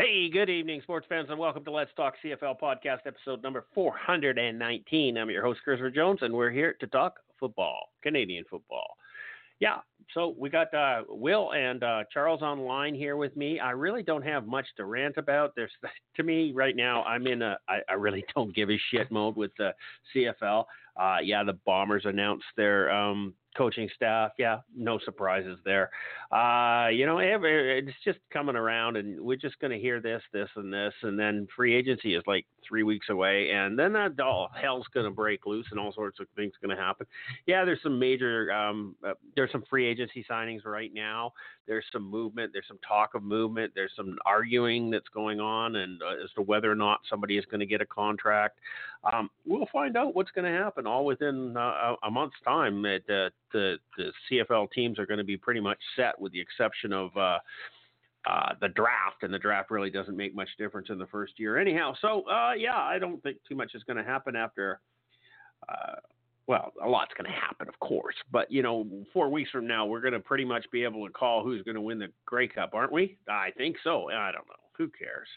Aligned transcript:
Hey, 0.00 0.30
good 0.30 0.48
evening, 0.48 0.80
sports 0.82 1.06
fans, 1.08 1.26
and 1.28 1.40
welcome 1.40 1.64
to 1.64 1.72
Let's 1.72 1.90
Talk 1.96 2.14
CFL 2.24 2.60
podcast, 2.60 2.98
episode 3.04 3.42
number 3.42 3.64
419. 3.74 5.18
I'm 5.18 5.28
your 5.28 5.42
host, 5.42 5.58
Christopher 5.64 5.90
Jones, 5.90 6.20
and 6.22 6.32
we're 6.32 6.52
here 6.52 6.76
to 6.78 6.86
talk 6.86 7.16
football, 7.40 7.88
Canadian 8.00 8.44
football. 8.48 8.86
Yeah, 9.58 9.78
so 10.14 10.36
we 10.38 10.50
got 10.50 10.72
uh, 10.72 11.02
Will 11.08 11.52
and 11.52 11.82
uh, 11.82 12.04
Charles 12.14 12.42
online 12.42 12.94
here 12.94 13.16
with 13.16 13.36
me. 13.36 13.58
I 13.58 13.72
really 13.72 14.04
don't 14.04 14.22
have 14.22 14.46
much 14.46 14.66
to 14.76 14.84
rant 14.84 15.16
about. 15.16 15.54
There's 15.56 15.72
to 16.16 16.22
me 16.22 16.52
right 16.52 16.76
now, 16.76 17.02
I'm 17.02 17.26
in 17.26 17.42
a 17.42 17.58
I, 17.68 17.80
I 17.88 17.94
really 17.94 18.24
don't 18.36 18.54
give 18.54 18.70
a 18.70 18.78
shit 18.92 19.10
mode 19.10 19.34
with 19.34 19.50
the 19.58 19.74
CFL. 20.14 20.64
Uh, 20.96 21.16
yeah, 21.24 21.42
the 21.42 21.58
Bombers 21.66 22.04
announced 22.04 22.46
their 22.56 22.88
um, 22.92 23.34
coaching 23.58 23.90
staff. 23.94 24.30
Yeah, 24.38 24.58
no 24.74 24.98
surprises 25.04 25.58
there. 25.64 25.90
Uh, 26.30 26.88
you 26.88 27.04
know, 27.04 27.18
it's 27.20 27.90
just 28.04 28.20
coming 28.32 28.54
around, 28.56 28.96
and 28.96 29.20
we're 29.20 29.36
just 29.36 29.58
going 29.58 29.72
to 29.72 29.78
hear 29.78 30.00
this, 30.00 30.22
this, 30.32 30.48
and 30.56 30.72
this, 30.72 30.94
and 31.02 31.18
then 31.18 31.48
free 31.54 31.74
agency 31.74 32.14
is 32.14 32.22
like 32.26 32.46
three 32.66 32.82
weeks 32.82 33.08
away, 33.08 33.50
and 33.50 33.78
then 33.78 33.92
that 33.92 34.18
all 34.20 34.50
hell's 34.60 34.86
going 34.92 35.04
to 35.04 35.10
break 35.10 35.46
loose, 35.46 35.66
and 35.70 35.80
all 35.80 35.92
sorts 35.92 36.20
of 36.20 36.26
things 36.36 36.52
going 36.62 36.74
to 36.74 36.82
happen. 36.82 37.06
Yeah, 37.46 37.64
there's 37.64 37.82
some 37.82 37.98
major, 37.98 38.52
um, 38.52 38.94
uh, 39.06 39.14
there's 39.36 39.52
some 39.52 39.64
free 39.68 39.86
agency 39.86 40.24
signings 40.28 40.64
right 40.64 40.92
now. 40.94 41.32
There's 41.66 41.84
some 41.92 42.10
movement. 42.10 42.52
There's 42.52 42.66
some 42.66 42.78
talk 42.86 43.14
of 43.14 43.22
movement. 43.22 43.72
There's 43.74 43.92
some 43.96 44.16
arguing 44.24 44.90
that's 44.90 45.08
going 45.12 45.40
on, 45.40 45.76
and 45.76 46.00
uh, 46.02 46.24
as 46.24 46.30
to 46.36 46.42
whether 46.42 46.70
or 46.70 46.74
not 46.74 47.00
somebody 47.08 47.36
is 47.36 47.44
going 47.46 47.60
to 47.60 47.66
get 47.66 47.80
a 47.80 47.86
contract. 47.86 48.58
Um, 49.12 49.30
we'll 49.46 49.68
find 49.72 49.96
out 49.96 50.14
what's 50.14 50.30
going 50.30 50.50
to 50.50 50.58
happen 50.58 50.86
all 50.86 51.04
within 51.04 51.56
uh, 51.56 51.94
a 52.02 52.10
month's 52.10 52.40
time. 52.44 52.84
It, 52.84 53.04
uh, 53.08 53.30
the 53.52 53.76
the 53.96 54.12
CFL 54.30 54.70
teams 54.72 54.98
are 54.98 55.06
going 55.06 55.18
to 55.18 55.24
be 55.24 55.36
pretty 55.36 55.60
much 55.60 55.78
set, 55.96 56.18
with 56.20 56.32
the 56.32 56.40
exception 56.40 56.92
of 56.92 57.10
uh, 58.28 58.52
the 58.60 58.68
draft, 58.68 59.22
and 59.22 59.32
the 59.32 59.38
draft 59.38 59.70
really 59.70 59.90
doesn't 59.90 60.16
make 60.16 60.34
much 60.34 60.48
difference 60.58 60.88
in 60.90 60.98
the 60.98 61.06
first 61.06 61.38
year, 61.38 61.56
anyhow. 61.56 61.94
So 62.00 62.22
uh, 62.28 62.52
yeah, 62.52 62.76
I 62.76 62.98
don't 62.98 63.22
think 63.22 63.38
too 63.48 63.54
much 63.56 63.74
is 63.74 63.82
going 63.84 63.96
to 63.96 64.04
happen 64.04 64.36
after. 64.36 64.80
Uh, 65.68 65.94
well, 66.46 66.72
a 66.82 66.88
lot's 66.88 67.12
going 67.16 67.30
to 67.30 67.38
happen, 67.38 67.68
of 67.68 67.78
course, 67.78 68.14
but 68.30 68.50
you 68.50 68.62
know, 68.62 68.86
four 69.12 69.28
weeks 69.28 69.50
from 69.50 69.66
now, 69.66 69.84
we're 69.86 70.00
going 70.00 70.14
to 70.14 70.20
pretty 70.20 70.44
much 70.44 70.64
be 70.70 70.84
able 70.84 71.06
to 71.06 71.12
call 71.12 71.42
who's 71.42 71.62
going 71.62 71.74
to 71.74 71.80
win 71.80 71.98
the 71.98 72.08
Grey 72.26 72.48
Cup, 72.48 72.70
aren't 72.72 72.92
we? 72.92 73.18
I 73.28 73.50
think 73.56 73.76
so. 73.84 74.08
I 74.10 74.32
don't 74.32 74.46
know. 74.46 74.54
Who 74.78 74.88
cares? 74.88 75.28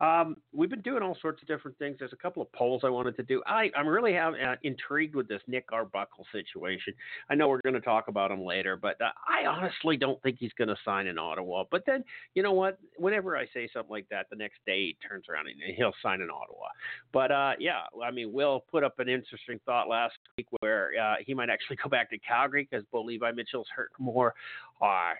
Um, 0.00 0.36
we've 0.52 0.70
been 0.70 0.80
doing 0.80 1.02
all 1.02 1.16
sorts 1.20 1.42
of 1.42 1.48
different 1.48 1.78
things. 1.78 1.96
There's 1.98 2.12
a 2.12 2.16
couple 2.16 2.42
of 2.42 2.50
polls 2.52 2.82
I 2.84 2.90
wanted 2.90 3.16
to 3.16 3.22
do. 3.22 3.42
I, 3.46 3.70
I'm 3.76 3.86
really 3.86 4.12
have, 4.12 4.34
uh, 4.34 4.54
intrigued 4.62 5.14
with 5.14 5.28
this 5.28 5.42
Nick 5.46 5.66
Arbuckle 5.72 6.26
situation. 6.32 6.94
I 7.30 7.34
know 7.34 7.48
we're 7.48 7.60
going 7.62 7.74
to 7.74 7.80
talk 7.80 8.08
about 8.08 8.30
him 8.30 8.44
later, 8.44 8.76
but 8.76 9.00
uh, 9.00 9.10
I 9.28 9.46
honestly 9.46 9.96
don't 9.96 10.20
think 10.22 10.36
he's 10.38 10.52
going 10.56 10.68
to 10.68 10.76
sign 10.84 11.06
in 11.06 11.18
Ottawa. 11.18 11.64
But 11.70 11.84
then, 11.86 12.04
you 12.34 12.42
know 12.42 12.52
what? 12.52 12.78
Whenever 12.96 13.36
I 13.36 13.46
say 13.52 13.68
something 13.72 13.90
like 13.90 14.06
that, 14.10 14.26
the 14.30 14.36
next 14.36 14.58
day 14.66 14.78
he 14.78 14.96
turns 15.06 15.24
around 15.28 15.48
and 15.48 15.56
he'll 15.76 15.94
sign 16.02 16.20
in 16.20 16.30
Ottawa. 16.30 16.68
But 17.12 17.32
uh, 17.32 17.52
yeah, 17.58 17.82
I 18.02 18.10
mean, 18.10 18.32
Will 18.32 18.64
put 18.70 18.84
up 18.84 18.98
an 18.98 19.08
interesting 19.08 19.58
thought 19.66 19.88
last 19.88 20.14
week 20.36 20.46
where 20.60 20.90
uh, 21.00 21.16
he 21.26 21.34
might 21.34 21.50
actually 21.50 21.76
go 21.82 21.88
back 21.88 22.10
to 22.10 22.18
Calgary 22.18 22.68
because 22.70 22.84
Bo 22.92 23.02
Levi 23.02 23.32
Mitchell's 23.32 23.68
hurt 23.74 23.90
more. 23.98 24.34
Uh, 24.80 25.14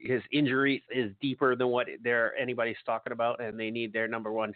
his 0.00 0.22
injury 0.32 0.82
is 0.90 1.12
deeper 1.20 1.56
than 1.56 1.68
what 1.68 1.86
there 2.02 2.36
anybody's 2.36 2.76
talking 2.84 3.12
about, 3.12 3.40
and 3.40 3.58
they 3.58 3.70
need 3.70 3.92
their 3.92 4.08
number 4.08 4.32
one 4.32 4.54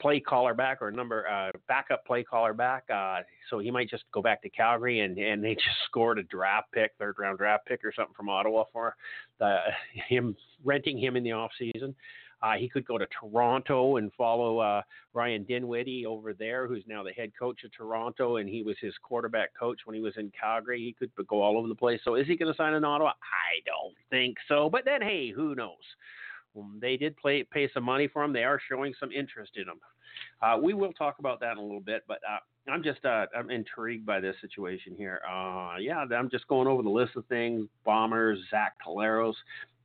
play 0.00 0.18
caller 0.18 0.52
back 0.52 0.82
or 0.82 0.90
number 0.90 1.28
uh, 1.28 1.50
backup 1.68 2.04
play 2.04 2.24
caller 2.24 2.52
back. 2.52 2.84
Uh, 2.92 3.20
so 3.48 3.60
he 3.60 3.70
might 3.70 3.88
just 3.88 4.04
go 4.12 4.20
back 4.20 4.42
to 4.42 4.50
Calgary 4.50 5.00
and 5.00 5.16
and 5.16 5.42
they 5.42 5.54
just 5.54 5.76
scored 5.86 6.18
a 6.18 6.22
draft 6.24 6.70
pick, 6.72 6.92
third 6.98 7.14
round 7.18 7.38
draft 7.38 7.66
pick 7.66 7.84
or 7.84 7.92
something 7.94 8.14
from 8.14 8.28
Ottawa 8.28 8.64
for 8.72 8.96
the, 9.38 9.58
him 10.08 10.36
renting 10.64 10.98
him 10.98 11.16
in 11.16 11.22
the 11.22 11.32
off 11.32 11.52
season. 11.58 11.94
Uh, 12.42 12.54
he 12.54 12.68
could 12.68 12.84
go 12.84 12.98
to 12.98 13.06
Toronto 13.20 13.96
and 13.96 14.12
follow 14.14 14.58
uh, 14.58 14.82
Ryan 15.14 15.44
Dinwiddie 15.44 16.06
over 16.06 16.32
there, 16.32 16.66
who's 16.66 16.82
now 16.86 17.02
the 17.02 17.12
head 17.12 17.32
coach 17.38 17.62
of 17.64 17.72
Toronto, 17.72 18.36
and 18.36 18.48
he 18.48 18.62
was 18.62 18.76
his 18.80 18.94
quarterback 19.02 19.50
coach 19.58 19.80
when 19.84 19.94
he 19.94 20.02
was 20.02 20.14
in 20.16 20.32
Calgary. 20.38 20.80
He 20.80 20.92
could 20.92 21.10
go 21.28 21.40
all 21.40 21.56
over 21.56 21.68
the 21.68 21.74
place. 21.74 22.00
So 22.04 22.16
is 22.16 22.26
he 22.26 22.36
going 22.36 22.52
to 22.52 22.56
sign 22.56 22.74
in 22.74 22.84
Ottawa? 22.84 23.10
I 23.10 23.62
don't 23.64 23.94
think 24.10 24.36
so. 24.48 24.68
But 24.68 24.84
then, 24.84 25.02
hey, 25.02 25.30
who 25.30 25.54
knows? 25.54 25.76
Um, 26.56 26.78
they 26.80 26.96
did 26.96 27.16
play, 27.16 27.44
pay 27.44 27.70
some 27.72 27.84
money 27.84 28.08
for 28.08 28.24
him. 28.24 28.32
They 28.32 28.44
are 28.44 28.60
showing 28.68 28.92
some 28.98 29.12
interest 29.12 29.52
in 29.56 29.62
him. 29.62 29.80
Uh, 30.42 30.58
we 30.60 30.74
will 30.74 30.92
talk 30.92 31.18
about 31.18 31.40
that 31.40 31.52
in 31.52 31.58
a 31.58 31.62
little 31.62 31.80
bit, 31.80 32.02
but 32.06 32.18
uh, 32.28 32.38
I'm 32.70 32.82
just 32.82 33.04
uh, 33.04 33.26
I'm 33.34 33.50
intrigued 33.50 34.04
by 34.04 34.20
this 34.20 34.36
situation 34.40 34.94
here. 34.96 35.20
Uh, 35.28 35.76
yeah, 35.80 36.04
I'm 36.14 36.30
just 36.30 36.46
going 36.48 36.68
over 36.68 36.82
the 36.82 36.90
list 36.90 37.16
of 37.16 37.24
things: 37.26 37.66
Bombers, 37.84 38.38
Zach 38.50 38.74
Collaros 38.86 39.34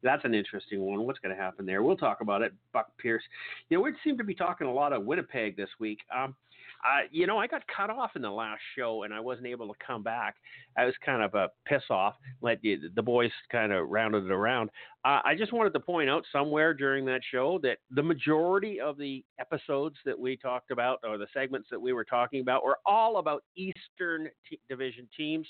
that's 0.03 0.25
an 0.25 0.33
interesting 0.33 0.81
one. 0.81 1.05
What's 1.05 1.19
going 1.19 1.35
to 1.35 1.41
happen 1.41 1.65
there? 1.65 1.83
We'll 1.83 1.97
talk 1.97 2.21
about 2.21 2.41
it. 2.41 2.53
Buck 2.73 2.91
Pierce. 2.97 3.23
You 3.69 3.77
know, 3.77 3.83
we 3.83 3.93
seem 4.03 4.17
to 4.17 4.23
be 4.23 4.35
talking 4.35 4.67
a 4.67 4.73
lot 4.73 4.93
of 4.93 5.05
Winnipeg 5.05 5.57
this 5.57 5.69
week. 5.79 5.99
Um, 6.15 6.35
uh, 6.85 7.07
you 7.11 7.25
know, 7.25 7.37
I 7.37 7.47
got 7.47 7.63
cut 7.75 7.89
off 7.89 8.11
in 8.15 8.21
the 8.21 8.29
last 8.29 8.61
show 8.77 9.03
and 9.03 9.13
I 9.13 9.19
wasn't 9.19 9.47
able 9.47 9.67
to 9.67 9.73
come 9.85 10.03
back. 10.03 10.35
I 10.77 10.85
was 10.85 10.93
kind 11.03 11.23
of 11.23 11.33
a 11.33 11.49
piss 11.65 11.81
off. 11.89 12.15
Let 12.41 12.61
the, 12.61 12.77
the 12.95 13.01
boys 13.01 13.31
kind 13.51 13.71
of 13.71 13.89
rounded 13.89 14.25
it 14.25 14.31
around. 14.31 14.69
Uh, 15.03 15.21
I 15.23 15.35
just 15.35 15.53
wanted 15.53 15.73
to 15.73 15.79
point 15.79 16.09
out 16.09 16.23
somewhere 16.31 16.73
during 16.73 17.05
that 17.05 17.21
show 17.31 17.59
that 17.63 17.79
the 17.91 18.03
majority 18.03 18.79
of 18.79 18.97
the 18.97 19.23
episodes 19.39 19.95
that 20.05 20.17
we 20.17 20.37
talked 20.37 20.71
about 20.71 20.99
or 21.03 21.17
the 21.17 21.27
segments 21.33 21.67
that 21.71 21.81
we 21.81 21.93
were 21.93 22.05
talking 22.05 22.41
about 22.41 22.63
were 22.63 22.79
all 22.85 23.17
about 23.17 23.43
Eastern 23.55 24.29
t- 24.47 24.59
Division 24.69 25.07
teams. 25.17 25.47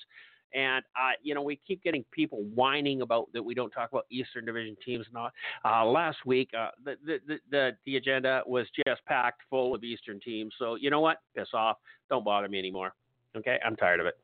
And 0.54 0.84
uh, 0.96 1.12
you 1.22 1.36
know, 1.36 1.42
we 1.42 1.60
keep 1.68 1.84
getting 1.84 2.06
people 2.12 2.44
whining 2.56 3.02
about 3.02 3.28
that 3.34 3.44
we 3.44 3.54
don't 3.54 3.72
talk 3.72 3.92
about 3.92 4.06
Eastern 4.10 4.46
Division 4.46 4.78
teams. 4.84 5.06
Not 5.14 5.34
uh, 5.66 5.86
last 5.86 6.18
week, 6.26 6.50
uh, 6.58 6.70
the, 6.84 6.96
the 7.06 7.40
the 7.52 7.72
the 7.86 7.98
agenda 7.98 8.42
was 8.46 8.66
just 8.88 9.04
packed 9.06 9.42
full 9.50 9.76
of 9.76 9.84
Eastern 9.84 10.20
teams. 10.20 10.54
So 10.58 10.76
you 10.76 10.90
know 10.90 11.02
what? 11.02 11.18
Piss 11.36 11.50
off. 11.54 11.78
Don't 12.10 12.24
bother 12.24 12.48
me 12.48 12.60
anymore. 12.60 12.94
Okay, 13.36 13.60
I'm 13.66 13.76
tired 13.76 14.00
of 14.00 14.06
it. 14.06 14.18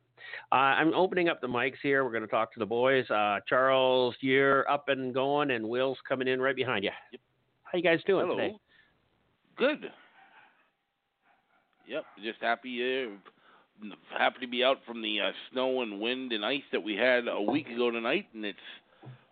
Uh, 0.52 0.56
I'm 0.56 0.94
opening 0.94 1.30
up 1.30 1.42
the 1.42 1.48
mics 1.48 1.76
here. 1.82 2.04
We're 2.04 2.12
going 2.12 2.24
to 2.24 2.30
talk 2.30 2.54
to 2.54 2.60
the 2.60 2.66
boys. 2.66 3.10
Uh, 3.10 3.40
Charles, 3.48 4.16
you're 4.22 4.70
up 4.70 4.88
and 4.88 5.14
going, 5.14 5.52
and 5.52 5.68
Will's 5.68 5.98
coming 6.08 6.28
in 6.28 6.42
right 6.42 6.56
behind 6.56 6.84
you. 6.84 6.92
How 7.64 7.78
you 7.78 7.84
guys 7.84 8.00
doing 8.06 8.28
Hello. 8.28 8.38
today? 8.38 8.56
Good. 9.58 9.92
Yep, 11.88 12.06
just 12.24 12.42
happy 12.42 13.06
uh, 13.06 13.32
happy 14.18 14.40
to 14.42 14.48
be 14.48 14.64
out 14.64 14.78
from 14.86 15.02
the 15.02 15.20
uh, 15.20 15.32
snow 15.52 15.82
and 15.82 16.00
wind 16.00 16.32
and 16.32 16.46
ice 16.46 16.62
that 16.72 16.84
we 16.84 16.96
had 16.96 17.28
a 17.28 17.42
week 17.42 17.68
ago 17.68 17.92
tonight, 17.92 18.28
and 18.34 18.46
it's 18.46 18.58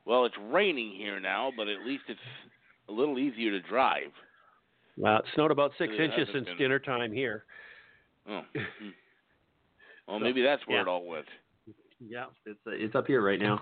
well, 0.05 0.25
it's 0.25 0.35
raining 0.49 0.91
here 0.97 1.19
now, 1.19 1.51
but 1.55 1.67
at 1.67 1.85
least 1.85 2.03
it's 2.07 2.19
a 2.89 2.91
little 2.91 3.17
easier 3.19 3.51
to 3.51 3.59
drive. 3.61 4.11
Well, 4.97 5.17
it 5.17 5.25
snowed 5.35 5.51
about 5.51 5.71
six 5.77 5.93
It 5.97 6.01
inches 6.01 6.27
since 6.33 6.47
been- 6.47 6.57
dinner 6.57 6.79
time 6.79 7.11
here. 7.13 7.45
Oh. 8.27 8.41
hmm. 8.55 8.89
Well, 10.07 10.19
So, 10.19 10.23
maybe 10.25 10.41
that's 10.41 10.65
where 10.67 10.77
yeah. 10.77 10.81
it 10.81 10.87
all 10.89 11.05
went. 11.05 11.25
Yeah, 12.05 12.25
it's 12.45 12.59
uh, 12.67 12.71
it's 12.71 12.95
up 12.95 13.05
here 13.07 13.21
right 13.21 13.39
now. 13.39 13.61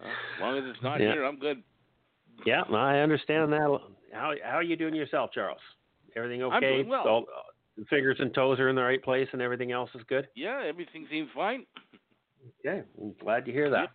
Well, 0.00 0.08
as 0.10 0.40
long 0.40 0.58
as 0.58 0.64
it's 0.74 0.82
not 0.82 0.98
Yeah. 1.00 1.12
here, 1.12 1.24
I'm 1.24 1.38
good. 1.38 1.62
Yeah, 2.46 2.62
I 2.62 2.98
understand 3.00 3.52
that. 3.52 3.78
How 4.12 4.32
how 4.42 4.56
are 4.56 4.62
you 4.62 4.76
doing 4.76 4.94
yourself, 4.94 5.30
Charles? 5.32 5.60
Everything 6.16 6.42
okay? 6.42 6.54
I'm 6.56 6.62
doing 6.62 6.88
well. 6.88 7.06
All, 7.06 7.24
fingers 7.88 8.16
and 8.20 8.32
toes 8.34 8.58
are 8.60 8.68
in 8.68 8.76
the 8.76 8.82
right 8.82 9.02
place, 9.02 9.28
and 9.32 9.40
everything 9.40 9.72
else 9.72 9.90
is 9.94 10.02
good. 10.08 10.28
Yeah, 10.34 10.62
everything 10.66 11.06
seems 11.10 11.28
fine. 11.34 11.64
Okay, 12.64 12.82
I'm 13.00 13.14
glad 13.20 13.44
to 13.46 13.52
hear 13.52 13.70
that. 13.70 13.80
Yep. 13.80 13.90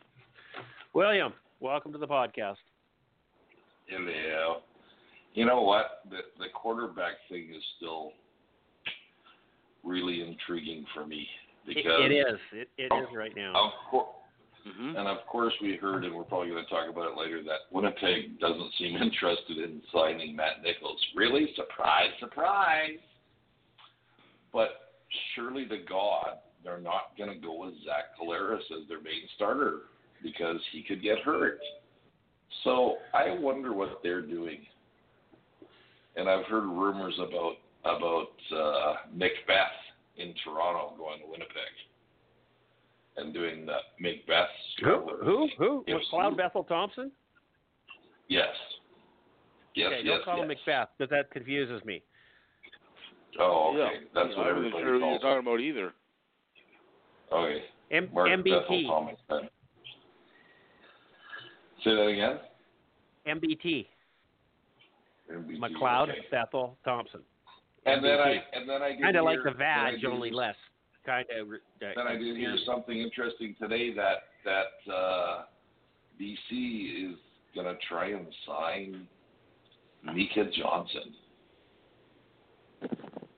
William, 0.94 1.34
welcome 1.60 1.92
to 1.92 1.98
the 1.98 2.08
podcast. 2.08 2.56
Hello. 3.88 4.58
You 5.34 5.46
know 5.46 5.62
what? 5.62 6.02
The 6.10 6.18
the 6.40 6.48
quarterback 6.54 7.14
thing 7.30 7.50
is 7.56 7.62
still 7.78 8.12
really 9.84 10.22
intriguing 10.22 10.86
for 10.94 11.06
me 11.06 11.28
It, 11.68 11.76
because 11.76 12.00
it 12.00 12.12
is. 12.12 12.40
It, 12.54 12.70
it 12.78 12.92
is 12.94 13.08
right 13.16 13.36
now. 13.36 13.54
of 13.56 13.72
course, 13.92 14.08
hmm 14.66 14.96
and 14.96 15.08
of 15.08 15.18
course 15.28 15.54
we 15.62 15.76
heard, 15.76 16.06
and 16.06 16.16
we're 16.16 16.24
probably 16.24 16.50
going 16.50 16.64
to 16.64 16.70
talk 16.70 16.90
about 16.90 17.12
it 17.12 17.18
later, 17.20 17.44
that 17.44 17.70
Winnipeg 17.72 18.40
doesn't 18.40 18.72
seem 18.80 18.96
interested 19.02 19.58
in 19.58 19.82
signing 19.94 20.36
Matt 20.36 20.64
Nichols. 20.64 21.00
Really? 21.16 21.50
Surprise, 21.56 22.10
surprise. 22.20 22.98
But 24.56 24.70
surely 25.36 25.66
the 25.66 25.84
God, 25.88 26.38
they're 26.64 26.80
not 26.80 27.12
going 27.18 27.30
to 27.30 27.46
go 27.46 27.60
with 27.60 27.74
Zach 27.84 28.18
Collaros 28.18 28.62
as 28.72 28.88
their 28.88 29.02
main 29.02 29.28
starter 29.36 29.82
because 30.24 30.62
he 30.72 30.82
could 30.82 31.04
get 31.04 31.20
hurt. 31.20 31.60
So 32.64 32.96
I 33.14 33.38
wonder 33.38 33.74
what 33.74 34.00
they're 34.02 34.22
doing. 34.22 34.60
And 36.16 36.30
I've 36.30 36.46
heard 36.46 36.64
rumors 36.64 37.16
about 37.20 37.56
about 37.84 38.30
uh, 38.52 38.94
Macbeth 39.14 39.78
in 40.18 40.34
Toronto 40.44 40.96
going 40.98 41.20
to 41.20 41.26
Winnipeg 41.30 41.76
and 43.18 43.34
doing 43.34 43.66
the 43.66 43.78
Macbeth. 44.00 44.48
Who? 44.82 45.10
Who? 45.22 45.50
Who? 45.60 45.84
It 45.86 45.94
Was 45.96 46.08
Cloud? 46.10 46.38
Bethel 46.38 46.64
Thompson? 46.64 47.12
Yes. 48.30 48.48
Yes. 49.76 49.88
okay, 49.88 50.02
yes. 50.04 50.14
don't 50.16 50.26
call 50.26 50.42
him. 50.42 50.48
Macbeth 50.48 50.88
because 50.98 51.10
that 51.10 51.30
confuses 51.32 51.84
me. 51.84 52.02
Oh, 53.40 53.70
okay. 53.72 53.80
Yeah. 53.80 54.00
That's 54.14 54.30
Yeah, 54.32 54.38
what 54.38 54.48
I 54.48 54.54
wasn't 54.54 54.66
everybody 54.76 54.84
sure 54.84 54.86
who 54.86 54.86
you 54.86 54.94
were 54.94 55.00
calls 55.00 55.22
talking 55.22 55.40
about 55.48 55.60
either. 55.60 55.94
Okay. 57.32 57.64
M- 57.92 58.10
Mark 58.14 58.30
MBT. 58.30 58.88
Say 61.84 61.96
that 61.96 62.08
again. 62.08 62.40
MBT. 63.28 63.88
MBT, 65.32 65.58
McLeod, 65.60 66.10
okay. 66.10 66.20
Bethel, 66.32 66.78
Thompson. 66.86 67.22
And 67.86 68.04
then 68.04 68.20
I 68.20 68.44
and 68.54 68.70
then 68.70 68.82
I 68.82 68.96
Kind 69.00 69.16
of 69.18 69.26
like 69.26 69.40
the 69.44 69.52
then 69.52 69.62
I 69.68 69.92
Vag, 69.92 70.02
did- 70.02 70.06
only 70.10 70.32
less. 70.32 70.56
Kind 71.06 71.28
of. 71.40 71.48
Then 71.80 72.08
I 72.08 72.16
did 72.16 72.36
hear 72.38 72.56
something 72.66 72.98
interesting 73.00 73.56
today 73.62 73.94
that 73.94 74.24
that 74.44 74.92
uh, 74.92 75.44
BC 76.20 77.12
is 77.12 77.18
going 77.54 77.68
to 77.68 77.76
try 77.88 78.10
and 78.10 78.26
sign 78.48 79.08
Mika 80.16 80.46
Johnson. 80.58 81.14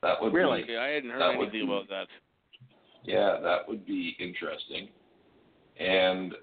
That 0.07 0.21
would 0.21 0.31
Really? 0.33 0.59
be 0.63 0.63
Okay, 0.63 0.77
I 0.77 0.87
hadn't 0.87 1.09
heard 1.09 1.21
anything 1.21 1.51
be- 1.51 1.61
about 1.65 1.89
that. 1.89 2.07
yeah, 3.03 3.39
that 3.41 3.67
would 3.67 3.85
be 3.85 4.15
interesting. 4.19 4.87
And 5.77 6.33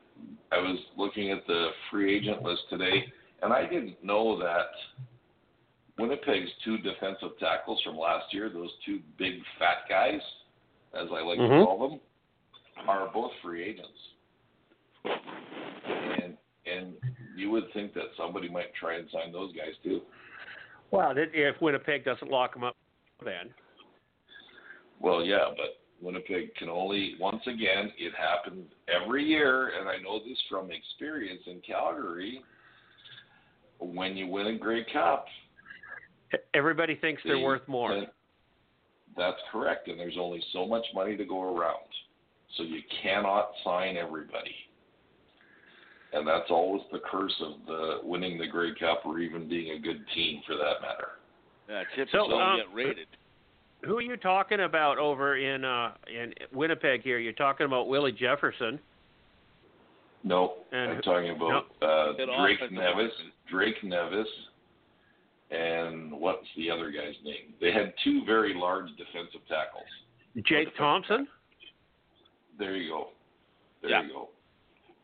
I 0.52 0.58
was 0.58 0.78
looking 0.96 1.31
at 1.31 1.46
the 1.46 1.70
free 1.90 2.14
agent 2.14 2.43
list 2.43 2.69
today, 2.69 3.11
and 3.43 3.55
I 3.55 3.64
didn't 3.64 4.05
know 4.05 4.37
that 4.38 4.69
Winnipeg's 5.99 6.50
two 6.62 6.76
defensive 6.78 7.38
tackles 7.38 7.81
from 7.82 7.96
last 7.96 8.34
year, 8.34 8.50
those 8.50 8.70
two 8.84 9.00
big 9.16 9.43
fat 9.58 9.88
guys, 9.88 10.20
as 10.93 11.10
I 11.10 11.22
like 11.22 11.38
Mhm. 11.38 11.60
to 11.60 11.64
call 11.64 11.88
them, 11.88 12.00
are 12.87 13.08
both 13.08 13.32
free 13.40 13.62
agents. 13.62 14.10
And 15.05 16.37
and 16.67 16.96
you 17.37 17.50
would 17.50 17.70
think 17.72 17.93
that 17.94 18.14
somebody 18.17 18.49
might 18.49 18.72
try 18.75 18.94
and 18.94 19.08
sign 19.10 19.32
those 19.32 19.52
guys 19.52 19.76
too. 19.82 20.02
Well, 20.90 21.12
if 21.17 21.60
Winnipeg 21.60 22.05
doesn't 22.05 22.31
lock 22.31 22.56
him 22.56 22.64
up, 22.64 22.75
then. 23.24 23.50
Well, 25.00 25.24
yeah, 25.24 25.46
but 25.56 25.78
Winnipeg 26.00 26.54
can 26.56 26.68
only 26.68 27.14
once 27.18 27.42
again 27.46 27.92
it 27.98 28.12
happens 28.16 28.66
every 28.88 29.24
year, 29.24 29.72
and 29.78 29.88
I 29.88 29.98
know 29.98 30.18
this 30.18 30.38
from 30.48 30.70
experience 30.70 31.42
in 31.46 31.60
Calgary. 31.66 32.42
When 33.80 34.16
you 34.16 34.28
win 34.28 34.46
a 34.46 34.56
Grey 34.56 34.84
Cup, 34.92 35.26
Everybody 36.54 36.96
thinks 36.96 37.22
they're 37.24 37.38
worth 37.38 37.66
more. 37.68 38.04
That's 39.16 39.38
correct, 39.52 39.88
and 39.88 39.98
there's 39.98 40.16
only 40.18 40.42
so 40.52 40.66
much 40.66 40.84
money 40.94 41.16
to 41.16 41.24
go 41.24 41.56
around, 41.56 41.86
so 42.56 42.64
you 42.64 42.80
cannot 43.02 43.50
sign 43.62 43.96
everybody. 43.96 44.54
And 46.12 46.26
that's 46.26 46.50
always 46.50 46.82
the 46.92 47.00
curse 47.10 47.34
of 47.40 47.66
the 47.66 47.98
winning 48.02 48.38
the 48.38 48.46
Grey 48.46 48.74
Cup 48.74 49.02
or 49.04 49.18
even 49.20 49.48
being 49.48 49.72
a 49.72 49.80
good 49.80 50.04
team 50.14 50.42
for 50.46 50.56
that 50.56 50.80
matter. 50.80 51.08
Yeah, 51.69 51.82
chips 51.96 52.12
So, 52.12 52.28
don't 52.28 52.40
um, 52.43 52.56
get 52.58 52.75
rated. 52.75 53.06
Who 53.84 53.96
are 53.99 54.02
you 54.02 54.16
talking 54.16 54.61
about 54.61 54.99
over 54.99 55.37
in 55.37 55.64
uh 55.64 55.93
in 56.08 56.32
Winnipeg 56.52 57.02
here? 57.02 57.19
You're 57.19 57.32
talking 57.34 57.66
about 57.66 57.88
Willie 57.88 58.12
Jefferson. 58.12 58.78
No, 60.22 60.55
And 60.72 60.90
I'm 60.93 60.96
who- 60.96 61.02
talking 61.02 61.31
about 61.31 61.66
uh, 61.82 62.12
Drake 62.40 62.72
Nevis. 62.72 63.12
Drake 63.50 63.84
Nevis, 63.84 64.26
and 65.50 66.11
what's 66.12 66.46
the 66.56 66.70
other 66.70 66.90
guy's 66.90 67.14
name? 67.25 67.52
They 67.61 67.72
had 67.72 67.93
two 68.02 68.25
very 68.25 68.55
large 68.55 68.88
defensive 68.96 69.46
tackles. 69.49 69.84
Jake 70.46 70.75
Thompson. 70.78 71.28
There 72.58 72.75
you 72.76 72.88
go. 72.90 73.08
There 73.82 73.90
Yeah. 73.90 74.02
you 74.05 74.08
go. 74.14 74.28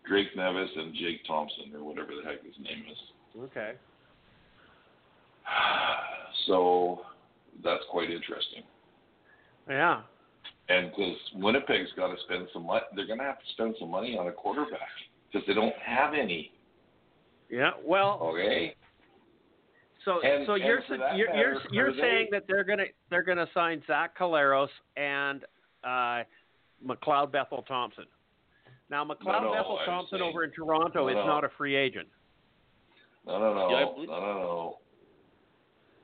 Drake 0.09 0.35
Nevis 0.35 0.71
and 0.77 0.95
Jake 0.95 1.23
Thompson, 1.27 1.71
or 1.75 1.85
whatever 1.85 2.13
the 2.17 2.23
heck 2.27 2.43
his 2.43 2.55
name 2.59 2.85
is. 2.91 2.99
Okay. 3.45 3.73
So 6.47 7.01
that's 7.63 7.83
quite 7.91 8.11
interesting. 8.11 8.63
Yeah. 9.69 10.03
And 10.69 10.91
because 10.91 11.17
Winnipeg's 11.35 11.91
got 11.97 12.09
to 12.09 12.17
spend 12.25 12.49
some 12.53 12.67
money, 12.67 12.83
they're 12.97 13.07
going 13.07 13.19
to 13.19 13.25
have 13.25 13.39
to 13.41 13.45
spend 13.53 13.75
some 13.79 13.91
money 13.91 14.17
on 14.17 14.29
a 14.29 14.33
quarterback 14.33 14.81
because 15.31 15.47
they 15.47 15.55
don't 15.55 15.75
have 15.85 16.15
any. 16.15 16.53
Yeah. 17.51 17.71
Well, 17.85 18.21
Okay. 18.23 18.75
so 20.05 20.21
And- 20.23 20.47
so 20.47 20.55
and 20.55 20.65
you're 20.65 20.81
for 20.83 20.95
su- 20.95 20.99
that 20.99 21.17
you're 21.17 21.35
you're, 21.35 21.61
you're 21.73 21.89
are 21.89 21.93
they- 21.93 22.01
saying 22.01 22.29
that 22.31 22.45
they're 22.47 22.65
gonna 22.65 22.85
they're 23.11 23.25
gonna 23.25 23.49
sign 23.53 23.83
Zach 23.87 24.17
Collaros 24.17 24.69
and 24.97 25.45
uh, 25.85 26.23
McLeod 26.87 27.33
Bethel 27.33 27.63
Thompson. 27.67 28.05
Now 28.89 29.05
McLeod 29.05 29.43
no, 29.43 29.53
Bethel 29.53 29.79
Thompson 29.85 30.19
saying- 30.21 30.31
over 30.31 30.45
in 30.45 30.53
Toronto 30.53 31.03
no, 31.03 31.09
is 31.09 31.17
no. 31.17 31.27
not 31.27 31.45
a 31.45 31.49
free 31.59 31.75
agent. 31.75 32.09
No, 33.27 33.39
no, 33.41 33.53
no, 33.53 33.71
Yeah, 33.71 33.85
believe- 33.93 34.09
no, 34.09 34.21
no, 34.21 34.33
no. 34.35 34.79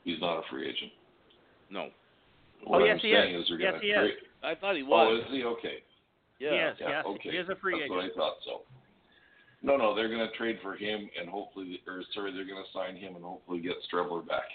He's 0.07 0.21
not 0.21 0.39
a 0.39 0.43
free 0.49 0.69
agent. 0.71 0.93
No, 1.69 1.89
What 2.63 2.81
oh 2.81 2.87
I'm 2.87 2.97
he 2.99 3.11
saying 3.11 3.35
is. 3.35 3.43
is 3.43 3.49
they're 3.51 3.59
yes, 3.61 3.73
going 3.73 3.83
he 3.83 3.89
to 3.93 3.95
is. 3.95 4.11
trade. 4.15 4.29
I 4.45 4.55
thought 4.55 4.77
he 4.77 4.85
was. 4.85 4.93
Oh, 4.95 5.15
was. 5.19 5.25
is 5.27 5.33
he 5.35 5.43
okay? 5.45 5.79
yeah. 6.39 6.55
Yes, 6.55 6.77
Yeah, 6.81 6.89
yes, 6.89 7.05
okay. 7.09 7.31
he 7.33 7.37
is 7.37 7.49
a 7.49 7.57
free 7.57 7.73
That's 7.75 7.91
agent. 7.91 7.97
what 7.97 8.05
I 8.05 8.15
thought 8.15 8.37
so. 8.47 8.63
No, 9.63 9.77
no, 9.77 9.97
they're 9.97 10.09
going 10.09 10.23
to 10.23 10.31
trade 10.37 10.59
for 10.63 10.77
him, 10.77 11.11
and 11.19 11.29
hopefully, 11.29 11.81
or 11.89 12.03
sorry, 12.15 12.31
they're 12.33 12.47
going 12.47 12.63
to 12.63 12.71
sign 12.73 12.95
him 12.95 13.17
and 13.17 13.25
hopefully 13.25 13.59
get 13.59 13.73
Streveler 13.93 14.25
back. 14.27 14.47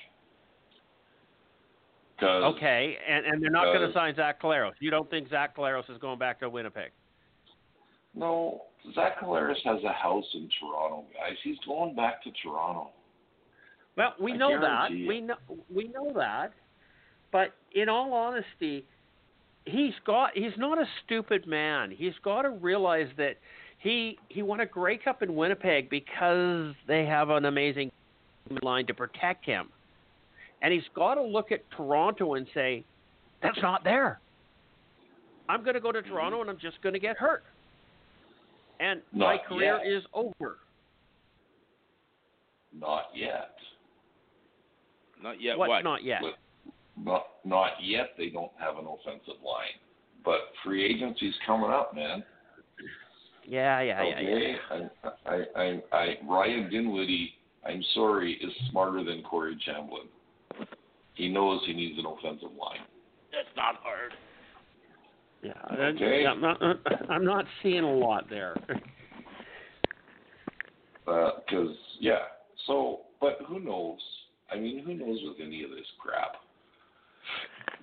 Okay, 2.24 2.98
and 3.10 3.26
and 3.26 3.42
they're 3.44 3.50
not 3.50 3.74
going 3.74 3.86
to 3.86 3.94
sign 3.94 4.16
Zach 4.16 4.42
Collaros. 4.42 4.74
You 4.80 4.92
don't 4.92 5.10
think 5.10 5.28
Zach 5.30 5.58
Collaros 5.58 5.90
is 5.90 5.98
going 5.98 6.20
back 6.20 6.40
to 6.42 6.50
Winnipeg? 6.50 6.92
No, 8.16 8.62
Zach 8.94 9.20
Collaros 9.20 9.56
has 9.66 9.84
a 9.84 9.92
house 9.92 10.26
in 10.36 10.48
Toronto, 10.60 11.04
guys. 11.14 11.36
He's 11.44 11.58
going 11.66 11.96
back 11.96 12.24
to 12.24 12.30
Toronto. 12.44 12.92
Well, 13.98 14.14
we 14.20 14.34
I 14.34 14.38
know 14.38 14.60
that. 14.60 14.92
you. 14.92 15.08
We 15.08 15.22
know 15.22 15.36
we 15.74 15.88
know 15.90 16.12
that. 16.16 16.54
But 17.32 17.54
in 17.74 17.90
all 17.90 18.14
honesty, 18.14 18.86
he's 19.66 19.94
got 20.06 20.32
he's 20.34 20.58
not 20.58 20.78
a 20.80 20.86
stupid 21.06 21.48
man. 21.48 21.92
He's 21.92 22.14
got 22.24 22.44
to 22.44 22.50
realize 22.50 23.08
that 23.18 23.38
he 23.80 24.18
he 24.30 24.42
won 24.42 24.60
a 24.60 24.66
Grey 24.66 24.98
Cup 24.98 25.22
in 25.22 25.36
Winnipeg 25.36 25.90
because 25.90 26.74
they 26.88 27.06
have 27.06 27.30
an 27.30 27.46
amazing 27.46 27.92
line 28.62 28.86
to 28.88 28.94
protect 28.94 29.46
him. 29.46 29.70
And 30.62 30.74
he's 30.74 30.84
got 30.96 31.16
to 31.16 31.24
look 31.24 31.52
at 31.52 31.64
Toronto 31.76 32.36
and 32.36 32.46
say, 32.54 32.84
that's 33.42 33.58
not 33.62 33.84
there. 33.84 34.20
I'm 35.50 35.64
going 35.64 35.74
to 35.74 35.80
go 35.80 35.92
to 35.92 36.00
mm-hmm. 36.00 36.12
Toronto 36.12 36.42
and 36.42 36.50
I'm 36.50 36.60
just 36.60 36.82
going 36.82 36.94
to 36.94 37.00
get 37.00 37.18
hurt. 37.18 37.44
And 38.80 39.02
my 39.12 39.38
career 39.38 39.80
yet. 39.84 39.92
is 39.92 40.04
over. 40.14 40.58
Not 42.78 43.06
yet. 43.14 43.56
Not 45.22 45.42
yet. 45.42 45.58
What's 45.58 45.70
what? 45.70 45.84
not 45.84 46.04
yet? 46.04 46.22
But 46.22 46.34
not 46.98 47.26
not 47.46 47.72
yet. 47.82 48.12
They 48.18 48.30
don't 48.30 48.52
have 48.60 48.78
an 48.78 48.86
offensive 48.86 49.42
line, 49.44 49.78
but 50.24 50.40
free 50.64 50.84
agency's 50.84 51.34
coming 51.46 51.72
up, 51.72 51.96
man. 51.96 52.24
Yeah, 53.46 53.82
yeah, 53.82 54.04
yeah, 54.04 54.20
yeah. 54.20 54.28
okay, 54.30 54.56
I, 55.04 55.30
I, 55.30 55.44
I, 55.56 55.82
I, 55.92 56.18
Ryan 56.30 56.70
Dinwiddie, 56.70 57.34
I'm 57.68 57.84
sorry, 57.96 58.34
is 58.34 58.52
smarter 58.70 59.04
than 59.04 59.24
Corey 59.24 59.58
Chamblin. 59.68 60.68
He 61.16 61.28
knows 61.28 61.60
he 61.66 61.74
needs 61.74 61.98
an 61.98 62.06
offensive 62.06 62.52
line. 62.58 62.86
That's 63.32 63.50
not 63.58 63.78
hard. 63.82 64.14
Yeah, 65.42 65.54
Okay. 65.96 66.26
I'm 66.28 66.40
not, 66.40 66.62
uh, 66.62 66.76
I'm 67.10 67.26
not 67.26 67.46
seeing 67.64 67.84
a 67.84 67.94
lot 67.94 68.30
there. 68.30 68.56
Uh, 71.08 71.32
because 71.40 71.76
yeah, 72.00 72.20
so 72.68 73.02
but 73.20 73.40
who 73.48 73.60
knows? 73.60 74.00
I 74.52 74.58
mean, 74.58 74.84
who 74.84 74.94
knows 74.94 75.20
with 75.24 75.38
any 75.46 75.64
of 75.64 75.70
this 75.72 75.86
crap, 76.00 76.36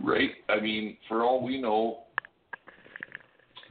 right? 0.02 0.30
I 0.48 0.60
mean, 0.60 0.98
for 1.08 1.25
all 1.25 1.42
we 1.42 1.60
know, 1.60 2.04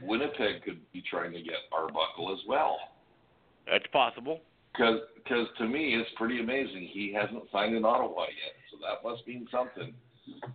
Winnipeg 0.02 0.62
could 0.64 0.80
be 0.92 1.02
trying 1.08 1.32
to 1.32 1.42
get 1.42 1.54
Arbuckle 1.72 2.32
as 2.32 2.40
well. 2.48 2.78
That's 3.70 3.86
possible. 3.92 4.40
Because 4.72 5.00
to 5.58 5.66
me, 5.66 5.94
it's 5.94 6.10
pretty 6.16 6.40
amazing. 6.40 6.88
He 6.92 7.12
hasn't 7.12 7.44
signed 7.50 7.74
in 7.74 7.84
Ottawa 7.84 8.22
yet, 8.22 8.54
so 8.70 8.78
that 8.78 9.08
must 9.08 9.26
mean 9.26 9.46
something. 9.50 9.92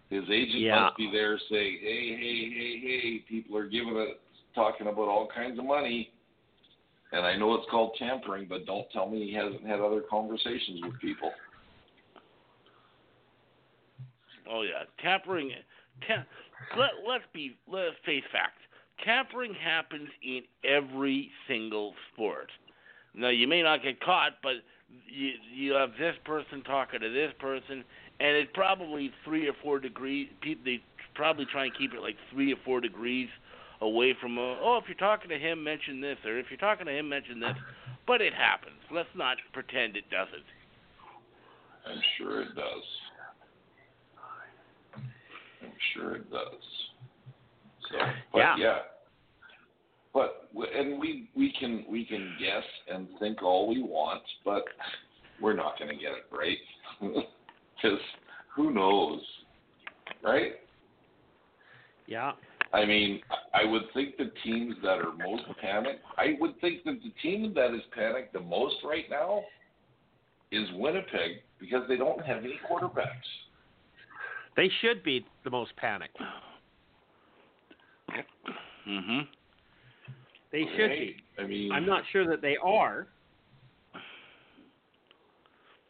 His 0.10 0.24
agent 0.30 0.60
Yeah. 0.60 0.82
must 0.82 0.98
be 0.98 1.10
there 1.12 1.38
saying, 1.50 1.80
"Hey, 1.80 2.16
hey, 2.16 2.50
hey, 2.50 2.78
hey, 2.78 3.20
people 3.20 3.58
are 3.58 3.66
giving 3.66 3.98
it, 3.98 4.22
talking 4.54 4.88
about 4.88 5.08
all 5.08 5.28
kinds 5.28 5.58
of 5.60 5.66
money." 5.66 6.12
And 7.12 7.26
I 7.26 7.36
know 7.36 7.54
it's 7.56 7.70
called 7.70 7.96
tampering, 7.96 8.46
but 8.46 8.66
don't 8.66 8.90
tell 8.92 9.10
me 9.10 9.26
he 9.26 9.34
hasn't 9.34 9.66
had 9.66 9.80
other 9.80 10.02
conversations 10.02 10.82
with 10.84 11.00
people. 11.00 11.34
Oh 14.54 14.62
yeah, 14.62 14.84
tampering. 15.02 15.52
Ta- 16.08 16.26
let 16.78 16.92
let's 17.08 17.24
be 17.34 17.58
let's 17.72 17.96
face 18.06 18.24
facts. 18.32 18.62
Tampering 19.04 19.54
happens 19.56 20.10
in 20.22 20.42
every 20.64 21.32
single 21.48 21.94
sport. 22.14 22.50
Now 23.16 23.30
you 23.30 23.48
may 23.48 23.64
not 23.64 23.82
get 23.82 24.00
caught, 24.00 24.34
but 24.44 24.54
you 25.08 25.32
you 25.52 25.74
have 25.74 25.92
this 26.00 26.16
person 26.24 26.62
talking 26.64 27.00
to 27.00 27.10
this 27.10 27.32
person, 27.40 27.84
and 28.20 28.38
it 28.38 28.54
probably 28.54 29.12
three 29.26 29.48
or 29.48 29.54
four 29.64 29.80
degrees. 29.80 30.28
People 30.42 30.66
they 30.66 30.84
probably 31.16 31.46
try 31.52 31.66
and 31.66 31.76
keep 31.76 31.94
it 31.94 32.02
like 32.02 32.16
three 32.32 32.54
or 32.54 32.58
four 32.64 32.80
degrees 32.80 33.30
away 33.82 34.16
from. 34.22 34.38
Uh, 34.38 34.62
oh, 34.62 34.80
if 34.82 34.88
you're 34.88 34.98
talking 34.98 35.30
to 35.30 35.40
him, 35.40 35.64
mention 35.64 36.00
this, 36.00 36.18
or 36.26 36.38
if 36.38 36.46
you're 36.50 36.60
talking 36.60 36.86
to 36.86 36.92
him, 36.92 37.10
mention 37.10 37.40
this. 37.40 37.56
But 38.06 38.22
it 38.22 38.34
happens. 38.34 38.78
Let's 38.92 39.10
not 39.16 39.38
pretend 39.54 39.96
it 39.96 40.10
doesn't. 40.12 40.46
I'm 41.86 42.02
sure 42.18 42.42
it 42.42 42.56
does. 42.56 42.84
Sure 45.94 46.16
it 46.16 46.32
does. 46.32 46.64
So, 47.92 47.98
but 48.32 48.40
Yeah. 48.40 48.56
yeah. 48.58 48.80
But 50.14 50.50
and 50.76 51.00
we 51.00 51.30
we 51.36 51.52
can 51.60 51.86
we 51.90 52.06
can 52.06 52.36
guess 52.40 52.64
and 52.88 53.08
think 53.20 53.42
all 53.42 53.68
we 53.68 53.82
want, 53.82 54.24
but 54.46 54.64
we're 55.42 55.56
not 55.56 55.78
going 55.80 55.90
to 55.90 56.02
get 56.02 56.12
it 56.12 56.26
right 56.32 56.60
because 57.02 58.00
who 58.56 58.72
knows, 58.72 59.22
right? 60.24 60.54
Yeah. 62.06 62.34
I 62.74 62.86
mean, 62.86 63.22
I 63.54 63.66
would 63.66 63.84
think 63.94 64.18
the 64.18 64.32
teams 64.44 64.76
that 64.84 64.98
are 65.00 65.14
most 65.14 65.44
panicked. 65.62 66.04
I 66.18 66.36
would 66.40 66.60
think 66.60 66.84
that 66.86 67.00
the 67.04 67.12
team 67.22 67.54
that 67.56 67.74
is 67.74 67.82
panicked 67.96 68.34
the 68.34 68.40
most 68.40 68.76
right 68.84 69.06
now 69.10 69.44
is 70.52 70.68
Winnipeg 70.76 71.42
because 71.60 71.84
they 71.88 71.98
don't 71.98 72.24
have 72.26 72.40
any 72.40 72.60
quarterbacks. 72.70 73.30
They 74.56 74.70
should 74.82 75.04
be 75.04 75.26
the 75.44 75.50
most 75.50 75.76
panicked. 75.78 76.18
Mm-hmm. 78.88 79.20
They 80.52 80.66
should 80.76 80.84
right? 80.90 81.00
be. 81.00 81.16
I 81.44 81.48
mean, 81.48 81.72
I'm 81.72 81.86
not 81.86 82.04
sure 82.12 82.28
that 82.30 82.42
they 82.42 82.58
are. 82.64 83.08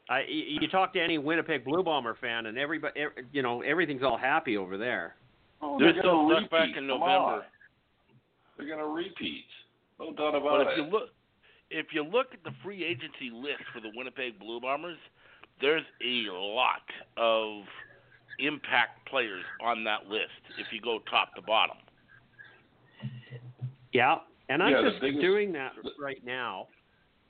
I, 0.09 0.19
y- 0.19 0.25
you 0.61 0.67
talk 0.69 0.93
to 0.93 1.01
any 1.01 1.17
Winnipeg 1.17 1.65
Blue 1.65 1.83
Bomber 1.83 2.15
fan, 2.19 2.45
and 2.45 2.57
everybody, 2.57 3.01
you 3.31 3.41
know, 3.41 3.61
everything's 3.61 4.03
all 4.03 4.17
happy 4.17 4.57
over 4.57 4.77
there. 4.77 5.15
Oh, 5.61 5.79
They're 5.79 5.93
they're 5.93 6.01
still 6.01 6.27
gonna 6.27 6.41
stuck 6.41 6.51
back 6.51 6.61
repeat. 6.67 6.77
in 6.77 6.87
November. 6.87 7.45
They're 8.57 8.67
going 8.67 8.79
to 8.79 8.85
repeat. 8.85 9.45
No 9.99 10.13
doubt 10.13 10.35
about 10.35 10.59
But 10.59 10.61
if 10.61 10.67
it. 10.67 10.77
you 10.77 10.83
look, 10.91 11.09
if 11.71 11.85
you 11.93 12.03
look 12.03 12.27
at 12.33 12.43
the 12.43 12.51
free 12.63 12.83
agency 12.83 13.31
list 13.33 13.63
for 13.73 13.79
the 13.81 13.89
Winnipeg 13.95 14.37
Blue 14.39 14.59
Bombers, 14.59 14.97
there's 15.61 15.83
a 16.05 16.31
lot 16.31 16.83
of 17.17 17.63
impact 18.39 19.07
players 19.07 19.43
on 19.61 19.83
that 19.85 20.07
list. 20.09 20.31
If 20.57 20.67
you 20.71 20.81
go 20.81 20.99
top 21.09 21.33
to 21.35 21.41
bottom. 21.41 21.77
Yeah, 23.91 24.15
and 24.49 24.61
I'm 24.63 24.71
Yeah, 24.71 24.89
just 24.89 25.01
biggest- 25.01 25.21
doing 25.21 25.51
that 25.53 25.73
right 25.99 26.23
now. 26.25 26.67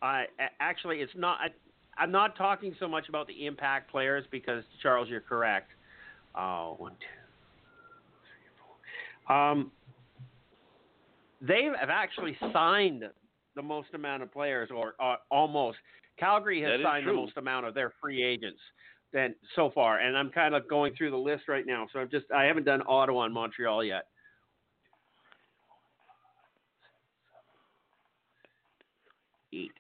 I 0.02 0.28
a- 0.40 0.50
actually, 0.62 1.02
it's 1.02 1.16
not. 1.16 1.40
I, 1.42 1.50
I'm 1.98 2.12
not 2.12 2.36
talking 2.36 2.76
so 2.80 2.88
much 2.88 3.10
about 3.10 3.28
the 3.28 3.46
impact 3.46 3.92
players 3.92 4.26
because 4.32 4.64
Charles, 4.82 5.10
you're 5.10 5.22
correct. 5.22 5.72
Oh, 6.36 6.76
one, 6.80 6.94
two, 6.94 6.98
three, 8.22 8.50
four. 9.28 9.36
Um, 9.36 9.72
they 11.42 11.64
have 11.80 11.90
actually 11.90 12.38
signed 12.54 13.04
the 13.56 13.62
most 13.62 13.94
amount 13.94 14.24
of 14.24 14.32
players, 14.32 14.70
or 14.74 14.96
uh, 15.00 15.18
almost. 15.30 15.78
Calgary 16.18 16.62
has 16.62 16.72
That 16.72 16.80
is 16.80 16.84
signed 16.86 17.08
the 17.08 17.14
most 17.14 17.38
amount 17.38 17.66
of 17.66 17.74
their 17.74 17.92
free 18.02 18.24
agents 18.24 18.60
than 19.14 19.36
so 19.56 19.70
far, 19.70 20.00
and 20.00 20.18
I'm 20.18 20.30
kind 20.32 20.56
of 20.56 20.68
going 20.68 20.94
through 20.96 21.12
the 21.12 21.18
list 21.18 21.48
right 21.48 21.66
now. 21.66 21.88
So 21.94 22.00
I'm 22.00 22.10
just 22.10 22.26
I 22.32 22.44
haven't 22.46 22.66
done 22.66 22.82
Ottawa 22.88 23.24
and 23.26 23.34
Montreal 23.34 23.84
yet. 23.84 24.06
eight 29.54 29.72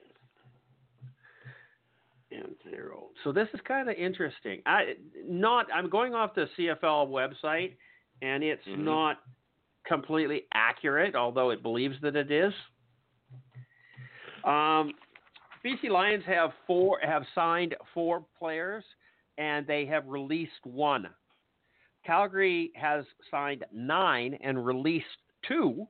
and 2.32 2.56
zero. 2.70 3.08
So 3.24 3.32
this 3.32 3.48
is 3.54 3.60
kind 3.68 3.90
of 3.90 3.96
interesting. 3.96 4.62
I 4.66 4.94
not 5.28 5.68
I'm 5.74 5.90
going 5.90 6.14
off 6.14 6.36
the 6.36 6.48
CFL 6.58 7.08
website, 7.10 7.76
and 8.22 8.44
it's 8.44 8.66
Mhm. 8.68 8.80
not 8.80 9.22
completely 9.86 10.48
accurate, 10.54 11.16
although 11.16 11.50
it 11.50 11.62
believes 11.62 12.00
that 12.02 12.16
it 12.16 12.32
is. 12.32 12.54
Um, 14.44 14.94
BC 15.64 15.90
Lions 15.90 16.24
have 16.26 16.54
four 16.68 17.00
have 17.00 17.26
signed 17.34 17.76
four 17.94 18.26
players, 18.38 18.84
and 19.38 19.66
they 19.68 19.86
have 19.86 20.08
released 20.08 20.52
one. 20.64 21.08
Calgary 22.06 22.72
has 22.76 23.06
signed 23.32 23.64
nine 23.74 24.38
and 24.42 24.66
released 24.66 25.06
two 25.48 25.88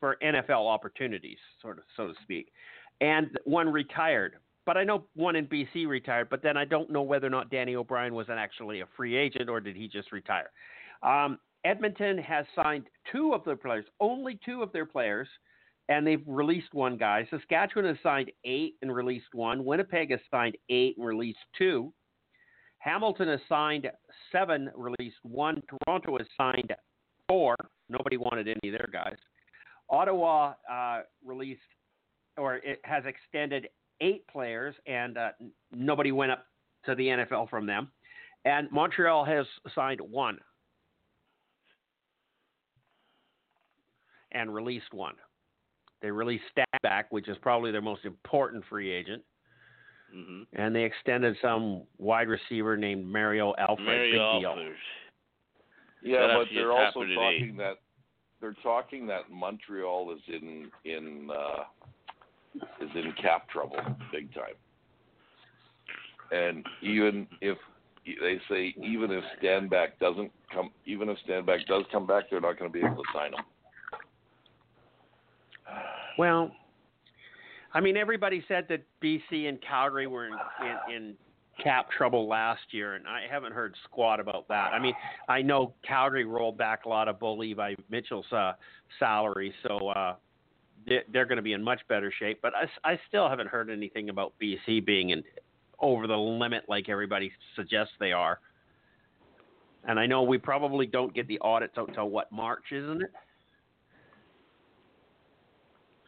for 0.00 0.16
NFL 0.22 0.66
opportunities, 0.66 1.38
sort 1.60 1.78
of 1.78 1.84
so 1.96 2.08
to 2.08 2.14
speak, 2.22 2.52
and 3.00 3.30
one 3.44 3.68
retired. 3.68 4.36
But 4.64 4.76
I 4.76 4.84
know 4.84 5.04
one 5.14 5.36
in 5.36 5.46
BC 5.46 5.86
retired, 5.86 6.28
but 6.28 6.42
then 6.42 6.56
I 6.56 6.64
don't 6.64 6.90
know 6.90 7.02
whether 7.02 7.26
or 7.26 7.30
not 7.30 7.50
Danny 7.50 7.76
O'Brien 7.76 8.14
was 8.14 8.28
an 8.28 8.38
actually 8.38 8.80
a 8.80 8.86
free 8.96 9.16
agent 9.16 9.48
or 9.48 9.60
did 9.60 9.76
he 9.76 9.86
just 9.86 10.10
retire. 10.10 10.50
Um, 11.02 11.38
Edmonton 11.64 12.18
has 12.18 12.46
signed 12.54 12.86
two 13.12 13.32
of 13.32 13.44
their 13.44 13.56
players, 13.56 13.84
only 14.00 14.38
two 14.44 14.62
of 14.62 14.72
their 14.72 14.86
players, 14.86 15.28
and 15.88 16.06
they've 16.06 16.22
released 16.26 16.74
one 16.74 16.96
guy. 16.96 17.26
Saskatchewan 17.30 17.86
has 17.86 17.96
signed 18.02 18.30
eight 18.44 18.74
and 18.82 18.94
released 18.94 19.34
one. 19.34 19.64
Winnipeg 19.64 20.10
has 20.10 20.20
signed 20.30 20.56
eight 20.68 20.96
and 20.96 21.06
released 21.06 21.38
two. 21.56 21.92
Hamilton 22.86 23.26
has 23.26 23.40
signed 23.48 23.90
seven, 24.30 24.70
released 24.76 25.16
one. 25.22 25.60
Toronto 25.68 26.16
has 26.18 26.26
signed 26.36 26.72
four. 27.26 27.56
Nobody 27.88 28.16
wanted 28.16 28.46
any 28.46 28.72
of 28.72 28.78
their 28.78 28.88
guys. 28.92 29.16
Ottawa 29.90 30.54
uh, 30.70 31.00
released 31.24 31.60
or 32.36 32.56
it 32.56 32.80
has 32.84 33.02
extended 33.06 33.68
eight 34.00 34.26
players, 34.28 34.74
and 34.86 35.18
uh, 35.18 35.30
nobody 35.72 36.12
went 36.12 36.30
up 36.30 36.46
to 36.84 36.94
the 36.94 37.06
NFL 37.06 37.48
from 37.48 37.66
them. 37.66 37.88
And 38.44 38.70
Montreal 38.70 39.24
has 39.24 39.46
signed 39.74 40.00
one 40.00 40.38
and 44.32 44.54
released 44.54 44.92
one. 44.92 45.14
They 46.02 46.10
released 46.10 46.44
Stanback, 46.56 47.04
which 47.10 47.26
is 47.26 47.36
probably 47.40 47.72
their 47.72 47.82
most 47.82 48.04
important 48.04 48.64
free 48.68 48.92
agent, 48.92 49.22
hmm 50.16 50.42
and 50.54 50.74
they 50.74 50.84
extended 50.84 51.36
some 51.42 51.82
wide 51.98 52.28
receiver 52.28 52.76
named 52.76 53.04
Mario 53.04 53.54
Alford. 53.58 53.84
Mary 53.84 54.12
Big 54.12 54.40
deal. 54.40 54.56
Yeah, 56.02 56.26
That 56.26 56.36
but 56.36 56.48
they're 56.54 56.72
also 56.72 57.00
happened 57.00 57.08
today. 57.08 57.38
talking 57.40 57.56
that 57.58 57.74
they're 58.40 58.56
talking 58.62 59.06
that 59.08 59.30
Montreal 59.30 60.14
is 60.14 60.20
in 60.28 60.70
in 60.84 61.28
uh, 61.30 61.64
is 62.80 62.90
in 62.94 63.12
cap 63.20 63.48
trouble 63.50 63.78
big 64.12 64.32
time. 64.34 64.54
And 66.32 66.64
even 66.82 67.26
if 67.40 67.58
they 68.06 68.38
say 68.48 68.74
even 68.82 69.10
if 69.10 69.24
Stanback 69.42 69.98
doesn't 70.00 70.30
come, 70.52 70.70
even 70.86 71.08
if 71.08 71.18
Stanback 71.28 71.66
does 71.66 71.84
come 71.92 72.06
back, 72.06 72.24
they're 72.30 72.40
not 72.40 72.58
going 72.58 72.70
to 72.70 72.78
be 72.78 72.84
able 72.84 72.96
to 72.96 73.02
sign 73.12 73.32
him. 73.32 73.44
Well, 76.18 76.52
I 77.76 77.80
mean, 77.80 77.98
everybody 77.98 78.42
said 78.48 78.64
that 78.70 78.86
BC 79.04 79.50
and 79.50 79.60
Calgary 79.60 80.06
were 80.06 80.28
in, 80.28 80.32
in, 80.62 80.94
in 80.96 81.14
cap 81.62 81.90
trouble 81.90 82.26
last 82.26 82.62
year, 82.70 82.94
and 82.94 83.06
I 83.06 83.24
haven't 83.30 83.52
heard 83.52 83.74
squat 83.84 84.18
about 84.18 84.48
that. 84.48 84.72
I 84.72 84.78
mean, 84.78 84.94
I 85.28 85.42
know 85.42 85.74
Calgary 85.86 86.24
rolled 86.24 86.56
back 86.56 86.86
a 86.86 86.88
lot 86.88 87.06
of 87.06 87.20
Bo 87.20 87.34
Levi 87.34 87.74
Mitchell's 87.90 88.32
uh, 88.32 88.52
salary, 88.98 89.52
so 89.62 89.88
uh, 89.88 90.14
they, 90.86 91.00
they're 91.12 91.26
going 91.26 91.36
to 91.36 91.42
be 91.42 91.52
in 91.52 91.62
much 91.62 91.80
better 91.86 92.10
shape. 92.18 92.38
But 92.40 92.54
I, 92.54 92.92
I 92.92 92.98
still 93.08 93.28
haven't 93.28 93.48
heard 93.48 93.68
anything 93.68 94.08
about 94.08 94.32
BC 94.42 94.86
being 94.86 95.10
in 95.10 95.22
over 95.78 96.06
the 96.06 96.16
limit 96.16 96.64
like 96.70 96.88
everybody 96.88 97.30
suggests 97.56 97.92
they 98.00 98.12
are. 98.12 98.40
And 99.86 100.00
I 100.00 100.06
know 100.06 100.22
we 100.22 100.38
probably 100.38 100.86
don't 100.86 101.14
get 101.14 101.28
the 101.28 101.38
audits 101.42 101.76
out 101.76 101.92
till 101.92 102.08
what 102.08 102.32
March, 102.32 102.72
isn't 102.72 103.02
it? 103.02 103.10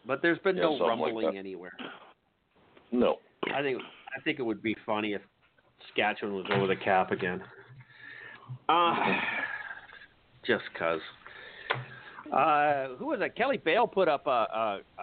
But 0.08 0.22
there's 0.22 0.38
been 0.38 0.56
Yeah, 0.56 0.62
no 0.62 0.78
something 0.78 0.88
like 0.88 1.00
rumbling 1.00 1.36
anywhere. 1.36 1.76
No. 2.90 3.18
I 3.54 3.60
think 3.60 3.80
I 4.16 4.20
think 4.22 4.38
it 4.38 4.42
would 4.42 4.62
be 4.62 4.74
funny 4.86 5.12
if 5.12 5.20
Saskatchewan 5.86 6.34
was 6.34 6.46
over 6.50 6.66
the 6.66 6.76
cap 6.76 7.12
again. 7.12 7.42
Uh, 8.70 8.94
just 10.46 10.64
cause. 10.78 11.00
Uh, 12.32 12.96
who 12.98 13.06
was 13.06 13.20
it? 13.20 13.36
Kelly 13.36 13.58
Bale 13.58 13.86
put 13.86 14.08
up 14.08 14.26
a, 14.26 14.30
a, 14.30 14.80
a 14.98 15.02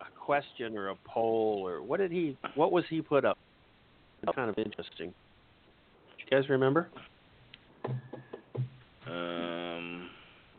a 0.00 0.10
question 0.18 0.76
or 0.76 0.88
a 0.88 0.96
poll 1.04 1.62
or 1.64 1.80
what 1.80 1.98
did 1.98 2.10
he? 2.10 2.36
What 2.56 2.72
was 2.72 2.84
he 2.90 3.00
put 3.00 3.24
up? 3.24 3.38
Kind 4.34 4.50
of 4.50 4.58
interesting. 4.58 5.14
You 6.18 6.36
guys 6.36 6.48
remember? 6.48 6.88
Um, 9.06 9.47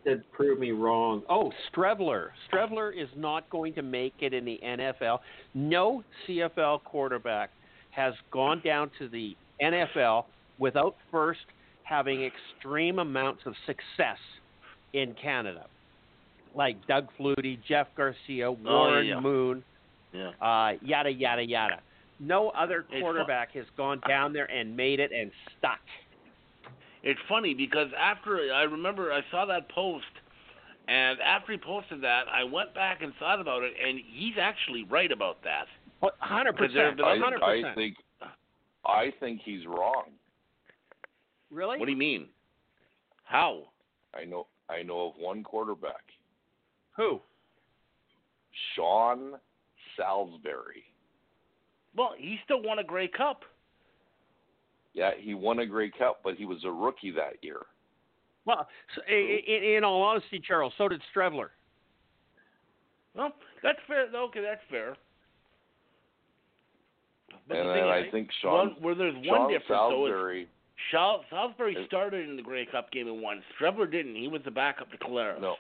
Did 0.10 0.32
prove 0.32 0.60
me 0.60 0.72
wrong. 0.72 1.24
Oh, 1.30 1.52
Streveler. 1.72 2.30
Streveler 2.52 2.92
is 2.92 3.10
not 3.16 3.50
going 3.50 3.74
to 3.76 3.82
make 3.82 4.14
it 4.20 4.34
in 4.34 4.46
the 4.46 4.60
NFL. 4.64 5.20
No 5.54 6.04
CFL 6.28 6.84
quarterback 6.84 7.52
has 7.92 8.14
gone 8.32 8.62
down 8.64 8.90
to 9.00 9.08
the 9.08 9.36
NFL 9.62 10.26
without 10.58 10.96
first 11.12 11.40
having 11.84 12.24
extreme 12.24 13.00
amounts 13.00 13.42
of 13.46 13.54
success 13.66 14.18
in 14.94 15.16
Canada. 15.22 15.66
Like 16.56 16.86
Doug 16.88 17.08
Flutie, 17.20 17.60
Jeff 17.68 17.88
Garcia, 17.96 18.52
Warren 18.52 19.06
yeah. 19.08 19.20
Moon, 19.20 19.64
Yeah. 20.14 20.32
uh, 20.42 20.74
yada 20.82 21.12
yada 21.12 21.44
yada. 21.44 21.80
No 22.20 22.50
other 22.50 22.86
quarterback 23.00 23.52
has 23.54 23.66
gone 23.78 24.02
down 24.08 24.34
there 24.34 24.50
and 24.52 24.76
made 24.76 25.00
it 25.00 25.12
and 25.12 25.32
stuck. 25.58 25.80
It's 27.04 27.20
funny 27.30 27.54
because 27.54 27.88
after 27.98 28.52
I 28.54 28.64
remember 28.64 29.12
I 29.12 29.22
saw 29.32 29.46
that 29.46 29.70
post, 29.70 30.06
and 30.88 31.20
after 31.22 31.52
he 31.52 31.58
posted 31.58 32.02
that, 32.02 32.24
I 32.32 32.44
went 32.44 32.74
back 32.74 33.02
and 33.02 33.14
thought 33.20 33.40
about 33.40 33.64
it, 33.64 33.74
and 33.82 34.00
he's 34.12 34.36
actually 34.40 34.84
right 34.84 35.12
about 35.12 35.38
that. 35.44 35.66
Hundred 36.20 36.54
Because 36.54 36.74
there 36.74 36.88
have 36.88 36.98
percent. 36.98 37.44
I, 37.44 37.72
I 37.72 37.76
think 37.76 37.96
I 38.86 39.14
think 39.20 39.42
he's 39.44 39.66
wrong. 39.66 40.06
Really? 41.52 41.78
What 41.78 41.86
do 41.86 41.92
you 41.92 41.98
mean? 41.98 42.28
How? 43.24 43.64
I 44.16 44.26
know 44.26 44.48
I 44.70 44.84
know 44.84 45.08
of 45.08 45.14
one 45.18 45.44
quarterback, 45.44 46.04
Who? 46.96 47.22
Sean 48.76 49.34
Salisbury. 49.96 50.84
Well, 51.96 52.12
he 52.18 52.38
still 52.46 52.62
won 52.62 52.80
a 52.80 52.84
Grey 52.84 53.08
Cup. 53.08 53.44
Yeah, 54.94 55.12
he 55.18 55.34
won 55.34 55.60
a 55.60 55.66
Grey 55.66 55.92
Cup, 55.92 56.22
but 56.24 56.36
he 56.36 56.46
was 56.46 56.64
a 56.66 56.72
rookie 56.72 57.12
that 57.12 57.36
year. 57.44 57.62
Well, 58.46 58.68
so, 58.96 59.02
i- 59.08 59.14
i- 59.48 59.76
in 59.78 59.84
all 59.84 60.02
honesty, 60.02 60.40
Charles, 60.40 60.74
so 60.78 60.88
did 60.88 61.02
Streveler. 61.14 61.50
Well, 63.16 63.32
that's 63.62 63.80
fair. 63.88 64.08
Okay, 64.14 64.42
that's 64.42 64.64
fair. 64.70 64.96
But 67.48 67.58
and 67.58 67.70
the 67.70 67.74
then 67.74 67.84
thing 67.84 67.90
I 67.92 67.98
is, 68.00 68.12
think 68.12 68.28
one, 68.44 68.70
Sean 68.74 68.82
where 68.84 68.96
there's 68.96 69.16
one 69.16 69.26
Sean 69.26 69.52
difference 69.52 69.68
though 69.70 70.06
is 70.06 70.12
Salisbury. 70.12 70.48
Salisbury 71.30 71.76
is- 71.76 71.86
started 71.88 72.28
in 72.30 72.36
the 72.36 72.42
Grey 72.42 72.66
Cup 72.66 72.92
game 72.92 73.08
and 73.08 73.22
won. 73.22 73.44
Streveler 73.60 73.90
didn't. 73.90 74.16
He 74.16 74.28
was 74.28 74.42
the 74.44 74.52
backup 74.52 74.90
to 74.92 74.98
Calera. 74.98 75.40
No, 75.40 75.58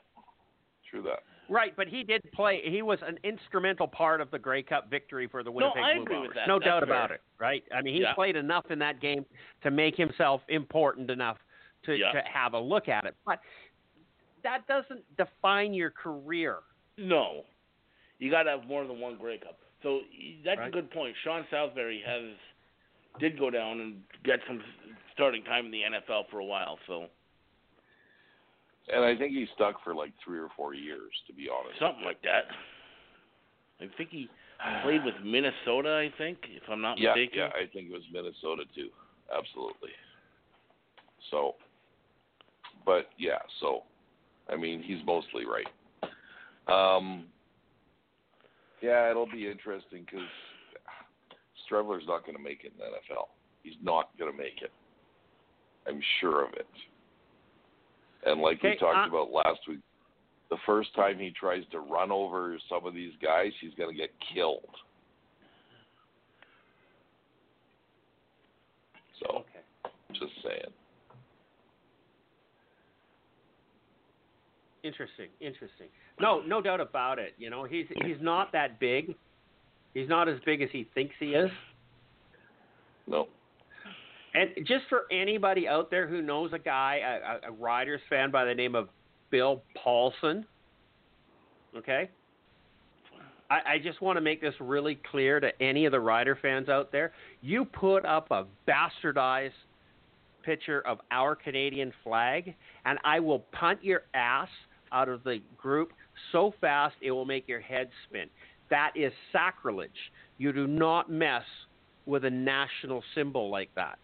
true 0.89 1.01
that. 1.03 1.23
Right, 1.49 1.75
but 1.75 1.87
he 1.87 2.03
did 2.03 2.21
play. 2.31 2.61
He 2.63 2.81
was 2.81 2.99
an 3.01 3.17
instrumental 3.23 3.87
part 3.87 4.21
of 4.21 4.29
the 4.29 4.37
Grey 4.39 4.61
Cup 4.61 4.89
victory 4.89 5.27
for 5.27 5.43
the 5.43 5.51
Winnipeg 5.51 5.81
I 5.83 5.93
Blue 5.95 6.03
agree 6.03 6.15
Bombers. 6.17 6.37
No 6.47 6.59
That's 6.59 6.65
doubt 6.65 6.83
fair. 6.85 6.93
about 6.95 7.11
it. 7.11 7.21
Right? 7.39 7.63
I 7.73 7.81
mean, 7.81 7.95
he 7.95 8.01
Yeah. 8.01 8.13
played 8.13 8.35
enough 8.35 8.69
in 8.69 8.77
that 8.79 8.99
game 8.99 9.25
to 9.63 9.71
make 9.71 9.95
himself 9.95 10.41
important 10.47 11.09
enough 11.09 11.37
to 11.83 11.95
Yeah. 11.97 12.11
to 12.11 12.21
have 12.21 12.53
a 12.53 12.59
look 12.59 12.87
at 12.87 13.05
it. 13.05 13.15
But 13.25 13.39
that 14.43 14.67
doesn't 14.67 15.03
define 15.17 15.73
your 15.73 15.89
career. 15.89 16.59
No, 16.97 17.45
you 18.19 18.29
got 18.29 18.43
to 18.43 18.51
have 18.51 18.65
more 18.67 18.85
than 18.85 18.99
one 18.99 19.15
Grey 19.17 19.37
Cup. 19.39 19.59
So 19.81 20.01
that's 20.43 20.61
a 20.61 20.69
good 20.69 20.91
point. 20.91 21.15
Sean 21.23 21.47
Salisbury 21.49 22.01
has 22.01 22.35
did 23.19 23.39
go 23.39 23.49
down 23.49 23.79
and 23.79 24.03
get 24.23 24.39
some 24.45 24.63
starting 25.13 25.43
time 25.43 25.65
in 25.65 25.71
the 25.71 25.83
NFL 25.83 26.25
for 26.29 26.39
a 26.39 26.45
while. 26.45 26.77
So 26.85 27.09
And 28.93 29.05
I 29.05 29.15
think 29.15 29.33
he 29.33 29.45
stuck 29.55 29.83
for 29.83 29.93
like 29.93 30.11
three 30.23 30.39
or 30.39 30.49
four 30.55 30.73
years, 30.73 31.11
to 31.27 31.33
be 31.33 31.47
honest. 31.49 31.79
something 31.79 32.03
like 32.03 32.21
that. 32.23 32.45
I 33.81 33.89
think 33.97 34.09
he 34.09 34.27
played 34.83 35.05
with 35.05 35.15
Minnesota. 35.23 35.93
I 35.95 36.11
think, 36.17 36.39
if 36.49 36.63
I'm 36.69 36.81
not 36.81 36.97
yeah, 36.99 37.09
mistaken. 37.09 37.39
yeah, 37.39 37.49
I 37.49 37.67
think 37.71 37.89
it 37.89 37.93
was 37.93 38.03
Minnesota 38.11 38.63
too. 38.75 38.89
Absolutely. 39.35 39.91
So, 41.31 41.55
but 42.85 43.09
yeah, 43.17 43.39
so 43.61 43.83
I 44.51 44.55
mean, 44.55 44.81
he's 44.81 45.05
mostly 45.05 45.43
right. 45.45 45.67
Um, 46.67 47.25
yeah, 48.81 49.09
it'll 49.09 49.29
be 49.29 49.49
interesting 49.49 50.05
because 50.05 50.27
Streveler's 51.69 52.07
not 52.07 52.25
going 52.25 52.37
to 52.37 52.43
make 52.43 52.63
it 52.63 52.73
in 52.73 52.79
the 52.79 52.85
NFL. 52.85 53.25
He's 53.63 53.75
not 53.83 54.09
going 54.17 54.31
to 54.31 54.37
make 54.37 54.61
it. 54.61 54.71
I'm 55.87 56.01
sure 56.19 56.45
of 56.45 56.53
it. 56.53 56.67
And 58.25 58.41
like 58.41 58.61
we 58.63 58.75
talked 58.77 58.97
uh- 58.97 59.09
about 59.09 59.31
last 59.31 59.59
week, 59.67 59.79
the 60.49 60.57
first 60.65 60.93
time 60.95 61.19
he 61.19 61.31
tries 61.31 61.63
to 61.71 61.79
run 61.79 62.11
over 62.11 62.57
some 62.69 62.85
of 62.85 62.93
these 62.93 63.13
guys, 63.21 63.51
he's 63.61 63.73
going 63.75 63.95
to 63.95 63.95
get 63.95 64.09
killed. 64.33 64.75
So, 69.19 69.39
Okay. 69.39 69.93
just 70.13 70.31
saying. 70.43 70.73
Interesting, 74.81 75.27
interesting. 75.41 75.87
No, 76.21 76.41
no 76.41 76.61
doubt 76.61 76.79
about 76.79 77.19
it. 77.19 77.35
You 77.37 77.49
know, 77.49 77.65
he's 77.65 77.85
he's 78.05 78.15
not 78.21 78.51
that 78.53 78.79
big. 78.79 79.13
He's 79.93 80.07
not 80.07 80.29
as 80.29 80.39
big 80.45 80.61
as 80.61 80.69
he 80.71 80.87
thinks 80.95 81.13
he 81.19 81.33
is. 81.33 81.51
No. 83.05 83.27
And 84.33 84.51
just 84.67 84.85
for 84.89 85.03
anybody 85.11 85.67
out 85.67 85.89
there 85.89 86.07
who 86.07 86.21
knows 86.21 86.51
a 86.53 86.59
guy, 86.59 86.99
a, 87.43 87.49
a, 87.49 87.51
Riders 87.51 88.01
fan 88.09 88.29
by 88.29 88.45
the 88.45 88.53
name 88.53 88.75
of 88.75 88.89
Bill 89.31 89.63
Paulson, 89.75 90.45
okay? 91.75 92.09
I, 93.49 93.73
I 93.73 93.77
just 93.83 94.01
want 94.01 94.17
to 94.17 94.21
make 94.21 94.39
this 94.39 94.53
really 94.59 94.99
clear 95.09 95.39
to 95.39 95.49
any 95.61 95.85
of 95.85 95.91
the 95.91 95.99
Rider 95.99 96.37
fans 96.39 96.69
out 96.69 96.91
there. 96.91 97.11
You 97.41 97.65
put 97.65 98.05
up 98.05 98.29
a 98.29 98.45
bastardized 98.67 99.51
picture 100.43 100.81
of 100.81 100.99
our 101.11 101.35
Canadian 101.35 101.91
flag, 102.03 102.53
and 102.85 102.99
I 103.03 103.19
will 103.19 103.39
punt 103.51 103.83
your 103.83 104.03
ass 104.13 104.49
out 104.91 105.09
of 105.09 105.23
the 105.23 105.39
group 105.57 105.91
so 106.31 106.53
fast 106.61 106.95
it 107.01 107.11
will 107.11 107.25
make 107.25 107.47
your 107.47 107.61
head 107.61 107.89
spin. 108.07 108.27
That 108.69 108.91
is 108.95 109.11
sacrilege. 109.31 109.91
You 110.37 110.53
do 110.53 110.67
not 110.67 111.11
mess 111.11 111.43
with 112.05 112.25
a 112.25 112.29
national 112.29 113.03
symbol 113.15 113.49
like 113.49 113.69
that. 113.75 113.97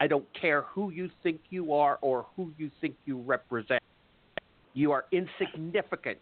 I 0.00 0.06
don't 0.06 0.26
care 0.38 0.62
who 0.62 0.90
you 0.90 1.10
think 1.22 1.40
you 1.50 1.72
are 1.72 1.98
or 2.00 2.26
who 2.36 2.52
you 2.56 2.70
think 2.80 2.94
you 3.04 3.20
represent. 3.20 3.82
You 4.74 4.92
are 4.92 5.06
insignificant 5.10 6.18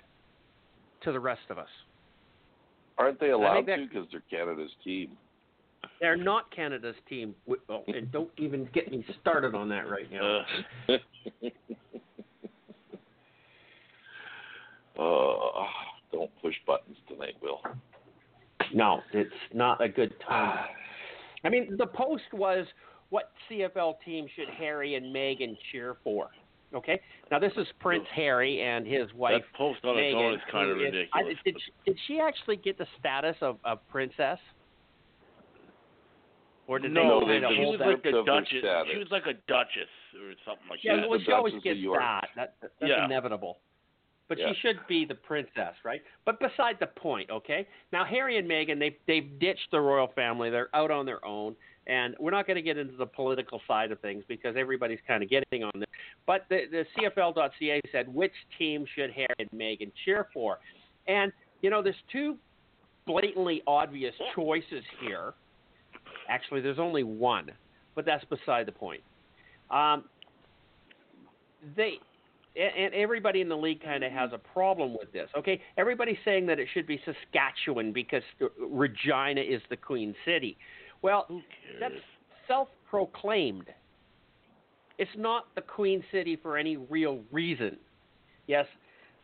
to 1.03 1.13
the 1.13 1.21
rest 1.21 1.43
of 1.51 1.59
us. 1.59 1.69
Aren't 2.99 3.21
they 3.21 3.31
allowed 3.31 3.67
to 3.67 3.87
because 3.89 4.09
they're 4.11 4.23
Canada's 4.31 4.71
team? 4.83 5.11
They're 6.01 6.17
not 6.17 6.51
Canada's 6.55 6.97
team. 7.09 7.35
Oh, 7.69 7.85
and 7.87 8.11
don't 8.11 8.31
even 8.39 8.69
get 8.73 8.91
me 8.91 9.05
started 9.21 9.55
on 9.55 9.69
that 9.69 9.89
right 9.91 10.11
now. 10.11 10.41
Uh, 10.89 10.93
uh, 15.03 15.67
don't 16.13 16.31
push 16.41 16.55
buttons 16.67 16.97
tonight, 17.09 17.35
Will. 17.43 17.61
No, 18.75 19.01
it's 19.13 19.31
not 19.53 19.83
a 19.83 19.89
good 19.89 20.15
time. 20.27 20.67
I 21.45 21.49
mean, 21.49 21.77
the 21.79 21.87
post 21.87 22.25
was 22.33 22.67
what 23.11 23.33
CFL 23.51 23.95
team 24.05 24.27
should 24.35 24.49
Harry 24.49 24.95
and 24.97 25.15
Meghan 25.15 25.57
cheer 25.71 25.97
for? 26.05 26.29
Okay. 26.75 27.01
Now 27.31 27.39
this 27.39 27.53
is 27.57 27.67
Prince 27.81 28.05
Harry 28.15 28.61
and 28.63 28.87
his 28.87 29.13
wife 29.15 29.43
that 29.43 29.57
post 29.59 29.85
on 29.85 29.97
its 29.99 30.15
own 30.15 30.35
is 30.35 30.41
kind 30.51 30.71
of 30.71 30.77
who 30.79 30.85
is- 30.85 30.93
I- 31.13 31.21
ridiculous. 31.21 31.39
did, 31.45 31.57
she, 31.65 31.73
did 31.93 31.99
she 32.07 32.21
actually 32.21 32.57
get 32.57 32.77
the 32.79 32.87
status 32.99 33.37
of, 33.41 33.59
of 33.65 33.79
princess? 33.89 34.39
Or 36.69 36.81
did 36.81 36.91
no, 36.91 37.21
they 37.21 37.35
kind 37.41 37.45
of 37.45 37.51
she 37.53 37.57
hold 37.63 37.79
was 37.79 37.87
like 37.87 38.03
the 38.03 38.09
of 38.19 38.27
her 38.27 38.41
Duchess. 38.41 38.59
status. 38.59 38.89
She 38.93 38.99
was 38.99 39.09
like 39.13 39.27
a 39.27 39.35
Duchess 39.47 39.89
or 40.19 40.35
something 40.45 40.67
like 40.69 40.81
Yeah, 40.83 40.97
that. 40.97 41.09
well, 41.09 41.21
she 41.25 41.31
always 41.31 41.55
gets 41.63 41.79
that. 41.81 42.29
that 42.35 42.55
that's 42.61 42.73
Yeah. 42.83 43.05
inevitable. 43.05 43.59
But 44.29 44.39
Yeah. 44.39 44.49
she 44.53 44.55
should 44.61 44.85
be 44.89 45.05
the 45.05 45.15
princess, 45.15 45.77
right? 45.85 46.03
But 46.25 46.41
beside 46.41 46.81
the 46.81 46.89
point, 46.89 47.31
okay? 47.31 47.69
Now 47.93 48.05
Harry 48.05 48.39
and 48.39 48.51
Meghan, 48.51 48.81
they 48.81 48.97
they've 49.07 49.39
ditched 49.39 49.71
the 49.71 49.81
royal 49.81 50.09
family. 50.09 50.51
They're 50.51 50.75
out 50.75 50.91
on 50.91 51.07
their 51.07 51.25
own, 51.25 51.55
and 51.87 52.15
we're 52.19 52.31
not 52.31 52.47
going 52.47 52.57
to 52.57 52.63
get 52.63 52.79
into 52.79 52.97
the 52.97 53.07
political 53.07 53.61
side 53.67 53.93
of 53.93 54.01
things 54.01 54.25
because 54.29 54.57
everybody's 54.57 54.99
kind 55.07 55.23
of 55.23 55.31
getting 55.31 55.63
on 55.63 55.73
this. 55.75 55.89
But 56.27 56.47
the 56.49 56.63
the 56.71 56.85
CFL.ca 56.97 57.81
said 57.93 58.13
which 58.13 58.33
team 58.59 58.85
should 58.95 59.11
Harry 59.13 59.29
and 59.39 59.51
Meghan 59.51 59.93
cheer 60.05 60.29
for, 60.33 60.59
and 61.07 61.33
you 61.63 61.71
know 61.71 61.83
there's 61.83 61.95
two 62.11 62.37
blatantly 63.07 63.63
obvious 63.67 64.15
choices 64.35 64.85
here. 65.01 65.35
Actually, 66.29 66.61
there's 66.61 66.79
only 66.79 67.05
one, 67.05 67.51
but 67.95 68.05
that's 68.05 68.25
beside 68.25 68.67
the 68.67 68.73
point. 68.73 69.01
Um, 69.71 70.05
they 71.77 71.99
and 72.57 72.73
and 72.77 72.95
everybody 72.95 73.41
in 73.41 73.49
the 73.49 73.57
league 73.57 73.83
kind 73.83 74.03
of 74.03 74.13
has 74.13 74.31
a 74.33 74.39
problem 74.39 74.97
with 74.99 75.13
this. 75.13 75.29
Okay, 75.37 75.61
everybody's 75.77 76.19
saying 76.25 76.47
that 76.47 76.59
it 76.59 76.69
should 76.75 76.87
be 76.87 77.01
Saskatchewan 77.05 77.93
because 77.93 78.23
Regina 78.59 79.41
is 79.41 79.61
the 79.71 79.77
Queen 79.77 80.15
City. 80.25 80.57
Well, 81.07 81.27
Who 81.29 81.41
that's 81.79 81.95
self-proclaimed. 82.49 83.67
It's 84.99 85.11
not 85.17 85.45
the 85.55 85.61
Queen 85.61 86.03
City 86.11 86.35
for 86.35 86.57
any 86.57 86.79
real 86.79 87.21
reason. 87.31 87.77
Yes, 88.49 88.67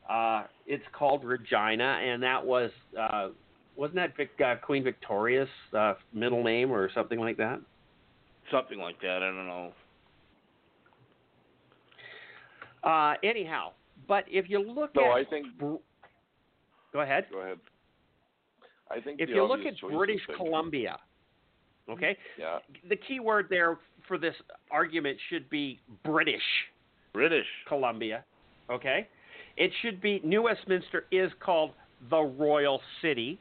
uh, 0.09 0.45
it's 0.65 0.85
called 0.97 1.25
Regina, 1.25 1.99
and 2.01 2.23
that 2.23 2.47
was 2.47 2.71
uh, 2.97 3.31
wasn't 3.75 3.97
that 3.97 4.17
Vic, 4.17 4.31
uh, 4.45 4.55
Queen 4.65 4.85
Victoria's 4.85 5.49
uh, 5.77 5.95
middle 6.13 6.45
name 6.45 6.71
or 6.71 6.89
something 6.95 7.19
like 7.19 7.37
that? 7.39 7.61
Something 8.53 8.79
like 8.79 9.01
that. 9.01 9.17
I 9.17 9.27
don't 9.27 9.47
know. 9.49 9.73
Uh, 12.85 13.15
anyhow, 13.25 13.73
but 14.07 14.25
if 14.29 14.49
you 14.49 14.61
look 14.61 14.95
No, 14.95 15.03
at 15.03 15.07
No, 15.07 15.11
I 15.15 15.25
think. 15.25 15.47
Br- 15.59 15.75
go 16.93 17.01
ahead. 17.01 17.27
Go 17.33 17.41
ahead. 17.41 17.59
I 18.89 19.01
think 19.01 19.21
If 19.21 19.31
you 19.31 19.43
look 19.45 19.67
at 19.67 19.75
British 19.91 20.21
Big- 20.29 20.37
Columbia, 20.37 20.99
okay, 21.89 22.17
Yeah. 22.39 22.59
the 22.89 22.97
key 22.97 23.21
word 23.21 23.47
there 23.51 23.79
for 24.07 24.19
this 24.19 24.35
argument 24.71 25.19
should 25.29 25.49
be 25.51 25.81
British 26.05 26.43
British. 27.13 27.47
Columbia, 27.69 28.25
okay? 28.71 29.07
It 29.57 29.71
should 29.83 30.01
be 30.01 30.21
New 30.25 30.43
Westminster 30.43 31.05
is 31.13 31.31
called 31.41 31.73
the 32.11 32.21
Royal 32.21 32.81
City. 33.01 33.39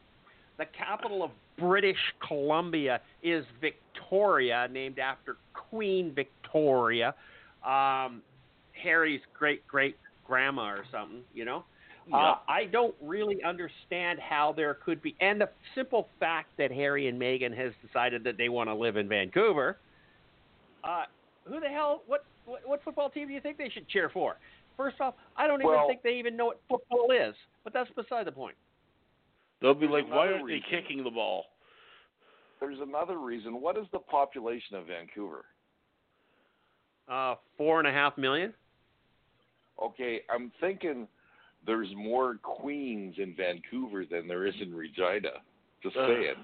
the 0.58 0.66
capital 0.78 1.24
of 1.24 1.32
British 1.58 1.98
Columbia 2.28 3.02
is 3.24 3.46
Victoria, 3.60 4.68
named 4.72 5.00
after 5.00 5.38
Queen 5.54 6.14
Victoria, 6.14 7.16
um, 7.66 8.22
Harry's 8.74 9.22
great 9.38 9.66
great 9.68 9.98
grandma 10.26 10.70
or 10.72 10.86
something. 10.92 11.24
You 11.34 11.46
know. 11.46 11.64
Uh, 12.12 12.36
I 12.48 12.66
don't 12.72 12.96
really 13.02 13.44
understand 13.44 14.20
how 14.20 14.54
there 14.56 14.74
could 14.74 15.02
be, 15.02 15.16
and 15.22 15.40
the 15.40 15.50
simple 15.76 16.08
fact 16.20 16.50
that 16.58 16.72
Harry 16.72 17.08
and 17.08 17.22
Meghan 17.22 17.56
has 17.56 17.72
decided 17.86 18.24
that 18.24 18.38
they 18.38 18.50
want 18.50 18.70
to 18.70 18.74
live 18.74 18.98
in 18.98 19.08
Vancouver. 19.08 19.78
Uh, 20.84 21.04
who 21.46 21.60
the 21.60 21.70
hell? 21.70 22.02
What, 22.08 22.26
what 22.46 22.62
what 22.66 22.84
football 22.84 23.10
team 23.10 23.28
do 23.28 23.34
you 23.34 23.42
think 23.42 23.58
they 23.58 23.70
should 23.70 23.88
cheer 23.88 24.10
for? 24.10 24.38
First 24.78 25.00
off, 25.00 25.14
I 25.38 25.48
don't 25.48 25.62
even 25.62 25.78
think 25.88 26.02
they 26.02 26.16
even 26.16 26.36
know 26.36 26.48
what 26.48 26.60
football 26.68 27.12
is. 27.12 27.36
But 27.64 27.74
that's 27.74 27.90
beside 27.92 28.26
the 28.26 28.32
point. 28.32 28.56
They'll 29.62 29.76
be 29.76 29.88
like, 29.88 30.10
why 30.10 30.32
aren't 30.32 30.48
they 30.48 30.62
kicking 30.70 31.04
the 31.04 31.12
ball? 31.12 31.46
There's 32.60 32.80
another 32.82 33.20
reason. 33.20 33.62
What 33.62 33.78
is 33.78 33.86
the 33.92 34.00
population 34.00 34.76
of 34.76 34.88
Vancouver? 34.88 35.46
Uh, 37.08 37.36
four 37.58 37.80
and 37.80 37.88
a 37.88 37.92
half 37.92 38.18
million. 38.18 38.54
Okay, 39.82 40.22
I'm 40.34 40.52
thinking 40.60 41.08
there's 41.66 41.90
more 41.96 42.36
queens 42.42 43.16
in 43.18 43.36
Vancouver 43.36 44.06
than 44.06 44.28
there 44.28 44.46
is 44.46 44.56
in 44.62 44.74
Regina. 44.74 45.30
Just 45.84 45.96
Ugh. 45.98 46.08
saying. 46.08 46.36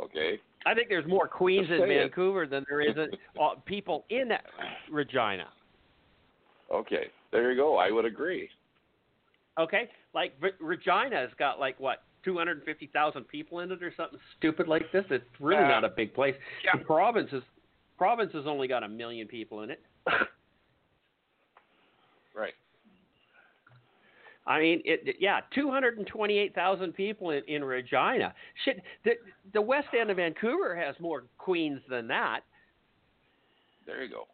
Okay. 0.00 0.40
I 0.66 0.74
think 0.74 0.88
there's 0.88 1.06
more 1.06 1.28
queens 1.28 1.68
in 1.70 1.78
saying. 1.80 1.88
Vancouver 2.00 2.46
than 2.46 2.64
there 2.68 2.80
is 2.80 2.96
in, 2.96 3.10
uh, 3.42 3.54
people 3.64 4.04
in 4.10 4.30
Regina. 4.90 5.46
Okay. 6.72 7.06
There 7.32 7.50
you 7.52 7.56
go. 7.56 7.76
I 7.76 7.90
would 7.90 8.04
agree. 8.04 8.48
Okay, 9.58 9.88
like 10.14 10.38
V- 10.40 10.48
Regina's 10.60 11.30
got 11.38 11.58
like 11.58 11.80
what 11.80 12.02
250,000 12.24 13.24
people 13.28 13.60
in 13.60 13.70
it 13.72 13.82
or 13.82 13.90
something 13.96 14.18
stupid 14.36 14.68
like 14.68 14.90
this. 14.92 15.04
It's 15.10 15.24
really 15.40 15.64
Uh, 15.64 15.68
not 15.68 15.84
a 15.84 15.88
big 15.88 16.12
place. 16.12 16.34
yeah. 16.62 16.78
The 16.78 16.84
province 16.84 17.32
is 17.32 17.42
province 17.96 18.32
has 18.34 18.46
only 18.46 18.68
got 18.68 18.82
a 18.82 18.88
million 18.88 19.26
people 19.28 19.62
in 19.62 19.70
it. 19.70 19.80
Right. 22.34 22.52
I 24.48 24.60
mean, 24.60 24.80
it, 24.84 25.16
yeah, 25.18 25.40
228,000 25.54 26.92
people 26.92 27.30
in, 27.30 27.42
in 27.48 27.64
Regina. 27.64 28.32
Shit, 28.64 28.80
the 29.04 29.12
the 29.52 29.60
west 29.60 29.88
end 29.98 30.10
of 30.10 30.18
Vancouver 30.18 30.76
has 30.76 30.94
more 31.00 31.24
queens 31.38 31.80
than 31.88 32.06
that. 32.08 32.40
There 33.86 34.02
you 34.04 34.10
go. 34.10 34.24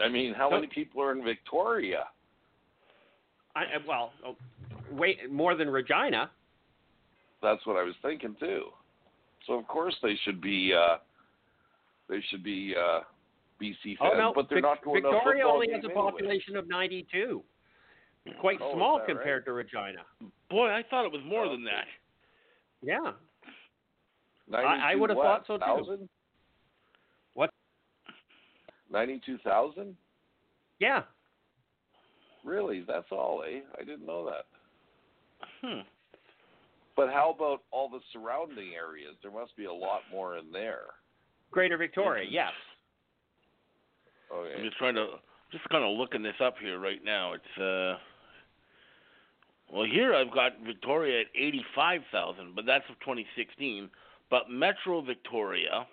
I 0.00 0.08
mean, 0.08 0.34
how 0.34 0.48
So- 0.48 0.56
many 0.56 0.66
people 0.68 1.02
are 1.02 1.12
in 1.12 1.22
Victoria? 1.22 2.04
I, 3.54 3.60
I- 3.60 3.86
well, 3.86 4.12
oh, 4.26 4.36
way 4.90 5.18
more 5.30 5.54
than 5.54 5.68
Regina. 5.68 6.30
That's 7.42 7.64
what 7.66 7.76
I 7.76 7.82
was 7.82 7.94
thinking 8.02 8.36
too. 8.40 8.66
So 9.46 9.54
of 9.54 9.66
course 9.66 9.94
they 10.02 10.14
should 10.24 10.40
be 10.40 10.72
uh 10.72 10.98
they 12.08 12.20
should 12.30 12.42
be 12.44 12.74
uh 12.78 13.00
BC 13.60 13.98
fans, 13.98 14.12
Oh 14.14 14.16
no, 14.18 14.32
but 14.34 14.48
they're 14.48 14.56
Vic- 14.58 14.62
not 14.64 14.84
going 14.84 15.02
to 15.02 15.08
a 15.08 15.12
Victoria 15.12 15.46
only 15.46 15.66
has 15.72 15.82
a 15.82 15.86
anyway. 15.88 15.94
population 15.94 16.56
of 16.56 16.68
92. 16.68 17.42
Quite 18.40 18.58
Oh, 18.60 18.74
small 18.74 18.98
that 18.98 19.06
compared 19.06 19.44
to 19.46 19.52
Regina. 19.52 20.04
Boy, 20.48 20.68
I 20.68 20.82
thought 20.88 21.04
it 21.04 21.12
was 21.12 21.22
more 21.24 21.48
than 21.48 21.64
that. 21.64 21.86
Yeah. 22.82 23.12
92 24.48 24.84
I 24.84 24.94
would 24.94 25.10
have 25.10 25.16
what, 25.16 25.24
thought 25.24 25.46
so, 25.46 25.56
too. 25.56 25.64
thousand? 25.64 26.08
What? 27.34 27.50
Ninety-two 28.90 29.38
thousand? 29.38 29.96
Yeah. 30.78 31.02
Really? 32.44 32.84
That's 32.86 33.06
all, 33.10 33.44
eh? 33.48 33.60
I 33.80 33.84
didn't 33.84 34.06
know 34.06 34.26
that. 34.26 34.46
Hmm. 35.62 35.80
But 36.96 37.08
how 37.08 37.32
about 37.34 37.62
all 37.70 37.88
the 37.88 38.00
surrounding 38.12 38.72
areas? 38.74 39.14
There 39.22 39.30
must 39.32 39.56
be 39.56 39.64
a 39.64 39.72
lot 39.72 40.00
more 40.10 40.36
in 40.36 40.52
there. 40.52 40.82
Greater 41.50 41.76
Victoria, 41.76 42.26
yes. 42.28 42.52
Okay. 44.32 44.54
I'm 44.58 44.64
just 44.64 44.76
trying 44.76 44.94
to 44.96 45.06
just 45.50 45.68
kind 45.70 45.84
of 45.84 45.96
looking 45.96 46.22
this 46.22 46.34
up 46.44 46.54
here 46.60 46.78
right 46.78 47.02
now. 47.04 47.34
It's 47.34 47.58
uh 47.60 47.98
well 49.72 49.84
here 49.90 50.14
I've 50.14 50.30
got 50.32 50.52
Victoria 50.64 51.20
at 51.22 51.26
85,000, 51.34 52.54
but 52.54 52.64
that's 52.66 52.84
of 52.90 52.98
2016. 53.00 53.88
But 54.30 54.48
Metro 54.50 55.00
Victoria 55.02 55.86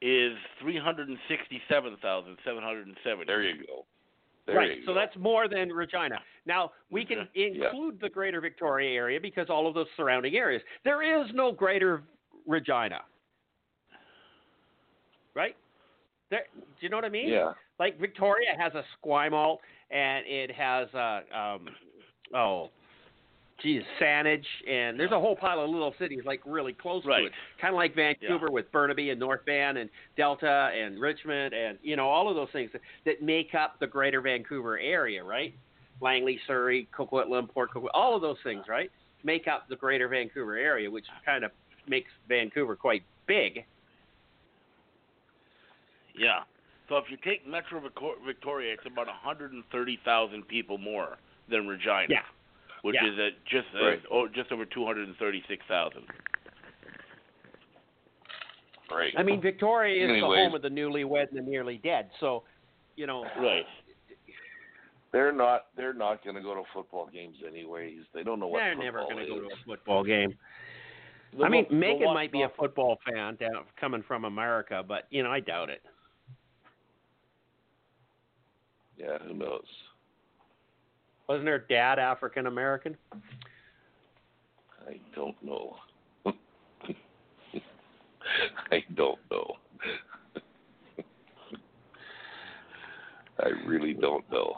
is 0.00 0.32
367,770. 0.60 3.24
There 3.26 3.42
you 3.42 3.66
go. 3.66 3.84
There 4.46 4.56
right. 4.56 4.76
you 4.78 4.82
So 4.86 4.94
go. 4.94 5.00
that's 5.00 5.16
more 5.16 5.48
than 5.48 5.70
Regina. 5.70 6.20
Now, 6.46 6.70
we 6.90 7.04
can 7.04 7.28
Yeah. 7.34 7.46
include 7.66 8.00
the 8.00 8.08
Greater 8.08 8.40
Victoria 8.40 8.96
area 8.96 9.20
because 9.20 9.50
all 9.50 9.66
of 9.66 9.74
those 9.74 9.88
surrounding 9.96 10.36
areas. 10.36 10.62
There 10.84 11.02
is 11.02 11.26
no 11.34 11.52
Greater 11.52 12.02
Regina. 12.46 13.02
Right? 15.34 15.56
There, 16.30 16.44
do 16.56 16.62
you 16.80 16.88
know 16.88 16.96
what 16.96 17.04
I 17.04 17.08
mean? 17.10 17.28
yeah. 17.28 17.52
Like 17.78 17.98
Victoria 17.98 18.54
has 18.58 18.72
a 18.74 18.82
Esquimalt 19.04 19.58
and 19.90 20.24
it 20.26 20.50
has 20.52 20.88
a 20.94 21.22
um 21.36 21.68
oh 22.34 22.70
geez, 23.62 23.82
Saanich 24.00 24.44
and 24.68 24.98
there's 24.98 25.12
a 25.12 25.18
whole 25.18 25.36
pile 25.36 25.60
of 25.60 25.70
little 25.70 25.94
cities 25.98 26.20
like 26.24 26.40
really 26.44 26.72
close 26.72 27.02
to 27.04 27.10
it. 27.10 27.32
Kind 27.60 27.74
of 27.74 27.76
like 27.76 27.94
Vancouver 27.94 28.50
with 28.50 28.70
Burnaby 28.72 29.10
and 29.10 29.18
North 29.18 29.40
Van 29.46 29.78
and 29.78 29.90
Delta 30.16 30.70
and 30.74 31.00
Richmond 31.00 31.54
and 31.54 31.78
you 31.82 31.96
know 31.96 32.08
all 32.08 32.28
of 32.28 32.36
those 32.36 32.48
things 32.52 32.70
that, 32.72 32.80
that 33.04 33.22
make 33.22 33.54
up 33.54 33.78
the 33.80 33.86
greater 33.86 34.20
Vancouver 34.20 34.78
area, 34.78 35.22
right? 35.22 35.54
Langley, 36.00 36.38
Surrey, 36.46 36.88
Coquitlam, 36.96 37.48
Port 37.50 37.70
Coquitlam, 37.74 37.88
all 37.92 38.14
of 38.14 38.22
those 38.22 38.36
things, 38.44 38.64
right? 38.68 38.90
Make 39.24 39.48
up 39.48 39.68
the 39.68 39.76
greater 39.76 40.08
Vancouver 40.08 40.56
area, 40.56 40.88
which 40.88 41.06
kind 41.24 41.44
of 41.44 41.50
makes 41.88 42.10
Vancouver 42.28 42.76
quite 42.76 43.02
big. 43.26 43.64
Yeah. 46.16 46.40
So 46.88 46.96
if 46.96 47.04
you 47.10 47.16
take 47.24 47.46
Metro 47.46 47.82
Victoria, 48.24 48.72
it's 48.72 48.86
about 48.86 49.06
130,000 49.06 50.48
people 50.48 50.78
more 50.78 51.18
than 51.50 51.66
Regina. 51.66 52.06
Yeah. 52.08 52.22
Which 52.82 52.96
Yeah. 53.02 53.10
is 53.12 53.18
at 53.18 53.44
just 53.46 53.66
uh, 53.74 53.84
Right. 53.86 54.02
oh, 54.10 54.28
just 54.28 54.52
over 54.52 54.64
236,000. 54.64 56.04
Right. 58.90 59.12
I 59.18 59.22
mean, 59.22 59.40
Victoria 59.42 60.04
is 60.06 60.20
the 60.22 60.26
home 60.26 60.54
of 60.54 60.62
the 60.62 60.68
newlywed 60.68 61.28
and 61.28 61.36
the 61.38 61.42
nearly 61.42 61.78
dead. 61.78 62.10
So, 62.20 62.44
you 62.96 63.06
know, 63.06 63.24
Right. 63.38 63.66
They're 65.10 65.32
not. 65.32 65.68
They're 65.74 65.94
not 65.94 66.22
going 66.22 66.36
to 66.36 66.42
go 66.42 66.54
to 66.54 66.62
football 66.74 67.06
games 67.06 67.36
anyways. 67.46 68.00
They 68.12 68.22
don't 68.22 68.38
know 68.38 68.46
what 68.46 68.58
they're 68.58 68.74
football 68.74 68.84
never 68.84 68.98
going 69.04 69.16
to 69.16 69.22
is. 69.22 69.28
go 69.28 69.40
to 69.40 69.54
a 69.54 69.56
football 69.64 70.04
game. 70.04 70.38
They'll 71.32 71.44
I 71.46 71.48
mean, 71.48 71.64
go- 71.64 71.74
Meghan 71.76 72.12
might 72.14 72.30
be 72.30 72.42
a 72.42 72.50
football 72.58 72.98
fan 73.10 73.36
down, 73.36 73.64
coming 73.80 74.02
from 74.06 74.26
America, 74.26 74.84
but 74.86 75.06
you 75.10 75.22
know, 75.22 75.30
I 75.32 75.40
doubt 75.40 75.70
it. 75.70 75.80
Yeah, 78.98 79.16
who 79.26 79.32
knows? 79.32 79.64
Wasn't 81.28 81.46
her 81.46 81.64
dad 81.68 81.98
African 81.98 82.46
American? 82.46 82.96
I 84.88 84.98
don't 85.14 85.36
know. 85.42 85.76
I 88.70 88.82
don't 88.96 89.18
know. 89.30 89.56
I 93.40 93.48
really 93.66 93.92
don't 93.92 94.24
know. 94.32 94.54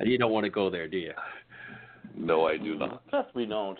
You 0.00 0.18
don't 0.18 0.32
want 0.32 0.44
to 0.44 0.50
go 0.50 0.68
there, 0.68 0.88
do 0.88 0.98
you? 0.98 1.12
No, 2.16 2.46
I 2.46 2.56
do 2.58 2.74
not. 2.74 3.02
Yes, 3.12 3.26
we 3.34 3.46
don't. 3.46 3.78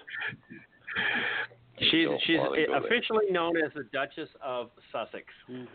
She's 1.91 2.07
don't 2.07 2.23
she's 2.25 2.39
wanna 2.39 2.67
there. 2.69 2.77
officially 2.77 3.27
known 3.33 3.57
as 3.57 3.73
the 3.75 3.83
Duchess 3.93 4.29
of 4.41 4.71
Sussex. 4.93 5.25
Mm-hmm. 5.51 5.67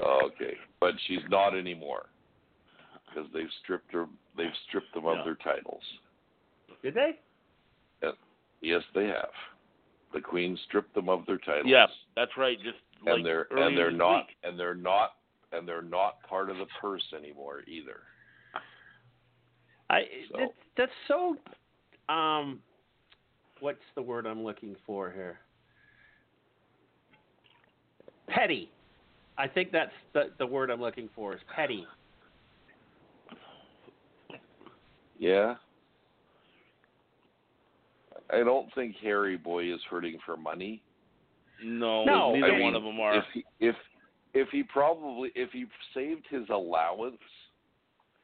Okay, 0.00 0.54
but 0.80 0.94
she's 1.06 1.22
not 1.28 1.56
anymore 1.56 2.06
because 3.12 3.28
they've 3.32 3.50
stripped 3.62 3.92
her. 3.92 4.06
They've 4.36 4.54
stripped 4.68 4.92
them 4.94 5.04
Yeah. 5.04 5.18
of 5.18 5.24
their 5.24 5.36
titles. 5.36 5.82
Did 6.82 6.94
they? 6.94 7.18
Yes, 8.60 8.82
they 8.94 9.06
have. 9.08 9.32
The 10.12 10.20
Queen 10.20 10.56
stripped 10.68 10.94
them 10.94 11.08
of 11.08 11.26
their 11.26 11.38
titles. 11.38 11.66
Yeah, 11.66 11.86
that's 12.14 12.36
right. 12.36 12.56
Just 12.62 12.78
like 13.04 13.16
and 13.16 13.26
they're 13.26 13.48
and 13.50 13.76
they're 13.76 13.90
not 13.90 14.28
week. 14.28 14.36
and 14.44 14.58
they're 14.58 14.74
not 14.74 15.16
and 15.50 15.66
they're 15.66 15.82
not 15.82 16.22
part 16.22 16.48
of 16.48 16.58
the 16.58 16.66
purse 16.80 17.12
anymore 17.12 17.62
either. 17.66 18.02
I 19.90 20.04
So- 20.30 20.38
that, 20.38 20.54
that's 20.76 20.92
so. 21.08 21.36
Um, 22.08 22.62
what's 23.60 23.82
the 23.94 24.02
word 24.02 24.26
I'm 24.26 24.44
looking 24.44 24.76
for 24.86 25.10
here? 25.10 25.40
Petty. 28.28 28.70
I 29.38 29.48
think 29.48 29.72
that's 29.72 29.92
the 30.12 30.32
the 30.38 30.46
word 30.46 30.70
I'm 30.70 30.80
looking 30.80 31.08
for 31.16 31.34
is 31.34 31.40
petty. 31.54 31.86
Yeah. 35.22 35.54
I 38.28 38.38
don't 38.38 38.74
think 38.74 38.96
Harry 39.02 39.36
Boy 39.36 39.72
is 39.72 39.80
hurting 39.88 40.18
for 40.26 40.36
money. 40.36 40.82
No, 41.62 42.04
No, 42.04 42.32
neither 42.32 42.46
I 42.46 42.50
mean, 42.54 42.62
one 42.62 42.74
of 42.74 42.82
them 42.82 42.98
are. 42.98 43.18
If 43.18 43.24
he, 43.32 43.44
if 43.60 43.76
if 44.34 44.48
he 44.48 44.64
probably 44.64 45.30
if 45.36 45.50
he 45.52 45.66
saved 45.94 46.26
his 46.28 46.42
allowance 46.48 47.22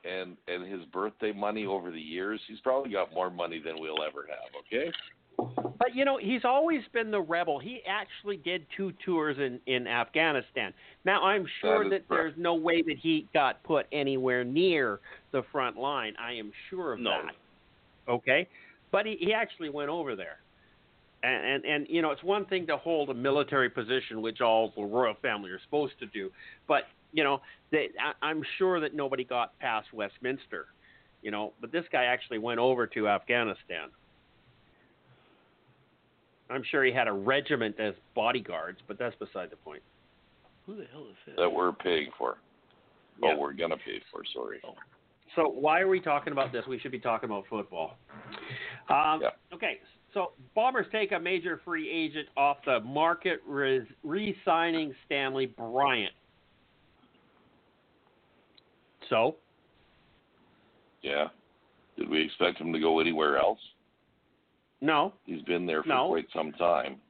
and 0.05 0.37
and 0.49 0.67
his 0.67 0.85
birthday 0.87 1.31
money 1.31 1.67
over 1.67 1.93
the 1.93 2.01
years, 2.01 2.41
he's 2.49 2.59
probably 2.61 2.91
got 2.91 3.15
more 3.15 3.31
money 3.31 3.63
than 3.65 3.79
we'll 3.79 4.03
ever 4.03 4.27
have. 4.29 4.51
Okay. 4.67 4.91
But 5.39 5.95
you 5.95 6.05
know, 6.05 6.19
he's 6.19 6.45
always 6.45 6.83
been 6.93 7.11
the 7.11 7.21
rebel. 7.21 7.59
He 7.59 7.81
actually 7.89 8.37
did 8.39 8.67
two 8.77 8.93
tours 9.05 9.37
in 9.39 9.61
in 9.67 9.87
Afghanistan. 9.87 10.73
Now 11.05 11.23
I'm 11.23 11.47
sure 11.61 11.85
That 11.85 11.91
that, 11.91 12.03
there's 12.09 12.35
no 12.37 12.55
way 12.55 12.83
that 12.83 12.97
he 13.01 13.27
got 13.33 13.63
put 13.63 13.87
anywhere 13.93 14.45
near 14.45 15.01
the 15.33 15.43
front 15.53 15.77
line. 15.77 16.15
I 16.21 16.33
am 16.33 16.51
sure 16.69 16.95
of 16.95 17.01
No. 17.01 17.11
that. 17.11 17.35
Okay, 18.13 18.49
but 18.91 19.07
he, 19.07 19.17
he 19.21 19.33
actually 19.33 19.71
went 19.71 19.91
over 19.91 20.17
there. 20.17 20.39
And, 21.23 21.45
and 21.45 21.65
and 21.65 21.87
you 21.89 22.01
know 22.03 22.11
it's 22.11 22.23
one 22.23 22.45
thing 22.47 22.67
to 22.69 22.77
hold 22.77 23.11
a 23.11 23.15
military 23.15 23.71
position, 23.71 24.23
which 24.23 24.41
all 24.41 24.73
the 24.77 24.83
royal 24.83 25.15
family 25.21 25.51
are 25.51 25.61
supposed 25.65 25.99
to 26.01 26.07
do, 26.07 26.31
but 26.67 26.85
you 27.13 27.25
know 27.25 27.41
they, 27.71 27.89
I, 28.01 28.13
I'm 28.27 28.43
sure 28.57 28.81
that 28.81 28.95
nobody 28.95 29.25
got 29.25 29.59
past 29.59 29.93
Westminster, 29.93 30.67
you 31.23 31.31
know. 31.33 31.53
But 31.61 31.73
this 31.73 31.85
guy 31.91 32.05
actually 32.05 32.39
went 32.39 32.61
over 32.61 32.87
to 32.89 33.09
Afghanistan. 33.09 33.89
I'm 36.51 36.63
sure 36.71 36.85
he 36.85 36.93
had 36.93 37.09
a 37.09 37.13
regiment 37.13 37.79
as 37.79 37.95
bodyguards, 38.15 38.79
but 38.87 38.99
that's 38.99 39.15
beside 39.17 39.51
the 39.51 39.57
point. 39.57 39.83
Who 40.67 40.77
the 40.77 40.85
hell 40.93 41.07
is 41.11 41.17
this? 41.27 41.35
that 41.37 41.51
we're 41.51 41.73
paying 41.73 42.11
for. 42.19 42.39
Yeah. 43.23 43.33
Oh, 43.35 43.39
we're 43.39 43.53
gonna 43.53 43.77
pay 43.77 44.01
for. 44.13 44.23
Sorry. 44.35 44.61
So 45.35 45.49
why 45.49 45.81
are 45.81 45.89
we 45.89 46.01
talking 46.01 46.33
about 46.33 46.53
this? 46.53 46.65
We 46.69 46.79
should 46.79 46.93
be 46.93 46.99
talking 46.99 47.29
about 47.29 47.45
football. 47.49 47.97
Um, 48.89 49.21
Yeah. 49.23 49.31
Okay, 49.53 49.81
so 50.15 50.33
Bombers 50.55 50.87
take 50.93 51.13
a 51.13 51.19
major 51.19 51.61
free 51.65 51.91
agent 51.91 52.29
off 52.37 52.59
the 52.65 52.81
market, 52.81 53.41
re- 53.47 53.87
re-signing 54.03 54.95
Stanley 55.07 55.47
Bryant. 55.47 56.15
So 59.09 59.37
Yeah. 61.03 61.29
Did 61.97 62.09
we 62.09 62.23
expect 62.23 62.59
him 62.59 62.73
to 62.73 62.79
go 62.79 63.01
anywhere 63.01 63.39
else? 63.39 63.61
No, 64.81 65.13
He's 65.27 65.43
been 65.43 65.67
there 65.67 65.83
for 65.83 65.89
No. 65.89 66.09
quite 66.09 66.27
some 66.33 66.53
time. 66.53 67.01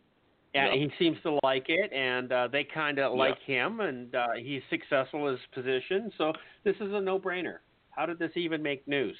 and 0.55 0.73
Yeah. 0.81 0.87
he 0.89 0.91
seems 0.99 1.21
to 1.23 1.39
like 1.43 1.69
it, 1.69 1.93
and 1.93 2.33
uh, 2.33 2.49
they 2.49 2.65
kind 2.65 2.99
of 2.99 3.13
Yeah. 3.13 3.19
like 3.19 3.39
him, 3.43 3.81
and 3.81 4.15
uh, 4.15 4.33
he's 4.33 4.63
successful 4.71 5.29
in 5.29 5.37
his 5.37 5.47
position. 5.53 6.11
So 6.17 6.33
this 6.65 6.75
is 6.77 6.93
a 6.95 7.01
no-brainer. 7.01 7.59
How 7.91 8.07
did 8.07 8.19
this 8.19 8.33
even 8.37 8.63
make 8.63 8.87
news? 8.89 9.17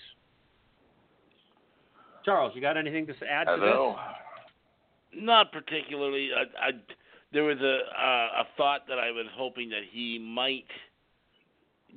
Charles, 2.25 2.53
you 2.55 2.61
got 2.61 2.77
anything 2.77 3.07
to 3.07 3.13
add 3.31 3.45
to 3.45 3.53
I 3.53 3.57
this? 3.57 3.65
know. 3.65 3.99
Not 5.15 5.53
particularly. 5.53 6.31
I, 6.35 6.69
I, 6.69 6.71
there 7.33 7.45
was 7.45 7.59
a 7.61 7.79
uh, 7.99 8.43
a 8.43 8.45
thought 8.57 8.87
that 8.89 8.99
I 8.99 9.11
was 9.11 9.27
hoping 9.35 9.71
that 9.71 9.83
he 9.91 10.19
might 10.19 10.67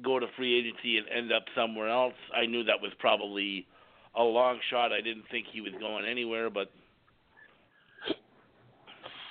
go 0.02 0.20
to 0.20 0.28
free 0.38 0.58
agency 0.58 0.98
and 0.98 1.08
end 1.10 1.32
up 1.34 1.44
somewhere 1.56 1.90
else. 1.90 2.14
I 2.36 2.46
knew 2.46 2.64
that 2.64 2.82
was 2.82 2.92
probably 3.00 3.68
a 4.18 4.24
long 4.24 4.60
shot. 4.70 4.92
I 4.92 5.02
didn't 5.02 5.24
think 5.32 5.48
he 5.52 5.62
was 5.62 5.72
going 5.80 6.06
anywhere, 6.06 6.50
but 6.50 6.70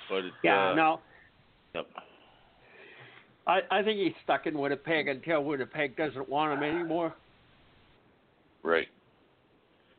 but 0.09 0.25
it's, 0.25 0.35
Yeah, 0.43 0.71
uh, 0.71 0.75
no. 0.75 0.99
Yep. 1.75 1.87
I, 3.47 3.59
I 3.71 3.81
think 3.83 3.99
he's 3.99 4.13
stuck 4.23 4.45
in 4.45 4.57
Winnipeg 4.57 5.07
until 5.07 5.43
Winnipeg 5.43 5.95
doesn't 5.97 6.27
want 6.29 6.53
him 6.53 6.63
anymore. 6.63 7.13
Right. 8.63 8.87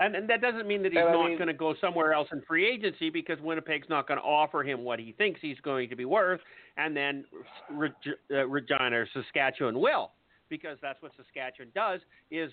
And, 0.00 0.14
and 0.16 0.28
that 0.30 0.40
doesn't 0.40 0.66
mean 0.66 0.82
that 0.82 0.92
he's 0.92 1.00
And 1.00 1.08
I 1.08 1.12
not 1.12 1.28
mean- 1.28 1.38
going 1.38 1.48
to 1.48 1.54
go 1.54 1.74
somewhere 1.80 2.12
else 2.12 2.28
in 2.32 2.42
free 2.42 2.68
agency 2.68 3.08
because 3.08 3.38
Winnipeg's 3.40 3.88
not 3.88 4.06
going 4.06 4.18
to 4.18 4.24
offer 4.24 4.62
him 4.62 4.84
what 4.84 4.98
he 4.98 5.12
thinks 5.12 5.40
he's 5.40 5.58
going 5.60 5.88
to 5.90 5.96
be 5.96 6.04
worth, 6.04 6.40
and 6.76 6.96
then 6.96 7.24
Reg, 7.70 7.92
uh, 8.30 8.46
Regina 8.46 8.96
or 8.96 9.08
Saskatchewan 9.14 9.78
will, 9.80 10.10
because 10.48 10.76
that's 10.82 11.00
what 11.02 11.12
Saskatchewan 11.16 11.70
does 11.74 12.00
is 12.30 12.50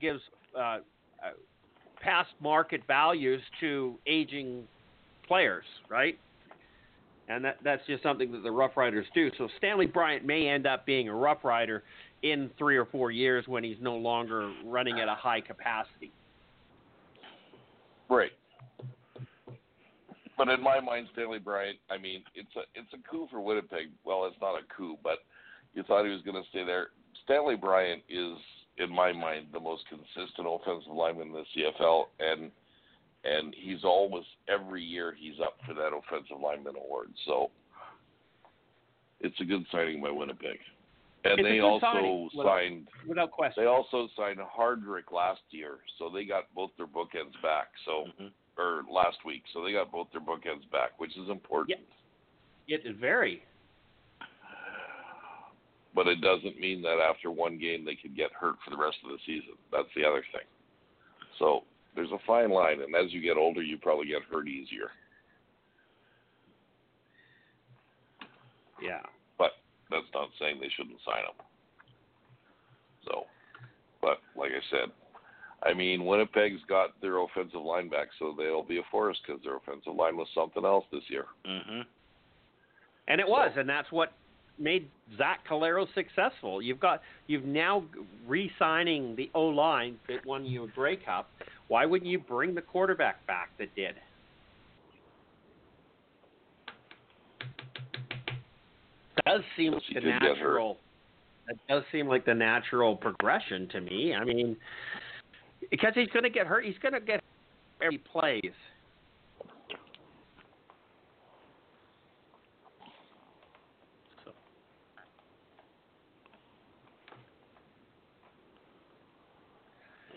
gives 0.00 0.20
uh, 0.56 0.60
uh, 0.60 0.78
past 2.02 2.30
market 2.40 2.82
values 2.86 3.40
to 3.60 3.94
aging 4.06 4.64
players, 5.26 5.64
right? 5.88 6.18
And 7.28 7.44
that 7.44 7.58
that's 7.64 7.86
just 7.86 8.02
something 8.02 8.32
that 8.32 8.42
the 8.42 8.50
Rough 8.50 8.76
Riders 8.76 9.06
do. 9.14 9.30
So 9.38 9.48
Stanley 9.58 9.86
Bryant 9.86 10.24
may 10.26 10.48
end 10.48 10.66
up 10.66 10.84
being 10.84 11.08
a 11.08 11.14
Rough 11.14 11.44
Rider 11.44 11.82
in 12.22 12.50
three 12.58 12.76
or 12.76 12.84
four 12.84 13.10
years 13.10 13.46
when 13.46 13.64
he's 13.64 13.76
no 13.80 13.96
longer 13.96 14.52
running 14.64 15.00
at 15.00 15.08
a 15.08 15.14
high 15.14 15.40
capacity. 15.40 16.12
Right. 18.08 18.32
But 20.36 20.48
in 20.48 20.62
my 20.62 20.80
mind, 20.80 21.08
Stanley 21.12 21.38
Bryant, 21.38 21.78
I 21.90 21.98
mean, 21.98 22.22
it's 22.34 22.54
a 22.56 22.62
it's 22.74 22.92
a 22.92 23.08
coup 23.08 23.28
for 23.30 23.40
Winnipeg. 23.40 23.90
Well, 24.04 24.26
it's 24.26 24.36
not 24.40 24.54
a 24.54 24.62
coup, 24.76 24.96
but 25.02 25.18
you 25.74 25.82
thought 25.84 26.04
he 26.04 26.10
was 26.10 26.22
going 26.22 26.42
to 26.42 26.48
stay 26.50 26.64
there. 26.64 26.88
Stanley 27.24 27.56
Bryant 27.56 28.02
is, 28.08 28.36
in 28.78 28.90
my 28.94 29.12
mind, 29.12 29.46
the 29.52 29.60
most 29.60 29.84
consistent 29.88 30.46
offensive 30.48 30.92
lineman 30.92 31.28
in 31.28 31.32
the 31.32 31.44
CFL, 31.56 32.04
and 32.20 32.50
and 33.24 33.54
he's 33.56 33.84
always 33.84 34.24
every 34.48 34.82
year 34.82 35.14
he's 35.16 35.38
up 35.40 35.56
for 35.66 35.74
that 35.74 35.92
offensive 35.94 36.40
lineman 36.42 36.74
award. 36.76 37.08
So 37.24 37.50
it's 39.20 39.38
a 39.40 39.44
good 39.44 39.64
signing 39.70 40.02
by 40.02 40.10
Winnipeg. 40.10 40.58
And 41.24 41.38
It's 41.38 41.48
they 41.48 41.60
also 41.60 41.86
signing, 41.86 42.30
signed 42.42 42.88
Without 43.06 43.30
question. 43.30 43.62
they 43.62 43.68
also 43.68 44.08
signed 44.16 44.40
Hardrick 44.40 45.12
last 45.12 45.42
year, 45.50 45.78
so 45.98 46.10
they 46.10 46.24
got 46.24 46.52
both 46.52 46.70
their 46.76 46.88
bookends 46.88 47.40
back. 47.42 47.68
So 47.84 48.06
Mhm. 48.18 48.32
or 48.58 48.82
last 48.90 49.24
week, 49.24 49.44
so 49.52 49.62
they 49.62 49.72
got 49.72 49.90
both 49.92 50.10
their 50.10 50.20
bookends 50.20 50.68
back, 50.70 50.98
which 50.98 51.16
is 51.16 51.28
important. 51.28 51.78
It 52.66 52.84
is 52.84 52.96
very. 52.96 53.44
But 55.94 56.08
it 56.08 56.20
doesn't 56.20 56.58
mean 56.58 56.80
that 56.82 56.98
after 56.98 57.30
one 57.30 57.58
game 57.58 57.84
they 57.84 57.96
could 57.96 58.16
get 58.16 58.32
hurt 58.32 58.56
for 58.64 58.70
the 58.70 58.82
rest 58.82 58.96
of 59.04 59.10
the 59.10 59.18
season. 59.26 59.54
That's 59.70 59.88
the 59.94 60.04
other 60.04 60.24
thing. 60.32 60.46
So 61.38 61.64
there's 61.94 62.10
a 62.12 62.26
fine 62.26 62.50
line, 62.50 62.80
and 62.80 62.94
as 62.94 63.12
you 63.12 63.20
get 63.20 63.36
older, 63.36 63.62
you 63.62 63.76
probably 63.78 64.06
get 64.06 64.22
hurt 64.30 64.48
easier. 64.48 64.90
Yeah. 68.80 69.02
But 69.38 69.52
that's 69.90 70.06
not 70.14 70.28
saying 70.40 70.58
they 70.60 70.70
shouldn't 70.76 70.98
sign 71.04 71.24
him. 71.24 71.46
So, 73.06 73.26
but 74.00 74.18
like 74.36 74.50
I 74.52 74.62
said, 74.70 74.90
I 75.64 75.74
mean, 75.74 76.04
Winnipeg's 76.04 76.62
got 76.68 77.00
their 77.00 77.18
offensive 77.18 77.62
line 77.62 77.88
back, 77.88 78.08
so 78.18 78.34
they'll 78.36 78.64
be 78.64 78.78
a 78.78 78.82
force 78.90 79.18
because 79.24 79.42
their 79.44 79.56
offensive 79.56 79.94
line 79.94 80.16
was 80.16 80.26
something 80.34 80.64
else 80.64 80.84
this 80.90 81.04
year. 81.08 81.26
Mm-hmm. 81.46 81.82
And 83.08 83.20
it 83.20 83.28
was, 83.28 83.52
and 83.56 83.68
that's 83.68 83.90
what 83.92 84.12
made 84.58 84.88
Zach 85.16 85.40
Calero 85.48 85.86
successful. 85.94 86.62
You've 86.62 86.80
got 86.80 87.02
you've 87.26 87.44
now 87.44 87.84
re-signing 88.26 89.16
the 89.16 89.30
O 89.34 89.42
line 89.42 89.98
that 90.08 90.24
won 90.26 90.44
you 90.44 90.64
a 90.64 90.68
Grey 90.68 90.96
Cup. 90.96 91.28
Why 91.68 91.86
wouldn't 91.86 92.10
you 92.10 92.18
bring 92.18 92.54
the 92.54 92.62
quarterback 92.62 93.26
back 93.26 93.50
that 93.58 93.74
did? 93.74 93.94
Does 99.26 99.42
seem 99.56 99.72
like 99.72 99.82
the 99.88 100.00
did 100.00 100.04
get 100.04 100.22
hurt. 100.22 100.36
natural. 100.36 100.78
That 101.46 101.56
does 101.68 101.82
seem 101.92 102.08
like 102.08 102.24
the 102.24 102.34
natural 102.34 102.96
progression 102.96 103.68
to 103.68 103.80
me. 103.80 104.14
I 104.14 104.24
mean, 104.24 104.56
because 105.70 105.92
he's 105.94 106.08
going 106.08 106.24
to 106.24 106.30
get 106.30 106.46
hurt. 106.46 106.64
He's 106.64 106.78
going 106.82 106.94
to 106.94 107.00
get 107.00 107.22
every 107.82 107.98
plays. 107.98 108.52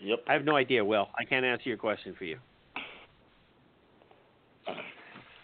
Yep. 0.06 0.22
I 0.28 0.34
have 0.34 0.44
no 0.44 0.54
idea, 0.54 0.84
Will. 0.84 1.08
I 1.18 1.24
can't 1.24 1.44
answer 1.44 1.68
your 1.68 1.78
question 1.78 2.14
for 2.16 2.24
you. 2.24 2.38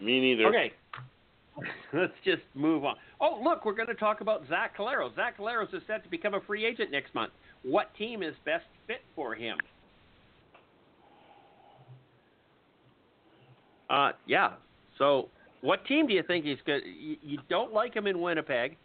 Me 0.01 0.20
neither. 0.20 0.46
Okay. 0.46 0.72
Let's 1.92 2.12
just 2.25 2.42
move 2.55 2.85
on. 2.85 2.94
Oh, 3.20 3.40
look, 3.42 3.64
we're 3.64 3.75
going 3.75 3.88
to 3.88 3.94
talk 3.94 4.20
about 4.20 4.44
Zach 4.48 4.77
Collaros. 4.77 5.16
Zach 5.16 5.37
Collaros 5.37 5.75
is 5.75 5.83
set 5.88 6.05
to 6.05 6.09
become 6.09 6.35
a 6.35 6.40
free 6.42 6.64
agent 6.64 6.92
next 6.92 7.12
month. 7.12 7.33
What 7.64 7.92
team 7.96 8.22
is 8.22 8.35
best 8.44 8.64
fit 8.87 9.01
for 9.16 9.35
him? 9.35 9.59
Uh, 13.90 14.12
yeah. 14.29 14.53
So, 14.96 15.29
what 15.61 15.85
team 15.87 16.07
do 16.07 16.14
you 16.14 16.22
think 16.22 16.44
he's 16.44 16.59
good? 16.64 16.83
You, 16.85 17.16
you 17.20 17.38
don't 17.48 17.72
like 17.72 17.94
him 17.94 18.07
in 18.07 18.20
Winnipeg. 18.20 18.77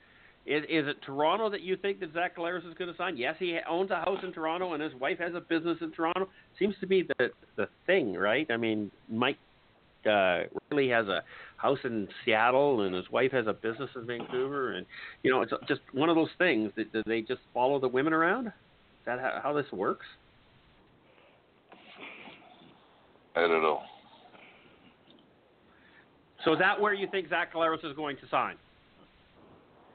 Is, 0.47 0.63
is 0.69 0.87
it 0.87 0.95
Toronto 1.05 1.49
that 1.49 1.59
you 1.59 1.75
think 1.75 1.99
that 1.99 2.13
Zach 2.13 2.37
Collaros 2.37 2.65
is 2.65 2.73
going 2.75 2.89
to 2.89 2.95
sign? 2.95 3.17
Yes, 3.17 3.35
he 3.37 3.59
owns 3.69 3.91
a 3.91 3.97
house 3.97 4.19
in 4.23 4.31
Toronto, 4.31 4.73
and 4.73 4.81
his 4.81 4.93
wife 4.95 5.19
has 5.19 5.35
a 5.35 5.41
business 5.41 5.77
in 5.81 5.91
Toronto. 5.91 6.29
Seems 6.57 6.73
to 6.79 6.87
be 6.87 7.03
the 7.03 7.31
the 7.57 7.67
thing, 7.85 8.13
right? 8.13 8.47
I 8.49 8.55
mean, 8.55 8.89
Mike 9.09 9.37
uh, 10.05 10.43
Reilly 10.71 10.87
has 10.87 11.07
a 11.07 11.21
house 11.57 11.79
in 11.83 12.07
Seattle, 12.23 12.83
and 12.83 12.95
his 12.95 13.09
wife 13.11 13.33
has 13.33 13.45
a 13.47 13.53
business 13.53 13.89
in 13.97 14.07
Vancouver, 14.07 14.71
and 14.71 14.85
you 15.21 15.31
know, 15.31 15.41
it's 15.41 15.51
just 15.67 15.81
one 15.91 16.07
of 16.07 16.15
those 16.15 16.29
things 16.37 16.71
that, 16.77 16.93
that 16.93 17.05
they 17.05 17.21
just 17.21 17.41
follow 17.53 17.77
the 17.77 17.89
women 17.89 18.13
around. 18.13 18.47
Is 18.47 18.53
that 19.05 19.19
how, 19.19 19.41
how 19.43 19.53
this 19.53 19.69
works? 19.73 20.05
I 23.35 23.41
don't 23.41 23.61
know. 23.61 23.81
So 26.45 26.53
is 26.53 26.59
that 26.59 26.79
where 26.79 26.93
you 26.93 27.07
think 27.11 27.27
Zach 27.27 27.53
Collaros 27.53 27.83
is 27.83 27.93
going 27.97 28.15
to 28.15 28.29
sign? 28.31 28.55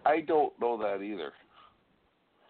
I 0.05 0.21
don't 0.21 0.53
know 0.61 0.77
that 0.79 1.03
either. 1.03 1.33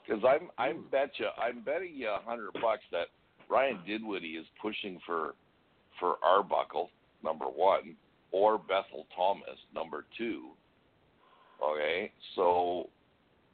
Because 0.07 0.23
I'm 0.27 0.49
I'm 0.59 0.85
betcha 0.91 1.31
I'm 1.41 1.63
betting 1.63 1.95
you 1.95 2.09
a 2.09 2.21
hundred 2.25 2.53
bucks 2.55 2.83
that 2.91 3.07
Ryan 3.49 3.79
Dinwiddie 3.87 4.33
is 4.33 4.47
pushing 4.61 4.99
for 5.07 5.35
for 6.01 6.17
Arbuckle, 6.25 6.91
number 7.23 7.45
one, 7.45 7.95
or 8.33 8.59
Bethel 8.59 9.07
Thomas, 9.15 9.59
number 9.75 10.05
two. 10.19 10.49
Okay, 11.63 12.11
so 12.35 12.89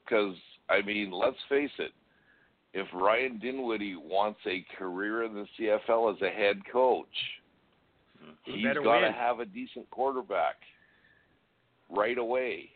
because 0.05 0.35
I 0.71 0.81
mean, 0.83 1.11
let's 1.11 1.37
face 1.49 1.71
it, 1.79 1.93
if 2.73 2.87
Ryan 2.95 3.39
Dinwiddie 3.39 3.97
wants 3.97 4.41
a 4.47 4.65
career 4.79 5.25
in 5.25 5.35
the 5.35 5.47
CFL 5.59 6.15
as 6.15 6.23
a 6.23 6.31
head 6.31 6.61
coach, 6.71 7.07
he's 8.45 8.65
got 8.85 9.01
to 9.01 9.13
have 9.13 9.41
a 9.41 9.45
decent 9.45 9.89
quarterback 9.91 10.57
right 11.91 12.19
away. 12.19 12.71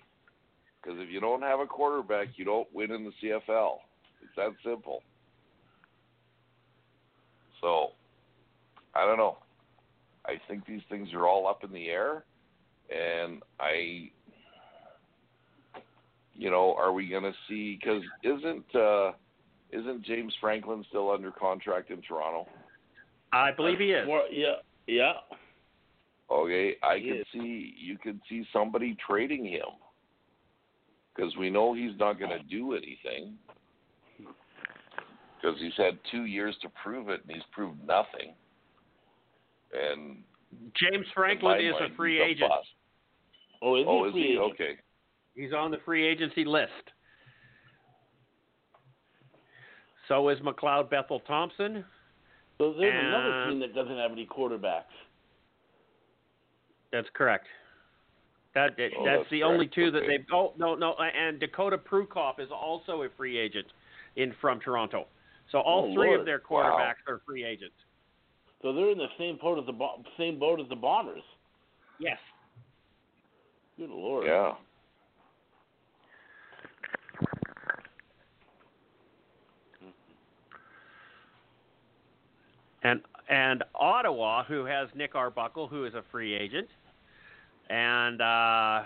Because 0.82 0.98
if 1.00 1.10
you 1.10 1.20
don't 1.20 1.42
have 1.42 1.60
a 1.60 1.66
quarterback, 1.66 2.28
you 2.36 2.44
don't 2.44 2.66
win 2.72 2.90
in 2.90 3.04
the 3.04 3.12
CFL. 3.22 3.76
It's 4.22 4.32
that 4.36 4.50
simple. 4.64 5.02
So, 7.60 7.90
I 8.94 9.06
don't 9.06 9.18
know. 9.18 9.38
I 10.26 10.34
think 10.48 10.66
these 10.66 10.80
things 10.88 11.08
are 11.14 11.26
all 11.26 11.46
up 11.46 11.64
in 11.64 11.72
the 11.72 11.88
air, 11.88 12.24
and 12.90 13.42
I, 13.60 14.10
you 16.34 16.50
know, 16.50 16.74
are 16.76 16.92
we 16.92 17.08
going 17.08 17.24
to 17.24 17.32
see? 17.48 17.78
Because 17.80 18.02
isn't 18.22 18.74
uh, 18.74 19.12
isn't 19.72 20.04
James 20.04 20.34
Franklin 20.40 20.84
still 20.88 21.10
under 21.10 21.30
contract 21.32 21.90
in 21.90 22.02
Toronto? 22.02 22.48
I 23.32 23.50
believe 23.50 23.78
he 23.78 23.92
is. 23.92 24.06
Well, 24.08 24.24
yeah, 24.30 24.56
yeah. 24.86 25.12
Okay, 26.30 26.76
I 26.82 26.98
He 26.98 27.08
could 27.08 27.20
is. 27.20 27.26
see 27.32 27.74
you 27.78 27.98
could 27.98 28.20
see 28.28 28.44
somebody 28.52 28.96
trading 29.06 29.44
him 29.44 29.66
because 31.14 31.36
we 31.36 31.50
know 31.50 31.74
he's 31.74 31.98
not 31.98 32.18
going 32.18 32.30
to 32.30 32.42
do 32.44 32.72
anything 32.74 33.34
because 34.18 35.58
he's 35.60 35.74
had 35.76 35.98
two 36.10 36.24
years 36.24 36.56
to 36.62 36.68
prove 36.82 37.08
it 37.08 37.20
and 37.26 37.34
he's 37.34 37.44
proved 37.52 37.78
nothing. 37.86 38.34
And 39.72 40.18
James 40.76 41.06
Franklin 41.14 41.60
is 41.60 41.72
mind, 41.80 41.92
a 41.92 41.96
free 41.96 42.18
he's 42.18 42.36
agent. 42.36 42.50
bust. 42.50 42.68
Oh, 43.62 43.76
is 43.76 43.84
Oh, 43.88 44.04
he 44.04 44.08
is 44.10 44.14
he 44.14 44.32
agent? 44.32 44.52
okay? 44.52 44.76
He's 45.34 45.52
on 45.52 45.70
the 45.70 45.78
free 45.84 46.06
agency 46.06 46.44
list. 46.44 46.70
So 50.08 50.28
is 50.28 50.38
McLeod 50.40 50.90
Bethel 50.90 51.20
Thompson. 51.20 51.84
So 52.58 52.74
there's 52.78 53.04
another 53.06 53.48
team 53.50 53.60
that 53.60 53.74
doesn't 53.74 53.96
have 53.96 54.12
any 54.12 54.26
quarterbacks. 54.26 54.82
That's 56.92 57.08
correct. 57.14 57.46
That, 58.54 58.76
that- 58.76 58.90
Oh, 58.98 59.04
that's, 59.04 59.18
that's 59.20 59.30
the 59.30 59.42
only 59.42 59.66
correct. 59.66 59.74
two 59.74 59.90
that 59.92 59.98
Okay. 60.02 60.16
they've. 60.18 60.26
Oh 60.32 60.52
no, 60.58 60.74
no, 60.74 60.94
and 60.94 61.40
Dakota 61.40 61.78
Prukop 61.78 62.38
is 62.38 62.50
also 62.50 63.02
a 63.02 63.08
free 63.16 63.38
agent 63.38 63.66
in 64.16 64.34
from 64.40 64.60
Toronto. 64.60 65.06
So 65.50 65.58
all 65.58 65.86
Oh, 65.90 65.94
three 65.94 66.08
Lord. 66.08 66.20
of 66.20 66.26
their 66.26 66.42
Wow. 66.48 66.76
quarterbacks 66.78 67.10
are 67.10 67.20
free 67.26 67.44
agents. 67.44 67.74
So 68.60 68.72
they're 68.72 68.90
in 68.90 68.98
the 68.98 69.08
same 69.18 69.36
boat 69.38 69.58
as 69.58 69.66
the 69.66 69.72
Bo- 69.72 70.04
same 70.16 70.38
boat 70.38 70.60
as 70.60 70.68
the 70.68 70.76
Bombers. 70.76 71.22
Yes. 71.98 72.18
Good 73.78 73.90
lord. 73.90 74.26
Yeah. 74.26 74.54
And 82.82 83.00
and 83.28 83.62
Ottawa, 83.74 84.44
who 84.44 84.64
has 84.64 84.88
Nick 84.94 85.14
Arbuckle, 85.14 85.68
who 85.68 85.84
is 85.84 85.94
a 85.94 86.02
free 86.10 86.34
agent, 86.34 86.68
and 87.70 88.20
uh, 88.20 88.82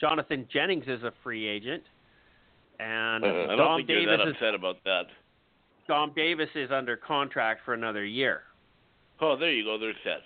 Jonathan 0.00 0.46
Jennings 0.52 0.84
is 0.86 1.02
a 1.02 1.12
free 1.22 1.46
agent, 1.46 1.82
and 2.80 3.24
Uh, 3.24 3.28
I 3.28 3.32
don't 3.46 3.58
Dom 3.58 3.78
think 3.78 3.88
you're 3.88 4.00
Davis 4.00 4.18
that 4.18 4.28
is 4.28 4.34
upset 4.34 4.54
about 4.54 4.76
that. 4.84 5.06
Dom 5.88 6.12
Davis 6.14 6.48
is 6.54 6.70
under 6.70 6.96
contract 6.96 7.60
for 7.64 7.74
another 7.74 8.04
year. 8.04 8.42
Oh, 9.20 9.36
there 9.36 9.52
you 9.52 9.64
go. 9.64 9.78
They're 9.78 9.92
set. 10.04 10.22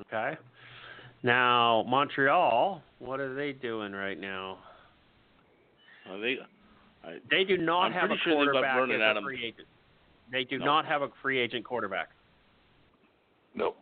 Okay. 0.00 0.38
Now 1.22 1.84
Montreal, 1.88 2.82
what 3.00 3.18
are 3.20 3.34
they 3.34 3.52
doing 3.52 3.92
right 3.92 4.18
now? 4.18 4.58
They, 6.20 6.38
I, 7.04 7.18
They 7.30 7.44
do 7.44 7.58
not 7.58 7.86
I'm 7.86 7.92
have 7.92 8.10
a 8.10 8.16
sure 8.24 8.34
quarterback 8.34 8.78
as 8.88 9.16
a 9.16 9.20
free 9.22 9.44
agent. 9.44 9.68
They 10.30 10.44
do 10.44 10.58
No. 10.58 10.64
not 10.64 10.86
have 10.86 11.02
a 11.02 11.08
free 11.20 11.38
agent 11.38 11.64
quarterback. 11.64 12.10
No. 13.58 13.74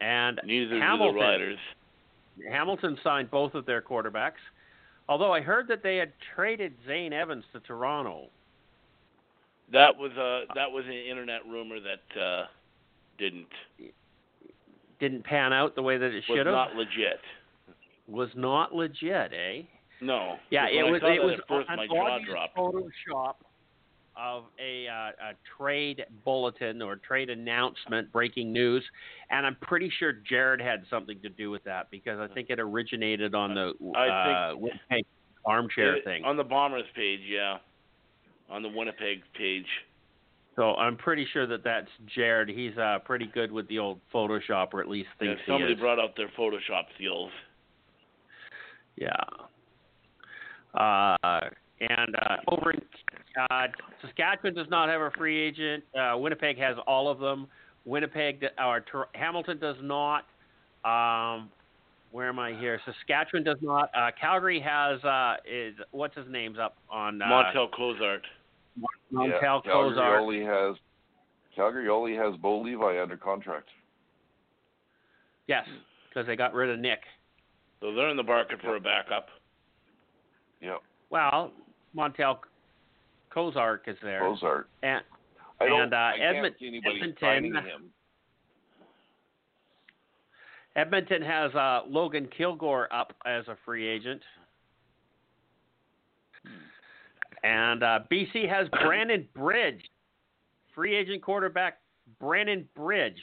And 0.00 0.40
neither 0.44 0.78
Hamilton. 0.78 1.14
the 1.14 1.20
Riders. 1.20 1.58
Hamilton 2.50 2.96
signed 3.04 3.30
both 3.30 3.54
of 3.54 3.66
their 3.66 3.82
quarterbacks. 3.82 4.40
Although 5.08 5.32
I 5.32 5.40
heard 5.40 5.68
that 5.68 5.82
they 5.82 5.96
had 5.96 6.12
traded 6.34 6.72
Dane 6.86 7.12
Evans 7.12 7.44
to 7.52 7.60
Toronto. 7.60 8.28
That 9.72 9.96
was 9.96 10.12
uh 10.12 10.52
that 10.54 10.70
was 10.70 10.84
an 10.86 10.92
internet 10.92 11.40
rumor 11.46 11.76
that 11.80 12.20
uh 12.20 12.46
didn't 13.18 13.46
Didn't 15.00 15.24
pan 15.24 15.52
out 15.52 15.74
the 15.74 15.82
way 15.82 15.98
that 15.98 16.12
it 16.12 16.24
should 16.26 16.46
have. 16.46 16.46
Was 16.46 16.68
not 16.70 16.76
legit. 16.76 17.20
was 18.08 18.28
not 18.34 18.74
legit, 18.74 19.32
eh? 19.32 19.62
No. 20.00 20.36
Yeah, 20.50 20.66
it 20.66 20.90
was. 20.90 21.02
I 21.04 21.08
saw 21.08 21.12
It 21.12 21.24
was 21.24 21.40
first 21.46 21.68
my 21.76 21.86
jaw 21.86 22.18
dropped. 22.26 22.56
Photoshop 22.56 23.34
of 24.20 24.44
a, 24.58 24.86
uh, 24.88 25.30
a 25.30 25.32
trade 25.56 26.04
bulletin 26.24 26.82
or 26.82 26.96
trade 26.96 27.30
announcement, 27.30 28.12
breaking 28.12 28.52
news, 28.52 28.84
and 29.30 29.46
I'm 29.46 29.56
pretty 29.62 29.90
sure 29.98 30.12
Jared 30.12 30.60
had 30.60 30.84
something 30.90 31.20
to 31.22 31.28
do 31.28 31.50
with 31.50 31.64
that 31.64 31.90
because 31.90 32.18
I 32.18 32.32
think 32.32 32.50
it 32.50 32.60
originated 32.60 33.34
on 33.34 33.54
the 33.54 33.70
uh, 33.98 34.56
Winnipeg 34.56 35.04
armchair 35.44 35.96
It- 35.96 36.04
thing. 36.04 36.24
On 36.24 36.36
the 36.36 36.44
Bombers 36.44 36.84
page, 36.94 37.20
yeah. 37.26 37.58
On 38.50 38.62
the 38.62 38.68
Winnipeg 38.68 39.22
page. 39.36 39.66
So 40.56 40.74
I'm 40.74 40.96
pretty 40.96 41.26
sure 41.32 41.46
that 41.46 41.62
that's 41.64 41.88
Jared. 42.14 42.48
He's 42.48 42.76
uh, 42.76 42.98
pretty 43.04 43.26
good 43.32 43.50
with 43.52 43.68
the 43.68 43.78
old 43.78 44.00
Photoshop, 44.12 44.74
or 44.74 44.80
at 44.80 44.88
least 44.88 45.08
Yeah, 45.20 45.28
thinks 45.28 45.42
he 45.46 45.52
somebody 45.52 45.74
brought 45.74 45.98
out 45.98 46.16
their 46.16 46.30
Photoshop 46.36 46.84
skills. 46.96 47.30
Yeah. 48.96 49.14
And 51.80 52.14
uh, 52.14 52.36
over 52.48 52.72
in 52.72 52.80
uh, 53.50 53.66
Saskatchewan 54.02 54.54
does 54.54 54.66
not 54.70 54.88
have 54.88 55.00
a 55.00 55.10
free 55.16 55.40
agent. 55.40 55.84
Uh, 55.98 56.18
Winnipeg 56.18 56.58
has 56.58 56.76
all 56.86 57.08
of 57.08 57.18
them. 57.18 57.46
Winnipeg 57.84 58.44
or 58.58 58.80
Tor- 58.80 59.08
Hamilton 59.14 59.58
does 59.58 59.76
not. 59.80 60.24
Um, 60.84 61.50
where 62.12 62.28
am 62.28 62.38
I 62.38 62.58
here? 62.58 62.80
Saskatchewan 62.84 63.44
does 63.44 63.58
not. 63.62 63.90
Uh, 63.96 64.10
Calgary 64.20 64.60
has 64.60 65.02
uh, 65.04 65.36
is 65.50 65.74
what's 65.92 66.16
his 66.16 66.26
name's 66.28 66.58
up 66.58 66.76
on 66.90 67.22
uh, 67.22 67.26
Montel 67.26 67.68
Cozart. 67.74 68.22
Montel 69.12 69.28
yeah. 69.28 69.40
Calgary 69.40 69.72
Cozart. 69.72 70.20
only 70.20 70.44
has 70.44 70.76
Calgary 71.54 71.88
only 71.88 72.14
has 72.14 72.34
Bo 72.40 72.60
Levi 72.60 73.00
under 73.00 73.16
contract. 73.16 73.68
Yes, 75.46 75.66
because 76.08 76.26
they 76.26 76.36
got 76.36 76.52
rid 76.52 76.70
of 76.70 76.78
Nick. 76.78 77.00
So 77.80 77.94
they're 77.94 78.10
in 78.10 78.16
the 78.16 78.22
market 78.22 78.60
for 78.60 78.76
a 78.76 78.80
backup. 78.80 79.28
Yep. 80.60 80.82
Well, 81.10 81.52
Montel 81.96 82.38
Cozart 83.30 83.84
is 83.86 83.96
there, 84.02 84.20
Bozart. 84.20 84.68
and 84.82 85.02
I 85.60 85.66
don't. 85.66 85.82
And, 85.82 85.94
uh, 85.94 85.96
I 85.96 86.16
can't 86.18 86.36
Edmont- 86.46 86.58
see 86.58 86.80
Edmonton- 86.84 87.54
him. 87.64 87.90
Edmonton 90.76 91.20
has 91.22 91.52
uh, 91.54 91.80
Logan 91.88 92.28
Kilgore 92.36 92.92
up 92.92 93.12
as 93.26 93.46
a 93.48 93.56
free 93.64 93.86
agent. 93.88 94.22
And 97.42 97.82
uh, 97.82 98.00
BC 98.10 98.48
has 98.48 98.68
Brandon 98.84 99.26
Bridge, 99.34 99.82
free 100.74 100.94
agent 100.94 101.22
quarterback 101.22 101.78
Brandon 102.20 102.68
Bridge, 102.76 103.20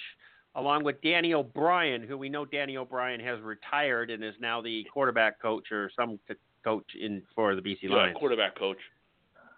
along 0.55 0.83
with 0.83 1.01
Danny 1.01 1.33
O'Brien, 1.33 2.01
who 2.03 2.17
we 2.17 2.27
know 2.29 2.43
Danny 2.45 2.77
O'Brien 2.77 3.19
has 3.21 3.39
retired 3.41 4.09
and 4.11 4.23
is 4.23 4.33
now 4.39 4.61
the 4.61 4.83
quarterback 4.91 5.41
coach 5.41 5.71
or 5.71 5.89
some 5.95 6.19
c- 6.27 6.35
coach 6.63 6.85
in 6.99 7.21
for 7.35 7.55
the 7.55 7.61
BC 7.61 7.77
Yeah, 7.83 7.95
Lions, 7.95 8.17
quarterback 8.19 8.57
coach. 8.57 8.77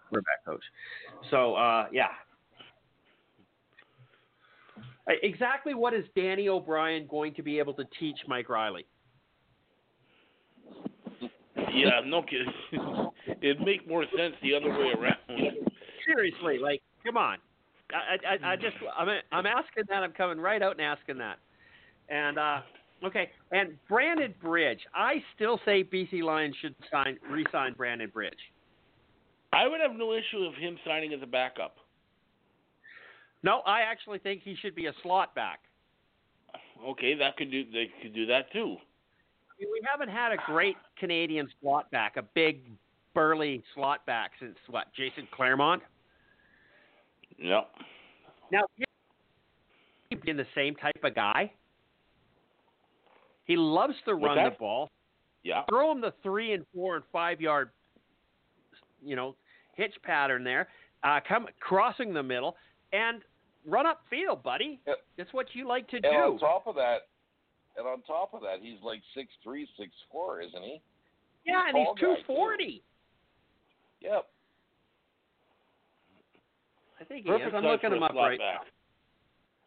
quarterback 0.08 0.44
coach. 0.44 0.62
So 1.30 1.54
uh, 1.54 1.86
yeah. 1.92 2.08
Exactly 5.22 5.74
what 5.74 5.92
is 5.92 6.04
Danny 6.14 6.48
O'Brien 6.48 7.06
going 7.08 7.34
to 7.34 7.42
be 7.42 7.58
able 7.58 7.74
to 7.74 7.84
teach 7.98 8.18
Mike 8.28 8.48
Reilly? 8.48 8.86
Yeah, 11.72 12.00
no 12.04 12.22
kidding. 12.22 12.52
It'd 13.42 13.60
make 13.60 13.88
more 13.88 14.04
sense 14.16 14.34
the 14.42 14.54
other 14.54 14.70
way 14.70 14.92
around. 14.96 15.16
Seriously, 16.06 16.58
like, 16.58 16.82
come 17.04 17.16
on. 17.16 17.38
I, 17.92 18.34
I, 18.46 18.52
I 18.52 18.56
just, 18.56 18.76
I'm, 18.96 19.08
I'm 19.32 19.46
asking 19.46 19.84
that. 19.88 20.02
I'm 20.02 20.12
coming 20.12 20.38
right 20.38 20.62
out 20.62 20.72
and 20.72 20.80
asking 20.82 21.18
that. 21.18 21.38
And 22.08 22.38
uh, 22.38 22.60
okay, 23.04 23.30
and 23.52 23.76
Brandon 23.88 24.34
Bridge. 24.42 24.80
I 24.94 25.22
still 25.34 25.60
say 25.64 25.84
BC 25.84 26.22
Lions 26.22 26.54
should 26.60 26.74
sign, 26.90 27.18
re-sign 27.30 27.74
Brandon 27.74 28.10
Bridge. 28.12 28.38
I 29.52 29.66
would 29.66 29.80
have 29.80 29.96
no 29.96 30.12
issue 30.12 30.44
of 30.44 30.54
him 30.54 30.78
signing 30.86 31.12
as 31.12 31.20
a 31.22 31.26
backup. 31.26 31.76
No, 33.42 33.60
I 33.66 33.80
actually 33.80 34.18
think 34.18 34.42
he 34.44 34.54
should 34.60 34.74
be 34.74 34.86
a 34.86 34.92
slot 35.02 35.34
back. 35.34 35.60
Okay, 36.86 37.14
that 37.14 37.36
could 37.36 37.50
do. 37.50 37.64
They 37.64 37.90
could 38.02 38.14
do 38.14 38.26
that 38.26 38.52
too. 38.52 38.76
I 38.78 39.60
mean, 39.60 39.68
we 39.72 39.80
haven't 39.90 40.08
had 40.08 40.32
a 40.32 40.36
great 40.46 40.76
Canadian 40.98 41.48
slot 41.60 41.90
back, 41.90 42.16
a 42.16 42.22
big 42.34 42.62
burly 43.14 43.62
slot 43.74 44.04
back 44.06 44.32
since 44.40 44.56
what? 44.68 44.86
Jason 44.96 45.26
Clermont. 45.32 45.82
Yep. 47.38 47.68
Now, 48.52 48.62
been 50.24 50.36
the 50.36 50.46
same 50.54 50.74
type 50.74 51.00
of 51.02 51.14
guy. 51.14 51.50
He 53.50 53.56
loves 53.56 53.94
to 54.04 54.14
run 54.14 54.36
the 54.36 54.56
ball. 54.56 54.92
Yeah. 55.42 55.62
Throw 55.68 55.90
him 55.90 56.00
the 56.00 56.14
three 56.22 56.52
and 56.52 56.64
four 56.72 56.94
and 56.94 57.04
five 57.10 57.40
yard, 57.40 57.70
you 59.04 59.16
know, 59.16 59.34
hitch 59.74 59.94
pattern 60.04 60.44
there. 60.44 60.68
Uh, 61.02 61.18
come 61.26 61.48
crossing 61.58 62.14
the 62.14 62.22
middle 62.22 62.54
and 62.92 63.22
run 63.66 63.86
up 63.86 64.02
field, 64.08 64.44
buddy. 64.44 64.78
Yep. 64.86 64.98
That's 65.18 65.32
what 65.32 65.46
you 65.52 65.66
like 65.66 65.88
to 65.88 65.96
And 65.96 66.04
do. 66.04 66.08
on 66.10 66.38
top 66.38 66.68
of 66.68 66.76
that, 66.76 67.08
and 67.76 67.88
on 67.88 68.02
top 68.02 68.34
of 68.34 68.40
that, 68.42 68.58
he's 68.62 68.78
like 68.84 69.00
six 69.16 69.32
three, 69.42 69.66
six 69.76 69.90
four, 70.12 70.40
isn't 70.42 70.62
he? 70.62 70.80
yeah, 71.44 71.66
and 71.66 71.76
he's 71.76 71.86
tall 71.86 71.94
guy, 71.96 72.00
two 72.02 72.14
too. 72.18 72.22
forty. 72.28 72.82
Yep. 74.00 74.26
I 77.00 77.04
think 77.04 77.24
he 77.24 77.30
Perfect 77.32 77.48
is. 77.48 77.54
I'm 77.56 77.64
looking 77.64 77.92
him 77.94 78.02
up 78.04 78.14
right. 78.14 78.38
back. 78.38 78.60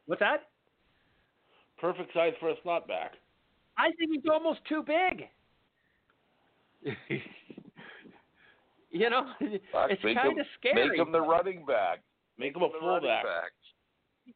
What's 0.06 0.22
that? 0.22 0.48
Perfect 1.82 2.14
size 2.14 2.32
for 2.40 2.50
a 2.50 2.56
slot 2.64 2.88
back. 2.88 3.12
I 3.78 3.92
think 3.98 4.12
he's 4.14 4.30
almost 4.32 4.60
too 4.70 4.84
big. 4.84 5.28
you 8.92 9.10
know, 9.10 9.26
Fuck, 9.72 9.92
it's 9.92 10.02
kind 10.04 10.40
of 10.40 10.46
scary. 10.60 10.90
Make 10.90 11.00
him 11.00 11.12
the 11.12 11.22
running 11.22 11.66
back. 11.66 12.02
Make 12.38 12.56
him 12.56 12.64
a 12.64 12.70
fullback. 12.80 13.24
back. 13.24 13.52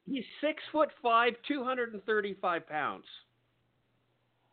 He's 0.06 0.24
six 0.42 0.62
foot 0.72 0.90
five, 1.02 1.34
two 1.48 1.64
hundred 1.64 1.94
and 1.94 2.04
thirty-five 2.04 2.68
pounds. 2.68 3.06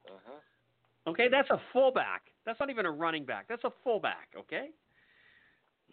Uh-huh. 0.09 1.11
Okay, 1.11 1.29
that's 1.31 1.51
a 1.51 1.61
fullback. 1.73 2.23
That's 2.47 2.59
not 2.61 2.71
even 2.71 2.87
a 2.87 2.91
running 2.91 3.25
back. 3.25 3.47
That's 3.49 3.65
a 3.65 3.71
fullback. 3.83 4.29
Okay, 4.39 4.69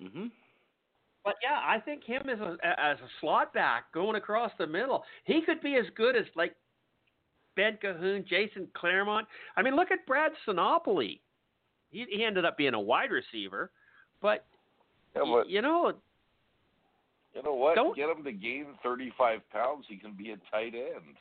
Mm-hmm. 0.02 0.28
but 1.24 1.36
yeah, 1.44 1.60
I 1.64 1.80
think 1.80 2.04
him 2.04 2.24
as 2.30 2.39
a 2.39 2.58
as 2.64 2.98
a 3.00 3.08
slot 3.20 3.54
back 3.54 3.92
going 3.94 4.16
across 4.16 4.52
the 4.58 4.66
middle, 4.68 5.04
he 5.26 5.42
could 5.46 5.62
be 5.62 5.76
as 5.76 5.86
good 5.96 6.16
as 6.16 6.26
like 6.36 6.56
Ben 7.56 7.78
Cahoon, 7.84 8.26
Jason 8.28 8.68
Clermont. 8.74 9.28
I 9.58 9.62
mean, 9.62 9.76
look 9.76 9.91
at 9.91 10.06
Brad 10.06 10.32
Sinopoli. 10.47 11.20
He, 11.91 12.06
he 12.10 12.24
ended 12.24 12.45
up 12.45 12.58
being 12.58 12.74
a 12.74 12.80
wide 12.80 13.12
receiver, 13.12 13.72
but, 14.22 14.45
Yeah, 15.16 15.24
but 15.26 15.49
you 15.49 15.62
know, 15.62 15.93
you 17.36 17.43
know 17.43 17.54
what? 17.54 17.76
don't- 17.76 17.95
Get 17.95 18.10
him 18.10 18.24
to 18.24 18.32
gain 18.32 18.68
thirty-five 18.84 19.41
pounds. 19.52 19.86
He 19.89 19.97
can 19.97 20.14
be 20.14 20.32
a 20.32 20.38
tight 20.52 20.74
end. 20.74 21.18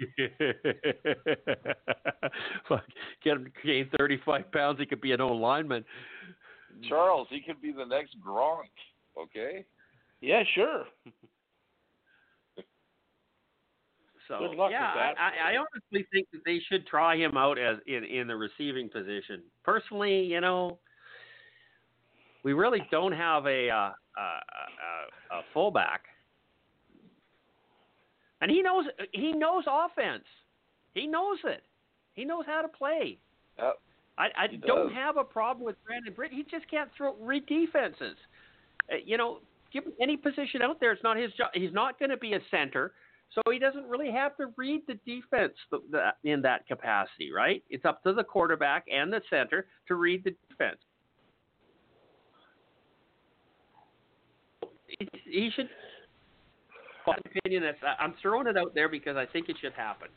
Fuck, 2.68 2.84
get 3.22 3.34
him 3.36 3.44
to 3.44 3.50
gain 3.66 3.88
35 3.98 4.50
pounds. 4.50 4.80
He 4.80 4.86
could 4.86 5.00
be 5.00 5.12
an 5.12 5.20
old 5.20 5.40
lineman. 5.40 5.84
Charles, 6.88 7.28
he 7.30 7.40
could 7.40 7.60
be 7.62 7.70
the 7.72 7.84
next 7.84 8.16
Gronk. 8.24 8.62
Okay. 9.16 9.64
Yeah, 10.20 10.42
sure. 10.54 10.84
So 14.32 14.48
Good 14.48 14.56
luck 14.56 14.70
yeah. 14.70 15.12
I, 15.18 15.52
I 15.52 15.56
honestly 15.58 16.06
think 16.10 16.26
that 16.32 16.40
they 16.46 16.58
should 16.70 16.86
try 16.86 17.16
him 17.16 17.36
out 17.36 17.58
as 17.58 17.76
in 17.86 18.04
in 18.04 18.26
the 18.26 18.36
receiving 18.36 18.88
position. 18.88 19.42
Personally, 19.62 20.24
you 20.24 20.40
know, 20.40 20.78
we 22.42 22.54
really 22.54 22.82
don't 22.90 23.12
have 23.12 23.46
a 23.46 23.68
uh, 23.68 23.90
a, 24.16 24.20
a, 24.20 25.36
a 25.36 25.42
fullback, 25.52 26.04
and 28.40 28.50
he 28.50 28.62
knows 28.62 28.86
he 29.12 29.32
knows 29.32 29.64
offense. 29.70 30.24
He 30.94 31.06
knows 31.06 31.38
it. 31.44 31.62
He 32.14 32.24
knows 32.24 32.44
how 32.46 32.62
to 32.62 32.68
play. 32.68 33.18
Yep. 33.58 33.78
I, 34.18 34.28
I 34.36 34.46
don't 34.46 34.88
does. 34.88 34.94
have 34.94 35.16
a 35.16 35.24
problem 35.24 35.64
with 35.64 35.76
Brandon 35.84 36.12
Bridge. 36.12 36.32
He 36.34 36.44
just 36.44 36.70
can't 36.70 36.90
throw 36.96 37.14
read 37.20 37.46
defenses. 37.46 38.16
Uh, 38.90 38.96
you 39.04 39.16
know, 39.16 39.38
give 39.72 39.84
him 39.84 39.92
any 40.00 40.16
position 40.16 40.62
out 40.62 40.80
there. 40.80 40.92
It's 40.92 41.02
not 41.02 41.16
his 41.16 41.32
job. 41.32 41.50
He's 41.54 41.72
not 41.72 41.98
going 41.98 42.10
to 42.10 42.16
be 42.16 42.34
a 42.34 42.40
center, 42.50 42.92
so 43.34 43.40
he 43.50 43.58
doesn't 43.58 43.86
really 43.86 44.10
have 44.10 44.36
to 44.36 44.48
read 44.56 44.82
the 44.86 44.94
defense 45.06 45.54
in 46.24 46.42
that 46.42 46.66
capacity, 46.66 47.32
right? 47.32 47.62
It's 47.70 47.84
up 47.84 48.02
to 48.02 48.12
the 48.12 48.24
quarterback 48.24 48.84
and 48.92 49.12
the 49.12 49.22
center 49.30 49.66
to 49.88 49.94
read 49.94 50.24
the 50.24 50.34
defense. 50.48 50.78
He, 54.86 55.08
he 55.24 55.50
should. 55.54 55.68
My 57.06 57.16
opinion, 57.24 57.62
that's 57.62 57.78
I'm 57.98 58.14
throwing 58.20 58.46
it 58.46 58.56
out 58.56 58.74
there 58.74 58.88
because 58.88 59.16
I 59.16 59.26
think 59.26 59.48
it 59.48 59.56
should 59.60 59.72
happen. 59.72 60.08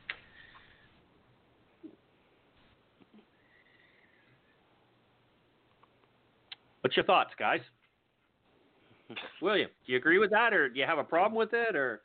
What's 6.82 6.96
your 6.96 7.06
thoughts, 7.06 7.32
guys? 7.40 7.62
William, 9.42 9.70
do 9.86 9.92
you 9.92 9.98
agree 9.98 10.20
with 10.20 10.30
that, 10.32 10.54
or 10.54 10.70
do 10.70 10.80
you 10.80 10.86
have 10.86 11.00
a 11.00 11.04
problem 11.04 11.36
with 11.36 11.54
it, 11.54 11.76
or 11.76 12.02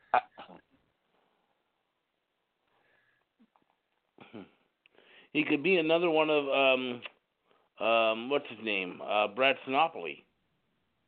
He 5.33 5.45
could 5.45 5.63
be 5.63 5.77
another 5.77 6.11
one 6.11 6.31
of 6.31 6.49
um 6.49 7.87
um 7.87 8.31
what's 8.31 8.49
his 8.49 8.59
name? 8.63 9.01
Uh 9.03 9.29
Brad 9.29 9.57
Sinopoli. 9.67 10.25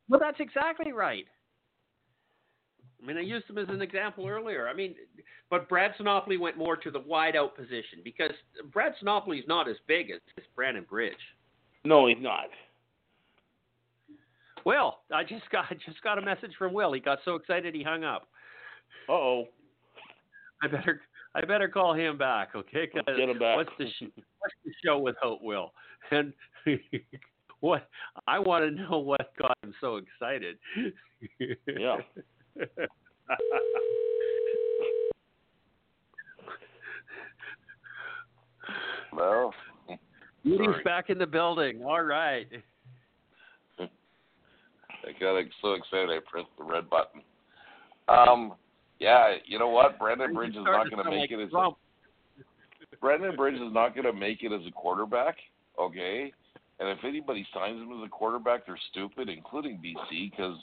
well, 0.09 0.20
that's 0.20 0.41
exactly 0.41 0.93
right. 0.93 1.27
I 3.03 3.07
mean, 3.07 3.16
I 3.16 3.20
used 3.20 3.51
him 3.51 3.59
as 3.59 3.68
an 3.68 3.83
example 3.83 4.29
earlier. 4.29 4.68
I 4.68 4.75
mean, 4.75 4.95
but 5.51 5.68
Brad 5.68 5.93
Sinopoli 5.99 6.39
went 6.39 6.57
more 6.57 6.77
to 6.77 6.91
the 6.91 7.01
wide 7.01 7.35
out 7.35 7.57
position 7.57 7.99
because 8.05 8.31
Brad 8.73 8.93
Sinopoli 9.03 9.41
is 9.41 9.45
not 9.49 9.68
as 9.68 9.77
big 9.89 10.11
as, 10.11 10.20
as 10.39 10.45
Brandon 10.55 10.87
Bridge. 10.89 11.14
No, 11.85 12.07
he's 12.07 12.16
not. 12.20 12.47
Will, 14.64 14.99
I 15.12 15.25
just 15.25 15.51
got 15.51 15.68
just 15.85 16.01
got 16.03 16.18
a 16.18 16.23
message 16.23 16.53
from 16.57 16.73
Will. 16.73 16.93
He 16.93 17.01
got 17.01 17.18
so 17.25 17.35
excited 17.35 17.75
he 17.75 17.83
hung 17.83 18.05
up. 18.05 18.29
Uh 19.09 19.12
oh. 19.12 19.45
I 20.62 20.68
better 20.68 21.01
I 21.35 21.45
better 21.47 21.68
call 21.68 21.95
him 21.95 22.18
back, 22.18 22.55
okay? 22.55 22.87
'Cause 22.89 23.03
Get 23.07 23.28
him 23.28 23.39
back. 23.39 23.57
What's 23.57 23.70
the 23.78 23.89
sh- 23.91 24.11
what's 24.39 24.55
the 24.64 24.72
show 24.85 24.99
without 24.99 25.43
Will? 25.43 25.72
And 26.11 26.33
what 27.61 27.89
I 28.26 28.39
want 28.39 28.64
to 28.64 28.70
know 28.70 28.99
what 28.99 29.35
got 29.37 29.57
him 29.62 29.74
so 29.80 29.97
excited. 29.97 30.59
Yeah. 31.66 31.99
No. 39.14 39.53
Rudy's 40.45 40.66
Sorry. 40.66 40.83
back 40.85 41.11
in 41.11 41.18
the 41.18 41.26
building. 41.26 41.83
All 41.85 42.03
right. 42.03 42.49
I 43.78 45.11
got 45.20 45.43
so 45.61 45.72
excited 45.72 46.11
I 46.11 46.18
pressed 46.28 46.49
the 46.59 46.64
red 46.64 46.89
button. 46.89 47.22
Um, 48.09 48.55
yeah, 49.03 49.34
you 49.46 49.59
know 49.59 49.68
what? 49.68 49.98
Brandon 49.98 50.32
Bridge 50.32 50.50
is 50.50 50.64
not 50.64 50.88
going 50.88 51.05
to 51.05 51.11
make 51.11 51.30
like 51.30 51.32
it 51.32 51.42
as 51.42 51.50
Trump. 51.50 51.76
a, 52.38 52.96
Brandon 53.00 53.34
Bridge 53.34 53.57
is 53.57 53.72
not 53.72 53.94
going 53.94 54.07
to 54.07 54.12
make 54.12 54.42
it 54.42 54.53
as 54.53 54.61
a 54.66 54.70
quarterback. 54.70 55.36
Okay, 55.78 56.32
and 56.78 56.88
if 56.88 56.98
anybody 57.05 57.44
signs 57.53 57.80
him 57.80 57.90
as 57.98 58.07
a 58.07 58.09
quarterback, 58.09 58.64
they're 58.64 58.78
stupid, 58.92 59.28
including 59.28 59.78
BC. 59.78 60.30
Because 60.30 60.57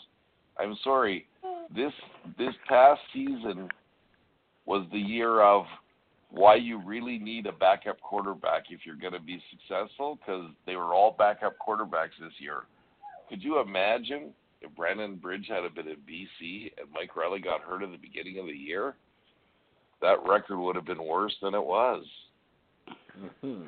I'm 0.57 0.77
sorry, 0.83 1.27
this 1.75 1.91
this 2.37 2.53
past 2.67 3.01
season 3.13 3.67
was 4.65 4.87
the 4.93 4.99
year 4.99 5.41
of 5.41 5.65
why 6.31 6.55
you 6.55 6.81
really 6.85 7.17
need 7.17 7.45
a 7.45 7.51
backup 7.51 7.99
quarterback 7.99 8.65
if 8.69 8.81
you're 8.85 8.95
going 8.95 9.13
to 9.13 9.19
be 9.19 9.41
successful. 9.51 10.17
Because 10.17 10.49
they 10.65 10.77
were 10.77 10.93
all 10.93 11.13
backup 11.17 11.55
quarterbacks 11.59 12.15
this 12.21 12.33
year. 12.39 12.61
Could 13.27 13.43
you 13.43 13.59
imagine 13.59 14.31
Brandon 14.75 15.15
Bridge 15.15 15.45
had 15.47 15.63
a 15.63 15.69
bit 15.69 15.87
of 15.87 15.97
BC 15.99 16.71
and 16.77 16.91
Mike 16.93 17.15
Reilly 17.15 17.39
got 17.39 17.61
hurt 17.61 17.83
at 17.83 17.91
the 17.91 17.97
beginning 17.97 18.39
of 18.39 18.45
the 18.45 18.51
year? 18.51 18.95
That 20.01 20.17
record 20.25 20.57
would 20.57 20.75
have 20.75 20.85
been 20.85 21.03
worse 21.03 21.35
than 21.41 21.53
it 21.53 21.63
was. 21.63 22.05
Hmm. 23.41 23.63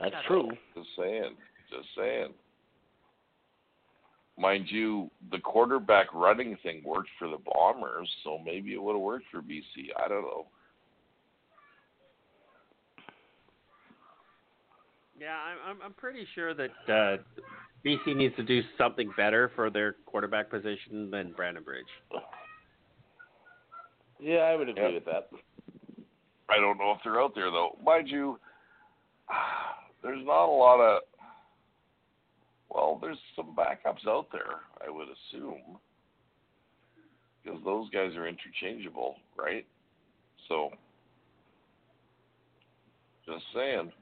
That's 0.00 0.14
true. 0.26 0.50
Just 0.74 0.88
saying. 0.98 1.36
Just 1.70 1.88
saying. 1.96 2.32
Mind 4.38 4.66
you, 4.68 5.10
the 5.30 5.38
quarterback 5.38 6.12
running 6.12 6.58
thing 6.62 6.82
worked 6.84 7.08
for 7.18 7.28
the 7.28 7.38
Bombers, 7.38 8.08
so 8.22 8.38
maybe 8.44 8.74
it 8.74 8.82
would 8.82 8.92
have 8.92 9.00
worked 9.00 9.24
for 9.30 9.40
BC. 9.40 9.88
I 9.98 10.08
don't 10.08 10.22
know. 10.22 10.46
Yeah, 15.18 15.32
I'm 15.32 15.76
I'm, 15.76 15.82
I'm 15.86 15.92
pretty 15.94 16.26
sure 16.34 16.52
that 16.52 16.70
uh, 16.88 17.16
BC 17.86 18.16
needs 18.16 18.34
to 18.34 18.42
do 18.42 18.62
something 18.76 19.10
better 19.16 19.52
for 19.54 19.70
their 19.70 19.94
quarterback 20.06 20.50
position 20.50 21.08
than 21.10 21.32
Brandon 21.32 21.62
Bridge. 21.62 21.86
Yeah, 24.18 24.38
I 24.38 24.56
would 24.56 24.68
agree 24.68 24.94
Yep. 24.94 24.94
with 24.94 25.04
that. 25.04 25.30
I 26.48 26.56
don't 26.56 26.78
know 26.78 26.92
if 26.92 27.02
they're 27.04 27.20
out 27.20 27.34
there 27.34 27.50
though. 27.50 27.78
Mind 27.84 28.08
you, 28.08 28.40
there's 30.02 30.24
not 30.24 30.46
a 30.46 30.50
lot 30.50 30.80
of. 30.80 31.02
Well, 32.68 32.98
there's 33.00 33.18
some 33.36 33.54
backups 33.54 34.06
out 34.08 34.26
there. 34.32 34.60
I 34.84 34.90
would 34.90 35.08
assume, 35.08 35.78
because 37.42 37.62
those 37.64 37.88
guys 37.90 38.16
are 38.16 38.26
interchangeable, 38.26 39.16
right? 39.36 39.64
So, 40.48 40.70
just 43.24 43.44
saying. 43.54 43.92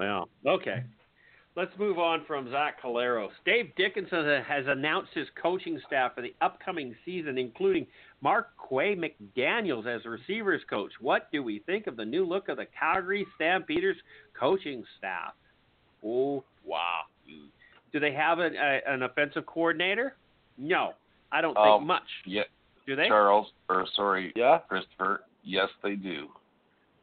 Well, 0.00 0.28
okay. 0.46 0.82
Let's 1.56 1.72
move 1.78 1.98
on 1.98 2.24
from 2.26 2.50
Zach 2.50 2.80
Collaros. 2.82 3.28
Dave 3.44 3.74
Dickenson 3.76 4.42
has 4.48 4.64
announced 4.66 5.10
his 5.14 5.26
coaching 5.40 5.78
staff 5.86 6.14
for 6.14 6.22
the 6.22 6.34
upcoming 6.40 6.94
season, 7.04 7.36
including 7.36 7.86
Mark 8.22 8.48
Quay 8.68 8.96
McDaniels 8.96 9.86
as 9.86 10.06
receivers 10.06 10.62
coach. 10.70 10.92
What 11.00 11.30
do 11.32 11.42
we 11.42 11.58
think 11.66 11.86
of 11.86 11.96
the 11.96 12.04
new 12.04 12.24
look 12.24 12.48
of 12.48 12.56
the 12.56 12.66
Calgary 12.78 13.26
Stampeders 13.34 13.96
coaching 14.38 14.84
staff? 14.96 15.34
Oh, 16.04 16.44
wow. 16.64 17.02
Do 17.92 18.00
they 18.00 18.12
have 18.12 18.38
a, 18.38 18.46
a, 18.56 18.80
an 18.94 19.02
offensive 19.02 19.44
coordinator? 19.44 20.14
No, 20.56 20.92
I 21.30 21.40
don't 21.42 21.54
think 21.54 21.66
Um, 21.66 21.86
much. 21.86 22.06
Yeah, 22.24 22.44
Do 22.86 22.96
they? 22.96 23.08
Charles, 23.08 23.48
or 23.68 23.86
sorry, 23.96 24.32
Yeah. 24.36 24.58
Christopher. 24.68 25.22
Yes, 25.42 25.68
they 25.82 25.96
do. 25.96 26.28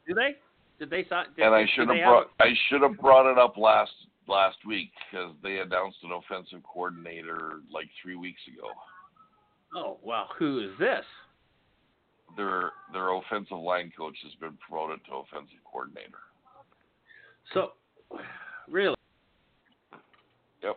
Do 0.07 0.13
they? 0.15 0.37
Did 0.79 0.89
they 0.89 1.05
sign? 1.09 1.25
Did, 1.35 1.45
and 1.45 1.55
I 1.55 1.65
should 1.75 1.89
have 1.89 2.05
brought 2.05 2.27
I 2.39 2.53
should 2.69 2.81
have 2.81 2.97
brought 2.97 3.31
it 3.31 3.37
up 3.37 3.57
last 3.57 3.91
last 4.27 4.57
week 4.65 4.91
because 5.09 5.33
they 5.41 5.59
announced 5.59 5.97
an 6.03 6.11
offensive 6.11 6.61
coordinator 6.63 7.61
like 7.73 7.87
three 8.01 8.15
weeks 8.15 8.41
ago. 8.47 8.67
Oh 9.75 9.97
well, 10.03 10.27
who 10.37 10.59
is 10.59 10.71
this? 10.79 11.05
Their 12.35 12.71
their 12.93 13.13
offensive 13.13 13.57
line 13.57 13.91
coach 13.97 14.15
has 14.23 14.33
been 14.35 14.57
promoted 14.67 14.99
to 15.05 15.15
offensive 15.15 15.57
coordinator. 15.69 16.19
So, 17.53 17.71
really? 18.69 18.95
Yep. 20.61 20.75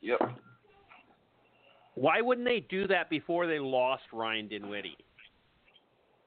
Yep. 0.00 0.20
Why 1.94 2.20
wouldn't 2.20 2.46
they 2.46 2.60
do 2.60 2.86
that 2.88 3.10
before 3.10 3.46
they 3.46 3.58
lost 3.58 4.04
Ryan 4.12 4.48
Dinwiddie? 4.48 4.96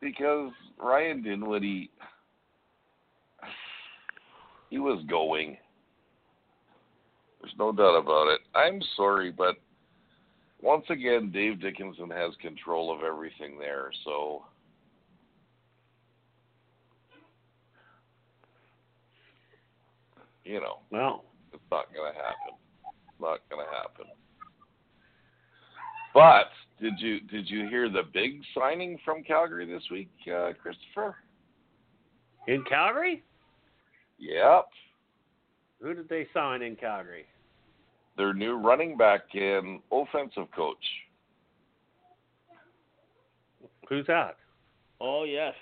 Because 0.01 0.51
Ryan 0.77 1.23
Dinwiddie, 1.23 1.89
he 4.69 4.77
was 4.77 5.03
going. 5.09 5.57
There's 7.41 7.53
no 7.57 7.71
doubt 7.71 7.97
about 7.97 8.27
it. 8.29 8.41
I'm 8.55 8.81
sorry, 8.95 9.31
but 9.31 9.55
once 10.61 10.85
again, 10.89 11.31
Dave 11.31 11.61
Dickenson 11.61 12.09
has 12.09 12.33
control 12.41 12.93
of 12.93 13.03
everything 13.03 13.59
there. 13.59 13.91
So, 14.03 14.45
you 20.43 20.59
know, 20.59 20.79
Well, 20.91 21.23
it's 21.53 21.63
not 21.71 21.93
going 21.93 22.11
to 22.11 22.17
happen. 22.17 22.57
Not 23.19 23.39
going 23.49 23.63
to 23.65 23.71
happen. 23.71 24.05
But 26.13 26.49
did 26.81 26.93
you 26.99 27.19
did 27.21 27.49
you 27.49 27.67
hear 27.69 27.89
the 27.89 28.03
big 28.13 28.41
signing 28.57 28.97
from 29.05 29.23
Calgary 29.23 29.65
this 29.65 29.83
week, 29.91 30.09
uh, 30.33 30.51
Christopher? 30.61 31.15
in 32.47 32.63
Calgary, 32.65 33.23
Yep. 34.19 34.67
who 35.81 35.93
did 35.95 36.07
they 36.09 36.27
sign 36.33 36.61
in 36.61 36.75
Calgary? 36.75 37.25
Their 38.17 38.33
new 38.33 38.55
running 38.55 38.95
back 38.97 39.21
and 39.33 39.81
offensive 39.91 40.49
coach. 40.55 40.77
Who's 43.89 44.05
that? 44.07 44.37
Oh 45.01 45.23
yes. 45.23 45.53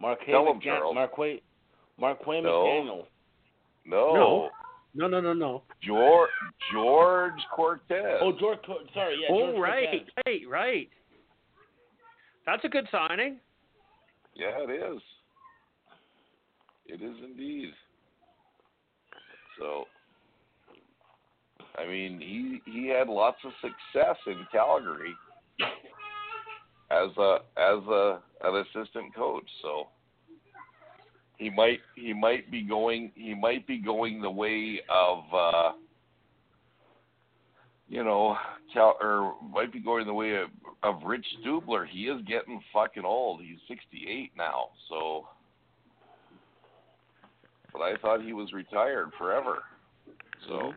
Mark 0.00 0.20
Tell 0.26 0.46
him, 0.46 0.60
McDan- 0.60 0.62
Charles. 0.64 0.94
Mark 0.94 1.18
Way, 1.18 1.42
Mark 1.98 2.26
Way 2.26 2.40
No. 2.40 2.64
McDaniel. 2.64 3.06
No. 3.84 4.14
No. 4.14 4.50
No, 4.98 5.06
no, 5.06 5.20
no, 5.20 5.32
no. 5.32 5.62
George 5.80 6.28
George 6.72 7.40
Cortez. 7.54 8.18
Oh, 8.20 8.32
George. 8.36 8.58
Co- 8.66 8.80
sorry, 8.92 9.16
yeah. 9.22 9.28
oh, 9.30 9.56
right, 9.56 9.86
Cortez. 9.90 10.08
right, 10.26 10.40
right. 10.50 10.88
That's 12.44 12.64
a 12.64 12.68
good 12.68 12.88
signing. 12.90 13.38
Yeah, 14.34 14.58
it 14.58 14.70
is. 14.70 15.00
It 16.86 17.00
is 17.00 17.16
indeed. 17.24 17.70
So, 19.60 19.84
I 21.78 21.86
mean, 21.86 22.18
he 22.20 22.60
he 22.68 22.88
had 22.88 23.06
lots 23.08 23.38
of 23.44 23.52
success 23.60 24.16
in 24.26 24.44
Calgary 24.50 25.14
as 26.90 27.16
a 27.16 27.36
as 27.56 27.84
a 27.86 28.18
an 28.42 28.64
assistant 28.66 29.14
coach. 29.14 29.46
So 29.62 29.86
he 31.38 31.50
might 31.50 31.80
he 31.94 32.12
might 32.12 32.50
be 32.50 32.62
going 32.62 33.12
he 33.14 33.34
might 33.34 33.66
be 33.66 33.78
going 33.78 34.20
the 34.20 34.30
way 34.30 34.80
of 34.90 35.24
uh, 35.32 35.72
you 37.88 38.04
know 38.04 38.36
Cal 38.72 38.96
or 39.00 39.34
might 39.52 39.72
be 39.72 39.80
going 39.80 40.06
the 40.06 40.12
way 40.12 40.36
of, 40.36 40.50
of 40.82 41.02
Rich 41.04 41.26
Stubler. 41.40 41.86
He 41.88 42.02
is 42.02 42.20
getting 42.26 42.60
fucking 42.72 43.04
old. 43.04 43.40
He's 43.40 43.58
68 43.68 44.32
now. 44.36 44.68
So, 44.88 45.28
but 47.72 47.80
I 47.80 47.96
thought 47.96 48.22
he 48.22 48.32
was 48.32 48.52
retired 48.52 49.10
forever. 49.16 49.62
So. 50.48 50.72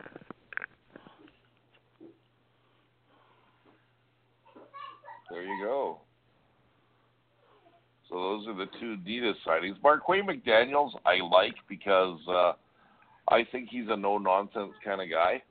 There 5.30 5.44
you 5.44 5.64
go. 5.64 6.02
So 8.12 8.18
those 8.18 8.48
are 8.48 8.54
the 8.54 8.66
two 8.80 8.98
Adidas 8.98 9.36
signings. 9.48 9.82
Marquay 9.82 10.22
McDaniels 10.22 10.92
I 11.06 11.26
like 11.26 11.56
because 11.70 12.20
uh, 12.28 12.54
I 13.30 13.46
think 13.54 13.70
he's 13.72 13.86
a 13.88 13.96
no 13.96 14.18
nonsense 14.18 14.74
kind 14.84 15.02
of 15.02 15.10
guy, 15.10 15.42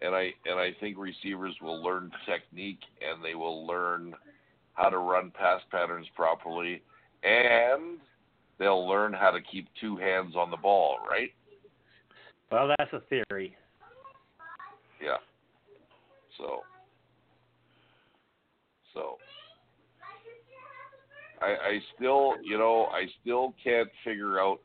and 0.00 0.14
I 0.14 0.30
and 0.46 0.58
I 0.58 0.70
think 0.80 0.96
receivers 0.98 1.54
will 1.60 1.82
learn 1.82 2.10
technique 2.24 2.80
and 3.06 3.22
they 3.22 3.34
will 3.34 3.66
learn 3.66 4.14
how 4.72 4.88
to 4.88 4.96
run 4.96 5.30
pass 5.30 5.60
patterns 5.70 6.06
properly, 6.16 6.80
and 7.22 7.98
they'll 8.58 8.88
learn 8.88 9.12
how 9.12 9.30
to 9.30 9.40
keep 9.42 9.68
two 9.78 9.98
hands 9.98 10.36
on 10.36 10.50
the 10.50 10.56
ball. 10.56 10.96
Right? 11.06 11.32
Well, 12.50 12.74
that's 12.78 12.92
a 12.94 13.02
theory. 13.10 13.54
Yeah. 15.02 15.18
So. 16.38 16.60
So. 18.94 19.18
I, 21.40 21.46
I 21.46 21.78
still, 21.96 22.34
you 22.42 22.58
know, 22.58 22.86
I 22.92 23.06
still 23.22 23.54
can't 23.62 23.88
figure 24.04 24.40
out 24.40 24.60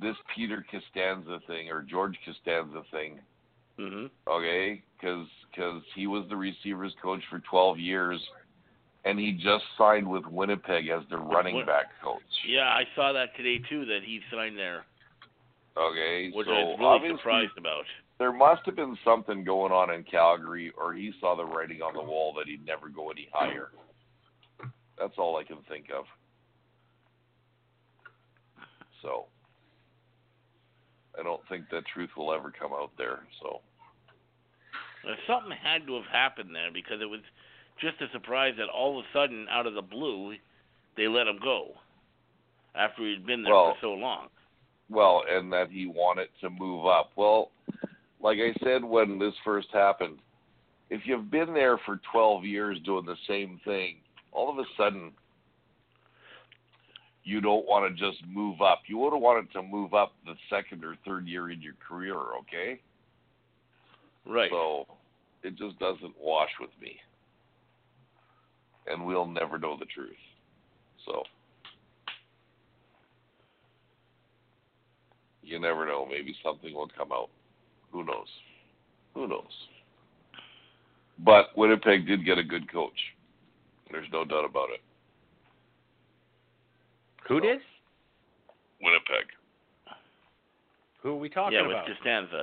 this 0.00 0.16
Peter 0.34 0.64
Costanza 0.70 1.40
thing 1.46 1.70
or 1.70 1.82
George 1.82 2.16
Costanza 2.24 2.82
thing. 2.90 3.20
Mm-hmm. 3.78 4.06
Okay, 4.28 4.82
because 4.96 5.26
cause 5.56 5.82
he 5.94 6.06
was 6.06 6.26
the 6.28 6.36
receivers 6.36 6.94
coach 7.02 7.20
for 7.30 7.40
12 7.40 7.78
years, 7.78 8.20
and 9.04 9.18
he 9.18 9.32
just 9.32 9.64
signed 9.78 10.08
with 10.08 10.24
Winnipeg 10.26 10.88
as 10.88 11.02
their 11.08 11.18
running 11.18 11.56
Win- 11.56 11.66
back 11.66 11.86
coach. 12.02 12.20
Yeah, 12.46 12.68
I 12.68 12.84
saw 12.94 13.12
that 13.12 13.34
today 13.36 13.62
too. 13.70 13.86
That 13.86 14.00
he 14.04 14.20
signed 14.32 14.58
there, 14.58 14.84
Okay, 15.76 16.30
which 16.34 16.46
so 16.46 16.52
I 16.52 16.62
was 16.62 17.00
really 17.02 17.16
surprised 17.16 17.56
about. 17.56 17.84
there 18.18 18.32
must 18.32 18.62
have 18.66 18.76
been 18.76 18.98
something 19.02 19.44
going 19.44 19.72
on 19.72 19.90
in 19.94 20.04
Calgary, 20.04 20.72
or 20.78 20.92
he 20.92 21.12
saw 21.20 21.34
the 21.34 21.44
writing 21.44 21.80
on 21.80 21.94
the 21.94 22.02
wall 22.02 22.34
that 22.36 22.46
he'd 22.46 22.66
never 22.66 22.88
go 22.90 23.10
any 23.10 23.28
higher. 23.32 23.70
That's 25.00 25.16
all 25.16 25.36
I 25.38 25.44
can 25.44 25.56
think 25.68 25.86
of. 25.96 26.04
So, 29.02 29.24
I 31.18 31.22
don't 31.22 31.40
think 31.48 31.64
the 31.70 31.80
truth 31.92 32.10
will 32.16 32.34
ever 32.34 32.52
come 32.56 32.72
out 32.72 32.90
there. 32.98 33.20
So, 33.42 33.62
Uh, 35.02 35.16
Something 35.26 35.52
had 35.52 35.86
to 35.86 35.94
have 35.94 36.04
happened 36.12 36.54
there 36.54 36.70
because 36.70 37.00
it 37.00 37.08
was 37.08 37.22
just 37.78 37.98
a 38.02 38.10
surprise 38.10 38.54
that 38.58 38.68
all 38.68 38.98
of 38.98 39.06
a 39.06 39.08
sudden, 39.14 39.48
out 39.48 39.66
of 39.66 39.72
the 39.72 39.80
blue, 39.80 40.36
they 40.96 41.08
let 41.08 41.26
him 41.26 41.38
go 41.38 41.78
after 42.74 43.02
he'd 43.06 43.24
been 43.24 43.42
there 43.42 43.54
Well- 43.54 43.74
for 43.76 43.80
so 43.80 43.94
long. 43.94 44.28
well, 44.90 45.22
and 45.26 45.50
that 45.54 45.70
he 45.70 45.86
wanted 45.86 46.28
to 46.40 46.50
move 46.50 46.84
up. 46.84 47.12
Well, 47.16 47.50
like 48.18 48.38
I 48.38 48.52
said 48.62 48.84
when 48.84 49.18
this 49.18 49.34
first 49.38 49.70
happened, 49.72 50.20
if 50.90 51.06
you've 51.06 51.30
been 51.30 51.54
there 51.54 51.78
for 51.78 51.96
12 51.98 52.44
years 52.44 52.78
doing 52.80 53.06
the 53.06 53.16
same 53.26 53.58
thing, 53.60 54.02
all 54.32 54.50
of 54.50 54.58
a 54.58 54.64
sudden 54.76 55.12
you 57.24 57.40
don't 57.40 57.66
want 57.66 57.94
to 57.94 58.02
just 58.02 58.24
move 58.26 58.60
up. 58.60 58.82
You 58.86 58.98
would 58.98 59.12
have 59.12 59.22
wanted 59.22 59.52
to 59.52 59.62
move 59.62 59.94
up 59.94 60.12
the 60.24 60.34
second 60.48 60.84
or 60.84 60.96
third 61.04 61.28
year 61.28 61.50
in 61.50 61.60
your 61.60 61.74
career, 61.86 62.16
okay? 62.40 62.80
Right. 64.26 64.50
So 64.50 64.86
it 65.42 65.56
just 65.56 65.78
doesn't 65.78 66.14
wash 66.20 66.50
with 66.60 66.70
me. 66.80 66.96
And 68.86 69.06
we'll 69.06 69.26
never 69.26 69.58
know 69.58 69.76
the 69.78 69.86
truth. 69.86 70.12
So 71.06 71.22
you 75.42 75.58
never 75.58 75.86
know. 75.86 76.06
Maybe 76.10 76.34
something 76.44 76.74
will 76.74 76.88
come 76.96 77.12
out. 77.12 77.28
Who 77.92 78.04
knows? 78.04 78.28
Who 79.14 79.28
knows? 79.28 79.44
But 81.18 81.56
Winnipeg 81.56 82.06
did 82.06 82.24
get 82.24 82.38
a 82.38 82.42
good 82.42 82.70
coach. 82.72 82.98
There's 83.90 84.06
no 84.12 84.24
doubt 84.24 84.44
about 84.44 84.70
it. 84.70 84.80
Who 87.28 87.36
So, 87.38 87.40
did? 87.40 87.60
Winnipeg. 88.82 89.26
Who 91.02 91.10
are 91.10 91.16
we 91.16 91.28
talking 91.28 91.58
about? 91.58 91.70
yeah, 91.70 91.78
with? 91.88 91.96
Costanza. 91.96 92.42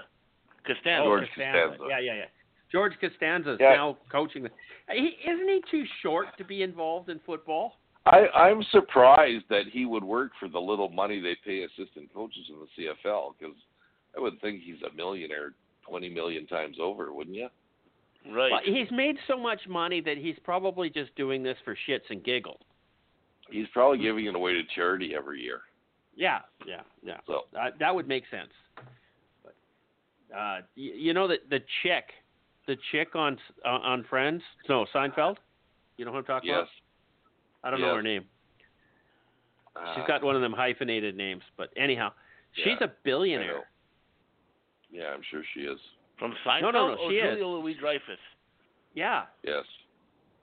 Costanza. 0.66 1.02
Oh, 1.04 1.06
George 1.18 1.28
Costanza. 1.30 1.60
Costanza. 1.78 1.86
Yeah, 1.90 2.00
yeah, 2.00 2.14
yeah. 2.16 2.26
George 2.72 2.94
Costanza 3.00 3.54
is 3.54 3.60
Yeah. 3.60 3.76
now 3.76 3.98
coaching. 4.12 4.44
The, 4.44 4.52
he, 4.92 5.16
isn't 5.26 5.48
he 5.48 5.62
too 5.72 5.86
short 6.02 6.28
to 6.38 6.44
be 6.44 6.64
involved 6.64 7.10
in 7.10 7.20
football? 7.20 7.74
I, 8.06 8.28
I'm 8.30 8.64
surprised 8.72 9.46
that 9.50 9.68
he 9.72 9.86
would 9.86 10.04
work 10.04 10.32
for 10.40 10.48
the 10.48 10.60
little 10.60 10.90
money 10.90 11.20
they 11.20 11.36
pay 11.46 11.64
assistant 11.64 12.14
coaches 12.14 12.50
in 12.50 12.56
the 12.60 12.68
CFL 13.06 13.34
because 13.38 13.56
I 14.16 14.20
would 14.22 14.40
think 14.42 14.62
he's 14.62 14.82
a 14.90 14.96
millionaire 14.96 15.54
twenty 15.86 16.10
million 16.10 16.48
times 16.48 16.78
over, 16.82 17.14
wouldn't 17.14 17.36
you? 17.36 17.50
Right. 18.32 18.52
Well, 18.52 18.62
he's 18.64 18.90
made 18.92 19.16
so 19.28 19.38
much 19.38 19.62
money 19.68 20.02
that 20.02 20.18
he's 20.18 20.36
probably 20.44 20.90
just 20.90 21.16
doing 21.16 21.44
this 21.44 21.58
for 21.64 21.78
shits 21.88 22.10
and 22.10 22.24
giggles. 22.24 22.60
He's 23.50 23.68
probably 23.74 24.00
giving 24.00 24.26
it 24.26 24.36
away 24.36 24.54
to 24.54 24.62
charity 24.76 25.14
every 25.16 25.42
year. 25.42 25.62
Yeah, 26.16 26.40
yeah, 26.66 26.82
yeah. 27.04 27.18
So 27.28 27.46
Uh, 27.58 27.70
that 27.80 27.94
would 27.94 28.08
make 28.08 28.24
sense. 28.30 28.52
But 29.44 29.56
uh, 30.36 30.62
you, 30.76 30.94
you 30.94 31.14
know 31.14 31.28
that 31.28 31.50
the 31.50 31.60
chick, 31.84 32.06
the 32.66 32.76
chick 32.92 33.16
on 33.16 33.38
uh, 33.66 33.70
on 33.70 34.04
Friends, 34.10 34.42
no 34.68 34.86
Seinfeld. 34.94 35.38
You 35.98 36.06
know 36.06 36.12
who 36.12 36.18
I'm 36.18 36.26
talking 36.26 36.50
yes, 36.50 36.58
about? 36.58 36.68
I 37.64 37.72
don't 37.72 37.82
know 37.82 37.96
her 37.96 38.02
name. 38.02 38.26
She's 39.96 40.08
got 40.08 40.24
one 40.24 40.36
of 40.36 40.42
them 40.42 40.54
hyphenated 40.54 41.16
names, 41.16 41.44
but 41.56 41.70
anyhow, 41.78 42.12
she's 42.54 42.78
Yeah, 42.80 42.88
a 42.88 42.92
billionaire. 43.04 43.70
Yeah, 44.92 45.10
I'm 45.14 45.22
sure 45.30 45.44
she 45.54 45.62
is. 45.62 45.80
From 46.20 46.34
Seinfeld 46.46 46.62
No, 46.62 46.72
no, 46.72 46.88
no, 46.90 46.94
or 46.96 47.12
she 47.12 47.18
is. 47.18 47.38
Julia 47.38 47.48
Louis 47.48 47.74
Dreyfus? 47.76 48.18
Yeah, 48.94 49.26
Yes. 49.44 49.64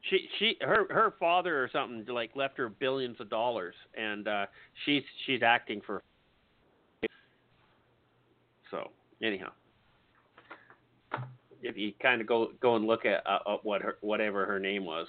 she 0.08 0.28
she 0.38 0.56
her 0.60 0.86
her 0.90 1.14
father 1.18 1.62
or 1.62 1.68
something 1.72 2.04
like 2.14 2.30
left 2.36 2.56
her 2.58 2.68
billions 2.68 3.20
of 3.20 3.28
dollars, 3.28 3.74
and 3.96 4.28
uh, 4.28 4.46
she's 4.84 5.02
she's 5.26 5.42
acting 5.42 5.80
for. 5.84 6.02
So 8.70 8.90
anyhow, 9.22 9.50
if 11.62 11.76
you 11.76 11.92
kind 12.00 12.20
of 12.20 12.26
go 12.26 12.52
go 12.60 12.76
and 12.76 12.86
look 12.86 13.04
at 13.04 13.26
uh, 13.26 13.38
uh, 13.46 13.56
what 13.62 13.82
her 13.82 13.96
whatever 14.00 14.46
her 14.46 14.60
name 14.60 14.84
was, 14.84 15.08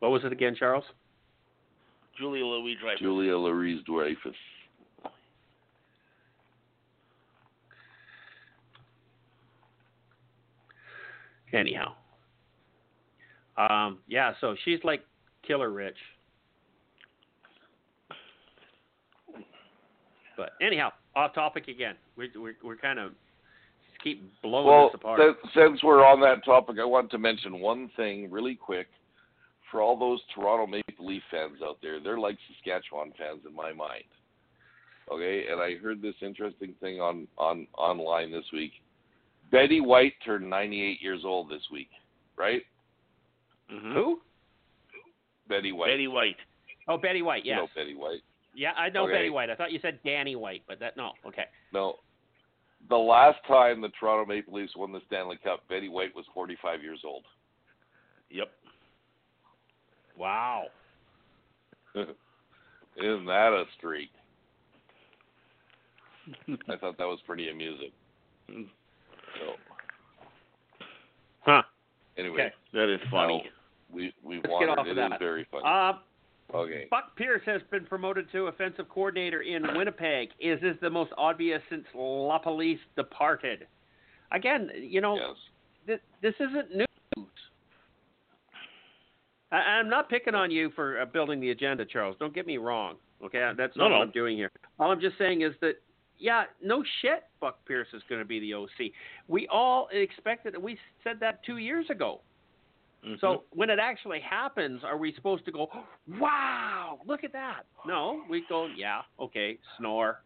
what 0.00 0.10
was 0.10 0.24
it 0.24 0.32
again, 0.32 0.54
Charles? 0.58 0.84
Julia 2.18 2.44
Louis 2.44 2.76
Dreyfus. 2.80 3.00
Julia 3.00 3.36
Louise 3.36 3.82
Dreyfus. 3.86 4.34
Anyhow, 11.54 11.94
um, 13.56 13.98
yeah, 14.08 14.32
so 14.40 14.56
she's 14.64 14.80
like 14.82 15.02
killer 15.46 15.70
rich. 15.70 15.96
But 20.36 20.50
anyhow, 20.60 20.90
off 21.14 21.34
topic 21.34 21.68
again. 21.68 21.94
We 22.16 22.30
we 22.36 22.52
we're 22.62 22.76
kind 22.76 22.98
of 22.98 23.12
keep 24.02 24.30
blowing 24.42 24.66
Well, 24.66 24.88
this 24.88 24.94
apart. 24.94 25.20
that, 25.20 25.50
since 25.54 25.82
we're 25.82 26.04
on 26.04 26.20
that 26.20 26.44
topic, 26.44 26.76
I 26.80 26.84
want 26.84 27.10
to 27.12 27.18
mention 27.18 27.60
one 27.60 27.90
thing 27.96 28.30
really 28.30 28.54
quick. 28.54 28.88
For 29.70 29.80
all 29.80 29.98
those 29.98 30.20
Toronto 30.34 30.66
Maple 30.66 31.06
Leaf 31.06 31.22
fans 31.30 31.58
out 31.64 31.78
there, 31.82 32.00
they're 32.00 32.18
like 32.18 32.36
Saskatchewan 32.48 33.12
fans 33.18 33.40
in 33.48 33.54
my 33.54 33.72
mind. 33.72 34.04
Okay, 35.10 35.46
and 35.50 35.60
I 35.60 35.76
heard 35.76 36.00
this 36.00 36.14
interesting 36.20 36.74
thing 36.80 37.00
on 37.00 37.26
on 37.38 37.66
online 37.76 38.32
this 38.32 38.44
week. 38.52 38.72
Betty 39.54 39.80
White 39.80 40.14
turned 40.24 40.50
98 40.50 41.00
years 41.00 41.22
old 41.24 41.48
this 41.48 41.62
week, 41.70 41.88
right? 42.34 42.66
Mhm. 43.70 43.92
Who? 43.92 44.20
Betty 45.46 45.70
White. 45.70 45.90
Betty 45.90 46.08
White. 46.08 46.36
Oh, 46.88 46.98
Betty 46.98 47.22
White. 47.22 47.44
You 47.44 47.50
Yes. 47.52 47.58
know 47.60 47.68
Betty 47.68 47.94
White. 47.94 48.24
Yeah, 48.52 48.72
I 48.76 48.88
know 48.90 49.04
Okay. 49.04 49.12
Betty 49.12 49.30
White. 49.30 49.50
I 49.50 49.54
thought 49.54 49.70
you 49.70 49.78
said 49.78 50.02
Danny 50.02 50.34
White, 50.34 50.64
but 50.66 50.80
that 50.80 50.96
no. 50.96 51.12
Okay. 51.24 51.48
No. 51.70 52.00
The 52.88 52.98
last 52.98 53.42
time 53.44 53.80
the 53.80 53.90
Toronto 53.90 54.26
Maple 54.26 54.54
Leafs 54.54 54.74
won 54.74 54.90
the 54.90 55.00
Stanley 55.02 55.36
Cup, 55.36 55.66
Betty 55.68 55.88
White 55.88 56.14
was 56.16 56.26
45 56.34 56.82
years 56.82 57.04
old. 57.04 57.24
Yep. 58.30 58.52
Wow. 60.16 60.70
Isn't 61.94 63.26
that 63.26 63.52
a 63.52 63.66
streak? 63.76 64.10
I 66.68 66.76
thought 66.76 66.98
that 66.98 67.06
was 67.06 67.20
pretty 67.22 67.50
amusing. 67.50 67.92
So 69.38 69.54
Huh. 71.42 71.62
anyway, 72.16 72.34
Okay. 72.46 72.52
That 72.72 72.88
is 72.88 73.00
funny. 73.10 73.38
now 73.44 73.50
we 73.90 74.12
we 74.22 74.36
Let's 74.36 74.48
get 74.60 74.68
off 74.70 74.86
It 74.86 74.90
of 74.90 74.96
that. 74.96 75.18
very 75.18 75.44
funny. 75.50 75.64
Uh, 75.66 75.92
okay. 76.56 76.86
Buck 76.90 77.14
Pierce 77.16 77.42
has 77.46 77.62
been 77.70 77.84
promoted 77.84 78.30
to 78.32 78.46
offensive 78.46 78.88
coordinator 78.88 79.42
in 79.42 79.62
Winnipeg. 79.76 80.30
Is 80.40 80.60
this 80.60 80.76
the 80.80 80.90
most 80.90 81.12
obvious 81.18 81.62
since 81.70 81.84
LaPolice 81.94 82.78
departed? 82.96 83.66
Again, 84.32 84.70
you 84.76 85.00
know, 85.00 85.16
Yes. 85.16 85.36
this, 85.86 86.00
this 86.22 86.34
isn't 86.40 86.74
news. 86.74 87.28
I, 89.52 89.56
I'm 89.56 89.88
not 89.88 90.08
picking 90.08 90.34
on 90.34 90.50
you 90.50 90.70
for 90.74 91.00
uh, 91.00 91.04
building 91.04 91.40
the 91.40 91.50
agenda, 91.50 91.84
Charles. 91.84 92.16
Don't 92.18 92.34
get 92.34 92.46
me 92.46 92.56
wrong. 92.56 92.96
Okay, 93.22 93.52
that's 93.56 93.76
No, 93.76 93.84
not 93.84 93.90
no. 93.90 93.98
what 93.98 94.06
I'm 94.06 94.10
doing 94.12 94.36
here. 94.36 94.50
All 94.80 94.90
I'm 94.90 95.00
just 95.00 95.16
saying 95.18 95.42
is 95.42 95.52
that, 95.60 95.74
yeah, 96.24 96.44
no 96.62 96.82
shit, 97.02 97.24
Buck 97.38 97.62
Pierce 97.66 97.88
is 97.92 98.02
going 98.08 98.18
to 98.18 98.24
be 98.24 98.40
the 98.40 98.54
OC. 98.54 98.90
We 99.28 99.46
all 99.48 99.88
expected. 99.92 100.56
We 100.56 100.78
said 101.04 101.20
that 101.20 101.44
two 101.44 101.58
years 101.58 101.90
ago. 101.90 102.22
Mhm. 103.04 103.20
So 103.20 103.44
when 103.50 103.68
it 103.68 103.78
actually 103.78 104.20
happens, 104.20 104.82
are 104.82 104.96
we 104.96 105.12
supposed 105.12 105.44
to 105.44 105.52
go, 105.52 105.68
"Wow, 106.18 107.00
look 107.04 107.24
at 107.24 107.32
that"? 107.32 107.66
No, 107.84 108.24
we 108.30 108.40
go, 108.48 108.64
"Yeah, 108.66 109.02
okay, 109.20 109.58
snore." 109.76 110.22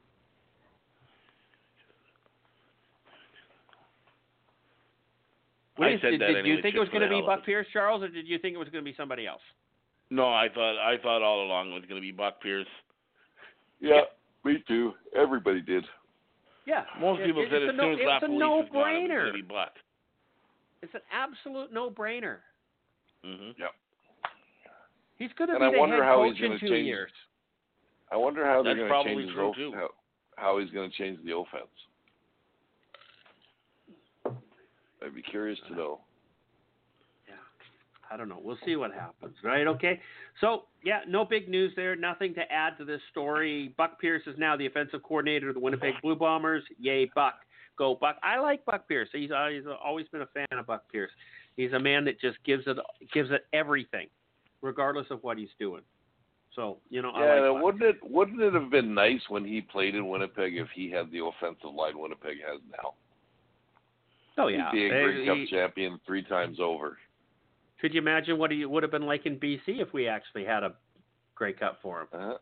What 5.76 5.86
do 5.86 5.90
I 5.90 5.92
you- 5.94 5.98
said 6.00 6.10
did, 6.10 6.20
that 6.20 6.26
did 6.28 6.36
you 6.46 6.52
anyway, 6.52 6.62
think 6.62 6.74
it 6.76 6.80
was 6.80 6.88
going 6.90 7.02
to 7.02 7.08
be 7.08 7.20
Buck 7.20 7.44
Pierce, 7.44 7.66
Charles, 7.72 8.02
or 8.02 8.08
did 8.08 8.26
you 8.26 8.38
think 8.38 8.54
it 8.54 8.58
was 8.58 8.68
going 8.68 8.84
to 8.84 8.88
be 8.90 8.94
somebody 8.96 9.26
else? 9.26 9.42
no, 10.10 10.26
I 10.32 10.48
thought 10.48 10.78
I 10.78 10.96
thought 10.98 11.22
all 11.22 11.42
along 11.44 11.70
it 11.72 11.74
was 11.74 11.84
going 11.84 12.00
to 12.00 12.06
be 12.06 12.12
Buck 12.12 12.40
Pierce. 12.40 12.66
Yeah, 13.80 14.04
me 14.44 14.62
too. 14.66 14.92
Everybody 15.16 15.60
did. 15.60 15.84
Yeah, 16.66 16.84
Most 17.00 17.20
it- 17.20 17.26
people 17.26 17.42
it's 17.42 17.50
said 17.52 17.62
a 17.62 17.68
as 17.70 17.76
no- 17.76 17.92
as 17.92 17.98
it's 17.98 18.06
La 18.06 18.16
a 18.16 18.20
gone, 18.20 18.30
it 18.30 18.34
was 18.34 18.68
no-brainer. 18.72 19.32
going 19.32 19.44
Buck. 19.48 19.72
It's 20.82 20.94
an 20.94 21.00
absolute 21.12 21.72
no-brainer. 21.72 22.36
Mm-hmm. 23.24 23.50
Yeah. 23.60 23.66
He's 25.18 25.30
going 25.36 25.48
to 25.48 25.56
And 25.56 25.62
be 25.62 25.66
I 25.66 25.72
the 25.72 25.78
wonder 25.78 25.96
head 25.96 26.04
how 26.04 26.16
coach 26.16 26.34
he's 26.36 26.42
in 26.44 26.48
gonna 26.50 26.60
two 26.60 26.68
change- 26.68 26.86
years. 26.86 27.10
I 28.12 28.16
wonder 28.16 28.44
how 28.46 28.62
they're 28.62 28.76
going 28.76 28.88
to 28.88 29.04
change 29.04 29.22
his 29.26 29.32
true, 29.34 29.48
off- 29.48 29.56
too. 29.56 29.72
how, 29.74 29.88
how 30.36 30.58
he's 30.58 30.70
going 30.70 30.90
to 30.90 30.96
change 30.96 31.18
the 31.24 31.36
offense. 31.36 31.66
I'd 35.04 35.14
be 35.14 35.22
curious 35.22 35.58
to 35.68 35.74
know. 35.74 36.00
I 38.10 38.16
don't 38.16 38.28
know. 38.28 38.40
We'll 38.42 38.58
see 38.64 38.76
what 38.76 38.92
happens, 38.92 39.36
right? 39.42 39.66
Okay. 39.66 40.00
So, 40.40 40.64
yeah, 40.82 41.00
no 41.06 41.24
big 41.24 41.48
news 41.48 41.72
there. 41.76 41.94
Nothing 41.94 42.34
to 42.34 42.52
add 42.52 42.78
to 42.78 42.84
this 42.84 43.00
story. 43.10 43.74
Buck 43.76 44.00
Pierce 44.00 44.22
is 44.26 44.36
now 44.38 44.56
the 44.56 44.66
offensive 44.66 45.02
coordinator 45.02 45.48
of 45.50 45.54
the 45.54 45.60
Winnipeg 45.60 45.94
Blue 46.02 46.16
Bombers. 46.16 46.62
Yay, 46.78 47.10
Buck. 47.14 47.34
Go, 47.76 47.94
Buck. 47.94 48.16
I 48.22 48.38
like 48.38 48.64
Buck 48.64 48.88
Pierce. 48.88 49.08
He's, 49.12 49.30
uh, 49.30 49.48
he's 49.52 49.64
always 49.84 50.06
been 50.08 50.22
a 50.22 50.26
fan 50.26 50.58
of 50.58 50.66
Buck 50.66 50.90
Pierce. 50.90 51.10
He's 51.56 51.72
a 51.72 51.78
man 51.78 52.04
that 52.04 52.20
just 52.20 52.38
gives 52.44 52.64
it 52.66 52.76
gives 53.12 53.30
it 53.32 53.44
everything, 53.52 54.06
regardless 54.62 55.06
of 55.10 55.22
what 55.22 55.38
he's 55.38 55.48
doing. 55.58 55.82
So, 56.54 56.78
you 56.88 57.02
know, 57.02 57.12
Yeah, 57.14 57.24
I 57.24 57.48
like 57.50 57.62
wouldn't 57.62 57.82
it 57.82 57.96
wouldn't 58.02 58.40
it 58.40 58.54
have 58.54 58.70
been 58.70 58.94
nice 58.94 59.20
when 59.28 59.44
he 59.44 59.60
played 59.60 59.94
in 59.96 60.08
Winnipeg 60.08 60.56
if 60.56 60.68
he 60.74 60.90
had 60.90 61.10
the 61.10 61.24
offensive 61.24 61.74
line 61.74 61.98
Winnipeg 61.98 62.38
has 62.48 62.60
now? 62.70 62.94
Oh, 64.38 64.46
yeah. 64.46 64.70
He'd 64.70 64.76
be 64.76 64.84
a 64.84 64.86
Uh, 64.86 65.04
Grey 65.04 65.26
Cup 65.26 65.50
champion 65.50 66.00
three 66.06 66.22
times 66.22 66.58
over. 66.60 66.96
Could 67.80 67.94
you 67.94 68.00
imagine 68.00 68.38
what 68.38 68.50
he 68.50 68.64
would 68.64 68.82
have 68.82 68.92
been 68.92 69.06
like 69.06 69.26
in 69.26 69.38
BC 69.38 69.60
if 69.66 69.92
we 69.92 70.08
actually 70.08 70.44
had 70.44 70.62
a 70.62 70.74
Grey 71.34 71.52
Cup 71.52 71.78
for 71.82 72.00
him? 72.00 72.08
Uh 72.12 72.18
huh. 72.18 72.36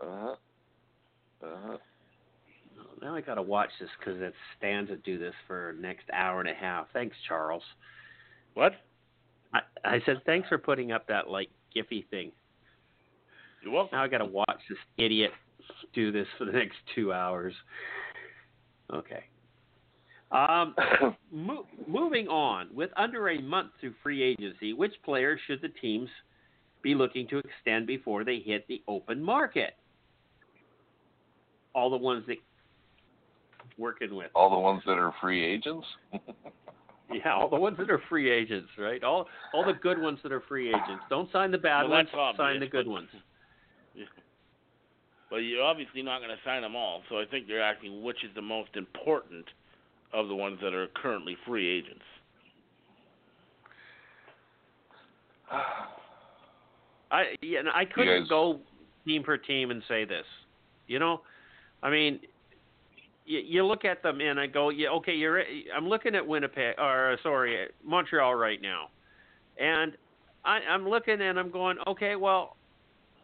Uh 0.00 0.06
huh. 0.20 0.34
Uh 1.46 1.56
huh. 1.66 1.76
Now 3.00 3.14
I 3.14 3.20
got 3.20 3.34
to 3.34 3.42
watch 3.42 3.70
this 3.80 3.90
because 3.98 4.20
it 4.20 4.34
stands 4.56 4.90
to 4.90 4.96
do 4.96 5.18
this 5.18 5.34
for 5.46 5.76
next 5.78 6.04
hour 6.12 6.40
and 6.40 6.48
a 6.48 6.54
half. 6.54 6.86
Thanks, 6.92 7.16
Charles. 7.26 7.62
What? 8.54 8.72
I, 9.54 9.60
I 9.84 10.02
said 10.04 10.22
thanks 10.26 10.48
for 10.48 10.58
putting 10.58 10.92
up 10.92 11.06
that 11.08 11.28
like 11.28 11.48
Giphy 11.76 12.08
thing. 12.08 12.32
You're 13.62 13.72
welcome. 13.72 13.96
Now 13.96 14.04
I 14.04 14.08
got 14.08 14.18
to 14.18 14.24
watch 14.24 14.60
this 14.68 14.78
idiot 14.96 15.30
do 15.94 16.12
this 16.12 16.26
for 16.38 16.44
the 16.44 16.52
next 16.52 16.76
two 16.94 17.12
hours. 17.12 17.54
Okay. 18.92 19.24
Um, 20.30 20.74
mo- 21.32 21.66
moving 21.86 22.28
on, 22.28 22.68
with 22.74 22.90
under 22.96 23.30
a 23.30 23.40
month 23.40 23.70
to 23.80 23.92
free 24.02 24.22
agency, 24.22 24.72
which 24.72 24.92
players 25.04 25.40
should 25.46 25.62
the 25.62 25.68
teams 25.68 26.08
be 26.82 26.94
looking 26.94 27.26
to 27.28 27.38
extend 27.38 27.86
before 27.86 28.24
they 28.24 28.38
hit 28.38 28.66
the 28.68 28.82
open 28.88 29.22
market? 29.22 29.74
All 31.74 31.90
the 31.90 31.96
ones 31.96 32.24
that 32.28 32.36
working 33.78 34.14
with. 34.14 34.30
All 34.34 34.50
the 34.50 34.58
ones 34.58 34.82
that 34.86 34.98
are 34.98 35.14
free 35.20 35.44
agents. 35.44 35.86
Yeah, 37.10 37.32
all 37.36 37.48
the 37.48 37.56
ones 37.56 37.78
that 37.78 37.88
are 37.88 38.02
free 38.10 38.30
agents, 38.30 38.68
right? 38.76 39.02
All 39.02 39.26
all 39.54 39.64
the 39.64 39.72
good 39.72 39.98
ones 39.98 40.18
that 40.22 40.30
are 40.30 40.42
free 40.46 40.68
agents. 40.68 41.02
Don't 41.08 41.32
sign 41.32 41.50
the 41.50 41.56
bad 41.56 41.84
Well, 41.84 41.92
ones. 41.92 42.08
that's 42.12 42.18
obvious, 42.20 42.36
Sign 42.36 42.60
the 42.60 42.66
good 42.66 42.84
but- 42.84 42.90
ones. 42.92 43.08
Well, 45.30 45.40
you're 45.40 45.62
obviously 45.64 46.02
not 46.02 46.18
going 46.18 46.28
to 46.30 46.36
sign 46.44 46.60
them 46.60 46.76
all, 46.76 47.02
so 47.08 47.16
I 47.18 47.24
think 47.30 47.46
you're 47.48 47.62
asking 47.62 48.02
which 48.02 48.24
is 48.24 48.30
the 48.34 48.42
most 48.42 48.76
important 48.76 49.46
of 50.12 50.28
the 50.28 50.34
ones 50.34 50.58
that 50.62 50.74
are 50.74 50.88
currently 50.94 51.36
free 51.46 51.68
agents. 51.68 52.04
I 57.10 57.34
yeah, 57.40 57.60
and 57.60 57.68
I 57.68 57.84
couldn't 57.84 58.22
guys- 58.22 58.28
go 58.28 58.60
team 59.06 59.22
per 59.22 59.36
team 59.36 59.70
and 59.70 59.82
say 59.88 60.04
this. 60.04 60.26
You 60.86 60.98
know, 60.98 61.22
I 61.82 61.90
mean, 61.90 62.20
you, 63.24 63.40
you 63.40 63.64
look 63.64 63.84
at 63.84 64.02
them 64.02 64.20
and 64.20 64.40
I 64.40 64.46
go, 64.46 64.70
yeah, 64.70 64.88
okay, 64.90 65.14
you're. 65.14 65.42
I'm 65.74 65.88
looking 65.88 66.14
at 66.14 66.26
Winnipeg 66.26 66.78
or 66.78 67.16
sorry, 67.22 67.68
Montreal 67.84 68.34
right 68.34 68.60
now, 68.60 68.88
and 69.58 69.96
I, 70.44 70.58
I'm 70.70 70.88
looking 70.88 71.20
and 71.20 71.38
I'm 71.38 71.50
going, 71.50 71.76
okay, 71.86 72.16
well, 72.16 72.56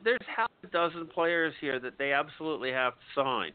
there's 0.03 0.21
half 0.35 0.51
a 0.63 0.67
dozen 0.69 1.07
players 1.07 1.55
here 1.61 1.81
that 1.81 1.99
they 1.99 2.13
absolutely 2.13 2.71
have 2.71 2.93
to 2.95 3.21
sign. 3.21 3.53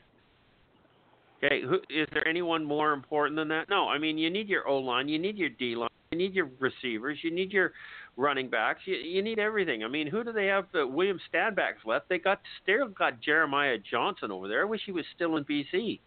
Okay, 1.42 1.62
who, 1.62 1.76
is 1.90 2.08
there 2.12 2.28
anyone 2.28 2.66
more 2.66 2.92
important 2.92 3.38
than 3.38 3.48
that? 3.48 3.70
No, 3.70 3.88
I 3.88 3.98
mean 3.98 4.18
you 4.18 4.30
need 4.30 4.50
your 4.50 4.68
O 4.68 4.78
line, 4.78 5.08
you 5.08 5.18
need 5.18 5.38
your 5.38 5.50
D 5.50 5.76
line, 5.76 5.90
you 6.12 6.18
need 6.18 6.34
your 6.34 6.50
receivers, 6.60 7.20
you 7.22 7.32
need 7.32 7.52
your 7.52 7.72
running 8.18 8.50
backs, 8.50 8.82
you, 8.86 8.96
you 8.96 9.22
need 9.22 9.40
everything. 9.40 9.84
I 9.84 9.88
mean, 9.88 10.08
who 10.08 10.24
do 10.24 10.34
they 10.34 10.48
have? 10.48 10.66
The 10.74 10.86
William 10.86 11.20
Stanbacks 11.34 11.86
left. 11.86 12.10
They 12.10 12.20
got 12.20 12.42
still 12.62 12.90
got 12.90 13.22
Jeremiah 13.22 13.78
Johnson 13.90 14.32
over 14.32 14.50
there. 14.50 14.62
I 14.62 14.66
wish 14.66 14.82
he 14.86 14.92
was 14.92 15.06
still 15.16 15.38
in 15.38 15.46
BC. 15.46 16.00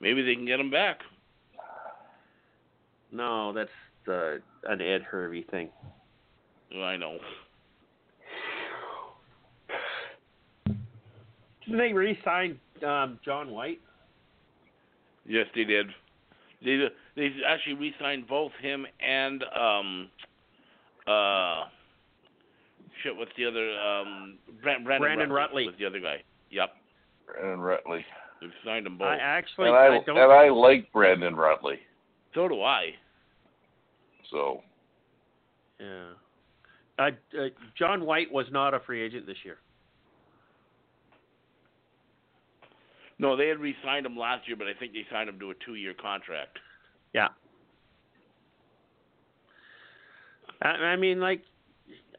Maybe 0.00 0.22
they 0.22 0.34
can 0.34 0.46
get 0.46 0.60
him 0.60 0.70
back. 0.70 1.00
No, 3.12 3.52
that's 3.52 3.70
the 4.06 4.40
an 4.64 4.80
Ed 4.80 5.02
Hervey 5.02 5.42
thing. 5.50 5.68
I 6.76 6.96
know. 6.96 7.18
Didn't 11.64 11.78
they 11.78 11.92
re-sign 11.92 12.58
um, 12.84 13.18
John 13.24 13.50
White? 13.50 13.80
Yes, 15.26 15.46
they 15.54 15.64
did. 15.64 15.88
They 16.64 16.88
they 17.16 17.30
actually 17.46 17.74
re-signed 17.74 18.26
both 18.26 18.52
him 18.60 18.86
and 19.00 19.44
um 19.54 20.08
uh 21.06 21.64
shit. 23.02 23.14
What's 23.16 23.30
the 23.36 23.46
other 23.46 23.78
um 23.78 24.38
Brand, 24.62 24.84
Brandon, 24.84 25.00
Brandon 25.00 25.30
Rutley. 25.30 25.66
was 25.66 25.74
the 25.78 25.86
other 25.86 26.00
guy. 26.00 26.22
Yep, 26.50 26.70
Brandon 27.26 27.60
Rutley. 27.60 28.04
they've 28.40 28.50
signed 28.64 28.86
them 28.86 28.98
both. 28.98 29.08
I 29.08 29.18
actually 29.18 29.68
and 29.68 29.76
I, 29.76 29.86
I 29.86 30.00
don't. 30.04 30.18
and 30.18 30.32
I 30.32 30.48
like 30.48 30.90
Brandon 30.92 31.34
Rutley. 31.34 31.76
so 32.34 32.48
do 32.48 32.62
I. 32.62 32.90
So 34.30 34.62
yeah. 35.78 36.10
Uh, 36.98 37.10
uh, 37.38 37.48
John 37.78 38.04
White 38.04 38.32
was 38.32 38.46
not 38.50 38.74
a 38.74 38.80
free 38.80 39.00
agent 39.00 39.26
this 39.26 39.36
year. 39.44 39.58
No, 43.18 43.36
they 43.36 43.48
had 43.48 43.58
re-signed 43.58 44.06
him 44.06 44.16
last 44.16 44.46
year, 44.46 44.56
but 44.56 44.66
I 44.68 44.74
think 44.78 44.92
they 44.92 45.06
signed 45.10 45.28
him 45.28 45.40
to 45.40 45.50
a 45.50 45.54
two-year 45.66 45.94
contract. 46.00 46.58
Yeah. 47.12 47.28
I, 50.62 50.68
I 50.68 50.96
mean, 50.96 51.20
like, 51.20 51.42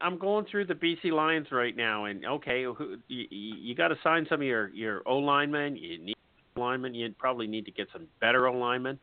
I'm 0.01 0.17
going 0.17 0.45
through 0.49 0.65
the 0.65 0.73
BC 0.73 1.11
Lions 1.11 1.47
right 1.51 1.75
now, 1.75 2.05
and 2.05 2.25
okay, 2.25 2.63
who, 2.63 2.97
you, 3.07 3.25
you 3.29 3.75
got 3.75 3.89
to 3.89 3.95
sign 4.03 4.25
some 4.29 4.41
of 4.41 4.47
your 4.47 4.69
your 4.69 5.01
O 5.05 5.17
linemen. 5.17 5.75
You 5.75 5.99
need 5.99 6.15
linemen. 6.55 6.93
You 6.93 7.13
probably 7.17 7.47
need 7.47 7.65
to 7.65 7.71
get 7.71 7.87
some 7.91 8.07
better 8.21 8.47
O 8.47 8.53
linemen. 8.53 8.97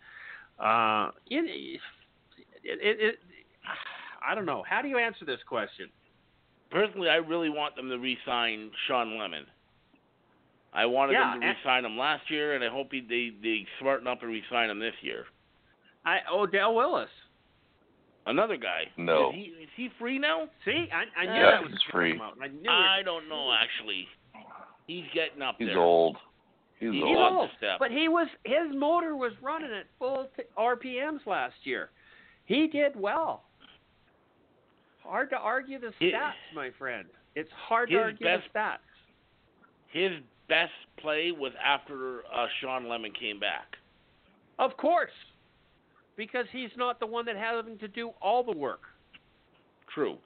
Uh, 0.58 1.10
it, 1.30 1.44
it, 1.44 1.80
it, 2.64 3.00
it, 3.00 3.14
I 4.26 4.34
don't 4.34 4.46
know. 4.46 4.64
How 4.68 4.80
do 4.80 4.88
you 4.88 4.98
answer 4.98 5.24
this 5.24 5.40
question? 5.46 5.90
Personally, 6.70 7.08
I 7.08 7.16
really 7.16 7.50
want 7.50 7.76
them 7.76 7.88
to 7.90 7.98
re-sign 7.98 8.70
Shawn 8.88 9.18
Lemon. 9.18 9.46
I 10.76 10.84
wanted 10.86 11.14
Yeah, 11.14 11.30
them 11.32 11.40
to 11.40 11.46
and- 11.46 11.56
re-sign 11.56 11.84
him 11.86 11.96
last 11.98 12.30
year, 12.30 12.54
and 12.54 12.62
I 12.62 12.68
hope 12.68 12.92
he, 12.92 13.00
they 13.00 13.30
they 13.42 13.66
smarten 13.80 14.06
up 14.06 14.22
and 14.22 14.30
re-sign 14.30 14.68
him 14.70 14.78
this 14.78 14.94
year. 15.00 15.24
I 16.04 16.18
Odell 16.30 16.74
Willis. 16.74 17.08
Another 18.26 18.56
guy. 18.56 18.84
No. 18.96 19.30
Is 19.30 19.34
he, 19.36 19.40
is 19.62 19.68
he 19.76 19.88
free 19.98 20.18
now? 20.18 20.48
See, 20.64 20.88
I, 20.92 21.04
I 21.20 21.24
knew 21.26 21.32
Yeah, 21.32 21.50
that 21.52 21.62
was 21.62 21.70
he's 21.72 21.80
free. 21.92 22.20
out. 22.20 22.34
I 22.42 22.48
knew 22.48 22.68
I 22.70 23.02
don't 23.04 23.28
know 23.28 23.52
actually. 23.52 24.06
He's 24.86 25.04
getting 25.14 25.42
up 25.42 25.56
he's 25.58 25.68
there. 25.68 25.78
old. 25.78 26.16
He's 26.78 26.90
He's 26.92 26.94
He's 26.96 27.04
old. 27.04 27.16
old. 27.16 27.32
old, 27.36 27.50
step. 27.56 27.78
but 27.78 27.90
he 27.90 28.08
was 28.08 28.28
his 28.44 28.74
motor 28.74 29.16
was 29.16 29.32
running 29.40 29.70
at 29.72 29.86
full 29.98 30.28
t- 30.36 30.42
RPMs 30.58 31.24
last 31.26 31.54
year. 31.64 31.88
He 32.44 32.66
did 32.66 32.94
well. 32.94 33.44
Hard 35.02 35.30
to 35.30 35.36
argue 35.38 35.78
the 35.78 35.92
He- 35.98 36.10
stats, 36.12 36.32
my 36.54 36.70
friend. 36.78 37.06
It's 37.34 37.50
hard 37.52 37.90
to 37.90 37.96
argue 37.96 38.26
best- 38.26 38.52
the 38.52 38.58
stats. 38.58 38.78
His 39.92 40.12
best 40.48 40.72
play 40.98 41.32
was 41.32 41.52
after 41.64 42.20
uh, 42.34 42.46
Shawn 42.60 42.88
Lemon 42.88 43.12
came 43.18 43.38
back. 43.38 43.76
Of 44.58 44.76
course, 44.76 45.10
because 46.16 46.46
he's 46.52 46.70
not 46.76 46.98
the 47.00 47.06
one 47.06 47.26
that 47.26 47.36
having 47.36 47.78
to 47.78 47.88
do 47.88 48.10
all 48.20 48.42
the 48.42 48.56
work. 48.56 48.80
True. 49.94 50.18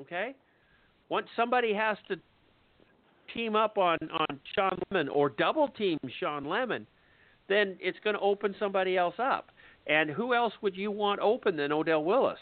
Okay, 0.00 0.34
once 1.08 1.26
somebody 1.36 1.72
has 1.72 1.96
to 2.08 2.16
team 3.32 3.56
up 3.56 3.78
on 3.78 3.98
on 4.12 4.40
Shawn 4.54 4.78
Lemon 4.90 5.08
or 5.08 5.28
double 5.28 5.68
team 5.68 5.98
Shawn 6.20 6.44
Lemon, 6.44 6.86
then 7.48 7.76
it's 7.80 7.98
going 8.02 8.14
to 8.14 8.20
open 8.20 8.54
somebody 8.58 8.96
else 8.96 9.14
up. 9.18 9.50
And 9.86 10.10
who 10.10 10.34
else 10.34 10.52
would 10.62 10.76
you 10.76 10.90
want 10.90 11.20
open 11.20 11.56
than 11.56 11.70
Odell 11.70 12.02
Willis? 12.02 12.38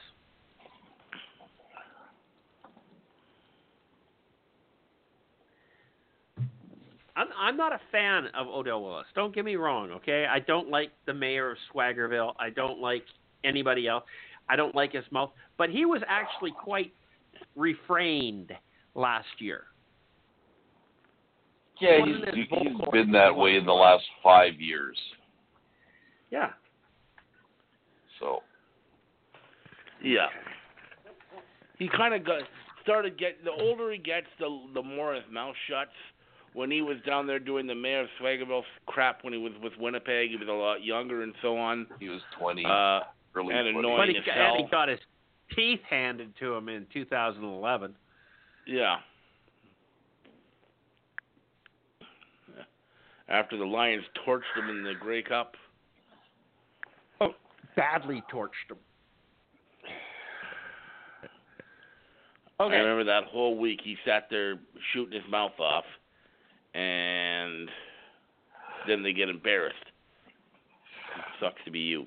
I'm 7.17 7.29
I'm 7.39 7.57
not 7.57 7.73
a 7.73 7.81
fan 7.91 8.27
of 8.35 8.47
Odell 8.47 8.83
Willis. 8.83 9.07
Don't 9.15 9.35
get 9.35 9.45
me 9.45 9.57
wrong, 9.57 9.91
okay? 9.91 10.27
I 10.31 10.41
don't 10.41 10.71
like 10.71 10.91
the 11.07 11.15
mayor 11.15 11.53
of 11.53 11.59
Swaggerville. 11.73 12.35
I 12.39 12.51
don't 12.51 12.81
like 12.81 13.05
anybody 13.45 13.87
else. 13.87 14.05
I 14.49 14.57
don't 14.57 14.75
like 14.75 14.93
his 14.93 15.05
mouth, 15.11 15.31
but 15.59 15.71
he 15.71 15.85
was 15.85 16.03
actually 16.09 16.53
quite 16.53 16.93
refrained 17.57 18.53
last 18.95 19.29
year. 19.39 19.65
Yeah, 21.81 21.99
he's, 22.05 22.17
he's 22.35 22.91
been 22.93 23.11
that 23.13 23.35
way 23.35 23.57
in 23.57 23.67
the 23.67 23.73
last 23.73 24.05
five 24.23 24.61
years. 24.61 24.97
Yeah. 26.31 26.51
So 28.21 28.41
Yeah. 30.03 30.29
He 31.79 31.89
kind 31.89 32.15
of 32.15 32.25
got 32.25 32.43
started 32.83 33.19
get 33.19 33.43
the 33.45 33.51
older 33.51 33.91
he 33.91 33.99
gets, 33.99 34.27
the 34.39 34.67
the 34.75 34.83
more 34.83 35.15
his 35.15 35.25
mouth 35.31 35.57
shuts. 35.69 35.91
When 36.55 36.71
he 36.71 36.83
was 36.83 36.99
down 37.07 37.27
there 37.27 37.39
doing 37.39 37.67
the 37.67 37.75
mayor 37.75 38.01
of 38.03 38.09
Swaggerville 38.21 38.63
crap 38.87 39.25
when 39.25 39.33
he 39.33 39.39
was 39.39 39.53
with 39.63 39.73
Winnipeg, 39.79 40.31
he 40.31 40.37
was 40.37 40.49
a 40.49 40.53
lot 40.53 40.85
younger 40.85 41.23
and 41.23 41.33
so 41.41 41.57
on. 41.57 41.87
he 41.99 42.09
was 42.11 42.21
twenty, 42.39 42.65
Uh, 42.65 43.01
early 43.35 43.55
and 43.55 43.67
20s. 43.75 43.79
annoying. 43.79 43.97
But 43.97 44.09
he, 44.11 44.17
as 44.19 44.25
got- 44.25 44.35
hell. 44.35 44.55
and 44.57 44.65
he 44.65 44.71
got 44.71 44.89
his 44.89 45.01
teeth 45.57 45.81
handed 45.89 46.37
to 46.41 46.55
him 46.55 46.69
in 46.69 46.87
2011. 46.93 47.95
yeah. 48.67 49.01
After 53.29 53.57
the 53.57 53.65
Lions 53.65 54.05
torched 54.27 54.43
him 54.57 54.69
in 54.69 54.83
the 54.83 54.93
Grey 54.95 55.23
Cup. 55.23 55.57
Oh, 57.21 57.35
badly 57.77 58.23
torched 58.31 58.69
him. 58.71 58.77
Okay. 62.61 62.75
I 62.77 62.79
remember 62.79 63.05
that 63.05 63.25
whole 63.25 63.57
week 63.57 63.81
he 63.83 63.97
sat 64.05 64.29
there 64.29 64.57
shooting 64.93 65.19
his 65.21 65.31
mouth 65.31 65.59
off, 65.59 65.85
and 66.75 67.69
then 68.87 69.03
they 69.03 69.13
get 69.13 69.29
embarrassed. 69.29 69.77
It 71.17 71.25
sucks 71.41 71.63
to 71.65 71.71
be 71.71 71.81
you. 71.81 72.07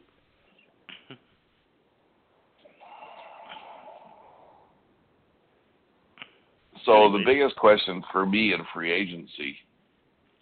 So 6.86 7.12
the 7.12 7.24
biggest 7.26 7.56
question 7.56 8.04
for 8.12 8.28
me 8.28 8.54
in 8.54 8.60
free 8.72 8.92
agency 8.92 9.58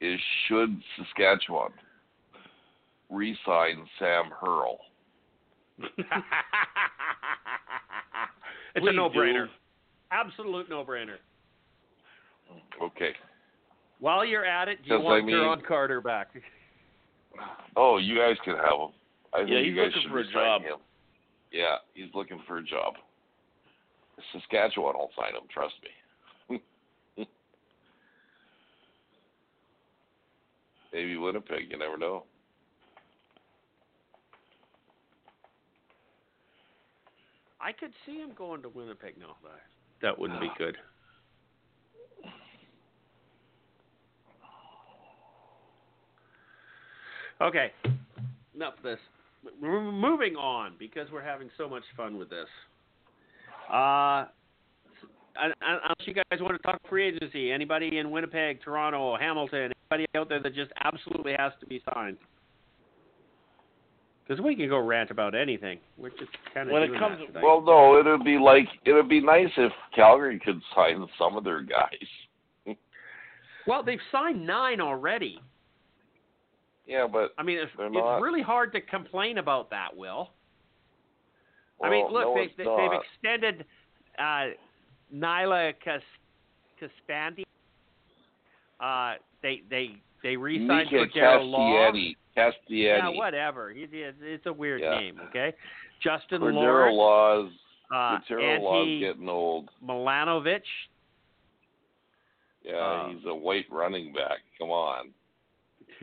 is 0.02 0.20
should 0.48 0.78
Saskatchewan 0.98 1.72
re-sign 3.10 3.86
Sam 3.98 4.26
Hurl? 4.42 4.78
it's 5.80 5.88
Please 8.78 8.90
a 8.90 8.94
no-brainer. 8.94 9.46
do. 9.46 9.52
Absolute 10.12 10.70
no-brainer. 10.70 11.16
Okay. 12.82 13.14
While 14.04 14.26
you're 14.26 14.44
at 14.44 14.68
it, 14.68 14.84
do 14.84 14.90
you 14.90 14.98
Because, 14.98 15.00
I 15.00 15.22
want 15.22 15.26
mean- 15.60 15.66
Carter 15.66 16.02
back? 16.02 16.32
Oh, 17.76 17.98
you 17.98 18.16
guys 18.16 18.36
can 18.46 18.56
have 18.56 18.78
him. 18.78 18.90
I 19.34 19.38
think 19.40 19.50
Yeah, 19.50 19.60
you 19.60 19.72
he's 19.72 19.76
guys 19.76 19.86
looking 19.88 20.02
should 20.04 20.12
for 20.12 20.20
a 20.20 20.32
job. 20.32 20.62
Him. 20.62 20.78
Yeah, 21.52 21.78
he's 21.96 22.14
looking 22.14 22.40
for 22.46 22.58
a 22.58 22.64
job. 22.64 22.94
Saskatchewan 24.32 24.94
will 24.96 25.10
sign 25.18 25.34
him. 25.34 25.42
Trust 25.52 25.74
me. 26.50 26.62
Maybe 30.94 31.18
Winnipeg. 31.18 31.72
You 31.72 31.80
never 31.80 31.98
know. 31.98 32.26
I 37.60 37.72
could 37.72 37.94
see 38.06 38.18
him 38.18 38.34
going 38.38 38.62
to 38.62 38.70
Winnipeg. 38.70 39.16
No, 39.20 39.30
that, 39.44 39.62
that 40.04 40.20
wouldn't 40.20 40.42
be 40.42 40.50
ah. 40.52 40.56
good. 40.60 40.78
Okay, 47.42 47.72
enough 48.56 48.76
of 48.78 48.84
this. 48.84 49.00
We're 49.62 49.82
moving 49.92 50.36
on 50.36 50.74
because 50.80 51.08
we're 51.12 51.24
having 51.24 51.50
so 51.58 51.68
much 51.68 51.84
fun 51.98 52.18
with 52.18 52.30
this. 52.30 52.48
Uh, 53.70 54.26
un- 55.42 55.54
un- 55.62 55.80
unless 55.84 56.06
you 56.06 56.14
guys 56.14 56.40
want 56.40 56.56
to 56.56 56.64
talk 56.64 56.80
free 56.88 57.08
agency, 57.08 57.52
anybody 57.52 57.98
in 57.98 58.12
Winnipeg, 58.12 58.62
Toronto, 58.64 59.18
Hamilton, 59.18 59.72
anybody 59.92 60.08
out 60.16 60.30
there 60.30 60.42
that 60.42 60.54
just 60.56 60.72
absolutely 60.84 61.34
has 61.38 61.52
to 61.60 61.66
be 61.66 61.82
signed? 61.94 62.18
Because 64.26 64.42
we 64.42 64.56
can 64.56 64.70
go 64.70 64.78
rant 64.80 65.12
about 65.12 65.36
anything. 65.36 65.80
We're 65.98 66.10
just 66.12 66.32
kind 66.54 66.70
of 66.70 66.74
When 66.74 66.84
it 66.84 66.98
comes 66.98 67.20
to- 67.34 67.40
Well, 67.42 67.60
no, 67.62 68.00
it'd 68.00 68.24
be 68.24 68.38
like 68.38 68.68
it'd 68.86 69.10
be 69.10 69.20
nice 69.20 69.50
if 69.58 69.74
Calgary 69.94 70.40
could 70.40 70.62
sign 70.74 71.06
some 71.18 71.36
of 71.36 71.44
their 71.44 71.62
guys. 71.62 72.78
well, 73.68 73.84
they've 73.84 74.00
signed 74.14 74.46
nine 74.48 74.80
already. 74.80 75.42
Yeah, 76.86 77.08
but 77.12 77.34
I 77.38 77.44
mean, 77.44 77.60
it's, 77.60 77.72
it's 77.78 78.22
really 78.22 78.42
hard 78.42 78.74
to 78.74 78.82
complain 78.82 79.38
about 79.38 79.70
that, 79.70 79.96
Will. 79.96 80.30
I 81.82 81.90
mean, 81.90 82.06
look, 82.12 82.24
no, 82.24 82.36
they, 82.36 82.52
they've 82.58 83.00
extended 83.02 83.66
uh, 84.20 84.54
Nyla 85.14 85.74
Cas- 85.84 86.02
Caspandi. 86.82 87.44
Uh, 88.80 89.16
they 89.42 89.62
they 89.70 89.96
they 90.24 90.36
re-signed 90.36 90.90
Mika 90.92 91.08
Cordarro 91.20 91.46
Law. 91.50 91.92
Castiani. 92.38 92.56
Yeah, 92.70 93.10
whatever. 93.10 93.72
It, 93.72 93.90
it's 93.94 94.46
a 94.46 94.54
weird 94.54 94.82
Yeah. 94.82 95.00
name. 95.00 95.20
Okay, 95.30 95.54
Justin 96.02 96.42
Cordero 96.42 96.92
Lawrence, 96.94 97.52
Law's 97.92 98.22
uh, 98.30 98.34
Cordarro 98.34 98.62
Law's 98.62 99.00
getting 99.00 99.30
old. 99.30 99.70
Milanovic. 99.86 100.62
Yeah, 102.64 102.76
Uh, 102.76 103.10
he's 103.10 103.26
a 103.28 103.36
white 103.36 103.66
running 103.70 104.14
back. 104.14 104.40
Come 104.58 104.70
on. 104.70 105.12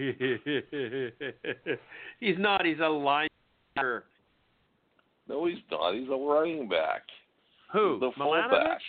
he's 2.21 2.37
not. 2.39 2.65
He's 2.65 2.79
a 2.79 2.83
linebacker. 2.83 4.03
No, 5.29 5.47
he's 5.47 5.59
not. 5.71 5.95
He's 5.95 6.09
a 6.09 6.17
running 6.17 6.69
back. 6.69 7.03
Who? 7.73 7.99
The 8.01 8.11
Milanovic? 8.19 8.51
fullback. 8.51 8.81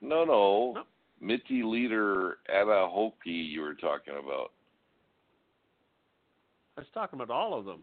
No, 0.00 0.24
no. 0.24 0.72
No. 0.74 0.82
Mitty 1.20 1.62
leader 1.62 2.38
Anna 2.52 2.86
you 3.24 3.60
were 3.62 3.74
talking 3.74 4.14
about. 4.14 4.50
I 6.76 6.80
was 6.80 6.88
talking 6.92 7.20
about 7.20 7.32
all 7.34 7.58
of 7.58 7.64
them. 7.64 7.82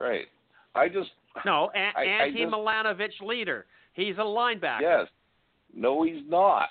Right. 0.00 0.26
I 0.74 0.88
just 0.88 1.10
No, 1.44 1.70
a- 1.74 1.78
I- 1.98 2.02
I 2.02 2.04
Anti 2.26 2.44
just- 2.44 2.54
Milanovic 2.54 3.10
leader. 3.22 3.66
He's 3.92 4.16
a 4.16 4.20
linebacker. 4.20 4.80
yes. 4.80 5.06
No, 5.74 6.02
he's 6.04 6.22
not. 6.28 6.68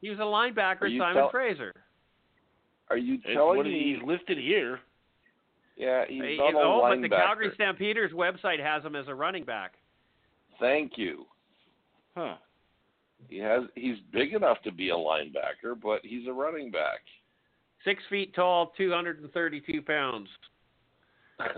He 0.00 0.10
was 0.10 0.18
a 0.18 0.22
linebacker, 0.22 0.88
Simon 0.98 1.14
tell- 1.14 1.30
Fraser. 1.30 1.72
Are 2.94 2.98
you 2.98 3.18
telling 3.34 3.56
what 3.58 3.66
me? 3.66 3.96
he's 3.96 4.06
listed 4.06 4.38
here. 4.38 4.78
Yeah, 5.76 6.04
he's 6.08 6.22
Hey, 6.22 6.36
not 6.38 6.54
a 6.54 6.58
oh, 6.58 6.82
linebacker. 6.84 7.02
but 7.02 7.02
the 7.02 7.08
Calgary 7.16 7.50
Stampeders 7.54 8.12
website 8.12 8.60
has 8.60 8.84
him 8.84 8.94
as 8.94 9.08
a 9.08 9.14
running 9.14 9.44
back. 9.44 9.72
Thank 10.60 10.92
you. 10.96 11.26
Huh. 12.16 12.36
He 13.28 13.38
has. 13.38 13.62
He's 13.74 13.96
big 14.12 14.34
enough 14.34 14.58
to 14.62 14.70
be 14.70 14.90
a 14.90 14.94
linebacker, 14.94 15.74
but 15.82 16.00
he's 16.04 16.28
a 16.28 16.32
running 16.32 16.70
back. 16.70 17.00
Six 17.84 18.02
feet 18.08 18.34
tall, 18.34 18.72
232 18.76 19.82
pounds. 19.82 20.28
and 21.40 21.52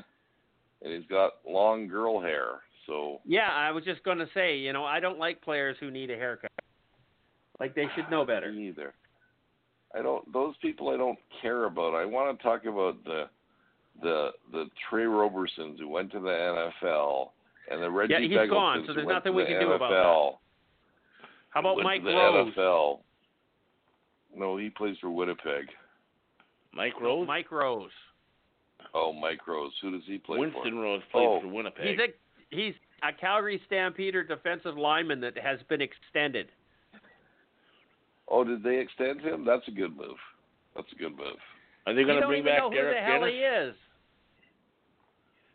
he's 0.82 1.04
got 1.10 1.34
long 1.46 1.86
girl 1.86 2.20
hair. 2.20 2.60
So 2.86 3.20
Yeah, 3.26 3.50
I 3.52 3.70
was 3.72 3.84
just 3.84 4.02
going 4.04 4.18
to 4.18 4.28
say, 4.32 4.56
you 4.56 4.72
know, 4.72 4.84
I 4.84 4.98
don't 5.00 5.18
like 5.18 5.42
players 5.42 5.76
who 5.80 5.90
need 5.90 6.10
a 6.10 6.16
haircut. 6.16 6.50
Like 7.60 7.74
they 7.74 7.86
should 7.94 8.10
know 8.10 8.24
better. 8.24 8.50
Me 8.52 8.68
either. 8.68 8.94
I 9.98 10.02
don't. 10.02 10.30
Those 10.32 10.54
people 10.60 10.90
I 10.90 10.96
don't 10.96 11.18
care 11.40 11.64
about. 11.64 11.94
I 11.94 12.04
want 12.04 12.36
to 12.36 12.42
talk 12.42 12.64
about 12.66 13.02
the 13.04 13.24
the 14.02 14.30
the 14.52 14.66
Tre 14.88 15.04
Robersons 15.04 15.78
who 15.78 15.88
went 15.88 16.12
to 16.12 16.20
the 16.20 16.28
NFL 16.90 17.30
and 17.70 17.82
the 17.82 17.90
Reggie 17.90 18.12
Yeah, 18.14 18.20
he's 18.20 18.30
Begeltons 18.30 18.50
gone, 18.50 18.84
so 18.86 18.94
there's 18.94 19.08
nothing 19.08 19.34
we 19.34 19.42
the 19.44 19.48
can 19.50 19.60
do 19.60 19.72
about 19.72 19.90
NFL. 19.92 20.38
How 21.50 21.60
about 21.60 21.78
Mike 21.82 22.04
the 22.04 22.10
Rose? 22.10 22.52
NFL. 22.54 22.98
No, 24.36 24.56
he 24.58 24.68
plays 24.68 24.96
for 25.00 25.10
Winnipeg. 25.10 25.66
Mike 26.74 27.00
Rose. 27.00 27.26
Mike 27.26 27.50
Rose. 27.50 27.90
Oh, 28.92 29.12
Mike 29.14 29.46
Rose. 29.48 29.72
Who 29.80 29.90
does 29.92 30.02
he 30.06 30.18
play 30.18 30.38
Winston 30.38 30.74
for? 30.74 30.80
Rose 30.82 31.02
played 31.10 31.26
Oh. 31.26 31.40
for 31.40 31.48
Winnipeg. 31.48 31.86
He's 31.86 31.98
a 31.98 32.54
he's 32.54 32.74
a 33.02 33.12
Calgary 33.12 33.60
Stampeder 33.66 34.22
defensive 34.22 34.76
lineman 34.76 35.20
that 35.20 35.38
has 35.38 35.58
been 35.68 35.80
extended. 35.80 36.50
Oh, 38.28 38.44
did 38.44 38.62
they 38.62 38.78
extend 38.78 39.20
him? 39.20 39.44
That's 39.44 39.66
a 39.68 39.70
good 39.70 39.96
move. 39.96 40.16
That's 40.74 40.90
a 40.92 40.96
good 40.96 41.16
move. 41.16 41.36
Are 41.86 41.94
they 41.94 42.02
going 42.04 42.20
to 42.20 42.26
bring 42.26 42.40
even 42.40 42.52
back 42.52 42.58
know 42.58 42.70
who 42.70 42.76
Derek 42.76 42.96
the 42.96 43.00
hell 43.02 43.24
he 43.24 43.38
is. 43.38 43.74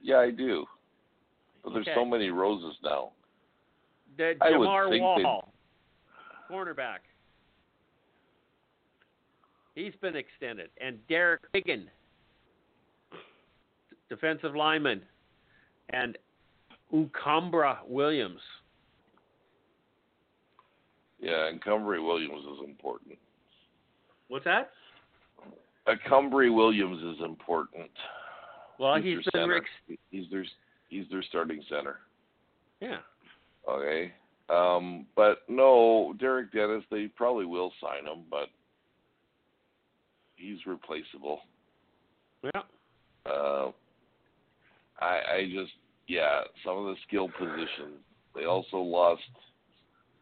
Yeah, 0.02 0.18
I 0.20 0.32
do. 0.32 0.66
But 1.64 1.74
there's 1.74 1.86
Okay. 1.88 1.96
so 1.96 2.06
many 2.06 2.30
roses 2.30 2.76
now. 2.84 3.12
The 4.18 4.36
I 4.42 4.58
would 4.58 4.68
Jamar 4.68 4.90
think 4.90 5.04
they'd- 5.18 5.24
Wall, 5.24 5.54
cornerback. 6.50 7.00
He's 9.76 9.96
been 10.02 10.16
extended, 10.16 10.70
and 10.80 11.06
Derek 11.08 11.42
Wiggan, 11.54 11.90
defensive 14.10 14.56
lineman, 14.56 15.02
and 15.90 16.18
Ucambre 16.92 17.78
Williams. 17.88 18.42
Yeah, 21.22 21.48
and 21.48 21.62
Cumbry 21.62 22.04
Williams 22.06 22.44
is 22.44 22.66
important. 22.68 23.18
What's 24.28 24.46
that? 24.46 24.72
Uh, 25.88 25.94
Cumbry 26.10 26.54
Williams 26.54 27.02
is 27.04 27.24
important. 27.24 27.92
Well, 28.80 28.96
He's 28.96 29.18
he's 29.18 29.26
their 29.34 29.42
center. 29.42 29.62
He's 30.10 30.30
their 30.32 30.46
he's 30.90 31.06
their 31.12 31.24
starting 31.24 31.64
center. 31.70 32.00
yeah. 32.80 32.98
Okay. 33.70 34.12
Um, 34.50 35.06
but 35.16 35.44
no, 35.48 36.14
Derek 36.20 36.52
Dennis, 36.52 36.84
they 36.90 37.08
probably 37.08 37.46
will 37.46 37.72
sign 37.80 38.06
him, 38.06 38.24
but 38.30 38.50
he's 40.36 40.58
replaceable. 40.66 41.42
Yeah. 42.44 42.62
Uh, 43.26 43.72
I 45.00 45.20
I 45.36 45.50
just 45.54 45.72
yeah, 46.08 46.42
some 46.66 46.78
of 46.78 46.86
the 46.86 46.96
skill 47.08 47.30
positions. 47.38 48.00
They 48.36 48.46
also 48.46 48.78
lost 48.78 49.22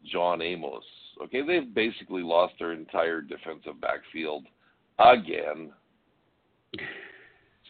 John 0.05 0.41
Amos. 0.41 0.83
Okay, 1.23 1.41
they've 1.45 1.73
basically 1.73 2.21
lost 2.23 2.53
their 2.59 2.71
entire 2.73 3.21
defensive 3.21 3.79
backfield 3.81 4.45
again. 4.99 5.71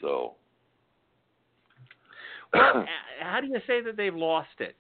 So 0.01 0.35
Well, 2.53 2.85
how 3.21 3.41
do 3.41 3.47
you 3.47 3.59
say 3.67 3.81
that 3.81 3.95
they've 3.97 4.15
lost 4.15 4.49
it? 4.59 4.75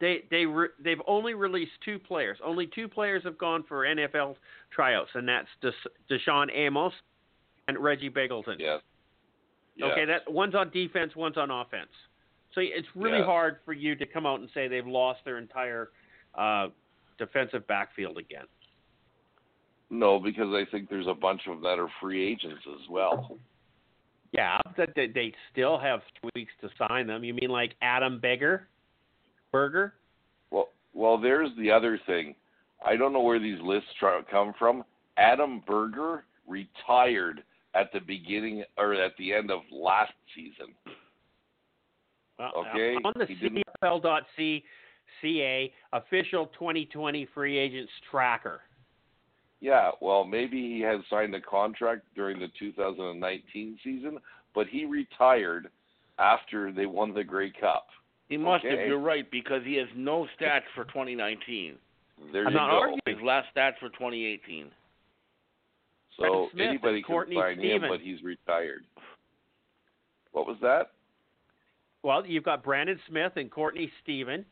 They 0.00 0.24
they 0.30 0.46
re, 0.46 0.68
they've 0.82 1.00
only 1.06 1.34
released 1.34 1.72
two 1.84 1.98
players. 1.98 2.38
Only 2.44 2.66
two 2.68 2.88
players 2.88 3.22
have 3.24 3.36
gone 3.36 3.64
for 3.68 3.84
NFL 3.84 4.36
tryouts, 4.70 5.10
and 5.14 5.28
that's 5.28 5.48
Des, 5.60 5.72
Deshaun 6.10 6.46
Amos 6.54 6.92
and 7.68 7.78
Reggie 7.78 8.10
Begelton. 8.10 8.56
yes. 8.58 8.80
Okay, 9.82 10.04
that 10.04 10.30
one's 10.30 10.54
on 10.54 10.70
defense, 10.70 11.16
one's 11.16 11.36
on 11.36 11.50
offense. 11.50 11.90
So 12.54 12.60
it's 12.60 12.86
really 12.94 13.18
Yes. 13.18 13.26
hard 13.26 13.60
for 13.64 13.72
you 13.72 13.96
to 13.96 14.04
come 14.04 14.26
out 14.26 14.40
and 14.40 14.50
say 14.52 14.68
they've 14.68 14.86
lost 14.86 15.24
their 15.24 15.38
entire 15.38 15.90
uh, 16.36 16.68
defensive 17.18 17.66
backfield 17.66 18.18
again. 18.18 18.44
No, 19.90 20.18
because 20.18 20.48
I 20.48 20.64
think 20.70 20.88
there's 20.88 21.06
a 21.06 21.14
bunch 21.14 21.42
of 21.46 21.54
them 21.54 21.62
that 21.62 21.78
are 21.78 21.88
free 22.00 22.26
agents 22.26 22.62
as 22.66 22.88
well. 22.88 23.36
Yeah, 24.32 24.58
that 24.78 24.94
they, 24.94 25.34
still 25.52 25.78
have 25.78 26.00
three 26.20 26.30
weeks 26.34 26.52
to 26.62 26.70
sign 26.78 27.06
them. 27.06 27.22
You 27.22 27.34
mean 27.34 27.50
like 27.50 27.74
Adam 27.82 28.18
Beggar, 28.18 28.68
Berger? 29.52 29.92
Well, 30.50 30.70
well, 30.94 31.20
there's 31.20 31.50
the 31.58 31.70
other 31.70 32.00
thing. 32.06 32.34
I 32.84 32.96
don't 32.96 33.12
know 33.12 33.20
where 33.20 33.38
these 33.38 33.60
lists 33.62 33.90
try, 34.00 34.18
come 34.30 34.54
from. 34.58 34.84
Adam 35.18 35.62
Berger 35.66 36.24
retired 36.48 37.42
at 37.74 37.92
the 37.92 38.00
beginning 38.00 38.64
or 38.78 38.94
at 38.94 39.12
the 39.18 39.34
end 39.34 39.50
of 39.50 39.60
last 39.70 40.12
season. 40.34 40.74
Well, 42.38 42.52
Okay, 42.70 42.94
On 43.04 43.12
the 43.16 43.26
he 44.36 44.64
didn't- 45.20 45.70
official 45.92 46.46
2020 46.58 47.26
free 47.26 47.58
agents 47.58 47.92
tracker. 48.10 48.62
Yeah, 49.60 49.92
well, 50.00 50.24
maybe 50.24 50.60
he 50.60 50.80
had 50.80 51.04
signed 51.08 51.34
a 51.34 51.40
contract 51.40 52.02
during 52.16 52.40
the 52.40 52.48
2019 52.58 53.78
season, 53.84 54.18
but 54.54 54.66
he 54.66 54.84
retired 54.86 55.70
after 56.18 56.72
they 56.72 56.86
won 56.86 57.14
the 57.14 57.22
Grey 57.22 57.50
Cup. 57.50 57.86
He 58.28 58.36
must 58.36 58.64
have. 58.64 58.78
You're 58.80 58.98
right 58.98 59.30
because 59.30 59.62
he 59.64 59.74
has 59.76 59.88
no 59.94 60.26
stats 60.38 60.62
for 60.74 60.84
2019. 60.86 61.78
There 62.32 62.46
I'm 62.46 62.54
not 62.54 62.70
go. 62.70 62.76
arguing. 62.78 63.00
His 63.06 63.20
last 63.22 63.54
stats 63.54 63.78
for 63.78 63.88
2018. 63.90 64.70
So 66.16 66.22
Brandon 66.22 66.48
Smith 66.52 66.68
anybody 66.68 66.96
and 66.96 67.04
can 67.04 67.12
Courtney 67.14 67.36
sign 67.36 67.60
him, 67.60 67.82
but 67.88 68.00
he's 68.00 68.22
retired. 68.22 68.84
What 70.32 70.46
was 70.46 70.56
that? 70.60 70.90
Well, 72.02 72.26
you've 72.26 72.44
got 72.44 72.64
Brandon 72.64 72.98
Smith 73.08 73.32
and 73.36 73.50
Courtney 73.50 73.90
Stephen. 74.02 74.44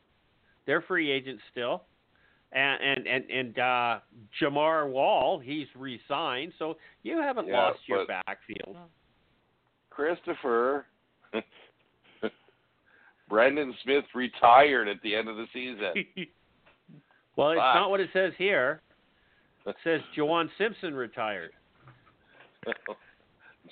They're 0.65 0.81
free 0.81 1.11
agents 1.11 1.41
still. 1.51 1.83
And 2.53 2.81
and 2.83 3.07
and, 3.07 3.29
and 3.31 3.59
uh, 3.59 3.99
Jamar 4.41 4.89
Wall, 4.89 5.39
he's 5.39 5.67
re-signed, 5.75 6.51
so 6.59 6.75
you 7.03 7.17
haven't 7.17 7.47
Yeah, 7.47 7.57
lost 7.57 7.79
your 7.87 8.05
backfield. 8.05 8.75
Christopher. 9.89 10.85
Brendan 13.29 13.73
Smith 13.83 14.03
retired 14.13 14.89
at 14.89 14.97
the 15.03 15.15
end 15.15 15.29
of 15.29 15.37
the 15.37 15.45
season. 15.53 15.93
well, 17.37 17.51
it's 17.51 17.59
not 17.59 17.89
what 17.89 18.01
it 18.01 18.09
says 18.11 18.33
here. 18.37 18.81
It 19.65 19.75
says 19.85 20.01
Jawan 20.17 20.49
Simpson 20.57 20.93
retired. 20.93 21.51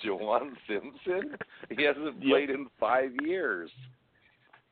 Jawan 0.02 0.52
Simpson? 0.66 1.36
He 1.76 1.82
hasn't 1.84 2.22
Yep. 2.22 2.30
played 2.30 2.48
in 2.50 2.66
five 2.78 3.10
years. 3.22 3.70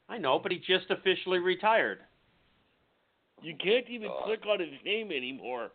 I 0.09 0.16
know, 0.16 0.39
but 0.39 0.51
he 0.51 0.59
just 0.59 0.91
officially 0.91 1.39
retired. 1.39 1.99
You 3.43 3.55
can't 3.57 3.89
even 3.89 4.11
Uh. 4.11 4.22
click 4.24 4.45
on 4.47 4.61
his 4.61 4.70
name 4.84 5.11
anymore. 5.12 5.70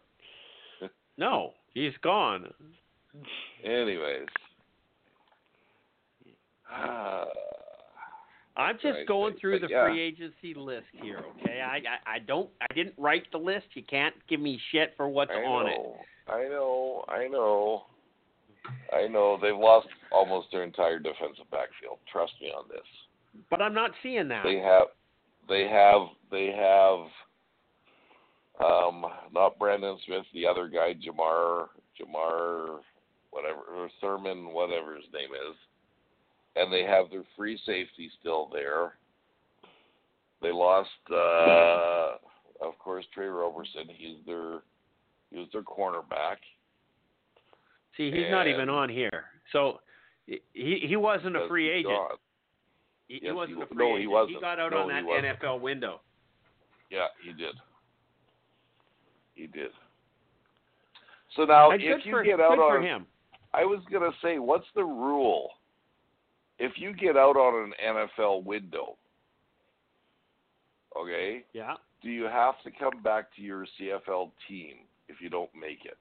No, 1.17 1.53
he's 1.75 1.95
gone. 2.01 2.51
Anyways. 3.63 4.27
I'm 8.55 8.75
just 8.75 8.85
Right, 8.85 9.07
going 9.07 9.35
through 9.39 9.59
but 9.59 9.67
the 9.67 9.73
yeah. 9.73 9.85
free 9.87 9.99
agency 9.99 10.53
list 10.53 10.85
here. 11.01 11.19
Okay, 11.41 11.61
I, 11.61 11.77
I 11.77 12.15
I 12.15 12.19
don't 12.19 12.49
I 12.61 12.71
didn't 12.73 12.93
write 12.97 13.23
the 13.31 13.37
list. 13.39 13.65
You 13.73 13.83
can't 13.83 14.13
give 14.27 14.39
me 14.39 14.59
shit 14.71 14.93
for 14.95 15.07
what's 15.07 15.31
I 15.31 15.43
on 15.43 15.67
it. 15.67 15.79
I 16.27 16.47
know, 16.49 17.03
I 17.07 17.27
know. 17.27 17.85
I 18.93 19.07
know. 19.07 19.37
They've 19.41 19.57
lost 19.57 19.87
almost 20.11 20.47
their 20.51 20.63
entire 20.63 20.99
defensive 20.99 21.49
backfield. 21.51 21.97
Trust 22.11 22.33
me 22.41 22.49
on 22.49 22.65
this. 22.69 22.85
But 23.49 23.61
I'm 23.61 23.73
not 23.73 23.91
seeing 24.03 24.27
that. 24.29 24.43
They 24.43 24.57
have 24.57 24.87
they 25.49 25.67
have 25.67 26.07
they 26.31 26.47
have 26.55 27.07
um 28.63 29.05
not 29.33 29.57
Brandon 29.57 29.97
Smith, 30.05 30.25
the 30.33 30.45
other 30.45 30.67
guy, 30.67 30.93
Jamar 30.93 31.67
Jamar 31.99 32.79
whatever 33.31 33.61
or 33.75 33.89
Thurman, 33.99 34.53
whatever 34.53 34.95
his 34.95 35.05
name 35.13 35.29
is. 35.33 35.55
And 36.55 36.71
they 36.71 36.83
have 36.83 37.09
their 37.09 37.23
free 37.35 37.59
safety 37.65 38.11
still 38.19 38.49
there. 38.53 38.93
They 40.41 40.51
lost 40.51 40.89
uh 41.11 42.17
of 42.65 42.77
course 42.79 43.05
Tre 43.13 43.27
Roberson, 43.27 43.87
he's 43.87 44.17
their 44.25 44.59
he 45.31 45.39
was 45.39 45.47
their 45.51 45.63
cornerback. 45.63 46.37
See, 47.97 48.11
he's 48.11 48.29
not 48.29 48.47
even 48.47 48.69
on 48.69 48.89
here. 48.89 49.25
So 49.51 49.79
he 50.25 50.85
he 50.87 50.95
wasn't 50.95 51.35
a 51.35 51.47
free 51.47 51.69
agent. 51.69 51.97
He, 53.07 53.15
he 53.15 53.19
Yes, 53.23 53.29
he 53.29 53.31
wasn't 53.31 53.57
wa- 53.57 53.63
a 53.63 53.67
free 53.67 53.89
no, 53.93 53.97
he 53.97 54.07
wasn't. 54.07 54.35
He 54.35 54.41
got 54.41 54.59
out 54.59 54.71
No, 54.71 54.89
on 54.89 54.89
that. 54.89 55.37
NFL 55.41 55.59
window. 55.59 56.01
Yeah, 56.89 57.07
he 57.23 57.33
did. 57.33 57.55
He 59.35 59.47
did. 59.47 59.71
So 61.35 61.45
now, 61.45 61.71
and 61.71 61.81
if 61.81 62.05
you 62.05 62.11
for, 62.11 62.23
get 62.23 62.39
out 62.39 62.59
on, 62.59 62.83
him. 62.83 63.05
I 63.53 63.63
was 63.63 63.79
gonna 63.91 64.11
say, 64.21 64.39
what's 64.39 64.67
the 64.75 64.83
rule? 64.83 65.49
If 66.59 66.73
you 66.77 66.93
get 66.93 67.17
out 67.17 67.35
on 67.35 67.71
an 67.71 67.73
NFL 67.83 68.43
window, 68.43 68.97
okay, 70.95 71.43
Yeah. 71.53 71.75
do 72.01 72.09
you 72.09 72.25
have 72.25 72.61
to 72.63 72.71
come 72.71 73.01
back 73.01 73.33
to 73.35 73.41
your 73.41 73.65
CFL 73.77 74.31
team 74.47 74.77
if 75.07 75.19
you 75.19 75.29
don't 75.29 75.53
make 75.55 75.85
it, 75.85 75.97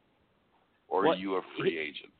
or 0.88 1.04
What- 1.04 1.16
are 1.16 1.20
you 1.20 1.36
a 1.36 1.42
free 1.56 1.78
agent? 1.78 2.12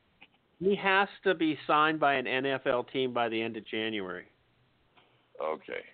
He 0.59 0.75
has 0.75 1.09
to 1.23 1.35
be 1.35 1.57
signed 1.67 1.99
by 1.99 2.13
an 2.13 2.25
NFL 2.25 2.83
team 2.91 3.13
by 3.13 3.29
the 3.29 3.41
end 3.41 3.57
of 3.57 3.65
January. 3.65 4.27
Okay. 5.39 5.85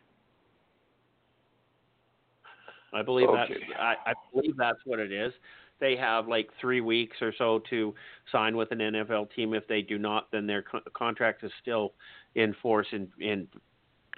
I 2.93 3.01
believe 3.01 3.29
Okay. 3.29 3.45
that's 3.49 3.79
I, 3.79 3.95
I 4.07 4.13
believe 4.33 4.55
that's 4.57 4.79
what 4.85 4.99
it 4.99 5.11
is. 5.11 5.33
They 5.79 5.95
have 5.95 6.27
like 6.27 6.49
three 6.59 6.81
weeks 6.81 7.17
or 7.21 7.33
so 7.37 7.61
to 7.69 7.93
sign 8.31 8.57
with 8.57 8.71
an 8.71 8.79
NFL 8.79 9.33
team. 9.33 9.53
If 9.53 9.67
they 9.67 9.81
do 9.81 9.97
not, 9.97 10.29
then 10.31 10.45
their 10.45 10.61
co- 10.63 10.81
contract 10.93 11.43
is 11.43 11.51
still 11.61 11.93
in 12.35 12.53
force 12.61 12.87
in 12.91 13.07
in 13.19 13.47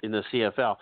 in 0.02 0.10
the 0.10 0.22
CFL. 0.32 0.76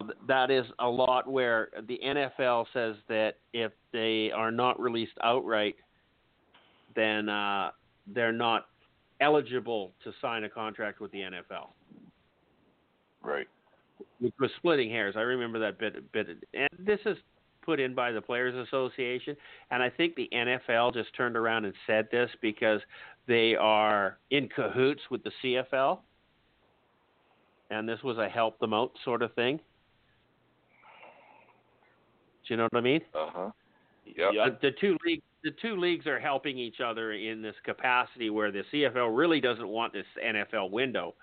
Now, 0.00 0.08
that 0.26 0.50
is 0.50 0.66
a 0.80 0.88
lot 0.88 1.30
where 1.30 1.68
the 1.86 2.00
NFL 2.04 2.66
says 2.72 2.96
that 3.08 3.34
if 3.52 3.70
they 3.92 4.32
are 4.34 4.50
not 4.50 4.80
released 4.80 5.12
outright, 5.22 5.76
then 6.96 7.28
uh, 7.28 7.70
they're 8.08 8.32
not 8.32 8.66
eligible 9.20 9.92
to 10.02 10.12
sign 10.20 10.42
a 10.44 10.48
contract 10.48 11.00
with 11.00 11.12
the 11.12 11.18
NFL 11.20 11.68
Right. 13.22 13.46
which 14.18 14.34
was 14.40 14.50
splitting 14.58 14.90
hairs. 14.90 15.14
I 15.16 15.20
remember 15.20 15.58
that 15.60 15.78
bit. 15.78 16.10
Bit, 16.12 16.26
and 16.52 16.68
this 16.78 16.98
is 17.06 17.16
put 17.64 17.80
in 17.80 17.94
by 17.94 18.12
the 18.12 18.20
Players 18.20 18.54
Association, 18.68 19.36
and 19.70 19.82
I 19.82 19.90
think 19.90 20.14
the 20.14 20.28
NFL 20.32 20.94
just 20.94 21.14
turned 21.16 21.36
around 21.36 21.64
and 21.64 21.74
said 21.86 22.08
this 22.10 22.30
because 22.40 22.80
they 23.26 23.54
are 23.54 24.18
in 24.30 24.48
cahoots 24.48 25.02
with 25.10 25.22
the 25.24 25.30
CFL, 25.42 26.00
and 27.70 27.88
this 27.88 28.02
was 28.02 28.18
a 28.18 28.28
help 28.28 28.58
them 28.58 28.74
out 28.74 28.92
sort 29.04 29.22
of 29.22 29.32
thing. 29.34 29.58
Do 32.46 32.52
you 32.52 32.56
know 32.58 32.68
what 32.70 32.78
I 32.78 32.82
mean? 32.82 33.00
Uh 33.14 33.30
huh. 33.32 33.50
Yep. 34.06 34.60
The 34.60 34.72
two 34.78 34.96
leagues, 35.06 35.22
the 35.42 35.52
two 35.62 35.76
leagues 35.76 36.06
are 36.06 36.20
helping 36.20 36.58
each 36.58 36.80
other 36.84 37.12
in 37.12 37.40
this 37.40 37.54
capacity 37.64 38.30
where 38.30 38.52
the 38.52 38.62
CFL 38.72 39.16
really 39.16 39.40
doesn't 39.40 39.66
want 39.66 39.92
this 39.92 40.06
NFL 40.22 40.70
window, 40.70 41.14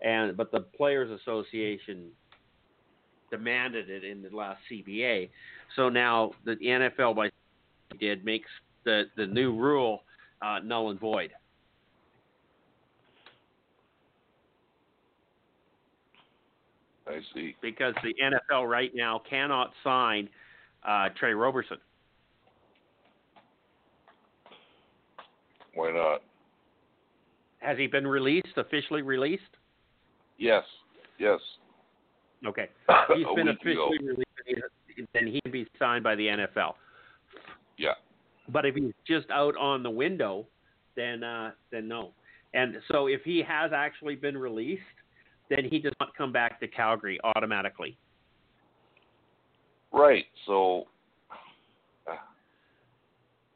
and 0.00 0.36
but 0.36 0.50
the 0.50 0.60
Players 0.60 1.10
Association 1.20 2.08
demanded 3.30 3.90
it 3.90 4.04
in 4.04 4.22
the 4.22 4.34
last 4.34 4.60
CBA. 4.70 5.28
So 5.74 5.88
now 5.88 6.32
the 6.44 6.56
NFL 6.56 7.16
by 7.16 7.30
did 7.98 8.24
makes 8.24 8.48
the 8.84 9.04
the 9.16 9.26
new 9.26 9.54
rule 9.54 10.02
uh, 10.42 10.58
null 10.62 10.90
and 10.90 11.00
void. 11.00 11.32
I 17.08 17.20
see. 17.34 17.54
because 17.62 17.94
the 18.02 18.14
NFL 18.20 18.68
right 18.68 18.90
now 18.92 19.22
cannot 19.30 19.72
sign 19.84 20.28
uh, 20.86 21.08
Tre 21.16 21.34
Roberson. 21.34 21.76
Why 25.74 25.92
not? 25.92 26.22
Has 27.58 27.78
he 27.78 27.86
been 27.86 28.06
released, 28.06 28.56
officially 28.56 29.02
released? 29.02 29.42
Yes. 30.38 30.64
Yes. 31.18 31.38
Okay. 32.46 32.68
He's 33.14 33.26
been 33.34 33.46
week 33.46 33.62
ago. 33.62 33.88
officially 33.88 33.98
released, 34.08 34.26
then 35.12 35.26
he'd 35.26 35.52
be 35.52 35.66
signed 35.78 36.04
by 36.04 36.14
the 36.14 36.26
NFL. 36.26 36.74
Yeah. 37.78 37.94
But 38.48 38.64
if 38.64 38.74
he's 38.74 38.92
just 39.06 39.30
out 39.30 39.56
on 39.56 39.82
the 39.82 39.90
window, 39.90 40.46
then 40.94 41.22
uh, 41.22 41.52
then 41.70 41.88
no. 41.88 42.12
And 42.54 42.76
so 42.90 43.06
if 43.06 43.22
he 43.22 43.42
has 43.46 43.72
actually 43.74 44.14
been 44.14 44.36
released, 44.36 44.82
then 45.50 45.64
he 45.64 45.78
does 45.78 45.92
not 46.00 46.16
come 46.16 46.32
back 46.32 46.58
to 46.60 46.68
Calgary 46.68 47.18
automatically. 47.24 47.96
Right. 49.92 50.24
So 50.46 50.86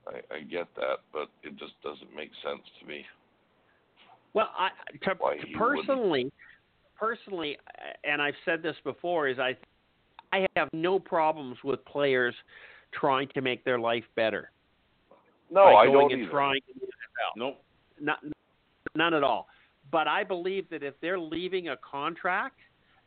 I, 0.07 0.35
I 0.35 0.41
get 0.41 0.67
that, 0.77 0.99
but 1.13 1.29
it 1.43 1.57
just 1.59 1.73
doesn't 1.83 2.15
make 2.15 2.31
sense 2.43 2.63
to 2.81 2.87
me. 2.87 3.05
Well, 4.35 4.51
I 4.57 4.71
to, 5.05 5.15
Why 5.19 5.37
to 5.37 5.47
he 5.47 5.55
personally, 5.55 6.31
personally, 6.99 7.57
and 8.05 8.23
I've 8.23 8.35
said 8.45 8.63
this 8.63 8.77
before, 8.85 9.29
is 9.29 9.39
I, 9.39 9.57
I 10.33 10.47
have 10.57 10.69
no 10.73 10.99
problems 10.99 11.57
with 11.65 11.85
players 11.85 12.35
trying 12.93 13.29
to 13.35 13.41
make 13.41 13.65
their 13.65 13.79
life 13.79 14.05
better 14.17 14.51
No, 15.51 15.65
by 15.65 15.73
I 15.75 15.87
don't 15.87 16.13
and 16.13 16.23
either. 16.23 16.31
trying 16.31 16.61
NFL. 16.77 17.37
Nope. 17.37 17.65
Not, 18.01 18.19
none 18.95 19.15
at 19.15 19.23
all. 19.23 19.49
But 19.91 20.07
I 20.09 20.25
believe 20.25 20.69
that 20.71 20.83
if 20.83 20.95
they're 21.01 21.19
leaving 21.19 21.69
a 21.69 21.77
contract, 21.79 22.59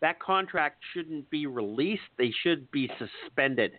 that 0.01 0.19
contract 0.19 0.83
shouldn't 0.93 1.29
be 1.29 1.47
released. 1.47 2.01
They 2.17 2.31
should 2.43 2.69
be 2.71 2.89
suspended. 2.99 3.71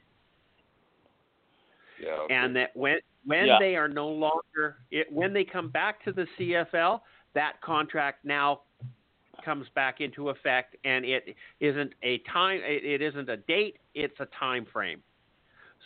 Yeah. 2.03 2.11
Okay. 2.25 2.35
and 2.35 2.57
that 2.57 2.71
when 2.75 2.99
when 3.25 3.47
Yeah. 3.47 3.59
they 3.61 3.77
are 3.77 3.89
no 3.89 4.09
longer 4.09 4.79
it, 4.91 5.11
when 5.13 5.33
they 5.33 5.45
come 5.45 5.69
back 5.69 6.03
to 6.05 6.13
the 6.13 6.27
CFL, 6.37 7.01
that 7.35 7.61
contract 7.61 8.25
now 8.25 8.63
comes 9.45 9.67
back 9.75 10.01
into 10.01 10.31
effect, 10.31 10.77
and 10.85 11.05
it 11.05 11.37
isn't 11.61 11.93
a 12.03 12.19
time. 12.33 12.61
It, 12.65 13.03
isn't 13.03 13.29
a 13.29 13.37
date. 13.37 13.79
It's 13.95 14.19
a 14.21 14.27
time 14.39 14.67
frame. 14.73 15.03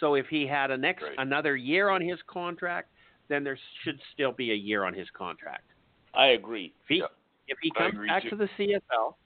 So 0.01 0.15
if 0.15 0.27
he 0.27 0.47
had 0.47 0.71
a 0.71 0.77
next 0.77 1.03
Right. 1.03 1.15
another 1.19 1.57
year 1.57 1.89
on 1.89 2.01
his 2.01 2.19
contract, 2.27 2.91
then 3.29 3.45
there 3.45 3.59
should 3.83 4.01
still 4.13 4.33
be 4.33 4.53
a 4.53 4.55
year 4.55 4.85
on 4.85 4.95
his 4.95 5.09
contract. 5.11 5.65
I 6.15 6.29
agree. 6.29 6.73
If 6.83 6.89
he, 6.89 6.97
Yeah. 6.97 7.07
if 7.49 7.59
he 7.61 7.71
comes 7.71 8.07
back 8.07 8.23
too. 8.23 8.31
to 8.31 8.37
the 8.37 8.49
CFL, 8.57 9.17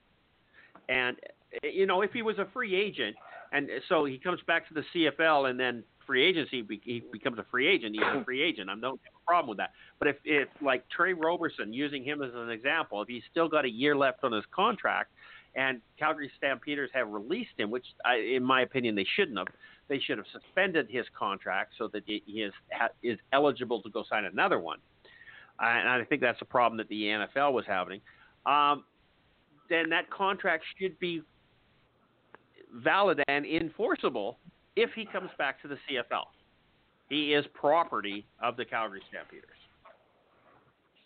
and 0.89 1.19
you 1.63 1.87
know, 1.87 2.03
if 2.03 2.13
he 2.13 2.23
was 2.23 2.39
a 2.39 2.47
free 2.47 2.75
agent, 2.75 3.17
and 3.53 3.69
so 3.89 4.05
he 4.05 4.19
comes 4.19 4.41
back 4.43 4.67
to 4.69 4.75
the 4.75 4.83
CFL, 4.93 5.51
and 5.51 5.61
then 5.61 5.85
free 6.13 6.27
agency, 6.27 6.63
he 6.85 7.03
becomes 7.11 7.39
a 7.39 7.47
free 7.51 7.67
agent. 7.67 7.95
He's 7.95 8.03
a 8.05 8.23
free 8.27 8.43
agent. 8.43 8.69
I 8.69 8.75
don't 8.75 9.01
have 9.05 9.15
a 9.17 9.27
problem 9.27 9.49
with 9.49 9.57
that. 9.57 9.71
But 9.99 10.09
if, 10.09 10.17
if 10.27 10.49
like 10.61 10.85
Tre 10.91 11.15
Roberson, 11.15 11.73
using 11.73 12.05
him 12.05 12.23
as 12.23 12.33
an 12.35 12.51
example, 12.51 13.01
if 13.01 13.09
he's 13.09 13.23
still 13.31 13.49
got 13.49 13.65
a 13.65 13.71
year 13.71 13.97
left 13.97 14.23
on 14.23 14.33
his 14.33 14.45
contract, 14.55 15.11
and 15.55 15.81
Calgary 15.99 16.31
Stampeders 16.37 16.91
have 16.93 17.09
released 17.09 17.53
him, 17.57 17.71
which 17.71 17.87
I, 18.05 18.17
in 18.17 18.45
my 18.45 18.61
opinion 18.61 18.95
they 18.95 19.07
shouldn't 19.17 19.39
have. 19.39 19.47
They 19.89 19.99
should 19.99 20.19
have 20.19 20.27
suspended 20.33 20.89
his 20.91 21.07
contract 21.19 21.73
so 21.79 21.89
that 21.89 22.03
he 22.07 22.23
is 22.41 22.53
ha, 22.73 22.89
is 23.03 23.19
eligible 23.33 23.81
to 23.83 23.91
go 23.91 24.05
sign 24.09 24.27
another 24.27 24.59
one. 24.59 24.79
And 25.61 25.89
I 25.89 26.05
think 26.05 26.21
that's 26.21 26.41
a 26.43 26.47
problem 26.47 26.77
that 26.79 26.89
the 26.89 27.05
NFL 27.05 27.53
was 27.53 27.65
having. 27.67 28.01
Um, 28.45 28.85
then 29.69 29.89
that 29.91 30.11
contract 30.11 30.65
should 30.79 30.99
be 30.99 31.23
valid 32.75 33.23
and 33.29 33.47
enforceable 33.47 34.39
if 34.77 34.91
he 34.95 35.05
comes 35.05 35.31
back 35.39 35.61
to 35.63 35.69
the 35.69 35.77
CFL. 35.89 36.25
He 37.09 37.35
is 37.35 37.45
property 37.53 38.27
of 38.43 38.57
the 38.57 38.65
Calgary 38.65 39.03
Stampeders. 39.11 39.51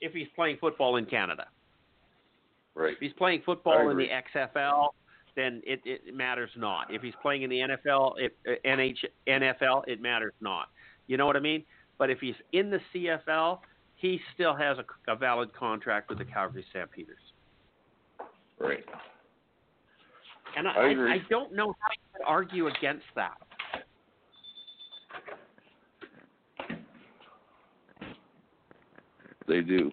If 0.00 0.12
he's 0.12 0.28
playing 0.36 0.58
football 0.60 0.96
in 0.96 1.06
Canada. 1.06 1.46
Right. 2.76 2.92
If 2.92 2.98
he's 3.00 3.12
playing 3.14 3.42
football 3.44 3.90
in 3.90 3.96
the. 3.96 4.06
XFL, 4.34 4.90
then 5.34 5.62
it, 5.64 5.80
it 5.84 6.14
matters 6.14 6.50
not. 6.56 6.92
If 6.92 7.02
he's 7.02 7.14
playing 7.22 7.42
in 7.42 7.50
the 7.50 7.58
NFL, 7.58 8.12
it, 8.18 8.36
uh, 8.46 8.52
NH, 8.66 8.98
NFL, 9.26 9.82
it 9.88 10.00
matters 10.00 10.34
not. 10.40 10.68
You 11.06 11.16
know 11.16 11.26
what 11.26 11.36
I 11.36 11.40
mean? 11.40 11.64
But 11.98 12.10
if 12.10 12.20
he's 12.20 12.34
in 12.52 12.70
the 12.70 12.80
CFL, 12.94 13.60
he 13.96 14.20
still 14.34 14.54
has 14.54 14.76
a, 14.78 15.12
a 15.12 15.16
valid 15.16 15.52
contract 15.54 16.08
with 16.08 16.18
the 16.18 16.24
Calgary 16.24 16.64
Stampeders. 16.70 17.16
Right. 18.58 18.84
And 20.56 20.68
I, 20.68 20.72
I. 20.72 20.88
I, 21.14 21.18
don't 21.28 21.54
know 21.54 21.74
how 21.80 21.90
you 21.90 22.18
can 22.18 22.26
argue 22.26 22.68
against 22.68 23.04
that. 23.14 23.36
They 29.46 29.60
do. 29.60 29.90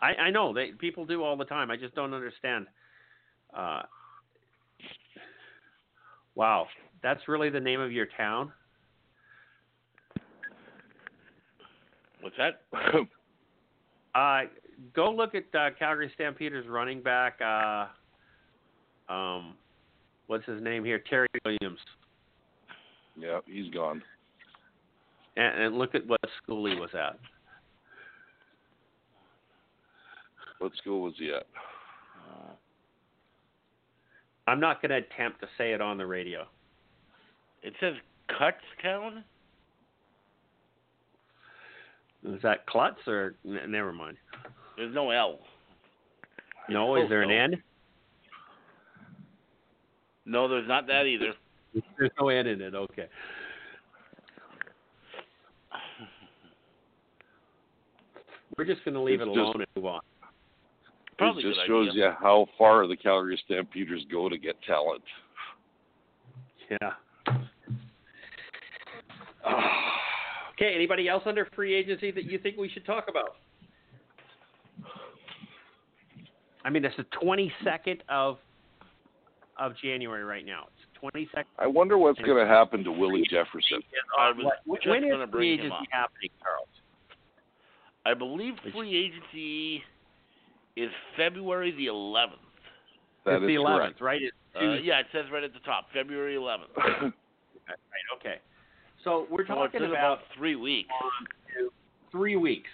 I, 0.00 0.14
I 0.14 0.30
know 0.30 0.52
they 0.52 0.72
people 0.78 1.04
do 1.04 1.22
all 1.22 1.36
the 1.36 1.44
time. 1.44 1.70
I 1.70 1.76
just 1.76 1.94
don't 1.94 2.14
understand. 2.14 2.66
Uh, 3.54 3.82
wow, 6.34 6.66
that's 7.02 7.26
really 7.28 7.50
the 7.50 7.60
name 7.60 7.80
of 7.80 7.92
your 7.92 8.06
town? 8.16 8.52
What's 12.20 12.36
that? 12.36 12.62
Uh, 14.14 14.40
go 14.94 15.12
look 15.12 15.34
at 15.36 15.44
uh, 15.54 15.68
Calgary 15.78 16.10
Stampeders 16.14 16.66
running 16.66 17.00
back. 17.00 17.38
Uh, 17.40 17.86
um, 19.12 19.54
what's 20.26 20.44
his 20.46 20.60
name 20.60 20.84
here? 20.84 21.00
Terry 21.08 21.28
Williams, 21.44 21.78
yeah, 23.16 23.38
he's 23.46 23.70
gone. 23.72 24.02
And, 25.38 25.62
and 25.62 25.78
look 25.78 25.94
at 25.94 26.04
what 26.06 26.20
school 26.42 26.66
he 26.66 26.74
was 26.74 26.90
at. 26.94 27.16
What 30.58 30.72
school 30.76 31.02
was 31.02 31.14
he 31.16 31.30
at? 31.30 31.46
Uh, 32.28 32.50
I'm 34.48 34.58
not 34.58 34.82
going 34.82 34.90
to 34.90 34.96
attempt 34.96 35.40
to 35.40 35.46
say 35.56 35.72
it 35.72 35.80
on 35.80 35.96
the 35.96 36.06
radio. 36.06 36.44
It 37.62 37.74
says 37.78 37.94
Kutztown. 38.28 39.22
Is 42.24 42.42
that 42.42 42.66
Klutz 42.66 43.06
or 43.06 43.36
n- 43.46 43.70
never 43.70 43.92
mind? 43.92 44.16
There's 44.76 44.92
no 44.92 45.10
L. 45.10 45.38
No, 46.68 46.96
is 46.96 47.08
there 47.08 47.22
an 47.22 47.30
N? 47.30 47.62
No, 50.26 50.48
there's 50.48 50.66
not 50.66 50.88
that 50.88 51.06
either. 51.06 51.32
There's 51.98 52.10
no 52.20 52.28
N 52.28 52.46
in 52.46 52.60
it. 52.60 52.74
Okay. 52.74 53.06
We're 58.56 58.64
just 58.64 58.84
going 58.84 58.94
to 58.94 59.00
leave 59.00 59.20
It's 59.20 59.26
it 59.28 59.34
just- 59.34 59.38
alone 59.38 59.54
and 59.60 59.66
move 59.76 59.86
on. 59.86 60.00
Probably 61.18 61.42
it 61.42 61.48
just 61.52 61.66
shows 61.66 61.88
idea. 61.90 62.10
you 62.10 62.12
how 62.20 62.46
far 62.56 62.86
the 62.86 62.96
Calgary 62.96 63.40
Stampeders 63.44 64.04
go 64.10 64.28
to 64.28 64.38
get 64.38 64.54
talent. 64.62 65.02
Yeah. 66.70 66.92
Okay. 70.54 70.74
Anybody 70.74 71.08
else 71.08 71.22
under 71.24 71.46
free 71.54 71.72
agency 71.72 72.10
that 72.10 72.24
you 72.24 72.36
think 72.36 72.56
we 72.56 72.68
should 72.68 72.84
talk 72.84 73.04
about? 73.08 73.36
I 76.64 76.70
mean, 76.70 76.84
it's 76.84 76.96
the 76.96 77.04
22nd 77.24 78.00
of 78.08 78.38
of 79.56 79.72
January 79.80 80.24
right 80.24 80.44
now. 80.44 80.64
It's 80.66 81.28
22nd. 81.32 81.44
I 81.60 81.66
wonder 81.68 81.96
what's 81.96 82.18
going 82.20 82.44
to 82.44 82.46
happen 82.46 82.82
to 82.84 82.90
Willie 82.90 83.22
Jefferson. 83.30 83.80
I 84.18 84.32
was 84.32 84.52
when 84.66 85.04
is 85.04 85.14
free 85.30 85.52
agency 85.54 85.86
happening, 85.92 86.30
Charles? 86.42 86.68
I 88.06 88.14
believe 88.14 88.54
free 88.72 88.96
agency 88.96 89.82
is 90.76 90.90
February 91.16 91.72
the 91.72 91.86
11th. 91.86 92.32
That 93.24 93.34
it's 93.34 93.42
is 93.42 93.46
the 93.48 93.54
11th, 93.56 93.76
correct. 93.78 94.00
right? 94.00 94.22
It's 94.22 94.36
Uh, 94.56 94.74
yeah, 94.82 95.00
it 95.00 95.06
says 95.12 95.26
right 95.32 95.44
at 95.44 95.52
the 95.52 95.60
top, 95.60 95.86
February 95.92 96.34
11th. 96.36 97.12
Right. 97.68 98.18
Okay. 98.18 98.36
So 99.04 99.26
we're 99.30 99.44
talking 99.44 99.82
it's 99.82 99.90
about 99.90 99.90
about 99.90 100.18
three 100.34 100.56
weeks. 100.56 100.88
three 102.10 102.36
weeks. 102.36 102.70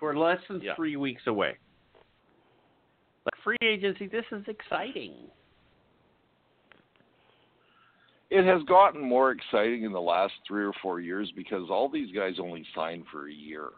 We're 0.00 0.16
less 0.16 0.38
than 0.48 0.60
Yeah. 0.60 0.76
three 0.76 0.94
weeks 0.94 1.22
away. 1.26 1.56
But 3.24 3.34
free 3.42 3.56
agency, 3.60 4.06
this 4.06 4.24
is 4.30 4.44
exciting. 4.46 5.14
it 8.30 8.44
has 8.44 8.62
gotten 8.64 9.00
more 9.00 9.30
exciting 9.32 9.84
in 9.84 9.92
the 9.92 10.00
last 10.00 10.34
three 10.46 10.64
or 10.64 10.72
four 10.82 11.00
years 11.00 11.32
because 11.36 11.70
all 11.70 11.88
these 11.88 12.12
guys 12.14 12.34
only 12.40 12.64
sign 12.74 13.04
for 13.10 13.28
a 13.28 13.32
year, 13.32 13.68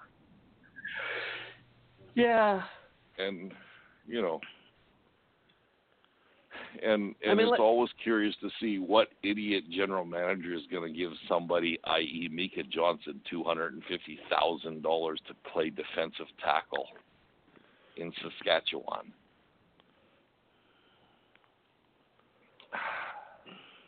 Yeah. 2.19 2.63
and 3.17 3.53
you 4.09 4.21
know, 4.21 4.41
and 6.83 7.15
and 7.23 7.31
I 7.31 7.35
mean, 7.35 7.47
it's 7.47 7.53
let- 7.53 7.61
always 7.61 7.91
curious 8.03 8.35
to 8.41 8.51
see 8.61 8.79
what 8.81 9.09
idiot 9.23 9.65
general 9.71 10.05
manager 10.05 10.53
is 10.53 10.63
going 10.71 10.93
to 10.93 10.99
give 10.99 11.13
somebody, 11.29 11.79
i.e., 11.85 12.29
Micah 12.33 12.69
Johnson, 12.69 13.21
two 13.31 13.45
hundred 13.45 13.75
and 13.75 13.83
fifty 13.85 14.19
thousand 14.29 14.83
dollars 14.83 15.21
to 15.29 15.35
play 15.53 15.71
defensive 15.71 16.27
tackle 16.43 16.87
in 17.97 18.13
Saskatchewan. 18.23 19.13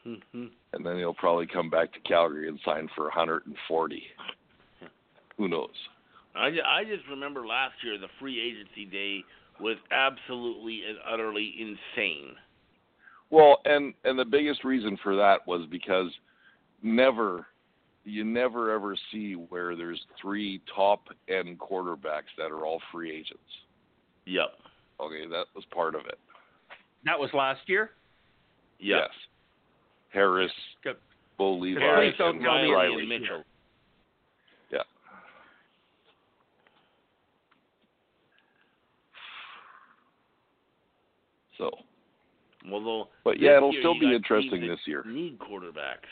hmm 0.05 0.47
and 0.73 0.87
then 0.87 0.97
he'll 0.97 1.13
probably 1.13 1.47
come 1.47 1.69
back 1.69 1.93
to 1.93 2.01
Calgary 2.01 2.49
and 2.49 2.59
sign 2.65 2.89
for 2.95 3.05
140. 3.05 4.03
Who 5.37 5.49
knows? 5.49 5.69
I, 6.41 6.79
I 6.79 6.85
just 6.85 7.07
remember 7.09 7.47
last 7.47 7.75
year 7.85 7.99
the 7.99 8.09
free 8.19 8.41
agency 8.41 8.87
day 8.91 9.25
was 9.61 9.77
absolutely 9.93 10.83
and 10.89 10.99
utterly 11.11 11.55
insane. 11.59 12.35
Well, 13.31 13.59
and 13.65 13.95
and 14.05 14.19
the 14.19 14.25
biggest 14.25 14.65
reason 14.65 14.99
for 15.03 15.15
that 15.17 15.47
was 15.47 15.67
because 15.71 16.11
never 16.83 17.47
you 18.05 18.25
never 18.25 18.73
ever 18.75 18.97
see 19.13 19.35
where 19.35 19.77
there's 19.77 20.01
three 20.21 20.61
top 20.75 21.03
end 21.29 21.59
quarterbacks 21.59 22.33
that 22.39 22.51
are 22.51 22.65
all 22.65 22.81
free 22.91 23.11
agents. 23.11 23.43
Yep. 24.27 24.49
Okay, 25.01 25.27
that 25.29 25.47
was 25.55 25.65
part 25.73 25.95
of 25.95 26.03
it. 26.07 26.19
That 27.05 27.19
was 27.19 27.31
last 27.33 27.61
year. 27.67 27.91
Yep. 28.81 28.99
Yes. 29.03 29.11
Harris, 30.13 30.53
Good. 30.83 30.97
Bo 31.39 31.55
Levi, 31.55 31.81
Please 31.81 32.15
don't 32.19 32.37
and 32.37 32.45
tell 32.45 32.55
Reilly 32.55 32.71
Reilly. 32.71 33.07
Mitchell. 33.07 33.45
Yeah. 34.73 34.79
So, 41.61 41.71
Although, 42.73 43.09
but 43.25 43.39
yeah, 43.39 43.57
it'll 43.57 43.73
still 43.79 43.99
be 43.99 44.15
interesting 44.15 44.67
this 44.67 44.81
year. 44.87 45.05
Need 45.07 45.39
quarterbacks. 45.39 46.09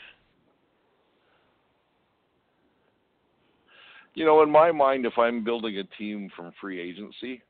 You 4.15 4.25
know, 4.25 4.41
in 4.41 4.49
my 4.49 4.71
mind, 4.71 5.05
if 5.05 5.17
I'm 5.17 5.43
building 5.43 5.77
a 5.77 5.83
team 5.97 6.29
from 6.35 6.51
free 6.59 6.79
agency, 6.79 7.41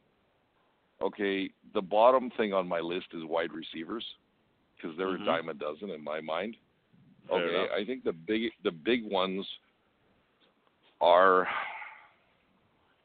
okay, 1.02 1.50
the 1.74 1.82
bottom 1.82 2.30
thing 2.38 2.54
on 2.54 2.68
my 2.68 2.80
list 2.80 3.08
is 3.14 3.24
wide 3.24 3.52
receivers 3.54 4.06
because 4.76 4.96
they're 4.98 5.08
Mhm. 5.08 5.22
a 5.22 5.26
dime 5.26 5.50
a 5.50 5.54
dozen 5.54 5.90
in 5.90 6.04
my 6.04 6.22
mind. 6.22 6.58
Fair 7.28 7.38
Okay, 7.38 7.56
enough. 7.56 7.72
I 7.72 7.86
think 7.86 8.04
the 8.04 8.14
big 8.14 8.54
the 8.64 8.72
big 8.72 9.04
ones 9.06 9.48
are 11.00 11.48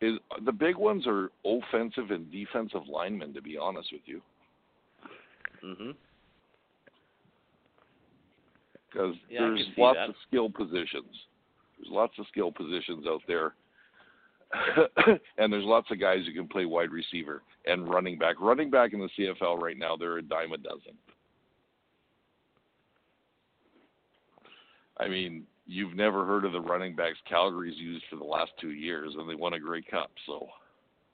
is 0.00 0.18
the 0.40 0.52
big 0.52 0.76
ones 0.76 1.06
are 1.06 1.30
offensive 1.44 2.10
and 2.10 2.30
defensive 2.30 2.88
linemen. 2.88 3.32
To 3.34 3.40
be 3.40 3.56
honest 3.56 3.92
with 3.92 4.06
you, 4.06 4.20
hmm 5.64 5.90
because 8.94 9.16
Yeah, 9.28 9.40
there's 9.40 9.66
lots 9.76 9.96
that. 9.96 10.10
of 10.10 10.14
skill 10.28 10.48
positions. 10.48 11.10
There's 11.76 11.90
lots 11.90 12.12
of 12.18 12.26
skill 12.28 12.52
positions 12.52 13.06
out 13.08 13.22
there. 13.26 13.54
and 15.38 15.52
there's 15.52 15.64
lots 15.64 15.90
of 15.90 15.98
guys 15.98 16.20
who 16.26 16.32
can 16.32 16.46
play 16.46 16.64
wide 16.64 16.90
receiver 16.90 17.42
and 17.66 17.88
running 17.88 18.18
back. 18.18 18.36
Running 18.40 18.70
back 18.70 18.92
in 18.92 19.00
the 19.00 19.08
CFL 19.18 19.60
right 19.60 19.76
now, 19.76 19.96
they're 19.96 20.18
a 20.18 20.22
dime 20.22 20.52
a 20.52 20.58
dozen. 20.58 20.94
I 24.98 25.08
mean, 25.08 25.44
you've 25.66 25.96
never 25.96 26.24
heard 26.24 26.44
of 26.44 26.52
the 26.52 26.60
running 26.60 26.94
backs 26.94 27.18
Calgary's 27.28 27.76
used 27.76 28.04
for 28.08 28.14
the 28.14 28.24
last 28.24 28.52
two 28.60 28.70
years, 28.70 29.14
and 29.18 29.28
they 29.28 29.34
won 29.34 29.54
a 29.54 29.58
Grey 29.58 29.82
Cup. 29.82 30.12
So, 30.24 30.46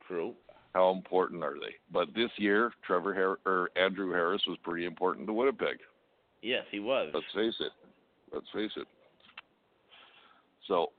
True. 0.07 0.35
How 0.75 0.91
important 0.91 1.43
are 1.43 1.55
they? 1.55 1.75
But 1.93 2.15
this 2.15 2.31
year, 2.37 2.73
Trevor 2.87 3.15
Har- 3.15 3.51
or 3.51 3.71
Andrew 3.77 4.13
Harris 4.13 4.43
was 4.47 4.59
pretty 4.63 4.87
important 4.87 5.27
to 5.27 5.33
Winnipeg. 5.33 5.79
Yes, 6.43 6.65
he 6.71 6.81
was. 6.81 7.11
Let's 7.13 7.27
face 7.35 7.55
it. 7.61 7.73
Let's 8.33 8.47
face 8.55 8.71
it. 8.77 8.87
So, 10.69 10.93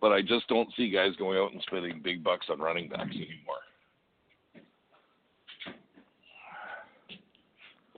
but 0.00 0.12
I 0.12 0.20
just 0.20 0.48
don't 0.48 0.68
see 0.76 0.90
guys 0.90 1.14
going 1.16 1.38
out 1.38 1.52
and 1.52 1.62
spending 1.62 2.00
big 2.02 2.24
bucks 2.24 2.46
on 2.50 2.58
running 2.58 2.88
backs 2.88 3.14
anymore. 3.14 3.62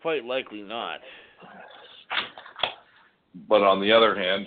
Quite 0.03 0.25
likely 0.25 0.63
not. 0.63 1.01
But 3.49 3.63
on 3.63 3.81
the 3.81 3.93
other 3.93 4.19
hand, 4.19 4.47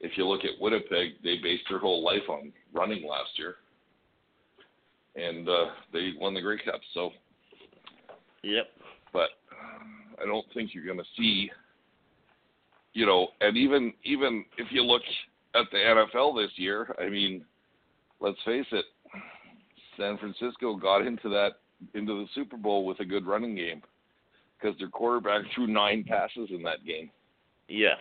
if 0.00 0.16
you 0.16 0.26
look 0.26 0.44
at 0.44 0.60
Winnipeg, 0.60 1.22
they 1.22 1.38
based 1.42 1.64
their 1.68 1.78
whole 1.78 2.04
life 2.04 2.28
on 2.28 2.52
running 2.72 3.06
last 3.06 3.30
year, 3.38 3.56
and 5.16 5.48
uh, 5.48 5.66
they 5.92 6.12
won 6.18 6.34
the 6.34 6.40
Grey 6.40 6.58
Cup. 6.64 6.80
So, 6.92 7.10
Yep. 8.42 8.66
but 9.12 9.30
I 10.20 10.26
don't 10.26 10.46
think 10.52 10.74
you're 10.74 10.84
going 10.84 10.98
to 10.98 11.04
see, 11.16 11.50
you 12.92 13.06
know, 13.06 13.28
and 13.40 13.56
even 13.56 13.92
even 14.04 14.44
if 14.58 14.68
you 14.70 14.82
look 14.82 15.02
at 15.54 15.64
the 15.72 15.78
NFL 15.78 16.36
this 16.36 16.50
year, 16.56 16.94
I 17.00 17.08
mean, 17.08 17.44
let's 18.20 18.38
face 18.44 18.66
it, 18.72 18.84
San 19.96 20.18
Francisco 20.18 20.74
got 20.76 21.06
into 21.06 21.28
that 21.30 21.52
into 21.94 22.20
the 22.22 22.26
Super 22.34 22.56
Bowl 22.56 22.84
with 22.86 23.00
a 23.00 23.04
good 23.04 23.26
running 23.26 23.54
game 23.54 23.82
because 24.58 24.76
their 24.78 24.88
quarterback 24.88 25.42
threw 25.54 25.66
nine 25.66 26.04
passes 26.04 26.48
in 26.50 26.62
that 26.62 26.84
game. 26.86 27.10
Yes. 27.68 27.98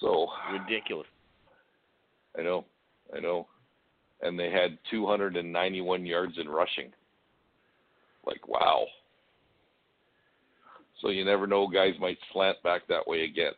So 0.00 0.28
Ridiculous. 0.52 1.06
I 2.38 2.42
know, 2.42 2.64
I 3.14 3.20
know, 3.20 3.48
and 4.22 4.38
they 4.38 4.50
had 4.50 4.78
291 4.90 6.06
yards 6.06 6.34
in 6.38 6.48
rushing. 6.48 6.92
Like 8.26 8.46
wow. 8.48 8.86
So 11.00 11.08
you 11.08 11.24
never 11.24 11.46
know, 11.46 11.66
guys 11.66 11.94
might 11.98 12.18
slant 12.32 12.62
back 12.62 12.82
that 12.88 13.06
way 13.06 13.22
again. 13.24 13.52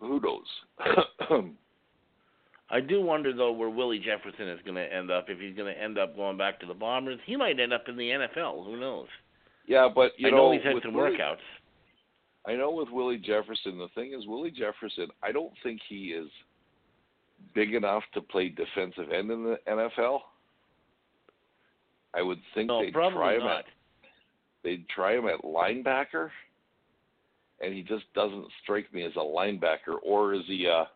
Who 0.00 0.20
knows? 0.20 1.44
I 2.70 2.80
do 2.80 3.02
wonder 3.02 3.32
though 3.34 3.52
where 3.52 3.68
Willie 3.68 3.98
Jefferson 3.98 4.48
is 4.48 4.60
going 4.64 4.76
to 4.76 4.92
end 4.92 5.10
up. 5.10 5.26
If 5.28 5.38
he's 5.38 5.56
going 5.56 5.72
to 5.72 5.80
end 5.80 5.98
up 5.98 6.16
going 6.16 6.36
back 6.36 6.60
to 6.60 6.66
the 6.66 6.74
Bombers, 6.74 7.18
he 7.26 7.36
might 7.36 7.58
end 7.60 7.72
up 7.72 7.84
in 7.88 7.96
the 7.96 8.08
NFL. 8.08 8.64
Who 8.64 8.78
knows? 8.78 9.06
yeah, 9.66 9.88
but 9.92 10.12
you 10.16 10.28
I 10.28 10.30
know, 10.30 10.36
know 10.36 10.52
he's 10.52 10.62
had 10.62 10.74
some 10.82 10.94
Willie, 10.94 11.16
workouts. 11.16 11.36
I 12.46 12.54
know 12.54 12.72
with 12.72 12.88
Willie 12.90 13.18
Jefferson, 13.18 13.78
the 13.78 13.88
thing 13.94 14.12
is 14.18 14.26
Willie 14.26 14.50
Jefferson. 14.50 15.08
I 15.22 15.32
don't 15.32 15.52
think 15.62 15.80
he 15.88 16.08
is 16.08 16.28
big 17.54 17.74
enough 17.74 18.02
to 18.14 18.20
play 18.20 18.48
defensive 18.48 19.10
end 19.12 19.30
in 19.30 19.44
the 19.44 19.58
NFL. 19.68 20.20
I 22.14 22.22
would 22.22 22.40
think 22.54 22.68
No, 22.68 22.80
they'd 22.82 22.92
try 22.92 23.34
him 23.34 23.40
not. 23.40 23.58
at 23.60 23.64
they'd 24.62 24.88
try 24.88 25.14
him 25.16 25.26
at 25.26 25.42
linebacker, 25.42 26.30
and 27.60 27.74
he 27.74 27.82
just 27.82 28.04
doesn't 28.14 28.46
strike 28.62 28.92
me 28.94 29.02
as 29.04 29.12
a 29.16 29.18
linebacker. 29.18 29.96
Or 30.02 30.32
is 30.32 30.42
he 30.46 30.66
a 30.66 30.88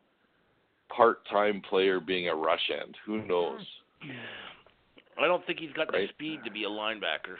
part-time 0.88 1.60
player 1.68 2.00
being 2.00 2.28
a 2.28 2.34
rush 2.34 2.70
end? 2.70 2.96
Who 3.04 3.22
knows? 3.26 3.60
I 5.20 5.26
don't 5.26 5.44
think 5.46 5.58
he's 5.58 5.72
got 5.72 5.92
Right. 5.92 6.06
the 6.08 6.14
speed 6.14 6.40
to 6.44 6.50
be 6.50 6.64
a 6.64 6.68
linebacker. 6.68 7.36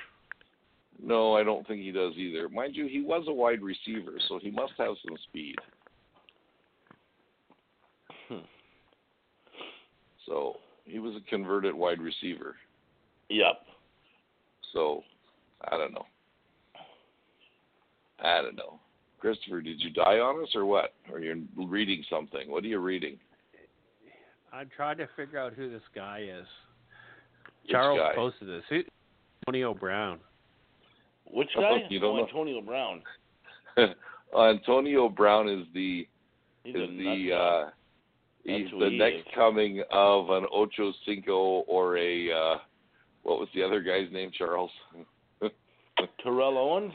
No, 1.00 1.36
I 1.36 1.44
don't 1.44 1.64
think 1.66 1.80
he 1.80 1.92
does 1.92 2.14
either. 2.16 2.48
Mind 2.48 2.74
you, 2.74 2.86
he 2.88 3.00
was 3.00 3.28
a 3.28 3.32
wide 3.32 3.62
receiver, 3.62 4.18
so 4.26 4.38
he 4.40 4.50
must 4.50 4.72
have 4.78 4.96
some 5.06 5.16
speed. 5.18 5.56
Hmm. 8.26 8.38
So 10.28 10.56
he 10.84 10.98
was 10.98 11.14
a 11.16 11.30
converted 11.30 11.74
wide 11.74 12.00
receiver. 12.00 12.54
Yep. 13.30 13.62
So 14.72 15.02
I 15.70 15.76
don't 15.76 15.92
know. 15.92 16.06
I 18.20 18.42
don't 18.42 18.56
know. 18.56 18.78
Christopher, 19.18 19.60
did 19.60 19.80
you 19.80 19.90
die 19.90 20.18
on 20.18 20.42
us 20.42 20.50
or 20.54 20.64
what? 20.64 20.94
Or 21.10 21.18
you're 21.18 21.36
reading 21.56 22.04
something? 22.08 22.48
What 22.48 22.62
are 22.64 22.68
you 22.68 22.78
reading? 22.78 23.18
I'm 24.52 24.70
trying 24.74 24.98
to 24.98 25.08
figure 25.16 25.38
out 25.38 25.54
who 25.54 25.70
this 25.70 25.82
guy 25.94 26.20
is. 26.22 26.46
Which 27.62 27.72
Charles 27.72 27.98
guy? 27.98 28.14
posted 28.14 28.48
this. 28.48 28.62
Who, 28.70 28.82
Antonio 29.46 29.74
Brown. 29.74 30.20
Which 31.26 31.48
Oh, 31.56 31.60
guy? 31.60 31.86
you 31.90 32.00
don't 32.00 32.14
oh, 32.14 32.16
know? 32.20 32.26
Antonio 32.26 32.60
Brown. 32.60 33.02
Antonio 34.38 35.08
Brown 35.08 35.48
is 35.48 35.66
the 35.74 36.06
He's 36.64 36.74
is 36.74 36.88
the 36.98 37.32
uh, 37.32 37.70
he's 38.48 38.70
the 38.78 38.88
he 38.90 38.98
next 38.98 39.16
is. 39.18 39.34
coming 39.34 39.82
of 39.90 40.30
an 40.30 40.46
Ocho 40.52 40.92
Cinco 41.06 41.34
or 41.66 41.96
a 41.98 42.30
uh, 42.30 42.56
what 43.22 43.38
was 43.40 43.48
the 43.54 43.62
other 43.62 43.80
guy's 43.82 44.10
name? 44.12 44.30
Charles 44.36 44.70
Terrell 46.22 46.58
Owens. 46.58 46.92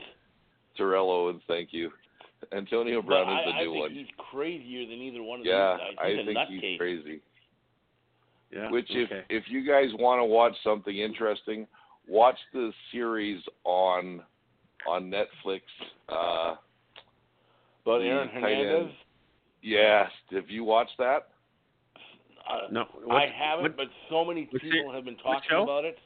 Terrell 0.78 1.12
Owens. 1.12 1.42
Thank 1.48 1.70
you. 1.72 1.92
Antonio 2.52 3.02
Brown 3.02 3.26
But 3.28 3.34
is 3.34 3.40
I, 3.40 3.46
the 3.46 3.52
I 3.58 3.64
new 3.64 3.72
think 3.72 3.82
one. 3.84 3.92
he's 3.94 4.08
crazier 4.32 4.86
than 4.86 4.96
either 5.02 5.24
one 5.24 5.40
of 5.42 5.46
Yeah, 5.46 5.78
these 5.78 5.96
guys. 5.98 6.06
I 6.06 6.10
He's 6.10 6.20
a 6.20 6.26
think 6.26 6.38
he's 6.50 6.62
nutcase. 6.62 6.78
crazy. 6.78 7.22
Yeah. 8.52 8.70
Which, 8.72 8.88
if 8.90 9.12
okay. 9.12 9.24
if 9.30 9.44
you 9.48 9.66
guys 9.68 9.90
want 9.98 10.20
to 10.20 10.26
watch 10.26 10.54
something 10.64 10.96
interesting, 10.98 11.66
watch 12.08 12.38
the 12.54 12.72
series 12.92 13.42
on 13.64 14.22
on 14.88 15.10
Netflix. 15.12 15.62
Uh, 16.10 16.56
But 17.86 18.02
Aaron 18.02 18.28
Hernandez. 18.30 18.82
end. 18.88 18.92
yes, 19.62 20.10
have 20.32 20.50
you 20.50 20.64
watched 20.64 20.98
that? 21.00 21.30
Uh, 22.50 22.68
no, 22.72 22.86
I 23.10 23.26
haven't, 23.34 23.64
what- 23.64 23.78
but 23.78 23.88
so 24.10 24.26
many 24.26 24.46
people 24.46 24.92
it- 24.92 24.96
have 24.96 25.06
been 25.06 25.18
talking 25.18 25.50
about 25.62 25.86
it. 25.86 25.98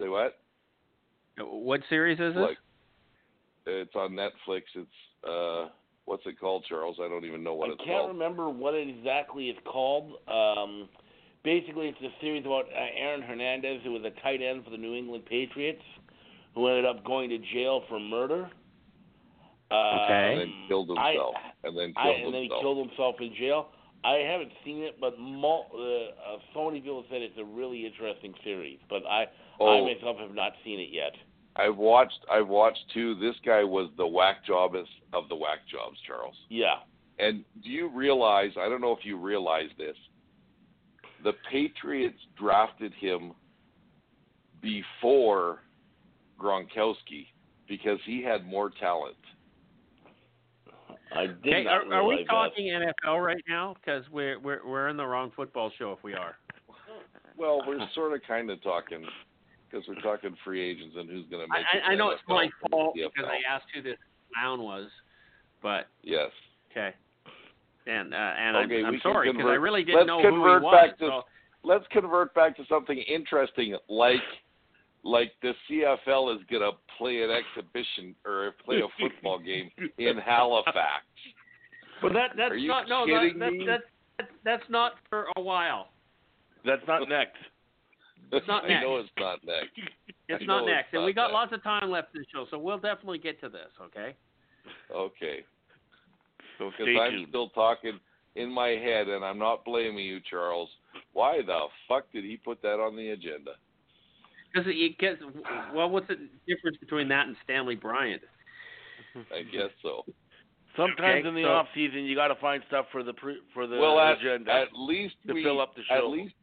Say 0.00 0.08
what? 0.08 0.38
What 1.38 1.80
series 1.88 2.18
is 2.20 2.34
this? 2.34 2.40
Like, 2.42 2.58
it's 3.66 3.94
on 3.96 4.12
Netflix. 4.12 4.62
It's 4.74 5.28
uh, 5.28 5.68
what's 6.04 6.24
it 6.26 6.38
called, 6.38 6.64
Charles? 6.68 6.96
I 7.02 7.08
don't 7.08 7.24
even 7.24 7.42
know 7.42 7.54
what 7.54 7.68
I 7.70 7.72
it's 7.72 7.78
called. 7.78 7.90
I 7.90 7.92
can't 7.92 8.08
remember 8.12 8.48
what 8.48 8.74
exactly 8.74 9.48
it's 9.48 9.58
called. 9.64 10.12
Um, 10.28 10.88
basically, 11.44 11.88
it's 11.88 12.00
a 12.00 12.10
series 12.20 12.46
about 12.46 12.66
uh, 12.66 12.86
Aaron 12.96 13.22
Hernandez, 13.22 13.80
who 13.84 13.92
was 13.92 14.02
a 14.04 14.10
tight 14.22 14.40
end 14.42 14.64
for 14.64 14.70
the 14.70 14.76
New 14.76 14.94
England 14.94 15.24
Patriots, 15.26 15.82
who 16.54 16.68
ended 16.68 16.84
up 16.86 17.04
going 17.04 17.28
to 17.30 17.38
jail 17.52 17.82
for 17.88 17.98
murder. 18.00 18.48
Okay. 19.70 20.32
And 20.32 20.40
then 20.40 20.48
Um, 20.48 20.64
killed 20.68 20.90
I- 20.98 21.10
himself. 21.12 21.34
and 21.64 21.76
then 21.78 21.92
I, 21.96 22.04
killed 22.04 22.24
and 22.26 22.34
then 22.34 22.42
he 22.44 22.48
killed 22.48 22.86
himself 22.88 23.16
in 23.20 23.34
jail. 23.34 23.68
I 24.04 24.18
haven't 24.18 24.52
seen 24.64 24.82
it, 24.82 25.00
but 25.00 25.18
mul- 25.18 25.66
uh, 25.74 26.34
uh, 26.34 26.38
so 26.54 26.66
many 26.66 26.80
people 26.80 27.04
said 27.10 27.20
it's 27.22 27.38
a 27.38 27.44
really 27.44 27.84
interesting 27.84 28.32
series. 28.44 28.78
But 28.88 29.04
I, 29.06 29.22
I 29.22 29.26
oh, 29.60 29.84
myself 29.84 30.18
have 30.18 30.34
not 30.34 30.52
seen 30.64 30.78
it 30.78 30.90
yet. 30.92 31.12
I've 31.56 31.76
watched. 31.76 32.20
I've 32.30 32.48
watched 32.48 32.84
too. 32.94 33.16
This 33.16 33.34
guy 33.44 33.64
was 33.64 33.90
the 33.96 34.06
whack 34.06 34.46
jobbist 34.48 34.86
of 35.12 35.28
the 35.28 35.34
whack 35.34 35.60
jobs, 35.70 35.98
Charles. 36.06 36.36
Yeah. 36.48 36.76
And 37.18 37.44
do 37.64 37.70
you 37.70 37.88
realize? 37.88 38.52
I 38.58 38.68
don't 38.68 38.80
know 38.80 38.92
if 38.92 39.04
you 39.04 39.16
realize 39.18 39.70
this. 39.76 39.96
The 41.24 41.32
Patriots 41.50 42.18
drafted 42.38 42.92
him 42.94 43.32
before 44.62 45.62
Gronkowski 46.38 47.26
because 47.68 47.98
he 48.06 48.22
had 48.22 48.46
more 48.46 48.70
talent. 48.78 49.16
I 51.14 51.26
did 51.26 51.38
Okay, 51.46 51.64
not 51.64 51.86
are, 51.86 51.94
are 51.94 52.04
we 52.04 52.16
realize 52.16 52.26
talking 52.28 52.66
NFL 52.66 53.24
right 53.24 53.42
now? 53.48 53.74
Because 53.80 54.04
we're 54.10 54.38
we're 54.40 54.60
we're 54.66 54.88
in 54.88 54.96
the 54.96 55.06
wrong 55.06 55.32
football 55.34 55.70
show 55.78 55.92
if 55.92 56.02
we 56.02 56.14
are. 56.14 56.36
Well, 57.36 57.62
we're 57.66 57.78
sort 57.94 58.12
of 58.12 58.20
kind 58.26 58.50
of 58.50 58.62
talking 58.62 59.04
because 59.70 59.86
we're 59.88 60.00
talking 60.02 60.36
free 60.44 60.60
agents 60.62 60.96
and 60.98 61.08
who's 61.08 61.26
going 61.30 61.46
to 61.46 61.52
make. 61.52 61.60
it 61.74 61.82
I, 61.84 61.88
I 61.88 61.90
to 61.92 61.96
know 61.96 62.10
it's 62.10 62.22
my 62.28 62.48
fault 62.70 62.94
because 62.94 63.30
I 63.30 63.38
asked 63.54 63.66
who 63.74 63.82
this 63.82 63.96
clown 64.34 64.62
was, 64.62 64.88
but 65.62 65.86
Yes. 66.02 66.30
okay. 66.72 66.94
And 67.86 68.12
uh, 68.12 68.16
and 68.16 68.56
Okay, 68.56 68.80
I'm, 68.80 68.94
I'm 68.94 69.00
sorry 69.02 69.32
because 69.32 69.46
I 69.46 69.54
really 69.54 69.84
didn't 69.84 69.98
let's 69.98 70.06
know 70.08 70.20
who 70.20 70.28
he 70.28 70.32
convert 70.34 70.62
was. 70.62 70.74
back 70.74 70.98
to- 70.98 71.06
so, 71.06 71.22
Let's 71.64 71.84
convert 71.90 72.32
back 72.34 72.56
to 72.58 72.64
something 72.68 72.98
interesting, 72.98 73.76
like 73.88 74.20
like 75.04 75.32
the 75.42 75.52
CFL 75.70 76.34
is 76.36 76.42
going 76.50 76.62
to 76.62 76.72
play 76.98 77.22
an 77.22 77.30
exhibition 77.30 78.14
or 78.26 78.54
play 78.64 78.78
a 78.80 78.88
football 79.00 79.38
game 79.38 79.70
in 79.98 80.16
Halifax. 80.24 81.04
but 82.02 82.12
that 82.12 82.30
that's 82.36 82.54
not 82.56 82.88
no 82.88 83.06
kidding 83.06 83.38
that, 83.38 83.52
me? 83.52 83.64
That's, 83.66 83.82
that's 84.18 84.30
that's 84.44 84.70
not 84.70 84.92
for 85.08 85.26
a 85.36 85.40
while. 85.40 85.88
That's 86.64 86.82
not 86.86 87.08
next. 87.08 87.36
It's 88.30 88.46
not 88.46 88.68
next. 88.68 88.80
I 88.80 88.82
know 88.82 88.96
next. 88.98 89.08
it's 89.08 89.18
not 89.18 89.38
next. 89.46 89.70
It's 90.28 90.42
I 90.42 90.44
not 90.44 90.60
know 90.60 90.66
it's 90.66 90.74
next, 90.74 90.92
and 90.94 91.04
we 91.04 91.14
got 91.14 91.28
next. 91.28 91.32
lots 91.32 91.52
of 91.54 91.62
time 91.62 91.90
left 91.90 92.14
in 92.14 92.20
the 92.20 92.26
show, 92.30 92.44
so 92.50 92.58
we'll 92.58 92.76
definitely 92.76 93.16
get 93.16 93.40
to 93.40 93.48
this. 93.48 93.70
Okay. 93.80 94.14
Okay. 94.94 95.38
So 96.58 96.70
Because 96.70 96.84
stay 96.84 96.98
I'm 97.00 97.10
tuned. 97.12 97.26
still 97.30 97.48
talking 97.50 97.98
in 98.36 98.50
my 98.52 98.68
head, 98.68 99.08
and 99.08 99.24
I'm 99.24 99.38
not 99.38 99.64
blaming 99.64 100.04
you, 100.04 100.20
Charles. 100.28 100.68
Why 101.14 101.38
the 101.40 101.68
fuck 101.88 102.12
did 102.12 102.24
he 102.24 102.36
put 102.36 102.60
that 102.60 102.74
on 102.78 102.96
the 102.96 103.10
agenda? 103.10 103.52
Because 104.52 104.66
it 104.72 104.98
gets 104.98 105.20
well, 105.74 105.90
what's 105.90 106.08
the 106.08 106.16
difference 106.46 106.76
between 106.78 107.08
that 107.08 107.26
and 107.26 107.36
Stanley 107.44 107.74
Bryant? 107.76 108.22
I 109.34 109.42
guess 109.42 109.70
so. 109.82 110.04
Sometimes 110.76 111.20
Okay, 111.20 111.28
in 111.28 111.34
the 111.34 111.42
so- 111.42 111.48
off 111.50 111.66
season, 111.74 112.04
you 112.04 112.14
got 112.14 112.28
to 112.28 112.36
find 112.36 112.62
stuff 112.68 112.86
for 112.92 113.02
the 113.02 113.12
pre- 113.12 113.40
for 113.52 113.66
the 113.66 113.78
well, 113.78 113.98
at, 113.98 114.18
agenda 114.18 114.52
at 114.52 114.68
least 114.74 115.16
to 115.26 115.34
we 115.34 115.42
fill 115.42 115.60
up 115.60 115.74
the 115.74 115.82
at 115.92 116.00
show. 116.00 116.08
least 116.08 116.34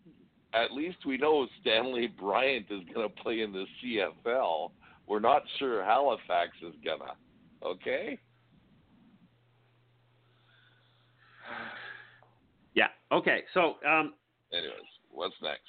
at 0.53 0.71
least 0.71 0.97
we 1.05 1.17
know 1.17 1.47
Stanley 1.61 2.07
Bryant 2.07 2.65
is 2.69 2.81
going 2.93 3.07
to 3.09 3.15
play 3.21 3.41
in 3.41 3.51
the 3.51 3.65
CFL. 3.83 4.71
We're 5.07 5.19
not 5.19 5.43
sure 5.59 5.83
Halifax 5.83 6.51
is 6.61 6.73
gonna. 6.83 7.13
Okay. 7.63 8.17
Yeah. 12.73 12.87
Okay. 13.11 13.43
So, 13.53 13.75
um, 13.87 14.13
Anyways, 14.51 14.73
what's 15.09 15.35
next? 15.41 15.61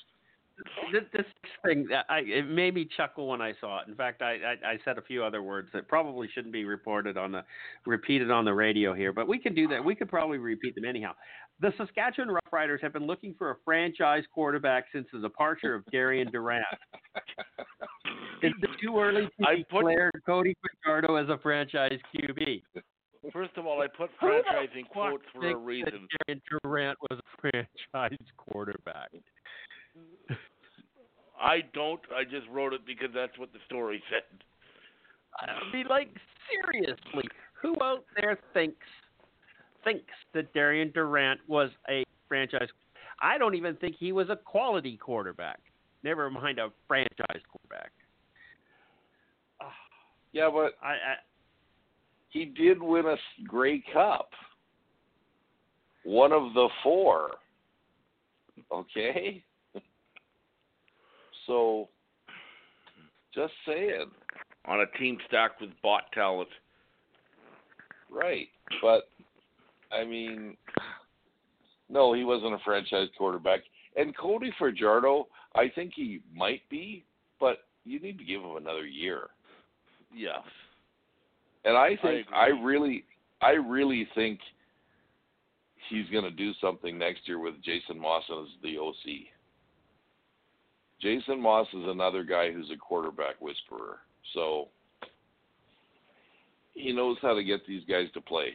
This, 0.92 1.02
this 1.12 1.26
thing 1.64 1.86
uh, 1.92 2.02
I, 2.08 2.20
it 2.20 2.48
made 2.48 2.74
me 2.74 2.88
chuckle 2.96 3.28
when 3.28 3.40
I 3.40 3.52
saw 3.60 3.80
it. 3.82 3.88
In 3.88 3.94
fact, 3.94 4.22
I, 4.22 4.34
I, 4.34 4.70
I 4.72 4.78
said 4.84 4.98
a 4.98 5.02
few 5.02 5.22
other 5.24 5.42
words 5.42 5.68
that 5.74 5.88
probably 5.88 6.28
shouldn't 6.32 6.52
be 6.52 6.64
reported 6.64 7.16
on 7.16 7.32
the 7.32 7.44
repeated 7.84 8.30
on 8.30 8.44
the 8.44 8.54
radio 8.54 8.94
here, 8.94 9.12
but 9.12 9.28
we 9.28 9.38
can 9.38 9.54
do 9.54 9.68
that. 9.68 9.84
We 9.84 9.94
could 9.94 10.08
probably 10.08 10.38
repeat 10.38 10.74
them 10.74 10.84
anyhow. 10.84 11.12
The 11.60 11.72
Saskatchewan 11.78 12.34
Roughriders 12.34 12.82
have 12.82 12.92
been 12.92 13.06
looking 13.06 13.34
for 13.38 13.50
a 13.50 13.56
franchise 13.64 14.24
quarterback 14.32 14.84
since 14.92 15.06
the 15.12 15.20
departure 15.20 15.74
of 15.74 15.84
Darian 15.90 16.30
Durant. 16.30 16.64
Is 18.42 18.52
it 18.62 18.70
too 18.82 18.98
early 18.98 19.22
to 19.40 19.46
I 19.46 19.64
put- 19.70 19.80
declare 19.80 20.10
Cody 20.26 20.54
Fajardo 20.84 21.16
as 21.16 21.28
a 21.28 21.38
franchise 21.38 21.98
QB? 22.14 22.62
First 23.32 23.56
of 23.56 23.66
all, 23.66 23.80
I 23.82 23.86
put 23.88 24.10
franchise 24.20 24.68
in 24.76 24.84
quotes 24.84 25.24
for 25.32 25.38
a 25.38 25.42
thinks 25.42 25.58
that 25.58 25.64
reason. 25.64 26.08
Darian 26.26 26.42
Durant 26.62 26.98
was 27.10 27.18
a 27.18 27.40
franchise 27.40 28.18
quarterback. 28.36 29.10
I 31.40 31.60
don't. 31.74 32.00
I 32.14 32.24
just 32.24 32.46
wrote 32.50 32.72
it 32.72 32.86
because 32.86 33.08
that's 33.14 33.38
what 33.38 33.52
the 33.52 33.58
story 33.66 34.02
said. 34.10 34.22
I 35.38 35.74
mean, 35.74 35.86
like 35.88 36.08
seriously, 36.50 37.28
who 37.60 37.74
out 37.82 38.04
there 38.16 38.38
thinks 38.54 38.86
thinks 39.84 40.12
that 40.34 40.52
Darian 40.52 40.90
Durant 40.92 41.40
was 41.46 41.70
a 41.88 42.04
franchise? 42.28 42.68
I 43.20 43.38
don't 43.38 43.54
even 43.54 43.76
think 43.76 43.96
he 43.98 44.12
was 44.12 44.28
a 44.30 44.36
quality 44.36 44.96
quarterback. 44.96 45.60
Never 46.02 46.30
mind 46.30 46.58
a 46.58 46.70
franchise 46.86 47.42
quarterback. 47.50 47.92
Ah, 49.60 49.72
Yeah, 50.32 50.50
but 50.52 50.74
I, 50.82 50.92
I 50.92 51.16
he 52.30 52.44
did 52.44 52.82
win 52.82 53.06
a 53.06 53.16
Grey 53.46 53.82
Cup. 53.92 54.30
One 56.04 56.32
of 56.32 56.52
the 56.54 56.68
four. 56.82 57.30
Okay? 58.70 59.42
So, 61.46 61.88
just 63.34 63.52
saying. 63.66 64.10
On 64.66 64.80
a 64.80 64.98
team 64.98 65.18
stacked 65.28 65.60
with 65.60 65.70
bot 65.82 66.10
talent. 66.12 66.48
Right. 68.10 68.48
But, 68.82 69.08
I 69.92 70.04
mean, 70.04 70.56
no, 71.88 72.12
he 72.12 72.24
wasn't 72.24 72.54
a 72.54 72.58
franchise 72.64 73.08
quarterback. 73.16 73.60
And 73.96 74.16
Cody 74.16 74.52
Fajardo, 74.58 75.28
I 75.54 75.70
think 75.74 75.92
he 75.94 76.20
might 76.34 76.62
be, 76.68 77.04
but 77.38 77.58
you 77.84 78.00
need 78.00 78.18
to 78.18 78.24
give 78.24 78.40
him 78.40 78.56
another 78.56 78.84
year. 78.84 79.28
Yes. 80.14 80.42
And 81.64 81.76
I 81.76 81.96
think 82.02 82.26
I, 82.34 82.48
agree. 82.48 82.64
really 82.64 83.04
I 83.40 83.52
really 83.52 84.08
think 84.14 84.40
he's 85.88 86.08
going 86.10 86.24
to 86.24 86.30
do 86.30 86.52
something 86.60 86.98
next 86.98 87.20
year 87.26 87.38
with 87.38 87.54
Jason 87.62 88.00
Maas 88.00 88.24
as 88.30 88.48
the 88.62 88.78
OC. 88.78 89.26
Jason 91.00 91.40
Maas 91.40 91.66
is 91.74 91.84
another 91.86 92.24
guy 92.24 92.52
who's 92.52 92.70
a 92.72 92.76
quarterback 92.76 93.40
whisperer. 93.40 93.98
So 94.34 94.68
he 96.74 96.92
knows 96.92 97.16
how 97.20 97.34
to 97.34 97.44
get 97.44 97.66
these 97.66 97.82
guys 97.88 98.06
to 98.14 98.20
play. 98.20 98.50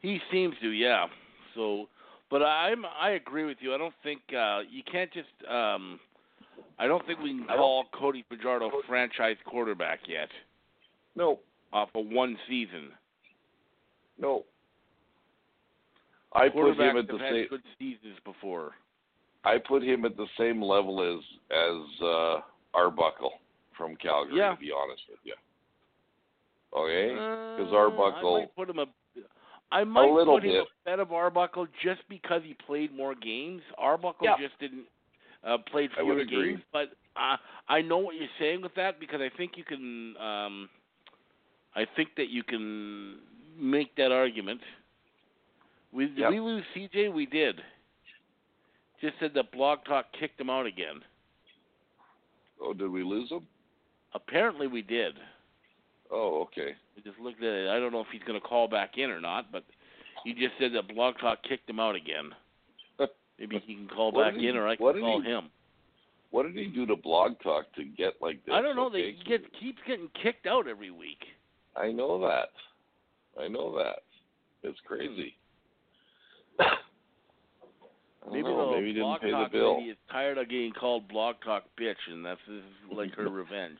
He 0.00 0.18
seems 0.32 0.54
to, 0.62 0.70
yeah. 0.70 1.06
So, 1.54 1.88
but 2.30 2.42
I'm 2.42 2.84
I 2.84 3.10
agree 3.10 3.44
with 3.44 3.58
you. 3.60 3.74
I 3.74 3.78
don't 3.78 3.94
think 4.02 4.20
uh 4.36 4.60
you 4.70 4.82
can't 4.90 5.12
just 5.12 5.28
um 5.50 5.98
I 6.78 6.86
don't 6.86 7.04
think 7.06 7.20
we 7.20 7.30
can 7.30 7.46
call 7.46 7.84
Cody 7.92 8.24
Fajardo 8.28 8.70
franchise 8.88 9.36
quarterback 9.44 10.00
yet 10.08 10.28
No, 11.16 11.40
off 11.72 11.90
of 11.94 12.06
one 12.06 12.36
season. 12.48 12.90
no. 14.18 14.44
I 16.32 16.48
put 16.48 16.78
him 16.78 16.96
at 16.96 17.08
the 17.08 17.18
same 17.18 17.46
good 17.50 17.62
seasons 17.76 18.16
before. 18.24 18.72
I 19.44 19.56
put 19.58 19.82
him 19.82 20.04
at 20.04 20.16
the 20.16 20.26
same 20.38 20.62
level 20.62 21.02
as 21.02 21.22
as 21.50 22.02
uh 22.02 22.40
Arbuckle 22.74 23.32
from 23.76 23.96
Calgary 23.96 24.38
Yeah. 24.38 24.54
to 24.54 24.60
be 24.60 24.70
honest 24.72 25.02
with 25.08 25.18
you. 25.24 25.34
Okay? 26.76 27.08
Because 27.56 27.72
Arbuckle- 27.72 28.36
I 28.36 28.40
might 28.40 28.56
put 28.56 28.70
him 28.70 28.78
a. 28.78 28.86
I 29.72 29.84
might 29.84 30.10
little 30.10 30.34
put 30.36 30.44
him 30.44 30.50
bit. 30.52 30.66
ahead 30.86 30.98
of 31.00 31.12
Arbuckle 31.12 31.66
just 31.82 32.00
because 32.08 32.42
he 32.44 32.54
played 32.66 32.94
more 32.94 33.14
games. 33.14 33.62
Arbuckle 33.78 34.26
Yeah. 34.26 34.36
just 34.38 34.58
didn't 34.58 34.84
uh, 35.44 35.58
played 35.70 35.90
I 35.98 36.02
would 36.02 36.18
agree. 36.18 36.50
games, 36.52 36.62
but 36.72 36.90
uh, 37.16 37.36
I 37.68 37.80
know 37.80 37.98
what 37.98 38.14
you're 38.16 38.28
saying 38.38 38.62
with 38.62 38.74
that 38.74 39.00
because 39.00 39.20
I 39.20 39.30
think 39.36 39.52
you 39.56 39.64
can. 39.64 40.16
Um, 40.18 40.68
I 41.74 41.86
think 41.96 42.10
that 42.16 42.28
you 42.28 42.42
can 42.42 43.18
make 43.56 43.94
that 43.96 44.10
argument. 44.12 44.60
We 45.92 46.06
did 46.06 46.18
Yep. 46.18 46.30
we 46.30 46.40
lose 46.40 46.64
CJ? 46.74 47.12
We 47.12 47.26
did. 47.26 47.60
Just 49.00 49.14
said 49.20 49.32
that 49.34 49.52
Blog 49.52 49.78
Talk 49.86 50.06
kicked 50.18 50.40
him 50.40 50.50
out 50.50 50.66
again. 50.66 51.00
Oh, 52.60 52.74
did 52.74 52.90
we 52.90 53.02
lose 53.02 53.30
him? 53.30 53.46
Apparently, 54.14 54.66
we 54.66 54.82
did. 54.82 55.14
Oh, 56.10 56.42
okay. 56.42 56.74
I 56.96 57.00
just 57.00 57.18
looked 57.18 57.42
at 57.42 57.48
it. 57.48 57.70
I 57.70 57.78
don't 57.78 57.92
know 57.92 58.00
if 58.00 58.08
he's 58.12 58.22
going 58.26 58.40
to 58.40 58.46
call 58.46 58.68
back 58.68 58.98
in 58.98 59.10
or 59.10 59.20
not, 59.20 59.50
but 59.52 59.64
he 60.24 60.32
just 60.34 60.52
said 60.58 60.72
that 60.74 60.94
Blog 60.94 61.14
Talk 61.20 61.42
kicked 61.48 61.70
him 61.70 61.80
out 61.80 61.94
again. 61.94 62.30
Maybe 63.38 63.62
he 63.64 63.74
can 63.74 63.88
call 63.88 64.12
back 64.12 64.34
he- 64.34 64.48
in, 64.48 64.56
or 64.56 64.68
I 64.68 64.76
can 64.76 65.00
call 65.00 65.22
he- 65.22 65.28
him. 65.28 65.44
What 66.32 66.44
did 66.44 66.54
he 66.54 66.66
do 66.66 66.86
to 66.86 66.94
Blog 66.94 67.32
Talk 67.42 67.72
to 67.74 67.84
get 67.84 68.14
like 68.20 68.44
this? 68.44 68.52
I 68.54 68.62
don't 68.62 68.76
know. 68.76 68.86
Okay, 68.86 69.16
They 69.16 69.28
get 69.28 69.42
keeps 69.58 69.78
getting 69.86 70.08
kicked 70.22 70.46
out 70.46 70.68
every 70.68 70.92
week. 70.92 71.18
I 71.76 71.90
know 71.90 72.20
that. 72.20 72.50
I 73.42 73.48
know 73.48 73.74
that. 73.76 74.02
It's 74.62 74.78
crazy. 74.86 75.34
Hmm. 76.60 76.74
I 78.22 78.26
don't 78.26 78.34
Maybe 78.34 78.48
know. 78.48 78.70
the 78.70 78.76
Maybe 78.76 78.86
he 78.88 78.92
didn't 78.94 79.20
pay 79.20 79.30
Talk 79.30 79.50
the 79.52 79.58
bill. 79.58 79.78
lady 79.78 79.90
is 79.90 79.96
tired 80.10 80.38
of 80.38 80.48
getting 80.48 80.72
called 80.72 81.08
Blog 81.08 81.36
Talk 81.44 81.64
bitch, 81.80 81.94
and 82.10 82.24
that's 82.24 82.40
this 82.48 82.62
like 82.92 83.14
her 83.14 83.28
revenge. 83.30 83.78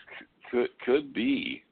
Could 0.50 0.68
could 0.84 1.12
be. 1.12 1.62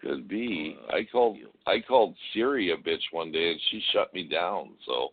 Could 0.00 0.26
be. 0.26 0.76
Uh, 0.90 0.96
I 0.96 1.04
called 1.10 1.36
I 1.66 1.80
called 1.86 2.14
Siri 2.32 2.70
a 2.72 2.76
bitch 2.76 3.02
one 3.12 3.30
day 3.30 3.52
and 3.52 3.60
she 3.70 3.80
shut 3.92 4.12
me 4.14 4.24
down. 4.24 4.70
So 4.86 5.10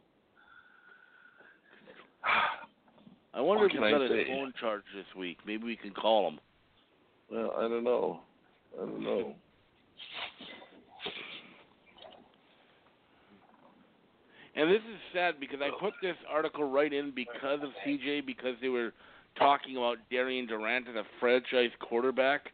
I 3.34 3.42
wonder 3.42 3.64
What 3.64 3.66
if 3.66 3.72
he's 3.72 3.80
can 3.80 3.84
I 3.88 3.92
got 3.92 4.02
his 4.02 4.10
say? 4.12 4.26
phone 4.28 4.54
charge 4.60 4.84
this 4.96 5.06
week. 5.18 5.38
Maybe 5.46 5.64
we 5.64 5.76
can 5.76 5.92
call 5.92 6.28
him. 6.30 6.40
well, 7.32 7.54
I 7.58 7.62
don't 7.64 7.84
know. 7.84 8.22
I 8.82 8.86
don't 8.86 9.04
know. 9.04 9.36
And 14.60 14.70
this 14.70 14.82
is 14.82 15.00
sad 15.14 15.36
because 15.40 15.60
I 15.62 15.70
put 15.80 15.94
this 16.02 16.18
article 16.30 16.70
right 16.70 16.92
in 16.92 17.12
because 17.16 17.60
of 17.64 17.70
CJ 17.88 18.26
because 18.26 18.56
they 18.62 18.68
were 18.68 18.92
talking 19.38 19.78
about 19.78 20.00
Darian 20.12 20.48
Durant 20.48 20.86
as 20.90 20.96
a 20.96 21.04
franchise 21.18 21.72
quarterback. 21.80 22.50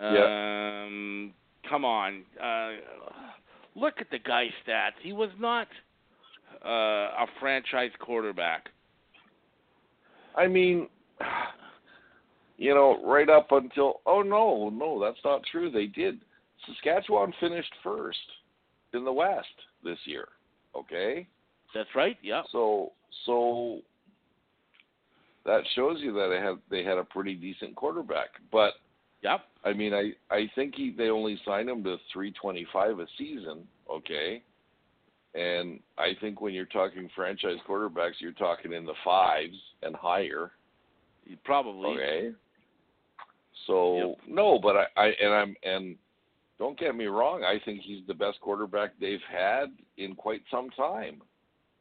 Yeah. 0.00 0.86
Um, 0.86 1.34
come 1.68 1.84
on, 1.84 2.22
uh, 2.42 2.70
look 3.74 3.94
at 4.00 4.10
the 4.10 4.20
guy's 4.20 4.52
stats. 4.66 4.92
He 5.02 5.12
was 5.12 5.28
not 5.38 5.68
uh, 6.64 6.68
a 6.68 7.26
franchise 7.38 7.90
quarterback. 8.00 8.70
I 10.34 10.46
mean, 10.46 10.88
you 12.56 12.74
know, 12.74 13.04
right 13.04 13.28
up 13.28 13.52
until 13.52 14.00
oh 14.06 14.22
no, 14.22 14.70
no, 14.70 14.98
that's 14.98 15.22
not 15.26 15.42
true. 15.52 15.70
They 15.70 15.88
did. 15.88 16.20
Saskatchewan 16.66 17.34
finished 17.38 17.74
first 17.82 18.16
in 18.94 19.04
the 19.04 19.12
West 19.12 19.46
this 19.84 19.98
year. 20.06 20.28
Okay, 20.76 21.26
That's 21.74 21.88
right. 21.94 22.16
Yeah. 22.22 22.42
so 22.50 22.92
so 23.26 23.80
that 25.44 25.62
shows 25.74 25.98
you 26.00 26.12
that 26.14 26.28
they 26.28 26.38
had 26.40 26.56
they 26.70 26.84
had 26.88 26.98
a 26.98 27.04
pretty 27.04 27.34
decent 27.34 27.74
quarterback. 27.76 28.28
But 28.50 28.74
Yep. 29.22 29.40
I 29.64 29.72
mean, 29.72 29.94
I 29.94 30.12
I 30.34 30.50
think 30.54 30.74
he 30.74 30.90
they 30.96 31.08
only 31.10 31.40
signed 31.44 31.68
him 31.68 31.84
to 31.84 31.96
three 32.12 32.32
twenty 32.32 32.66
five 32.72 32.98
a 32.98 33.06
season. 33.18 33.66
Okay. 33.90 34.42
And 35.34 35.80
I 35.96 36.12
think 36.20 36.40
when 36.40 36.52
you're 36.52 36.66
talking 36.66 37.08
franchise 37.14 37.56
quarterbacks, 37.66 38.20
you're 38.20 38.32
talking 38.32 38.72
in 38.72 38.84
the 38.84 38.94
fives 39.04 39.56
and 39.82 39.94
higher. 39.96 40.50
Probably. 41.44 41.90
Okay. 41.90 42.30
So 43.66 43.96
Yep. 43.96 44.18
no, 44.28 44.58
but 44.58 44.76
I, 44.76 44.86
I 44.96 45.06
and 45.22 45.32
I'm 45.32 45.56
and 45.62 45.96
don't 46.62 46.78
get 46.78 46.94
me 46.94 47.06
wrong, 47.06 47.42
I 47.42 47.58
think 47.64 47.80
he's 47.82 48.06
the 48.06 48.14
best 48.14 48.40
quarterback 48.40 48.90
they've 49.00 49.28
had 49.28 49.66
in 49.96 50.14
quite 50.14 50.42
some 50.48 50.70
time. 50.70 51.20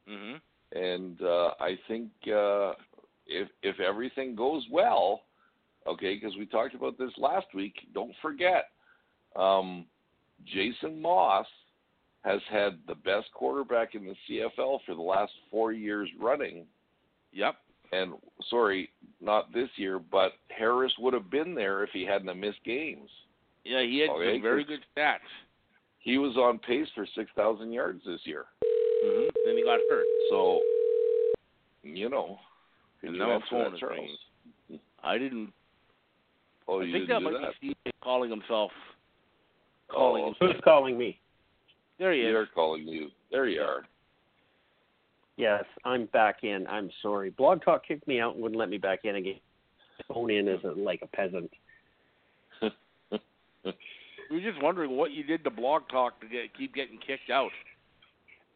hmm 0.07 0.35
And 0.71 1.21
uh 1.21 1.49
I 1.59 1.77
think 1.87 2.09
uh 2.27 2.73
if 3.27 3.47
if 3.61 3.79
everything 3.79 4.35
goes 4.35 4.65
well, 4.71 5.21
okay, 5.85 6.15
because 6.15 6.35
we 6.35 6.45
talked 6.47 6.73
about 6.73 6.97
this 6.97 7.11
last 7.17 7.45
week, 7.53 7.75
don't 7.93 8.15
forget 8.23 8.69
um 9.35 9.85
Jason 10.45 10.99
Maas 10.99 11.45
has 12.23 12.41
had 12.49 12.79
the 12.87 12.95
best 12.95 13.27
quarterback 13.33 13.93
in 13.93 14.03
the 14.05 14.15
CFL 14.25 14.79
for 14.85 14.95
the 14.95 15.01
last 15.15 15.33
4 15.51 15.71
years 15.73 16.09
running 16.19 16.65
Yep. 17.33 17.55
and 17.91 18.13
sorry, 18.49 18.89
not 19.19 19.53
this 19.53 19.69
year, 19.75 19.99
but 19.99 20.31
Harris 20.49 20.93
would 20.97 21.13
have 21.13 21.29
been 21.29 21.53
there 21.53 21.83
if 21.83 21.91
he 21.93 22.03
hadn't 22.03 22.27
have 22.27 22.37
missed 22.47 22.63
games. 22.65 23.09
Yeah, 23.63 23.81
he 23.81 23.99
had 23.99 24.09
Okay, 24.09 24.33
some 24.35 24.41
very 24.41 24.63
'cause- 24.65 24.77
good 24.79 24.85
stats. 24.95 25.19
He 25.99 26.17
was 26.17 26.35
on 26.37 26.57
pace 26.59 26.89
for 26.95 27.05
six 27.05 27.31
thousand 27.33 27.71
yards 27.71 28.03
this 28.05 28.25
year. 28.25 28.45
hmm 28.63 29.27
Then 29.45 29.57
he 29.57 29.63
got 29.63 29.79
hurt. 29.89 30.05
So 30.29 30.61
You 31.83 32.09
know. 32.09 32.39
And 33.01 33.17
now 33.17 33.25
you 33.27 33.31
a 33.31 33.35
answer 33.35 33.47
phone 33.49 33.77
Charles? 33.79 34.25
I 35.03 35.17
didn't. 35.17 35.51
Oh, 36.67 36.79
I 36.79 36.83
you 36.83 36.91
think 36.93 37.07
didn't 37.07 37.23
that 37.23 37.29
do 37.31 37.37
might 37.39 37.41
that. 37.47 37.59
be 37.59 37.75
Steve 37.81 37.93
calling 38.03 38.29
himself. 38.29 38.71
Calling 39.89 40.23
Oh, 40.23 40.25
himself. 40.27 40.51
Who's 40.53 40.61
calling 40.63 40.97
me? 40.97 41.19
There 41.97 42.13
he 42.13 42.21
is. 42.21 42.33
They're 42.33 42.45
calling 42.45 42.87
you. 42.87 43.09
There 43.31 43.47
you 43.47 43.61
are. 43.61 43.85
Yes, 45.37 45.65
I'm 45.85 46.05
back 46.07 46.43
in. 46.43 46.67
I'm 46.67 46.91
sorry. 47.01 47.31
Blog 47.31 47.63
Talk 47.63 47.83
kicked 47.87 48.07
me 48.07 48.19
out 48.19 48.33
and 48.35 48.43
wouldn't 48.43 48.59
let 48.59 48.69
me 48.69 48.77
back 48.77 49.05
in 49.05 49.15
again. 49.15 49.39
Phone 50.07 50.29
in 50.29 50.47
as 50.47 50.63
a, 50.63 50.71
like 50.71 51.01
a 51.01 51.07
peasant. 51.07 51.51
We 53.63 53.73
were 54.31 54.51
just 54.51 54.61
wondering 54.63 54.91
what 54.91 55.11
you 55.11 55.23
did 55.23 55.43
to 55.43 55.49
Blog 55.49 55.83
Talk 55.89 56.19
to 56.21 56.27
get 56.27 56.55
keep 56.57 56.73
getting 56.73 56.97
kicked 56.97 57.29
out. 57.29 57.51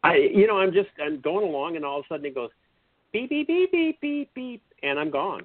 I, 0.02 0.16
you 0.16 0.46
know, 0.46 0.58
I'm 0.58 0.72
just 0.72 0.88
I'm 1.02 1.20
going 1.20 1.46
along, 1.46 1.76
and 1.76 1.84
all 1.84 1.98
of 2.00 2.04
a 2.06 2.14
sudden 2.14 2.26
it 2.26 2.34
goes 2.34 2.50
beep 3.12 3.30
beep 3.30 3.46
beep 3.46 3.72
beep 3.72 4.00
beep 4.00 4.34
beep, 4.34 4.62
and 4.82 4.98
I'm 4.98 5.10
gone. 5.10 5.44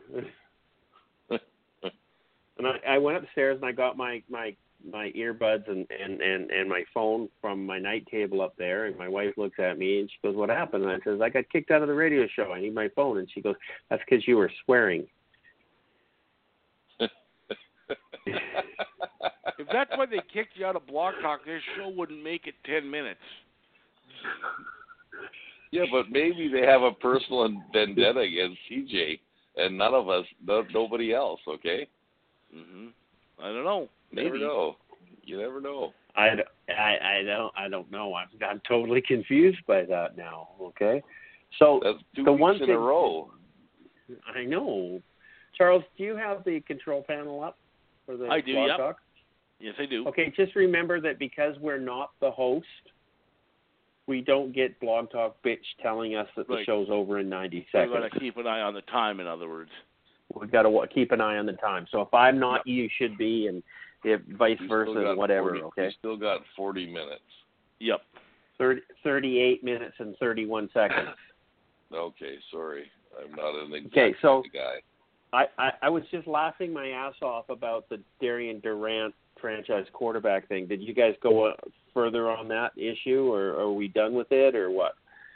and 1.31 2.67
I, 2.67 2.79
I 2.87 2.97
went 2.97 3.17
upstairs 3.17 3.57
and 3.57 3.65
I 3.65 3.71
got 3.71 3.97
my 3.97 4.23
my 4.29 4.55
my 4.89 5.11
earbuds 5.11 5.69
and 5.69 5.85
and 5.91 6.21
and 6.21 6.49
and 6.51 6.69
my 6.69 6.83
phone 6.93 7.29
from 7.41 7.65
my 7.65 7.79
night 7.79 8.07
table 8.09 8.41
up 8.41 8.55
there, 8.57 8.85
and 8.85 8.97
my 8.97 9.07
wife 9.07 9.33
looks 9.37 9.59
at 9.59 9.77
me 9.77 9.99
and 9.99 10.09
she 10.09 10.17
goes, 10.27 10.35
"What 10.35 10.49
happened?" 10.49 10.83
And 10.83 10.91
I 10.91 10.99
says, 11.03 11.19
"I 11.21 11.29
got 11.29 11.49
kicked 11.49 11.71
out 11.71 11.81
of 11.81 11.87
the 11.87 11.93
radio 11.93 12.27
show. 12.35 12.51
I 12.51 12.61
need 12.61 12.73
my 12.73 12.89
phone." 12.95 13.17
And 13.17 13.29
she 13.33 13.41
goes, 13.41 13.55
"That's 13.89 14.01
because 14.07 14.27
you 14.27 14.37
were 14.37 14.51
swearing." 14.65 15.07
If 19.57 19.67
that's 19.71 19.89
why 19.95 20.05
they 20.05 20.21
kicked 20.33 20.55
you 20.55 20.65
out 20.65 20.75
of 20.75 20.85
Blog 20.87 21.15
Talk, 21.21 21.45
this 21.45 21.61
show 21.75 21.89
wouldn't 21.89 22.23
make 22.23 22.47
it 22.47 22.55
ten 22.65 22.89
minutes. 22.89 23.19
yeah, 25.71 25.85
but 25.91 26.09
maybe 26.11 26.47
they 26.47 26.65
have 26.65 26.81
a 26.81 26.91
personal 26.91 27.49
vendetta 27.73 28.19
against 28.19 28.57
CJ, 28.69 29.19
and 29.57 29.77
none 29.77 29.93
of 29.93 30.09
us, 30.09 30.25
no, 30.45 30.63
nobody 30.73 31.13
else. 31.13 31.39
Okay. 31.47 31.87
hmm 32.53 32.87
I 33.41 33.45
don't 33.47 33.63
know. 33.63 33.89
You 34.11 34.23
never 34.23 34.35
Maybe. 34.35 34.45
know. 34.45 34.75
You 35.23 35.37
never 35.39 35.61
know. 35.61 35.93
I, 36.15 36.29
I, 36.69 37.19
I 37.19 37.23
don't 37.25 37.53
I 37.57 37.69
don't 37.69 37.89
know. 37.89 38.13
I'm 38.15 38.27
I'm 38.47 38.61
totally 38.67 39.01
confused 39.01 39.59
by 39.65 39.83
that 39.85 40.17
now. 40.17 40.49
Okay, 40.61 41.01
so 41.57 41.79
That's 41.83 41.97
two 42.15 42.23
The 42.25 42.31
weeks 42.33 42.41
one 42.41 42.55
in 42.57 42.63
a 42.63 42.65
thing- 42.67 42.75
row. 42.75 43.31
I 44.35 44.43
know. 44.43 45.01
Charles, 45.57 45.83
do 45.97 46.03
you 46.03 46.17
have 46.17 46.43
the 46.43 46.59
control 46.61 47.01
panel 47.01 47.41
up 47.43 47.57
for 48.05 48.17
the 48.17 48.25
I 48.27 48.41
do, 48.41 48.53
Blog 48.53 48.67
yep. 48.67 48.77
Talk? 48.77 48.97
Yes, 49.61 49.75
I 49.79 49.85
do. 49.85 50.07
Okay, 50.07 50.33
just 50.35 50.55
remember 50.55 50.99
that 51.01 51.19
because 51.19 51.55
we're 51.59 51.77
not 51.79 52.11
the 52.19 52.31
host, 52.31 52.65
we 54.07 54.21
don't 54.21 54.53
get 54.53 54.79
Blog 54.79 55.11
Talk 55.11 55.35
bitch 55.43 55.59
telling 55.81 56.15
us 56.15 56.27
that 56.35 56.47
the 56.47 56.55
Right. 56.55 56.65
show's 56.65 56.89
over 56.89 57.19
in 57.19 57.29
90 57.29 57.67
seconds. 57.71 57.91
We've 57.93 58.01
got 58.01 58.11
to 58.11 58.19
keep 58.19 58.37
an 58.37 58.47
eye 58.47 58.61
on 58.61 58.73
the 58.73 58.81
time. 58.83 59.19
In 59.19 59.27
other 59.27 59.47
words. 59.47 59.69
We've 60.33 60.49
got 60.51 60.63
to 60.63 60.87
keep 60.93 61.11
an 61.11 61.19
eye 61.21 61.37
on 61.37 61.45
the 61.45 61.53
time. 61.53 61.85
So 61.91 62.01
if 62.01 62.13
I'm 62.13 62.39
not, 62.39 62.65
you 62.65 62.89
should 62.97 63.17
be, 63.17 63.47
and 63.47 63.61
if 64.05 64.21
vice 64.37 64.57
We 64.61 64.67
versa, 64.67 65.09
and 65.09 65.17
whatever. 65.17 65.49
40 65.49 65.61
okay, 65.63 65.85
We 65.87 65.95
still 65.99 66.17
got 66.17 66.41
40 66.55 66.87
minutes. 66.87 67.21
Yep. 67.79 68.01
30, 68.57 68.81
38 69.03 69.63
minutes 69.63 69.95
and 69.99 70.15
31 70.17 70.69
seconds. 70.73 71.09
Okay, 71.93 72.35
sorry. 72.49 72.89
I'm 73.21 73.35
not 73.35 73.55
an 73.61 73.73
exact 73.73 73.97
Okay, 73.97 74.15
so- 74.21 74.43
guy. 74.53 74.77
I, 75.33 75.45
I, 75.57 75.71
I 75.83 75.89
was 75.89 76.03
just 76.11 76.27
laughing 76.27 76.73
my 76.73 76.89
ass 76.89 77.13
off 77.21 77.49
about 77.49 77.87
the 77.87 78.01
Darian 78.19 78.59
Durant 78.59 79.13
franchise 79.41 79.85
quarterback 79.93 80.47
thing. 80.47 80.67
Did 80.67 80.81
you 80.81 80.93
guys 80.93 81.13
go 81.21 81.47
uh, 81.47 81.53
further 81.93 82.29
on 82.29 82.47
that 82.49 82.71
issue, 82.77 83.31
or 83.31 83.59
are 83.59 83.71
we 83.71 83.87
done 83.87 84.13
with 84.13 84.31
it, 84.31 84.55
or 84.55 84.69
what? 84.69 84.93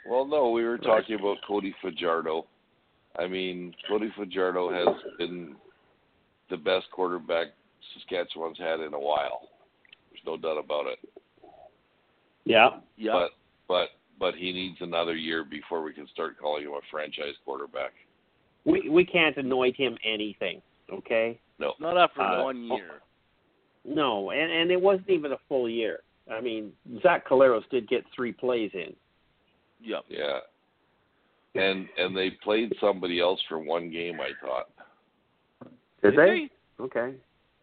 Well, 0.08 0.24
no, 0.24 0.50
we 0.50 0.64
were 0.64 0.78
talking 0.78 1.16
about 1.18 1.38
Cody 1.46 1.74
Fajardo. 1.82 2.46
I 3.18 3.26
mean, 3.26 3.74
Cody 3.88 4.12
Fajardo 4.16 4.70
has 4.72 4.96
been 5.18 5.56
the 6.48 6.56
best 6.56 6.86
quarterback 6.92 7.48
Saskatchewan's 7.94 8.58
had 8.58 8.80
in 8.80 8.94
a 8.94 9.00
while. 9.00 9.48
There's 10.10 10.22
no 10.24 10.36
doubt 10.36 10.62
about 10.62 10.86
it. 10.86 10.98
Yeah. 12.44 12.70
Yeah. 12.96 13.12
But 13.12 13.30
but 13.68 13.88
but 14.18 14.34
he 14.34 14.52
needs 14.52 14.76
another 14.80 15.14
year 15.14 15.44
before 15.44 15.82
we 15.82 15.92
can 15.92 16.06
start 16.08 16.38
calling 16.38 16.62
him 16.64 16.70
a 16.70 16.80
franchise 16.90 17.34
quarterback. 17.44 17.92
We 18.64 18.88
we 18.88 19.04
can't 19.04 19.36
anoint 19.36 19.76
him 19.76 19.96
anything, 20.04 20.62
okay? 20.92 21.38
No. 21.58 21.74
Not 21.80 21.96
after 21.96 22.22
Uh, 22.22 22.44
one 22.44 22.64
year. 22.64 23.00
No, 23.86 24.30
and 24.32 24.50
and 24.50 24.70
it 24.70 24.80
wasn't 24.80 25.10
even 25.10 25.32
a 25.32 25.38
full 25.48 25.68
year. 25.68 26.00
I 26.30 26.40
mean, 26.40 26.72
Zach 27.02 27.26
Collaros 27.28 27.62
did 27.70 27.88
get 27.88 28.04
three 28.14 28.32
plays 28.32 28.70
in. 28.74 28.94
Yep. 29.82 30.04
Yeah. 30.08 30.38
And 31.54 31.88
and 31.96 32.16
they 32.16 32.30
played 32.42 32.72
somebody 32.80 33.20
else 33.20 33.40
for 33.48 33.58
one 33.58 33.90
game. 33.90 34.18
I 34.20 34.30
thought. 34.44 34.68
Did, 36.02 36.16
they? 36.16 36.50
Okay, 36.80 37.14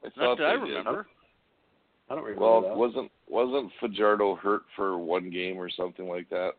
I 0.04 0.06
Not 0.06 0.16
thought 0.16 0.38
that 0.40 0.46
I 0.48 0.58
they 0.60 0.66
did. 0.66 0.78
remember. 0.78 1.08
I 2.10 2.16
don't 2.16 2.24
remember 2.24 2.42
Well, 2.46 2.62
that. 2.62 2.76
wasn't 2.76 3.12
wasn't 3.28 3.72
Fajardo 3.80 4.36
hurt 4.36 4.64
for 4.76 4.98
one 4.98 5.30
game 5.30 5.58
or 5.58 5.70
something 5.70 6.08
like 6.08 6.30
that, 6.30 6.54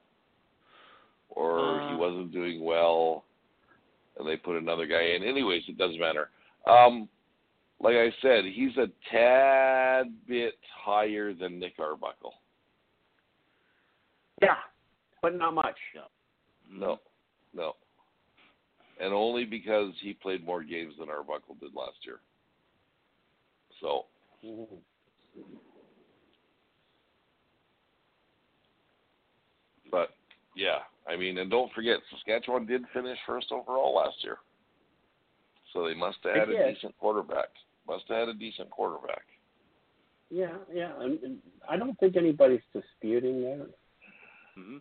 or 1.31 1.59
he 1.89 1.95
Uh. 1.95 1.99
wasn't 1.99 2.32
doing 2.32 2.62
well, 2.62 3.24
and 4.19 4.28
they 4.28 4.36
put 4.36 4.57
another 4.57 4.86
guy 4.86 5.03
in. 5.16 5.23
Anyways, 5.24 5.62
it 5.69 5.77
doesn't 5.78 5.99
matter. 5.99 6.31
Um, 6.66 7.09
like 7.80 7.96
I 7.96 8.10
said, 8.22 8.44
he's 8.44 8.76
a 8.76 8.88
tad 9.10 10.12
bit 10.26 10.55
higher 10.84 11.34
than 11.34 11.59
Nick 11.59 11.74
Arbuckle. 11.78 12.34
yeah, 14.40 14.56
but 15.22 15.36
not 15.36 15.55
much. 15.55 15.76
No, 16.70 16.98
no, 17.55 17.74
and 19.01 19.12
only 19.12 19.44
because 19.44 19.92
he 20.01 20.12
played 20.14 20.44
more 20.44 20.62
games 20.62 20.94
than 20.98 21.09
Arbuckle 21.09 21.56
did 21.60 21.74
last 21.74 21.98
year. 22.05 22.20
So. 23.80 24.06
But 29.90 30.10
yeah, 30.56 30.78
I 31.09 31.16
mean, 31.16 31.38
and 31.38 31.51
don't 31.51 31.72
forget, 31.72 31.98
Saskatchewan 32.10 32.66
did 32.66 32.82
finish 32.92 33.18
first 33.26 33.52
overall 33.52 33.94
last 33.94 34.16
year, 34.22 34.38
so 35.74 35.84
they 35.84 35.92
must 35.94 36.16
have 36.24 36.36
had 36.36 36.48
a 36.48 36.72
decent 36.72 36.96
quarterback. 36.98 37.48
Must 37.86 38.05
have 38.09 38.16
had 38.20 38.28
a 38.28 38.34
decent 38.38 38.70
quarterback. 38.70 39.24
Yeah, 40.30 40.55
yeah. 40.72 40.92
And, 41.01 41.22
and 41.22 41.38
I 41.68 41.76
don't 41.76 41.98
think 42.01 42.16
anybody's 42.16 42.62
disputing 42.72 43.42
that. 43.42 43.68
hmm 44.55 44.76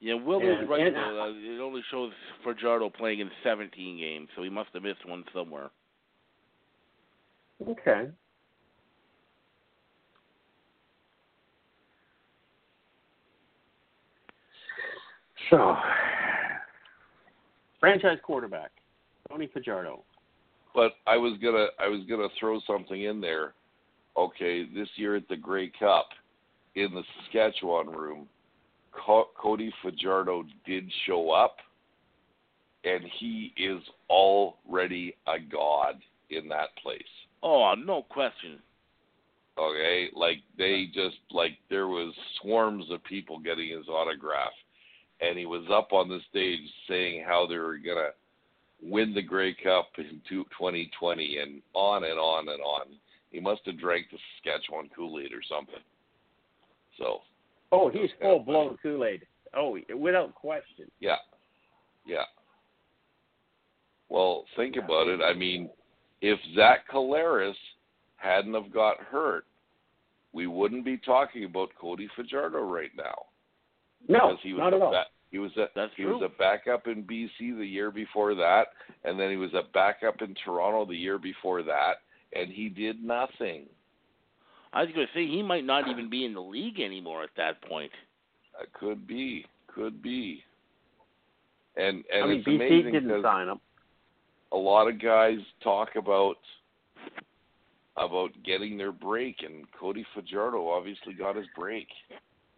Yeah, 0.00 0.14
Will 0.14 0.40
And- 0.40 0.62
is 0.64 0.68
right. 0.68 0.86
and 0.88 0.96
though. 0.96 1.22
Uh, 1.22 1.54
it 1.54 1.60
only 1.60 1.82
shows 1.90 2.10
Fajardo 2.42 2.90
playing 2.90 3.20
in 3.20 3.30
17 3.44 3.98
games, 3.98 4.28
so 4.34 4.42
he 4.42 4.48
must 4.50 4.70
have 4.74 4.82
missed 4.82 5.06
one 5.06 5.24
somewhere. 5.32 5.70
Okay. 7.68 8.08
So, 15.50 15.76
franchise 17.80 18.18
quarterback 18.22 18.70
Tony 19.32 19.48
Fajardo. 19.52 20.02
But 20.74 20.92
I 21.06 21.16
was 21.16 21.38
gonna, 21.42 21.66
I 21.78 21.88
was 21.88 22.00
gonna 22.08 22.28
throw 22.38 22.60
something 22.66 23.02
in 23.02 23.20
there. 23.20 23.54
Okay, 24.16 24.64
this 24.74 24.88
year 24.96 25.16
at 25.16 25.26
the 25.28 25.36
Grey 25.36 25.72
Cup, 25.78 26.08
in 26.74 26.88
the 26.92 27.02
Saskatchewan 27.24 27.88
room, 27.88 28.28
Co- 28.92 29.28
Cody 29.40 29.72
Fajardo 29.82 30.44
did 30.66 30.84
show 31.06 31.30
up, 31.30 31.56
and 32.84 33.02
he 33.18 33.54
is 33.56 33.80
already 34.10 35.16
a 35.26 35.38
god 35.40 35.96
in 36.30 36.48
that 36.48 36.68
place. 36.82 37.02
Oh, 37.42 37.74
no 37.74 38.02
question. 38.02 38.58
okay 39.58 40.08
like 40.14 40.38
they 40.56 40.86
just 40.94 41.16
like 41.30 41.52
there 41.68 41.88
was 41.88 42.14
swarms 42.40 42.84
of 42.90 43.02
people 43.04 43.38
getting 43.38 43.68
his 43.68 43.88
autograph 43.88 44.52
and 45.20 45.38
he 45.38 45.44
was 45.44 45.64
up 45.70 45.92
on 45.92 46.08
the 46.08 46.20
stage 46.30 46.60
saying 46.88 47.22
how 47.26 47.46
they 47.46 47.56
were 47.56 47.76
going 47.78 47.96
to 47.96 48.10
win 48.82 49.14
the 49.14 49.22
Grey 49.22 49.54
Cup 49.54 49.88
in 49.98 50.20
2020 50.28 51.38
and 51.38 51.62
on 51.74 52.04
and 52.04 52.18
on 52.18 52.48
and 52.48 52.60
on. 52.62 52.86
He 53.30 53.40
must 53.40 53.62
have 53.66 53.78
drank 53.78 54.06
the 54.10 54.18
Saskatchewan 54.42 54.90
Kool-Aid 54.94 55.32
or 55.32 55.42
something. 55.48 55.80
So 56.98 57.20
Oh, 57.70 57.88
he's 57.88 58.10
full 58.20 58.40
blown 58.40 58.76
Kool 58.82 59.04
Aid. 59.04 59.22
Oh, 59.54 59.78
without 59.96 60.34
question. 60.34 60.90
yeah. 61.00 61.16
Yeah. 62.06 62.24
Well 64.08 64.44
think 64.56 64.76
about 64.76 65.08
it. 65.08 65.20
I 65.22 65.32
mean 65.32 65.70
if 66.20 66.38
Zach 66.54 66.80
Collaros 66.92 67.54
hadn't 68.16 68.54
have 68.54 68.72
got 68.72 68.98
hurt 69.00 69.44
we 70.34 70.46
wouldn't 70.46 70.84
be 70.84 70.96
talking 70.96 71.44
about 71.44 71.68
Cody 71.78 72.08
Fajardo 72.16 72.60
right 72.60 72.90
now. 72.96 73.26
No, 74.08 74.30
because 74.30 74.38
he 74.42 74.52
was 74.54 74.60
not 74.60 74.74
at 74.74 74.80
all. 74.82 74.90
ba- 74.90 75.04
he 75.32 75.38
was 75.38 75.50
a 75.56 75.66
That's 75.74 75.90
he 75.96 76.04
true. 76.04 76.18
was 76.18 76.30
a 76.30 76.38
backup 76.38 76.86
in 76.86 77.02
BC 77.02 77.58
the 77.58 77.66
year 77.66 77.90
before 77.90 78.34
that, 78.36 78.66
and 79.04 79.18
then 79.18 79.30
he 79.30 79.36
was 79.36 79.52
a 79.54 79.62
backup 79.74 80.20
in 80.22 80.34
Toronto 80.44 80.84
the 80.84 80.96
year 80.96 81.18
before 81.18 81.62
that, 81.64 81.94
and 82.34 82.50
he 82.52 82.68
did 82.68 83.02
nothing. 83.02 83.64
I 84.74 84.82
was 84.82 84.90
going 84.94 85.06
to 85.06 85.12
say 85.12 85.26
he 85.26 85.42
might 85.42 85.64
not 85.64 85.88
even 85.88 86.08
be 86.08 86.24
in 86.24 86.34
the 86.34 86.40
league 86.40 86.80
anymore 86.80 87.22
at 87.22 87.30
that 87.36 87.60
point. 87.62 87.90
That 88.58 88.72
could 88.74 89.06
be, 89.06 89.46
could 89.66 90.02
be. 90.02 90.42
And 91.76 92.04
and 92.12 92.24
I 92.24 92.26
mean, 92.26 92.38
it's 92.38 92.48
BC 92.48 92.54
amazing 92.56 92.92
didn't 92.92 93.08
because 93.08 93.22
sign 93.22 93.48
him. 93.48 93.60
a 94.52 94.56
lot 94.56 94.86
of 94.88 95.00
guys 95.00 95.38
talk 95.62 95.96
about 95.96 96.36
about 97.96 98.30
getting 98.44 98.76
their 98.76 98.92
break, 98.92 99.36
and 99.42 99.64
Cody 99.78 100.04
Fajardo 100.14 100.68
obviously 100.68 101.14
got 101.14 101.36
his 101.36 101.46
break. 101.56 101.88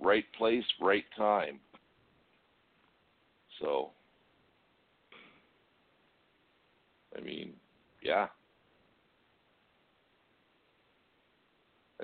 Right 0.00 0.24
place, 0.36 0.64
right 0.80 1.04
time. 1.16 1.60
So, 3.60 3.90
I 7.16 7.20
mean, 7.20 7.52
yeah. 8.02 8.26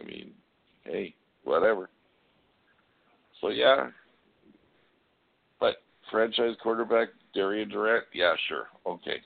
I 0.00 0.04
mean, 0.04 0.32
hey, 0.84 1.14
whatever. 1.44 1.90
So 3.40 3.48
yeah, 3.48 3.88
but 5.58 5.76
franchise 6.10 6.56
quarterback 6.62 7.08
Darian 7.34 7.68
Durant, 7.68 8.04
yeah, 8.12 8.34
sure, 8.48 8.66
okay. 8.86 9.16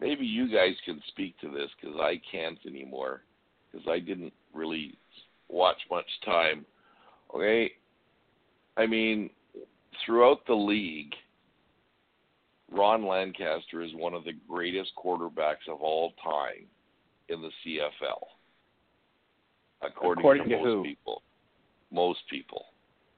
Maybe 0.00 0.26
you 0.26 0.48
guys 0.52 0.74
can 0.84 1.00
speak 1.08 1.38
to 1.40 1.48
this 1.48 1.70
because 1.80 1.96
I 2.00 2.20
can't 2.30 2.58
anymore 2.66 3.22
because 3.70 3.86
I 3.88 4.00
didn't 4.00 4.32
really 4.52 4.98
watch 5.52 5.76
much 5.90 6.06
time. 6.24 6.64
Okay, 7.34 7.70
I 8.76 8.86
mean, 8.86 9.30
throughout 10.04 10.44
the 10.46 10.54
league, 10.54 11.12
Ron 12.70 13.06
Lancaster 13.06 13.82
is 13.82 13.90
one 13.94 14.14
of 14.14 14.24
the 14.24 14.32
greatest 14.48 14.90
quarterbacks 15.02 15.68
of 15.68 15.80
all 15.80 16.12
time 16.22 16.66
in 17.28 17.40
the 17.42 17.50
CFL, 17.64 18.22
according, 19.82 20.22
According 20.22 20.44
to, 20.44 20.48
to 20.50 20.56
most 20.56 20.64
who? 20.66 20.82
people. 20.82 21.22
Most 21.92 22.20
people. 22.30 22.64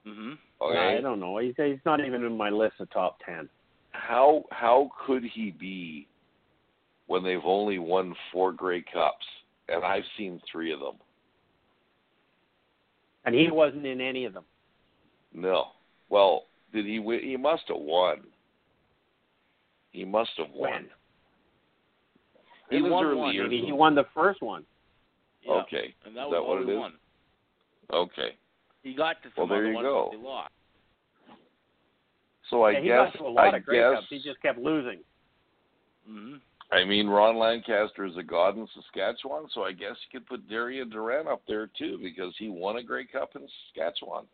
hmm 0.05 0.33
Okay, 0.61 0.97
I 0.97 1.01
don't 1.01 1.19
know. 1.19 1.37
He's, 1.39 1.53
he's 1.57 1.79
not 1.85 1.99
even 2.05 2.23
in 2.23 2.37
my 2.37 2.49
list 2.49 2.75
of 2.79 2.89
top 2.91 3.17
ten. 3.25 3.49
how 3.91 4.43
how 4.51 4.89
could 5.05 5.23
he 5.23 5.51
be 5.51 6.07
when 7.07 7.23
they've 7.23 7.43
only 7.45 7.79
won 7.79 8.15
four 8.31 8.51
Grey 8.53 8.81
Cups, 8.93 9.25
and 9.67 9.83
I've 9.83 10.03
seen 10.17 10.41
three 10.51 10.71
of 10.73 10.79
them? 10.79 10.95
And 13.25 13.33
he 13.35 13.49
wasn't 13.51 13.85
in 13.85 13.99
any 14.01 14.25
of 14.25 14.33
them. 14.33 14.43
No. 15.33 15.67
Well, 16.09 16.43
did 16.73 16.85
he 16.85 16.99
win? 16.99 17.21
He 17.23 17.37
must 17.37 17.63
have 17.67 17.77
won. 17.79 18.19
He 19.91 20.05
must 20.05 20.31
have 20.37 20.47
won. 20.53 20.71
When? 20.71 20.85
He 22.69 22.77
his 22.83 22.91
won 22.91 23.17
one. 23.17 23.33
years. 23.33 23.47
Maybe 23.49 23.65
he 23.65 23.71
won 23.71 23.95
the 23.95 24.05
first 24.13 24.41
one. 24.41 24.63
Yeah. 25.43 25.53
Okay. 25.53 25.93
And 26.05 26.15
that 26.15 26.21
Is 26.21 26.27
was 26.27 26.31
that 26.33 26.37
all 26.39 26.55
what 26.55 26.63
he 26.65 26.69
it 26.71 26.73
is? 26.73 26.79
won. 26.79 26.93
Okay. 27.93 28.35
He 28.83 28.93
got 28.93 29.21
to 29.23 29.29
Well, 29.37 29.47
some 29.47 29.49
there 29.49 29.57
other 29.59 29.67
you 29.69 29.75
ones, 29.75 29.85
go. 29.85 30.09
but 30.11 30.17
they 30.17 30.23
lost. 30.23 30.51
So 32.49 32.61
I 32.63 32.71
yeah, 32.71 32.79
he 32.81 32.87
guess 32.87 32.97
got 33.13 33.17
to 33.17 33.23
a 33.23 33.29
lot 33.29 33.53
I 33.53 33.57
of 33.57 33.65
Grey 33.65 33.79
guess 33.79 33.95
Cups. 33.95 34.07
He 34.09 34.21
just 34.21 34.41
kept 34.41 34.59
losing. 34.59 34.99
hmm 36.07 36.35
I 36.71 36.83
mean 36.83 37.07
Ron 37.07 37.37
Lancaster 37.37 38.05
is 38.05 38.17
a 38.17 38.23
god 38.23 38.57
in 38.57 38.67
Saskatchewan, 38.73 39.45
so 39.53 39.63
I 39.63 39.71
guess 39.71 39.95
you 40.11 40.19
could 40.19 40.27
put 40.27 40.49
Darian 40.49 40.89
Durant 40.89 41.27
up 41.27 41.41
there 41.47 41.69
too 41.77 41.99
because 42.01 42.33
he 42.39 42.49
won 42.49 42.77
a 42.77 42.83
Grey 42.83 43.05
Cup 43.05 43.31
in 43.35 43.47
Saskatchewan. 43.73 44.25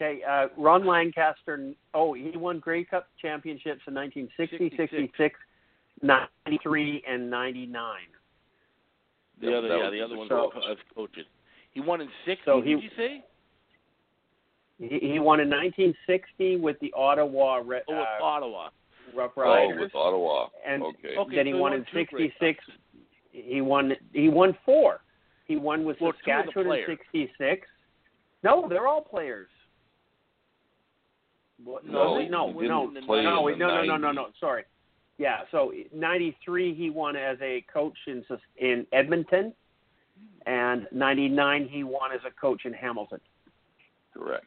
Okay, 0.00 0.20
uh, 0.22 0.46
Ron 0.56 0.86
Lancaster. 0.86 1.72
Oh, 1.92 2.12
he 2.14 2.36
won 2.36 2.60
Grey 2.60 2.84
Cup 2.84 3.08
championships 3.20 3.80
in 3.88 3.94
1960, 3.94 4.76
66. 4.76 4.90
66, 4.92 5.40
93, 6.02 7.02
and 7.08 7.28
99. 7.28 7.96
The 9.40 9.56
other, 9.58 9.68
yeah, 9.68 9.90
the 9.90 9.96
his 9.96 10.04
other 10.04 10.16
one's 10.16 10.30
coach. 10.30 10.52
as 10.70 10.76
coaches. 10.94 11.26
He 11.72 11.80
won 11.80 12.00
in 12.00 12.08
sixty. 12.24 12.42
So 12.44 12.60
he- 12.60 12.74
did 12.74 12.82
you 12.84 12.90
say? 12.96 13.24
He, 14.78 14.98
he 15.14 15.18
won 15.18 15.40
in 15.40 15.48
1960 15.50 16.56
with 16.58 16.78
the 16.80 16.92
Ottawa 16.96 17.56
Re- 17.64 17.82
Oh, 17.88 17.94
with 17.98 18.06
uh, 18.20 18.24
Ottawa. 18.24 18.68
Rough 19.14 19.32
Oh, 19.36 19.42
Riders. 19.42 19.80
with 19.80 19.94
Ottawa. 19.94 20.48
And- 20.66 20.82
okay. 20.82 21.16
Okay, 21.16 21.36
then 21.36 21.46
he 21.46 21.52
so 21.52 21.58
won 21.58 21.72
won 21.72 21.80
in 21.80 21.86
'66. 21.92 22.64
He 23.32 23.60
won. 23.60 23.96
He 24.12 24.28
won 24.28 24.56
four. 24.64 25.00
He 25.46 25.56
won 25.56 25.84
with 25.84 26.00
Well, 26.00 26.12
two 26.12 26.18
of 26.30 26.46
the 26.46 26.52
Saskatchewan 26.52 26.78
in 26.78 26.86
'66. 26.86 27.68
No, 28.42 28.68
they're 28.68 28.86
all 28.86 29.02
players. 29.02 29.48
What- 31.62 31.84
No, 31.84 32.18
no, 32.20 32.52
no, 32.52 32.60
no, 32.60 32.86
no, 32.86 32.88
in 32.88 33.06
wait, 33.06 33.22
the 33.22 33.22
no, 33.22 33.48
no, 33.48 33.82
no, 33.84 33.96
no, 33.96 34.12
no. 34.12 34.32
Sorry. 34.38 34.64
Yeah, 35.18 35.44
so 35.50 35.72
'93 35.92 36.74
he 36.74 36.90
won 36.90 37.16
as 37.16 37.40
a 37.40 37.62
coach 37.62 37.98
in 38.06 38.24
in 38.56 38.86
Edmonton, 38.92 39.52
and 40.46 40.86
'99 40.92 41.66
he 41.68 41.82
won 41.82 42.12
as 42.12 42.20
a 42.24 42.30
coach 42.30 42.64
in 42.64 42.72
Hamilton. 42.72 43.20
Correct. 44.14 44.46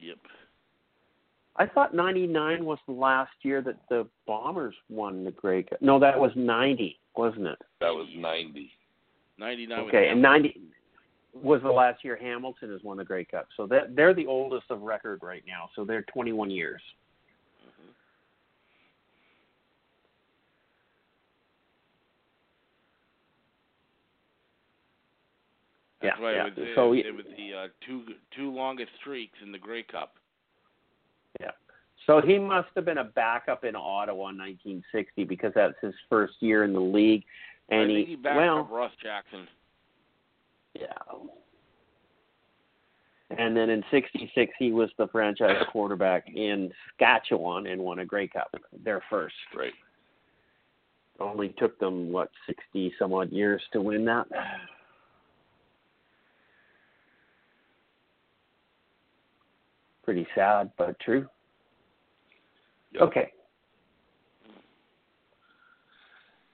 Yep. 0.00 0.18
I 1.56 1.66
thought 1.66 1.94
'99 1.94 2.64
was 2.64 2.78
the 2.86 2.94
last 2.94 3.32
year 3.42 3.60
that 3.62 3.76
the 3.88 4.06
Bombers 4.26 4.74
won 4.88 5.24
the 5.24 5.30
Grey 5.30 5.62
Cup. 5.62 5.82
No, 5.82 5.98
that 5.98 6.18
was 6.18 6.32
'90, 6.34 6.98
wasn't 7.16 7.46
it? 7.46 7.58
That 7.80 7.90
was 7.90 8.08
ninety. 8.16 8.70
Ninety 9.38 9.66
nine. 9.66 9.80
Okay, 9.80 10.08
and 10.08 10.22
90 10.22 10.60
was 11.34 11.62
the 11.62 11.70
last 11.70 12.04
year 12.04 12.16
Hamilton 12.16 12.70
has 12.70 12.82
won 12.82 12.96
the 12.96 13.04
Grey 13.04 13.24
Cup. 13.24 13.48
So 13.56 13.66
that 13.66 13.96
they're 13.96 14.14
the 14.14 14.26
oldest 14.26 14.66
of 14.70 14.82
record 14.82 15.20
right 15.22 15.42
now. 15.46 15.68
So 15.74 15.84
they're 15.84 16.04
21 16.12 16.50
years. 16.50 16.80
That's 26.02 26.16
yeah, 26.18 26.24
right. 26.26 26.36
yeah. 26.36 26.46
It 26.48 26.58
was, 26.58 26.68
So 26.74 26.92
it, 26.92 27.06
it 27.06 27.14
was 27.14 27.24
the 27.36 27.56
uh, 27.56 27.66
two 27.86 28.02
two 28.36 28.52
longest 28.52 28.90
streaks 29.00 29.38
in 29.42 29.52
the 29.52 29.58
Grey 29.58 29.84
Cup. 29.84 30.14
So 32.06 32.20
he 32.20 32.38
must 32.38 32.68
have 32.74 32.84
been 32.84 32.98
a 32.98 33.04
backup 33.04 33.64
in 33.64 33.76
Ottawa 33.76 34.28
in 34.30 34.38
1960 34.38 35.24
because 35.24 35.52
that's 35.54 35.74
his 35.80 35.94
first 36.08 36.34
year 36.40 36.64
in 36.64 36.72
the 36.72 36.80
league. 36.80 37.24
And 37.68 37.90
he, 37.90 38.04
he 38.04 38.16
well, 38.22 38.60
up 38.60 38.70
Russ 38.70 38.92
Jackson. 39.02 39.46
yeah. 40.74 40.88
And 43.38 43.56
then 43.56 43.70
in 43.70 43.82
'66 43.90 44.52
he 44.58 44.72
was 44.72 44.90
the 44.98 45.06
franchise 45.08 45.62
quarterback 45.70 46.28
in 46.28 46.70
Saskatchewan 46.98 47.66
and 47.66 47.80
won 47.80 48.00
a 48.00 48.04
Grey 48.04 48.28
Cup, 48.28 48.54
their 48.84 49.02
first. 49.08 49.34
Right. 49.56 49.72
Only 51.20 51.50
took 51.58 51.78
them 51.78 52.10
what 52.10 52.30
60 52.46 52.94
some 52.98 53.14
odd 53.14 53.30
years 53.30 53.62
to 53.72 53.80
win 53.80 54.04
that. 54.06 54.26
Pretty 60.04 60.26
sad, 60.34 60.72
but 60.76 60.98
true. 61.00 61.28
Yep. 62.94 63.02
Okay, 63.02 63.32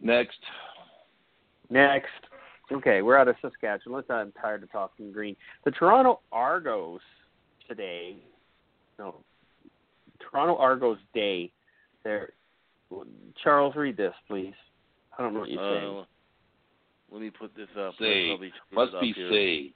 Next. 0.00 0.38
next. 1.70 2.06
Okay, 2.70 3.02
we're 3.02 3.16
out 3.16 3.28
of 3.28 3.36
Saskatchewan. 3.42 3.96
Let's. 3.96 4.10
I'm 4.10 4.32
tired 4.40 4.62
of 4.62 4.70
talking 4.70 5.10
green. 5.10 5.34
The 5.64 5.70
Toronto 5.72 6.20
Argos 6.30 7.00
today. 7.68 8.16
No, 8.98 9.16
Toronto 10.20 10.56
Argos 10.56 10.98
Day. 11.14 11.50
There. 12.04 12.30
Charles, 13.42 13.74
read 13.76 13.96
this, 13.96 14.14
please. 14.28 14.54
I 15.18 15.22
don't 15.22 15.34
know 15.34 15.40
what 15.40 15.50
you're 15.50 15.78
saying. 15.80 15.98
Uh, 15.98 16.04
let 17.12 17.20
me 17.20 17.30
put 17.30 17.54
this 17.56 17.68
up. 17.78 17.94
Say. 17.98 18.30
I'll 18.30 18.36
probably 18.36 18.52
screw 18.66 18.76
Must 18.76 18.92
it 18.92 18.96
up 18.96 19.00
be 19.02 19.12
here. 19.14 19.30
say. 19.30 19.72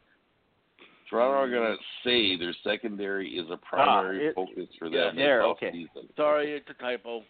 Toronto 1.13 1.37
are 1.37 1.51
going 1.51 1.77
to 1.77 1.83
say 2.09 2.37
their 2.39 2.55
secondary 2.65 3.29
is 3.33 3.47
a 3.51 3.59
primary 3.59 4.27
Ah, 4.27 4.31
it- 4.31 4.35
focus 4.35 4.69
for 4.79 4.89
yeah, 4.89 5.05
them 5.09 5.17
there, 5.17 5.43
this 5.43 5.47
okay. 5.51 5.71
offseason. 5.71 6.17
Sorry, 6.17 6.53
it's 6.53 6.69
a 6.71 6.75
typo. 6.83 7.23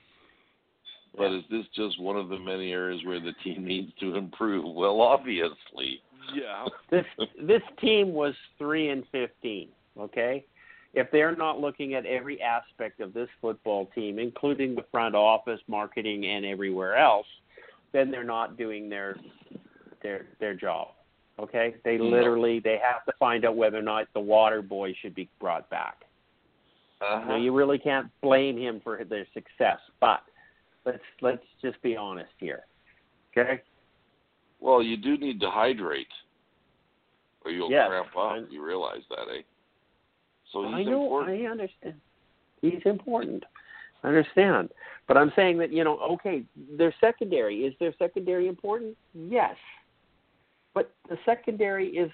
But 1.16 1.32
is 1.32 1.42
this 1.50 1.66
just 1.74 2.00
one 2.00 2.16
of 2.16 2.28
the 2.30 2.38
many 2.38 2.72
areas 2.72 3.02
where 3.04 3.20
the 3.20 3.32
team 3.44 3.64
needs 3.66 3.92
to 4.00 4.14
improve? 4.14 4.64
Well, 4.72 5.00
obviously. 5.00 6.00
Yeah. 6.32 6.66
this 6.90 7.04
this 7.42 7.62
team 7.80 8.12
was 8.14 8.34
three 8.56 8.88
and 8.90 9.02
fifteen. 9.10 9.68
Okay, 9.98 10.44
if 10.94 11.10
they're 11.10 11.36
not 11.36 11.58
looking 11.60 11.94
at 11.94 12.06
every 12.06 12.40
aspect 12.40 13.00
of 13.00 13.12
this 13.12 13.28
football 13.40 13.90
team, 13.94 14.18
including 14.18 14.74
the 14.76 14.84
front 14.92 15.14
office, 15.14 15.60
marketing, 15.66 16.24
and 16.26 16.46
everywhere 16.46 16.96
else, 16.96 17.26
then 17.92 18.10
they're 18.10 18.24
not 18.24 18.56
doing 18.56 18.88
their 18.88 19.16
their 20.02 20.26
their 20.40 20.54
job. 20.54 20.88
Okay, 21.38 21.74
they 21.84 21.96
No. 21.96 22.04
literally 22.04 22.60
they 22.60 22.78
have 22.78 23.04
to 23.06 23.12
find 23.18 23.44
out 23.44 23.56
whether 23.56 23.78
or 23.78 23.82
not 23.82 24.06
the 24.12 24.20
water 24.20 24.62
boy 24.62 24.92
should 25.00 25.14
be 25.14 25.28
brought 25.40 25.68
back. 25.70 26.04
Uh-huh. 27.00 27.24
Now 27.30 27.36
you 27.36 27.52
really 27.52 27.78
can't 27.78 28.08
blame 28.20 28.56
him 28.56 28.80
for 28.80 29.02
their 29.04 29.26
success, 29.34 29.78
but 30.00 30.22
let's 30.84 31.02
let's 31.20 31.44
just 31.60 31.80
be 31.82 31.96
honest 31.96 32.32
here. 32.38 32.64
Okay. 33.36 33.62
Well, 34.60 34.82
you 34.82 34.96
do 34.96 35.16
need 35.16 35.40
to 35.40 35.50
hydrate, 35.50 36.06
or 37.44 37.50
you'll 37.50 37.70
Yes, 37.70 37.88
cramp 37.88 38.08
up. 38.16 38.32
I'm- 38.32 38.46
You 38.50 38.62
realize 38.64 39.02
that, 39.08 39.28
eh? 39.28 39.42
So 40.52 40.66
I 40.66 40.78
he's 40.78 40.86
know. 40.86 41.02
important. 41.04 41.40
I 41.42 41.46
understand. 41.46 42.00
He's 42.60 42.82
important, 42.84 43.44
I 44.04 44.08
understand. 44.08 44.70
But 45.08 45.16
I'm 45.16 45.32
saying 45.34 45.58
that, 45.58 45.72
you 45.72 45.82
know, 45.82 45.98
okay, 45.98 46.44
their 46.56 46.92
secondary. 47.00 47.64
Is 47.64 47.76
their 47.78 47.92
secondary 47.98 48.46
important? 48.46 48.96
Yes. 49.14 49.56
But 50.74 50.94
the 51.08 51.18
secondary 51.24 51.88
is, 51.88 52.10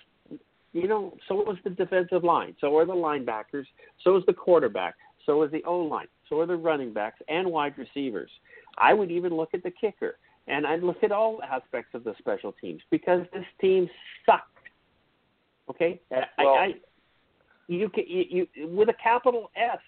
you 0.73 0.89
know, 0.89 1.17
so 1.29 1.37
was 1.37 1.57
the 1.65 1.71
defensive 1.71 2.25
line. 2.25 2.55
So 2.61 2.77
are 2.77 2.85
the 2.85 2.93
linebackers. 2.93 3.65
So 4.03 4.17
is 4.17 4.25
the 4.27 4.33
quarterback. 4.33 4.95
So 5.27 5.43
is 5.43 5.53
the 5.53 5.63
O 5.65 5.79
line. 5.79 6.09
So 6.29 6.41
are 6.41 6.47
the 6.47 6.57
running 6.57 6.93
backs 6.93 7.21
and 7.29 7.51
wide 7.51 7.75
receivers. 7.79 8.31
I 8.77 8.95
would 8.95 9.11
even 9.11 9.35
look 9.35 9.51
at 9.55 9.63
the 9.63 9.71
kicker. 9.71 10.17
And 10.47 10.67
I'd 10.67 10.83
look 10.83 11.03
at 11.03 11.13
all 11.13 11.43
aspects 11.43 11.95
of 11.95 12.05
the 12.05 12.15
special 12.19 12.53
teams 12.53 12.81
because 12.91 13.23
this 13.33 13.45
team 13.61 13.89
sucked. 14.25 14.57
Okay? 15.69 16.01
Well, 16.11 16.25
I, 16.39 16.43
I, 16.43 16.75
you, 17.67 17.91
can, 17.91 18.05
you, 18.09 18.47
you 18.55 18.69
with 18.69 18.89
a 18.89 18.95
capital 18.95 19.51
S. 19.57 19.79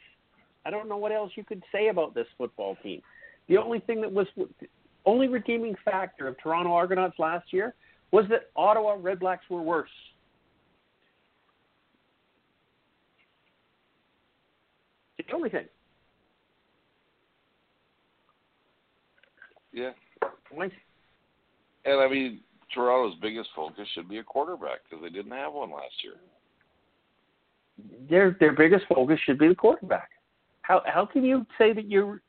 I 0.67 0.71
don't 0.71 0.89
know 0.89 0.99
what 0.99 1.13
else 1.13 1.33
you 1.35 1.45
could 1.45 1.63
say 1.73 1.89
about 1.89 2.15
this 2.15 2.27
football 2.37 2.77
team. 2.83 3.01
The 3.49 3.57
only 3.57 3.81
thing 3.81 4.03
that 4.03 4.13
was 4.13 4.27
only 5.07 5.29
redeeming 5.29 5.75
factor 5.83 6.29
of 6.29 6.37
Toronto 6.39 6.73
Argonauts 6.73 7.19
last 7.19 7.53
year 7.53 7.75
was 8.13 8.25
that 8.29 8.51
Ottawa 8.57 8.97
Redblacks 8.97 9.49
were 9.49 9.63
worse. 9.63 9.91
The 15.19 15.35
only 15.35 15.51
thing. 15.51 15.67
Yeah. 19.73 19.91
And 21.85 22.01
I 22.01 22.09
mean, 22.09 22.41
Toronto's 22.75 23.19
biggest 23.21 23.51
focus 23.55 23.87
should 23.95 24.09
be 24.09 24.19
a 24.19 24.25
quarterback 24.25 24.81
because 24.89 25.03
they 25.03 25.11
didn't 25.11 25.33
have 25.33 25.53
one 25.53 25.71
last 25.71 25.95
year. 26.03 26.15
Their 28.09 28.37
their 28.41 28.53
biggest 28.53 28.87
focus 28.93 29.19
should 29.25 29.39
be 29.39 29.49
the 29.49 29.55
quarterback. 29.55 30.11
How 30.63 30.83
how 30.85 31.07
can 31.07 31.25
you 31.25 31.47
say 31.59 31.73
that 31.73 31.89
your 31.89 32.21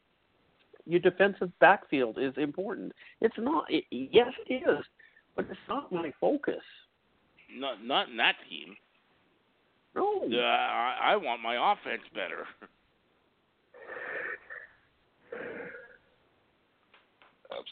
your 0.86 0.99
defensive 0.99 1.52
backfield 1.60 2.18
is 2.20 2.34
important? 2.38 2.94
It's 3.20 3.36
not. 3.38 3.66
It, 3.70 3.84
yes, 3.90 4.32
it 4.48 4.64
is, 4.70 4.86
but 5.36 5.45
it's 5.49 5.60
not 5.70 5.91
my 5.91 6.12
focus. 6.20 6.64
Not 7.56 7.84
not 7.84 8.10
in 8.10 8.18
that 8.18 8.36
team. 8.49 8.76
No. 9.95 10.22
Uh, 10.24 10.38
I, 10.38 11.14
I 11.14 11.16
want 11.18 11.41
my 11.41 11.74
offense 11.74 12.03
better. 12.14 12.45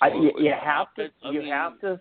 I, 0.01 0.07
you, 0.09 0.31
you 0.37 0.53
have 0.61 0.93
to 0.95 1.07
I 1.23 1.31
you 1.31 1.39
mean- 1.39 1.49
have 1.51 1.79
to 1.81 1.99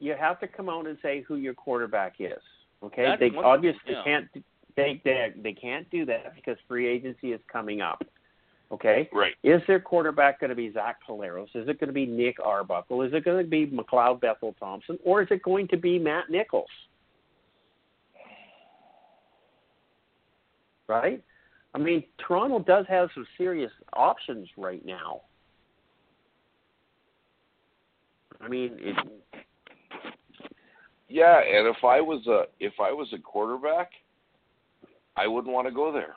you 0.00 0.14
have 0.18 0.38
to 0.40 0.46
come 0.46 0.68
out 0.68 0.86
and 0.86 0.96
say 1.02 1.22
who 1.26 1.36
your 1.36 1.54
quarterback 1.54 2.14
is. 2.20 2.40
Okay, 2.82 3.14
they 3.18 3.30
obviously 3.36 3.80
yeah. 3.88 4.04
can't 4.04 4.28
they, 4.76 5.00
they 5.04 5.32
they 5.42 5.52
can't 5.52 5.90
do 5.90 6.06
that 6.06 6.34
because 6.36 6.56
free 6.68 6.86
agency 6.86 7.32
is 7.32 7.40
coming 7.52 7.80
up. 7.80 8.02
Okay, 8.70 9.08
Right. 9.12 9.34
is 9.42 9.62
their 9.66 9.80
quarterback 9.80 10.40
going 10.40 10.50
to 10.50 10.56
be 10.56 10.70
Zach 10.70 10.98
Collaros? 11.08 11.48
Is 11.54 11.68
it 11.68 11.80
going 11.80 11.88
to 11.88 11.94
be 11.94 12.04
Nick 12.04 12.36
Arbuckle? 12.38 13.00
Is 13.00 13.14
it 13.14 13.24
going 13.24 13.42
to 13.42 13.48
be 13.48 13.66
McLeod 13.66 14.20
Bethel 14.20 14.54
Thompson, 14.60 14.98
or 15.04 15.22
is 15.22 15.28
it 15.30 15.42
going 15.42 15.68
to 15.68 15.78
be 15.78 15.98
Matt 15.98 16.28
Nichols? 16.28 16.68
Right. 20.86 21.22
I 21.74 21.78
mean, 21.78 22.04
Toronto 22.18 22.58
does 22.60 22.86
have 22.88 23.08
some 23.14 23.26
serious 23.36 23.72
options 23.94 24.48
right 24.56 24.84
now. 24.84 25.22
I 28.40 28.48
mean, 28.48 28.76
it, 28.80 28.96
Yeah, 31.08 31.40
and 31.40 31.66
if 31.66 31.82
I 31.84 32.00
was 32.00 32.26
a 32.26 32.44
if 32.60 32.74
I 32.80 32.92
was 32.92 33.08
a 33.12 33.18
quarterback, 33.18 33.90
I 35.16 35.26
wouldn't 35.26 35.52
want 35.52 35.66
to 35.66 35.74
go 35.74 35.92
there. 35.92 36.14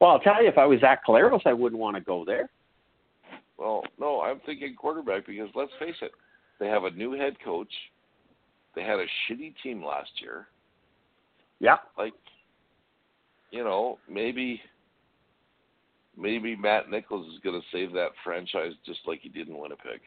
Well, 0.00 0.10
I'll 0.10 0.20
tell 0.20 0.42
you, 0.42 0.48
if 0.48 0.58
I 0.58 0.66
was 0.66 0.80
Zach 0.80 1.04
Collaros, 1.06 1.40
I 1.44 1.52
wouldn't 1.52 1.80
want 1.80 1.96
to 1.96 2.00
go 2.00 2.24
there. 2.24 2.48
Well, 3.58 3.82
no, 3.98 4.20
I'm 4.20 4.40
thinking 4.46 4.76
quarterback 4.76 5.26
because 5.26 5.48
let's 5.54 5.72
face 5.80 5.96
it, 6.00 6.12
they 6.60 6.68
have 6.68 6.84
a 6.84 6.90
new 6.90 7.12
head 7.12 7.36
coach. 7.44 7.72
They 8.76 8.82
had 8.82 9.00
a 9.00 9.06
shitty 9.26 9.54
team 9.62 9.84
last 9.84 10.10
year. 10.20 10.46
Yeah. 11.58 11.78
Like, 11.96 12.12
you 13.50 13.64
know, 13.64 13.98
maybe 14.08 14.60
maybe 16.16 16.54
Matt 16.54 16.90
Nichols 16.90 17.32
is 17.32 17.40
going 17.40 17.60
to 17.60 17.66
save 17.72 17.92
that 17.92 18.10
franchise 18.22 18.72
just 18.86 19.00
like 19.06 19.20
he 19.22 19.28
did 19.28 19.48
in 19.48 19.58
Winnipeg. 19.58 20.00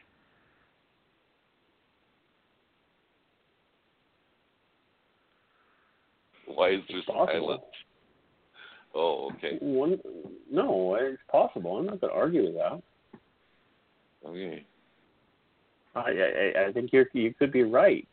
Why 6.46 6.70
is 6.70 6.80
there 6.88 7.00
silence? 7.06 7.62
Oh, 8.94 9.30
okay. 9.32 9.58
One, 9.60 9.98
no, 10.50 10.96
it's 10.96 11.22
possible. 11.30 11.78
I'm 11.78 11.86
not 11.86 12.00
going 12.00 12.12
to 12.12 12.18
argue 12.18 12.44
with 12.44 12.54
that. 12.54 12.82
Okay. 14.26 14.64
I, 15.94 16.00
I, 16.00 16.64
I 16.68 16.72
think 16.72 16.92
you're, 16.92 17.06
you 17.12 17.34
could 17.34 17.52
be 17.52 17.62
right. 17.62 18.06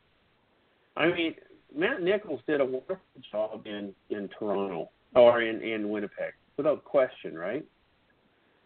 I 0.97 1.07
mean, 1.07 1.35
Matt 1.76 2.01
Nichols 2.01 2.41
did 2.47 2.61
a 2.61 2.65
wonderful 2.65 2.97
job 3.31 3.65
in 3.65 3.93
in 4.10 4.30
Toronto 4.38 4.89
or 5.15 5.41
in 5.41 5.61
in 5.61 5.89
Winnipeg, 5.89 6.34
without 6.57 6.84
question, 6.84 7.38
right? 7.38 7.65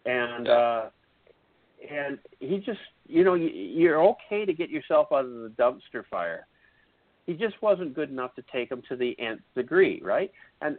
And 0.06 0.48
uh, 0.48 0.85
and 1.90 2.18
he 2.40 2.57
just, 2.57 2.80
you 3.07 3.23
know, 3.23 3.35
you, 3.35 3.49
you're 3.49 4.02
okay 4.03 4.45
to 4.45 4.53
get 4.53 4.69
yourself 4.69 5.07
out 5.11 5.26
of 5.26 5.31
the 5.31 5.52
dumpster 5.60 6.03
fire. 6.10 6.48
He 7.26 7.34
just 7.34 7.61
wasn't 7.61 7.94
good 7.94 8.10
enough 8.10 8.35
to 8.35 8.44
take 8.52 8.72
him 8.72 8.81
to 8.90 8.95
the 8.95 9.18
nth 9.19 9.41
degree, 9.56 10.02
right? 10.03 10.31
And 10.61 10.77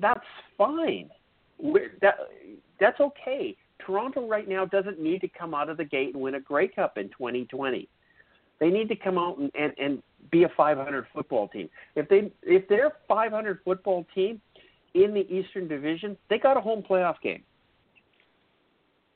that's 0.00 0.24
fine. 0.58 1.10
We're, 1.58 1.92
that 2.02 2.16
that's 2.80 3.00
okay. 3.00 3.56
Toronto 3.84 4.26
right 4.26 4.48
now 4.48 4.64
doesn't 4.64 5.00
need 5.00 5.20
to 5.20 5.28
come 5.28 5.54
out 5.54 5.68
of 5.68 5.76
the 5.76 5.84
gate 5.84 6.14
and 6.14 6.22
win 6.22 6.34
a 6.34 6.40
Grey 6.40 6.68
Cup 6.68 6.98
in 6.98 7.08
2020. 7.10 7.88
They 8.58 8.70
need 8.70 8.88
to 8.88 8.96
come 8.96 9.18
out 9.18 9.38
and, 9.38 9.50
and, 9.54 9.72
and 9.78 10.02
be 10.30 10.44
a 10.44 10.48
500 10.56 11.06
football 11.14 11.48
team. 11.48 11.68
If 11.94 12.08
they 12.08 12.32
if 12.42 12.66
they're 12.68 12.92
500 13.08 13.60
football 13.64 14.06
team 14.14 14.40
in 14.94 15.12
the 15.14 15.30
Eastern 15.32 15.68
Division, 15.68 16.16
they 16.30 16.38
got 16.38 16.56
a 16.56 16.60
home 16.60 16.82
playoff 16.88 17.20
game. 17.22 17.42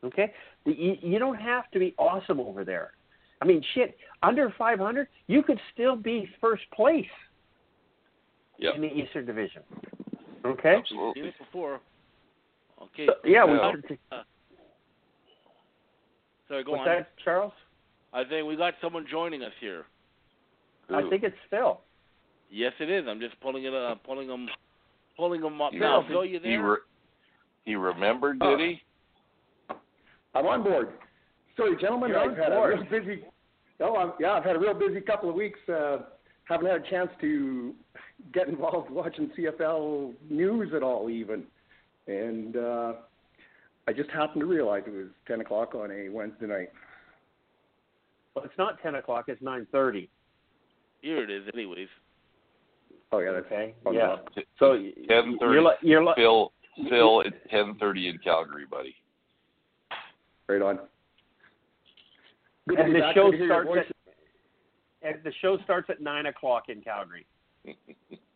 Okay, 0.02 0.32
the, 0.64 0.72
you, 0.72 0.97
you 1.02 1.18
don't 1.18 1.38
have 1.38 1.70
to 1.72 1.78
be 1.78 1.94
awesome 1.98 2.40
over 2.40 2.64
there. 2.64 2.92
I 3.42 3.47
mean, 3.47 3.62
shit, 3.74 3.97
under 4.22 4.52
500, 4.56 5.09
you 5.26 5.42
could 5.42 5.59
still 5.72 5.97
be 5.97 6.28
first 6.40 6.62
place 6.74 7.06
Yep. 8.59 8.74
in 8.74 8.82
the 8.82 8.88
Eastern 8.88 9.24
Division. 9.24 9.62
Okay. 10.45 10.62
Seen 10.89 10.99
Absolutely. 10.99 11.23
it 11.29 11.35
before. 11.39 11.81
Okay. 12.83 13.07
So, 13.07 13.15
yeah, 13.25 13.45
we 13.45 13.53
uh, 13.53 13.55
Yeah. 13.57 13.73
should. 13.89 13.99
Uh, 14.11 14.23
sorry, 16.49 16.65
go 16.65 16.73
What's 16.73 16.81
on. 16.81 16.87
that, 16.87 17.09
Charles? 17.25 17.53
I 18.12 18.25
think 18.25 18.47
we 18.49 18.57
got 18.57 18.75
someone 18.81 19.07
joining 19.11 19.43
us 19.43 19.53
here. 19.61 19.85
I 20.93 21.09
think 21.09 21.23
it's 21.23 21.37
Phil. 21.51 21.81
Yes, 22.51 22.73
it 22.81 22.91
is. 22.91 23.05
I'm 23.09 23.21
just 23.21 23.39
pulling 23.41 23.65
it 23.65 23.73
uh, 23.73 23.93
up, 23.93 24.03
pulling 24.05 24.29
him, 24.29 24.49
pulling 25.17 25.41
them 25.41 25.61
up 25.61 25.73
He- 25.73 25.79
now. 25.79 26.03
Phil, 26.09 26.23
Phil, 26.23 26.25
you 26.25 26.41
He, 26.43 26.57
re- 26.57 26.79
he 27.65 27.75
remembered, 27.77 28.41
did 28.41 28.59
he? 28.59 28.83
I'm 30.35 30.47
on 30.47 30.65
board. 30.65 30.89
Sorry, 31.57 31.77
gentlemen, 31.81 32.11
You're 32.11 32.31
I've 32.33 32.37
had 32.37 32.49
board. 32.51 32.75
a 32.75 32.77
real 32.91 32.91
busy. 33.05 33.25
Oh, 33.81 33.97
I'm, 33.97 34.12
yeah, 34.19 34.33
I've 34.33 34.45
had 34.45 34.57
a 34.57 34.59
real 34.59 34.75
busy 34.75 35.01
couple 35.01 35.29
of 35.29 35.37
weeks. 35.37 35.59
Uh, 35.69 35.99
haven't 36.51 36.66
had 36.66 36.85
a 36.85 36.90
chance 36.90 37.10
to 37.20 37.74
get 38.35 38.48
involved 38.48 38.90
watching 39.01 39.31
CFL 39.39 40.12
news 40.28 40.72
at 40.74 40.82
all, 40.82 41.09
even. 41.09 41.44
And 42.06 42.56
uh, 42.56 42.93
I 43.89 43.93
just 43.94 44.10
happened 44.10 44.40
to 44.40 44.47
realize 44.47 44.82
it 44.86 44.90
was 44.90 45.06
10 45.28 45.40
o'clock 45.40 45.74
on 45.74 45.90
a 45.90 46.09
Wednesday 46.09 46.47
night. 46.47 46.68
Well, 48.35 48.44
it's 48.44 48.59
not 48.59 48.81
10 48.82 48.97
o'clock. 48.97 49.24
It's 49.28 49.43
9:30. 49.43 50.09
Here 51.02 51.22
it 51.24 51.31
is, 51.31 51.44
anyways. 51.55 51.89
Oh 53.12 53.18
yeah, 53.18 53.32
that's 53.32 53.47
Okay. 53.47 53.74
fun 53.82 53.94
Yeah. 53.94 54.05
enough. 54.14 54.20
So 54.59 54.74
Ten 55.09 55.36
thirty. 55.40 55.52
you're 55.55 55.62
li- 55.62 55.74
you're 55.82 56.05
li- 56.05 56.12
Phil, 56.14 56.52
Phil, 56.89 57.22
it's 57.22 57.36
ten 57.51 57.74
thirty 57.81 58.09
in 58.09 58.18
Calgary, 58.18 58.66
buddy. 58.70 58.94
Right 60.48 60.62
on. 60.62 60.78
Good 62.68 62.77
to 62.77 62.82
and 62.85 62.93
be 62.94 63.01
the 63.01 63.06
back. 63.06 63.14
show 63.16 63.31
Good 63.32 63.39
to 63.39 63.47
starts 63.47 63.70
at 63.70 63.77
and 63.86 63.94
the 65.02 65.32
show 65.40 65.59
starts 65.64 65.89
at 65.90 66.01
nine 66.01 66.27
o'clock 66.27 66.64
in 66.68 66.81
Calgary. 66.81 67.27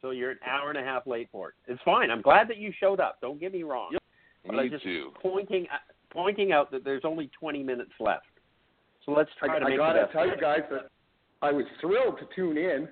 So 0.03 0.11
you're 0.11 0.33
an 0.33 0.39
hour 0.47 0.69
and 0.69 0.79
a 0.79 0.83
half 0.83 1.07
late 1.07 1.29
for 1.33 1.49
it. 1.49 1.55
It's 1.67 1.81
fine. 1.83 2.11
I'm 2.11 2.21
glad 2.21 2.49
that 2.49 2.59
you 2.59 2.73
showed 2.79 3.01
up. 3.01 3.19
Don't 3.23 3.41
get 3.41 3.53
me 3.53 3.63
wrong. 3.63 3.91
Yep. 3.93 4.03
But 4.47 4.57
I'm 4.57 4.71
just 4.71 4.85
too. 4.85 5.13
pointing 5.23 5.67
pointing 6.11 6.53
out 6.53 6.71
that 6.71 6.85
there's 6.85 7.03
only 7.05 7.31
20 7.39 7.63
minutes 7.63 7.93
left. 7.99 8.27
So 9.05 9.13
let's 9.13 9.31
I, 9.43 9.47
try 9.47 9.59
to 9.61 9.65
I 9.65 9.77
gotta 9.77 10.07
the 10.07 10.13
tell 10.13 10.27
you 10.27 10.37
guys 10.41 10.61
that 10.71 10.91
I 11.43 11.53
was 11.53 11.65
thrilled 11.81 12.19
to 12.19 12.27
tune 12.37 12.59
in 12.59 12.89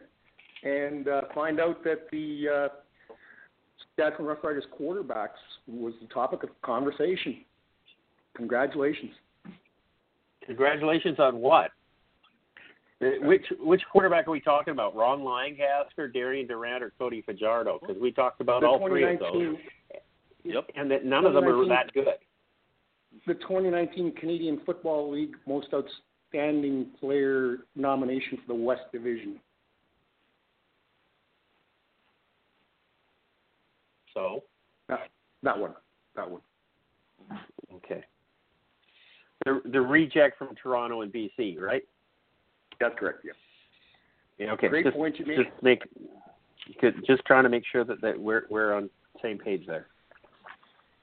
and 0.65 1.09
uh, 1.09 1.23
find 1.35 1.61
out 1.61 1.85
that 1.85 2.11
the 2.11 2.49
uh, 2.49 3.15
Saskatchewan 3.97 4.35
Roughriders 4.35 4.63
quarterbacks 4.79 5.41
was 5.67 5.93
the 6.01 6.09
topic 6.09 6.43
of 6.43 6.51
conversation. 6.63 7.45
Congratulations. 8.35 9.13
Congratulations 10.47 11.19
on 11.19 11.37
what? 11.39 11.71
Which 13.03 13.45
which 13.59 13.83
quarterback 13.91 14.29
are 14.29 14.31
we 14.31 14.41
talking 14.41 14.73
about? 14.73 14.95
Ron 14.95 15.25
Lancaster, 15.25 16.07
Darian 16.07 16.47
Durant, 16.47 16.85
or 16.85 16.93
Cody 16.99 17.21
Fajardo? 17.23 17.81
Because 17.81 18.01
we 18.01 18.13
talked 18.13 18.41
about 18.41 18.61
The 18.61 18.69
all 18.69 18.87
three 18.87 19.15
of 19.15 19.19
those. 19.19 19.57
Yep. 20.45 20.71
and 20.77 20.91
that 20.91 21.05
none 21.05 21.25
of 21.25 21.35
them 21.35 21.45
are 21.45 21.69
that 21.69 21.93
good. 21.93 22.07
The 23.27 23.35
2019 23.35 24.13
Canadian 24.15 24.61
Football 24.65 25.13
League 25.13 25.35
Most 25.47 25.69
Outstanding 25.75 26.87
Player 27.01 27.59
nomination 27.75 28.39
for 28.39 28.55
the 28.55 28.61
West 28.61 28.83
Division. 28.93 29.41
So 34.15 34.45
That 35.43 35.59
one. 35.59 35.75
That 36.15 36.31
one. 36.31 36.41
okay, 37.75 38.05
the 39.45 39.61
the 39.73 39.81
reject 39.81 40.39
from 40.39 40.55
Toronto 40.55 41.01
and 41.01 41.13
BC, 41.13 41.59
right? 41.59 41.83
That's 42.83 42.99
correct. 42.99 43.21
Yeah. 43.25 43.33
Yeah, 44.39 44.53
okay. 44.55 44.69
Great 44.69 44.85
just, 44.87 44.97
point 44.97 45.19
you 45.19 45.27
made. 45.27 45.37
Just 45.39 45.63
make 45.63 45.83
good- 46.81 47.05
just 47.07 47.25
trying 47.27 47.45
to 47.45 47.49
make 47.49 47.65
sure 47.71 47.85
that, 47.85 48.01
that 48.01 48.19
we're 48.19 48.45
we're 48.51 48.75
on 48.75 48.91
same 49.23 49.39
page 49.39 49.67
there. 49.67 49.87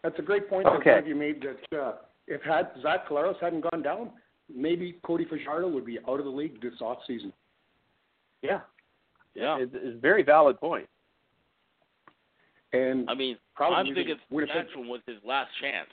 That's 0.03 0.17
a 0.19 0.21
great 0.21 0.49
point 0.49 0.65
that 0.65 0.73
Okay. 0.73 0.95
Doug 0.95 1.07
you 1.07 1.15
made. 1.15 1.41
That 1.41 1.77
uh, 1.79 1.93
if 2.27 2.41
had 2.41 2.71
Zach 2.81 3.07
Collaros 3.07 3.39
hadn't 3.39 3.61
gone 3.71 3.81
down, 3.81 4.11
maybe 4.53 4.99
Cody 5.03 5.25
Fajardo 5.25 5.67
would 5.69 5.85
be 5.85 5.99
out 6.07 6.19
of 6.19 6.25
the 6.25 6.31
league 6.31 6.61
this 6.61 6.73
off 6.81 6.99
season. 7.07 7.31
Yeah, 8.41 8.61
Yeah. 9.35 9.57
it's, 9.59 9.71
it's 9.75 9.97
a 9.97 9.99
very 9.99 10.23
valid 10.23 10.59
point. 10.59 10.87
And 12.71 13.09
I 13.09 13.15
mean, 13.15 13.37
probably 13.55 13.77
I'm 13.77 13.95
thinking 13.95 14.15
Winnipeg- 14.29 14.55
Saskatchewan 14.55 14.87
was 14.89 15.01
his 15.07 15.17
last 15.25 15.49
chance 15.61 15.89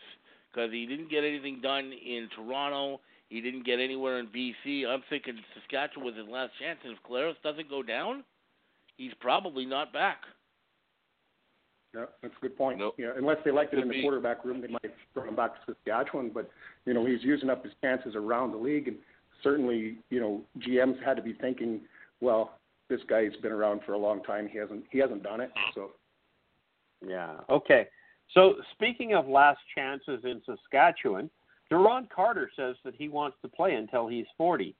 because 0.52 0.70
he 0.72 0.86
didn't 0.86 1.10
get 1.10 1.24
anything 1.24 1.60
done 1.60 1.92
in 1.92 2.28
Toronto. 2.36 3.00
He 3.28 3.40
didn't 3.40 3.66
get 3.66 3.80
anywhere 3.80 4.18
in 4.20 4.26
BC. 4.28 4.86
I'm 4.86 5.02
thinking 5.10 5.34
Saskatchewan 5.54 6.06
was 6.06 6.14
his 6.16 6.28
last 6.28 6.52
chance, 6.60 6.78
and 6.84 6.92
if 6.92 6.98
Collaros 7.08 7.34
doesn't 7.42 7.68
go 7.68 7.82
down, 7.82 8.22
he's 8.96 9.12
probably 9.20 9.66
not 9.66 9.92
back. 9.92 10.18
Yeah, 11.94 12.04
that's 12.22 12.34
a 12.36 12.40
good 12.40 12.56
point. 12.56 12.78
Nope. 12.78 12.94
Yeah, 12.98 13.12
unless 13.16 13.38
they 13.44 13.50
liked 13.50 13.72
it 13.72 13.76
Could 13.76 13.82
in 13.84 13.88
the 13.88 13.94
be. 13.94 14.02
quarterback 14.02 14.44
room, 14.44 14.60
they 14.60 14.68
might 14.68 14.94
throw 15.14 15.24
him 15.24 15.34
back 15.34 15.54
to 15.54 15.74
Saskatchewan. 15.74 16.30
But 16.32 16.50
you 16.84 16.94
know, 16.94 17.04
he's 17.04 17.22
using 17.22 17.50
up 17.50 17.64
his 17.64 17.72
chances 17.82 18.14
around 18.14 18.52
the 18.52 18.58
league, 18.58 18.88
and 18.88 18.96
certainly, 19.42 19.96
you 20.10 20.20
know, 20.20 20.42
GMs 20.60 21.02
had 21.02 21.16
to 21.16 21.22
be 21.22 21.32
thinking, 21.32 21.80
well, 22.20 22.58
this 22.88 23.00
guy's 23.08 23.34
been 23.42 23.52
around 23.52 23.80
for 23.84 23.94
a 23.94 23.98
long 23.98 24.22
time. 24.22 24.48
He 24.48 24.58
hasn't 24.58 24.84
he 24.90 24.98
hasn't 24.98 25.22
done 25.22 25.40
it. 25.40 25.50
So 25.74 25.92
Yeah. 27.04 27.36
Okay. 27.50 27.88
So 28.32 28.56
speaking 28.72 29.14
of 29.14 29.26
last 29.28 29.60
chances 29.74 30.20
in 30.24 30.42
Saskatchewan, 30.44 31.30
Duron 31.70 32.08
Carter 32.08 32.50
says 32.56 32.76
that 32.84 32.94
he 32.96 33.08
wants 33.08 33.36
to 33.42 33.48
play 33.48 33.74
until 33.74 34.06
he's 34.06 34.26
40. 34.38 34.74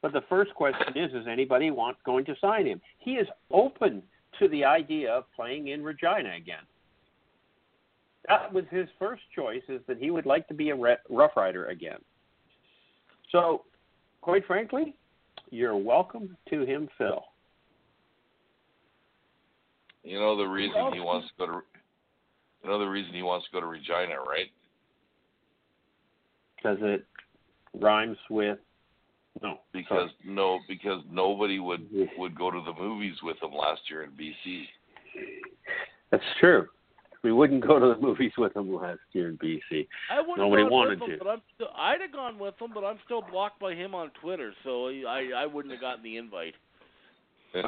But 0.00 0.12
the 0.12 0.22
first 0.28 0.52
question 0.54 0.96
is, 0.96 1.12
is 1.14 1.26
anybody 1.30 1.70
want 1.70 1.96
going 2.04 2.24
to 2.24 2.34
sign 2.40 2.66
him? 2.66 2.80
He 2.98 3.12
is 3.12 3.28
open 3.52 4.02
to 4.40 4.48
the 4.48 4.64
idea 4.64 5.12
of 5.12 5.24
playing 5.34 5.68
in 5.68 5.82
Regina 5.82 6.34
again. 6.36 6.64
That 8.28 8.52
was 8.52 8.64
his 8.70 8.88
first 8.98 9.22
choice, 9.34 9.62
is 9.68 9.80
that 9.86 9.98
he 9.98 10.10
would 10.10 10.26
like 10.26 10.48
to 10.48 10.54
be 10.54 10.70
a 10.70 10.76
re- 10.76 10.96
Rough 11.08 11.36
Rider 11.36 11.66
again. 11.66 11.98
So, 13.30 13.62
quite 14.20 14.46
frankly, 14.46 14.94
you're 15.50 15.76
welcome 15.76 16.36
to 16.50 16.64
him, 16.64 16.88
Phil. 16.98 17.24
You 20.04 20.18
know 20.18 20.36
the 20.36 20.44
reason 20.44 20.92
he 20.92 21.00
wants 21.00 21.28
to 21.28 21.34
go 21.38 21.46
to. 21.46 21.60
You 22.62 22.70
know 22.70 22.78
the 22.78 22.86
reason 22.86 23.14
he 23.14 23.22
wants 23.22 23.46
to 23.46 23.52
go 23.52 23.60
to 23.60 23.66
Regina, 23.66 24.16
right? 24.26 24.50
Because 26.62 26.78
it 26.82 27.04
rhymes 27.80 28.18
with 28.30 28.58
no. 29.42 29.58
Because 29.72 30.10
no, 30.24 30.58
because 30.68 31.02
nobody 31.10 31.58
would 31.58 31.88
would 32.18 32.36
go 32.36 32.50
to 32.50 32.60
the 32.64 32.74
movies 32.80 33.16
with 33.22 33.36
him 33.42 33.52
last 33.52 33.80
year 33.88 34.04
in 34.04 34.10
BC. 34.10 34.64
That's 36.10 36.22
true. 36.38 36.68
We 37.24 37.32
wouldn't 37.32 37.64
go 37.66 37.78
to 37.78 37.94
the 37.94 38.00
movies 38.00 38.32
with 38.36 38.54
him 38.56 38.74
last 38.74 38.98
year 39.12 39.28
in 39.28 39.38
BC. 39.38 39.86
I 40.10 40.20
would 40.20 40.38
have 40.38 40.38
Nobody 40.38 40.64
wanted 40.64 41.00
with 41.00 41.10
him, 41.10 41.18
to. 41.18 41.24
but 41.24 41.30
I'm 41.30 41.42
still, 41.54 41.68
I'd 41.76 42.00
have 42.00 42.12
gone 42.12 42.38
with 42.38 42.54
him, 42.60 42.70
but 42.74 42.84
I'm 42.84 42.98
still 43.04 43.22
blocked 43.30 43.60
by 43.60 43.74
him 43.74 43.94
on 43.94 44.10
Twitter, 44.20 44.52
so 44.64 44.88
I 44.88 45.30
I 45.36 45.46
wouldn't 45.46 45.72
have 45.72 45.80
gotten 45.80 46.02
the 46.02 46.16
invite. 46.16 46.54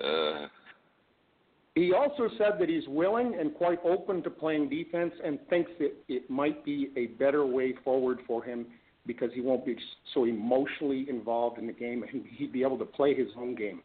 Uh, 0.00 0.46
he 1.80 1.92
also 1.94 2.28
said 2.36 2.58
that 2.58 2.68
he's 2.68 2.86
willing 2.88 3.36
and 3.38 3.54
quite 3.54 3.78
open 3.84 4.22
to 4.22 4.30
playing 4.30 4.68
defense, 4.68 5.12
and 5.24 5.38
thinks 5.48 5.70
that 5.78 5.92
it 6.08 6.28
might 6.28 6.64
be 6.64 6.90
a 6.96 7.06
better 7.18 7.46
way 7.46 7.74
forward 7.84 8.18
for 8.26 8.42
him 8.42 8.66
because 9.06 9.30
he 9.34 9.40
won't 9.40 9.64
be 9.64 9.76
so 10.12 10.24
emotionally 10.24 11.06
involved 11.08 11.58
in 11.58 11.66
the 11.66 11.72
game, 11.72 12.02
and 12.02 12.24
he'd 12.36 12.52
be 12.52 12.62
able 12.62 12.78
to 12.78 12.84
play 12.84 13.14
his 13.14 13.28
own 13.36 13.54
game. 13.54 13.82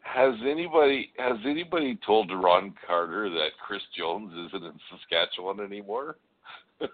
has 0.00 0.34
anybody 0.48 1.10
has 1.18 1.36
anybody 1.44 1.98
told 2.04 2.30
Ron 2.32 2.72
Carter 2.86 3.28
that 3.30 3.50
Chris 3.66 3.82
Jones 3.96 4.32
isn't 4.48 4.64
in 4.64 4.72
Saskatchewan 4.90 5.60
anymore? 5.60 6.16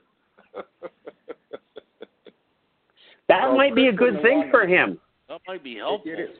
That 3.29 3.43
Well, 3.49 3.57
might 3.59 3.75
be 3.75 3.89
a 3.89 3.93
good 3.93 4.23
thing 4.23 4.49
for 4.51 4.67
him. 4.67 4.99
That 5.29 5.41
might 5.47 5.63
be 5.63 5.73
It, 5.75 5.79
helpful. 5.81 6.13
it 6.13 6.19
is. 6.21 6.31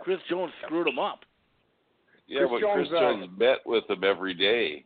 Chris 0.00 0.18
Jones 0.28 0.52
screwed 0.64 0.88
him 0.88 0.98
up. 0.98 1.20
Yeah, 2.32 2.46
Chris 2.46 2.50
but 2.50 2.60
Jones, 2.60 2.88
Chris 2.88 2.98
uh, 2.98 3.00
Jones 3.00 3.30
met 3.38 3.58
with 3.66 3.90
him 3.90 4.04
every 4.04 4.32
day. 4.32 4.84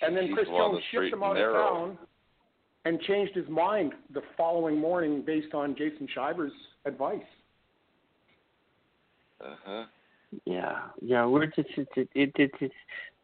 And 0.00 0.16
then 0.16 0.28
He's 0.28 0.34
Chris 0.34 0.48
on 0.48 0.72
the 0.72 0.78
Jones 0.78 0.84
straight 0.88 1.10
shipped 1.10 1.16
him 1.16 1.22
and 1.22 1.30
out 1.30 1.34
narrow. 1.34 1.56
of 1.56 1.88
town 1.88 1.98
and 2.86 3.00
changed 3.02 3.34
his 3.34 3.48
mind 3.48 3.92
the 4.14 4.22
following 4.34 4.78
morning 4.78 5.22
based 5.26 5.52
on 5.52 5.76
Jason 5.76 6.08
Shivers' 6.14 6.52
advice. 6.86 7.20
Uh 9.44 9.54
huh. 9.62 9.84
Yeah, 10.46 10.78
yeah. 11.02 11.26
We're 11.26 11.46
just 11.46 11.68
it, 11.76 11.88
it, 11.96 12.08
it, 12.14 12.32
it, 12.36 12.50
it, 12.60 12.72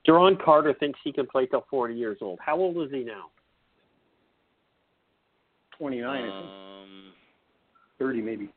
Duron 0.07 0.43
Carter 0.43 0.75
thinks 0.75 0.99
he 1.03 1.13
can 1.13 1.27
play 1.27 1.47
till 1.47 1.65
40 1.71 1.95
years 1.95 2.19
old. 2.21 2.39
How 2.45 2.57
old 2.59 2.77
is 2.77 2.91
he 2.93 3.05
now? 3.05 3.31
29, 5.79 6.09
I 6.09 6.21
think. 6.21 6.33
Um, 6.35 7.13
30 7.99 8.21
maybe. 8.21 8.51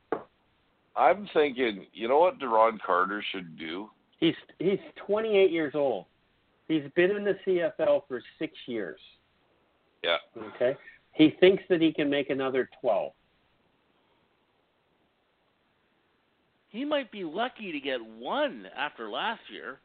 I'm 0.95 1.27
thinking, 1.33 1.87
you 1.93 2.07
know 2.07 2.19
what 2.19 2.39
Duron 2.39 2.77
Carter 2.85 3.23
should 3.31 3.57
do? 3.57 3.89
He's 4.19 4.35
he's 4.59 4.79
28 5.05 5.51
years 5.51 5.73
old. 5.75 6.05
He's 6.67 6.83
been 6.95 7.11
in 7.11 7.23
the 7.23 7.35
CFL 7.45 8.03
for 8.07 8.21
six 8.39 8.53
years. 8.67 8.99
Yeah. 10.03 10.17
Okay. 10.55 10.77
He 11.13 11.35
thinks 11.39 11.63
that 11.69 11.81
he 11.81 11.91
can 11.91 12.09
make 12.09 12.29
another 12.29 12.69
12. 12.81 13.11
he 16.73 16.83
might 16.83 17.11
be 17.11 17.23
lucky 17.23 17.71
to 17.71 17.79
get 17.79 18.03
one 18.03 18.65
after 18.75 19.07
last 19.07 19.41
year. 19.49 19.79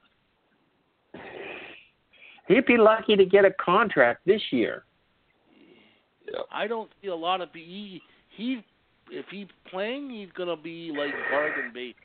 He'd 2.48 2.64
be 2.64 2.78
lucky 2.78 3.14
to 3.14 3.26
get 3.26 3.44
a 3.44 3.50
contract 3.62 4.22
this 4.24 4.40
year. 4.50 4.84
Yeah. 6.26 6.40
I 6.50 6.66
don't 6.66 6.90
see 7.00 7.08
a 7.08 7.14
lot 7.14 7.42
of 7.42 7.50
he 7.52 8.00
he 8.30 8.64
if 9.10 9.26
he's 9.30 9.48
playing, 9.70 10.10
he's 10.10 10.30
gonna 10.36 10.56
be 10.56 10.92
like 10.96 11.12
bargain 11.30 11.70
bait. 11.72 11.96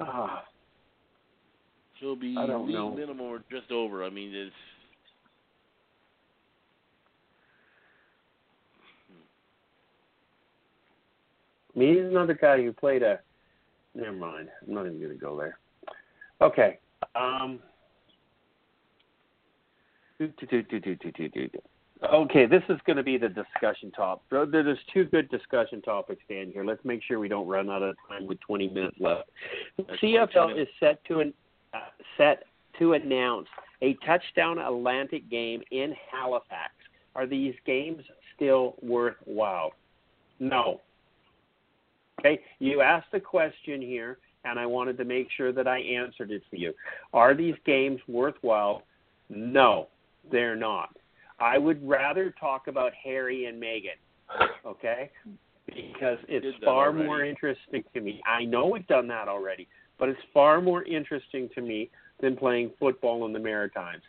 Ah. 0.00 0.38
Uh, 0.38 0.44
He'll 2.04 2.16
be 2.16 2.34
minimum 2.34 3.20
or 3.20 3.42
just 3.50 3.70
over. 3.70 4.04
I 4.04 4.10
mean, 4.10 4.34
it's. 4.34 4.52
I 11.74 11.78
mean, 11.78 11.94
he's 11.94 12.04
another 12.04 12.34
guy 12.34 12.62
who 12.62 12.72
played 12.72 13.02
a. 13.02 13.20
Never 13.94 14.12
mind. 14.12 14.48
I'm 14.66 14.74
not 14.74 14.86
even 14.86 14.98
going 14.98 15.12
to 15.12 15.18
go 15.18 15.36
there. 15.36 15.58
Okay. 16.42 16.78
Um. 17.14 17.60
Do, 20.18 20.28
do, 20.38 20.46
do, 20.46 20.62
do, 20.62 20.80
do, 20.80 20.94
do, 20.96 21.28
do, 21.28 21.48
do. 21.48 21.58
Okay, 22.12 22.46
this 22.46 22.62
is 22.68 22.78
going 22.86 22.96
to 22.96 23.02
be 23.02 23.16
the 23.16 23.28
discussion 23.28 23.90
top. 23.90 24.22
There- 24.30 24.46
There's 24.46 24.78
two 24.92 25.04
good 25.04 25.28
discussion 25.30 25.80
topics, 25.82 26.22
Dan. 26.28 26.50
Here, 26.52 26.64
let's 26.64 26.84
make 26.84 27.02
sure 27.02 27.18
we 27.18 27.28
don't 27.28 27.46
run 27.46 27.70
out 27.70 27.82
of 27.82 27.96
time 28.08 28.26
with 28.26 28.38
20 28.40 28.68
minutes 28.68 28.96
left. 29.00 29.30
CFL 30.00 30.56
is 30.60 30.68
set 30.80 31.02
to 31.06 31.20
an, 31.20 31.32
uh, 31.72 31.78
set 32.16 32.44
to 32.78 32.92
announce 32.94 33.48
a 33.82 33.94
touchdown 34.06 34.58
Atlantic 34.58 35.28
game 35.28 35.62
in 35.70 35.92
Halifax. 36.10 36.72
Are 37.14 37.26
these 37.26 37.54
games 37.64 38.04
still 38.34 38.76
worthwhile? 38.82 39.72
No. 40.40 40.80
Okay, 42.20 42.42
you 42.58 42.80
asked 42.80 43.12
a 43.12 43.20
question 43.20 43.80
here, 43.80 44.18
and 44.44 44.58
I 44.58 44.66
wanted 44.66 44.96
to 44.98 45.04
make 45.04 45.30
sure 45.30 45.52
that 45.52 45.66
I 45.68 45.78
answered 45.78 46.30
it 46.30 46.42
for 46.50 46.56
you. 46.56 46.74
Are 47.12 47.34
these 47.34 47.56
games 47.64 48.00
worthwhile? 48.08 48.82
No, 49.28 49.88
they're 50.30 50.56
not. 50.56 50.96
I 51.38 51.58
would 51.58 51.86
rather 51.86 52.34
talk 52.38 52.68
about 52.68 52.92
Harry 53.02 53.46
and 53.46 53.60
Meghan, 53.60 53.98
okay? 54.66 55.10
Because 55.66 56.18
it's 56.28 56.46
far 56.64 56.88
already. 56.88 57.04
more 57.04 57.24
interesting 57.24 57.82
to 57.94 58.00
me. 58.00 58.22
I 58.26 58.44
know 58.44 58.66
we've 58.66 58.86
done 58.86 59.08
that 59.08 59.28
already, 59.28 59.66
but 59.98 60.08
it's 60.08 60.20
far 60.32 60.60
more 60.60 60.84
interesting 60.84 61.48
to 61.54 61.60
me 61.60 61.90
than 62.20 62.36
playing 62.36 62.70
football 62.78 63.26
in 63.26 63.32
the 63.32 63.38
Maritimes. 63.38 64.02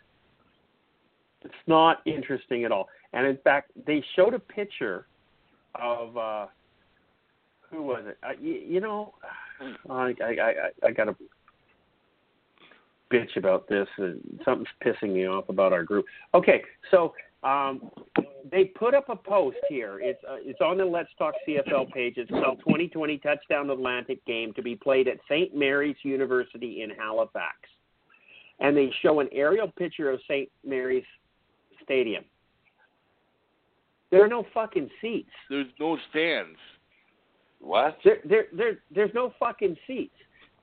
It's 1.44 1.54
not 1.68 2.02
interesting 2.06 2.64
at 2.66 2.72
all. 2.72 2.90
And 3.14 3.26
in 3.26 3.38
fact, 3.44 3.72
they 3.86 4.04
showed 4.16 4.34
a 4.34 4.40
picture 4.40 5.08
of 5.76 6.18
uh 6.18 6.46
who 7.70 7.84
was 7.84 8.04
it? 8.08 8.18
Uh, 8.24 8.32
you, 8.40 8.54
you 8.54 8.80
know, 8.80 9.14
I 9.90 10.14
I 10.22 10.24
I, 10.24 10.54
I 10.88 10.92
got 10.92 11.06
to 11.06 11.16
bitch 13.16 13.38
about 13.38 13.68
this. 13.68 13.88
And 13.98 14.22
something's 14.44 14.68
pissing 14.84 15.14
me 15.14 15.28
off 15.28 15.50
about 15.50 15.74
our 15.74 15.84
group. 15.84 16.06
Okay, 16.34 16.64
so 16.92 17.14
um, 17.44 17.92
they 18.52 18.66
put 18.66 18.94
up 18.94 19.10
a 19.10 19.16
post 19.16 19.58
here. 19.70 20.00
It's 20.02 20.20
uh, 20.30 20.38
it's 20.40 20.62
on 20.62 20.78
the 20.78 20.86
Let's 20.86 21.10
Talk 21.18 21.36
CFL 21.48 21.92
page. 21.92 22.16
It's 22.18 22.32
called 22.32 22.60
2020 22.60 23.18
Touchdown 23.20 23.70
Atlantic 23.70 24.24
Game 24.26 24.54
to 24.54 24.62
be 24.62 24.76
played 24.76 25.08
at 25.08 25.18
St. 25.30 25.56
Mary's 25.56 25.98
University 26.04 26.82
in 26.82 26.90
Halifax, 26.90 27.56
and 28.60 28.76
they 28.76 28.92
show 29.02 29.20
an 29.20 29.30
aerial 29.32 29.68
picture 29.68 30.10
of 30.10 30.20
St. 30.28 30.50
Mary's 30.66 31.06
Stadium. 31.84 32.24
There 34.12 34.24
are 34.24 34.28
no 34.28 34.46
fucking 34.54 34.90
seats. 35.02 35.30
There's 35.50 35.68
no 35.80 35.98
stands. 36.10 36.58
What? 37.60 37.98
There, 38.04 38.18
there, 38.28 38.46
there, 38.56 38.80
there's 38.94 39.14
no 39.14 39.34
fucking 39.40 39.76
seats. 39.86 40.16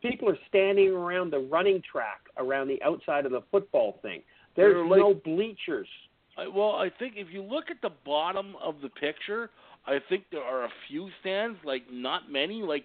People 0.02 0.28
are 0.28 0.38
standing 0.48 0.90
around 0.90 1.30
the 1.30 1.38
running 1.38 1.80
track 1.90 2.20
around 2.36 2.68
the 2.68 2.82
outside 2.82 3.24
of 3.24 3.32
the 3.32 3.42
football 3.50 3.98
thing. 4.02 4.22
There's 4.56 4.74
They're 4.74 4.84
like- 4.84 4.98
no 5.00 5.14
bleachers. 5.14 5.88
I, 6.36 6.46
well, 6.48 6.72
I 6.76 6.90
think 6.98 7.14
if 7.16 7.28
you 7.30 7.42
look 7.42 7.70
at 7.70 7.80
the 7.82 7.90
bottom 8.06 8.56
of 8.62 8.80
the 8.80 8.88
picture, 8.88 9.50
I 9.86 9.98
think 10.08 10.24
there 10.30 10.42
are 10.42 10.64
a 10.64 10.70
few 10.88 11.08
stands, 11.20 11.58
like 11.64 11.82
not 11.90 12.30
many. 12.30 12.62
Like 12.62 12.84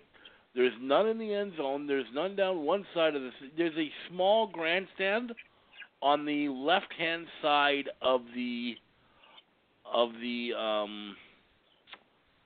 there's 0.54 0.74
none 0.82 1.08
in 1.08 1.18
the 1.18 1.34
end 1.34 1.54
zone. 1.58 1.88
There's 1.88 2.06
none 2.14 2.36
down 2.36 2.64
one 2.66 2.86
side 2.94 3.16
of 3.16 3.22
the. 3.22 3.32
There's 3.58 3.78
a 3.78 3.90
small 4.10 4.48
grandstand 4.48 5.34
on 6.02 6.26
the 6.26 6.50
left-hand 6.50 7.26
side 7.42 7.90
of 8.02 8.22
the 8.36 8.76
of 9.86 10.10
the 10.22 10.54
um 10.60 11.16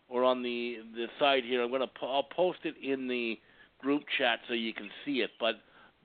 or 0.08 0.24
on 0.24 0.44
the 0.44 0.78
the 0.94 1.08
side 1.20 1.44
here. 1.44 1.64
I'm 1.64 1.72
gonna 1.72 1.90
I'll 2.02 2.24
post 2.36 2.60
it 2.64 2.76
in 2.84 3.08
the 3.08 3.40
group 3.82 4.04
chat 4.18 4.40
so 4.48 4.54
you 4.54 4.74
can 4.74 4.90
see 5.06 5.22
it. 5.22 5.32
But 5.40 5.56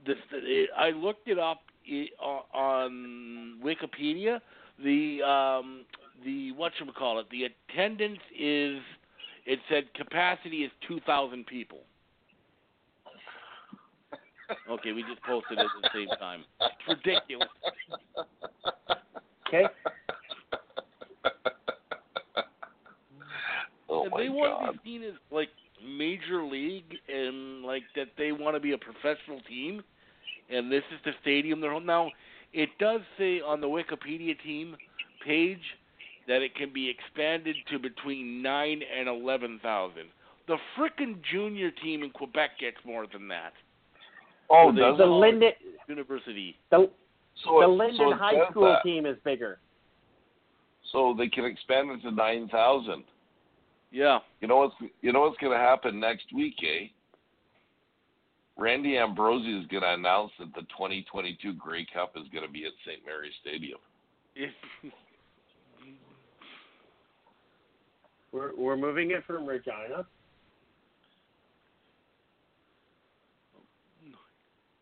this 0.06 0.16
it, 0.32 0.70
I 0.76 0.90
looked 0.90 1.28
it 1.28 1.38
up 1.38 1.60
on 2.54 3.58
Wikipedia. 3.64 4.40
The 4.82 5.22
um 5.22 5.84
the 6.24 6.52
what 6.52 6.72
should 6.76 6.86
we 6.86 6.92
call 6.92 7.18
it? 7.20 7.26
The 7.30 7.44
attendance 7.44 8.20
is 8.38 8.80
it 9.46 9.58
said 9.70 9.84
capacity 9.94 10.64
is 10.64 10.70
two 10.86 11.00
thousand 11.06 11.46
people. 11.46 11.80
Okay, 14.70 14.92
we 14.92 15.02
just 15.02 15.20
posted 15.22 15.58
it 15.58 15.64
at 15.64 15.66
the 15.82 15.88
same 15.92 16.08
time. 16.20 16.44
It's 16.60 16.88
ridiculous. 17.04 17.48
Okay. 19.48 19.64
oh 23.88 24.02
and 24.02 24.10
my 24.12 24.18
they 24.22 24.28
want 24.28 24.60
god. 24.60 24.66
to 24.72 24.78
be 24.78 24.78
seen 24.84 25.02
as 25.02 25.14
like 25.30 25.48
major 25.84 26.42
league 26.44 26.94
and 27.12 27.62
like 27.62 27.82
that 27.94 28.08
they 28.16 28.32
want 28.32 28.54
to 28.56 28.60
be 28.60 28.72
a 28.72 28.78
professional 28.78 29.40
team 29.48 29.82
and 30.50 30.70
this 30.70 30.82
is 30.92 30.98
the 31.04 31.12
stadium 31.22 31.60
they're 31.60 31.72
home 31.72 31.86
now 31.86 32.10
it 32.52 32.68
does 32.78 33.00
say 33.18 33.40
on 33.40 33.60
the 33.60 33.66
wikipedia 33.66 34.34
team 34.42 34.76
page 35.24 35.60
that 36.28 36.42
it 36.42 36.54
can 36.54 36.72
be 36.72 36.88
expanded 36.88 37.54
to 37.70 37.78
between 37.78 38.42
nine 38.42 38.80
and 38.98 39.08
eleven 39.08 39.58
thousand 39.62 40.04
the 40.48 40.56
frickin' 40.78 41.16
junior 41.30 41.70
team 41.70 42.02
in 42.02 42.10
quebec 42.10 42.50
gets 42.60 42.76
more 42.84 43.06
than 43.12 43.28
that 43.28 43.52
Oh, 44.48 44.70
they- 44.72 44.80
does 44.80 44.96
The 44.98 45.04
it? 45.04 45.06
Lynden, 45.06 45.50
university 45.88 46.56
the, 46.70 46.88
So 47.44 47.60
the 47.60 47.66
it- 47.66 47.78
Lynden 47.78 47.96
so 48.12 48.14
High 48.16 48.48
School 48.50 48.64
that. 48.72 48.82
team 48.84 49.04
is 49.04 49.16
bigger. 49.24 49.58
So 50.92 51.14
they 51.18 51.26
can 51.28 51.44
expand 51.44 51.90
it 51.90 52.00
to 52.02 52.12
nine 52.12 52.48
thousand. 52.48 53.02
Yeah 53.96 54.18
You 54.42 54.48
know 54.48 54.58
what's 54.58 54.74
you 55.00 55.10
know 55.10 55.20
what's 55.22 55.38
gonna 55.38 55.56
happen 55.56 55.98
next 55.98 56.26
week, 56.34 56.56
eh? 56.62 56.88
Randy 58.58 58.98
Ambrosie 58.98 59.58
is 59.58 59.66
gonna 59.68 59.94
announce 59.94 60.32
that 60.38 60.52
the 60.54 60.60
2022 60.62 61.54
Grey 61.54 61.86
Cup 61.94 62.12
is 62.14 62.24
gonna 62.32 62.46
be 62.48 62.66
at 62.66 62.72
St. 62.86 63.00
Mary's 63.06 63.32
Stadium. 63.40 63.78
We're 68.32 68.54
we're 68.54 68.76
moving 68.76 69.12
it 69.12 69.24
from 69.26 69.46
Regina. 69.46 70.04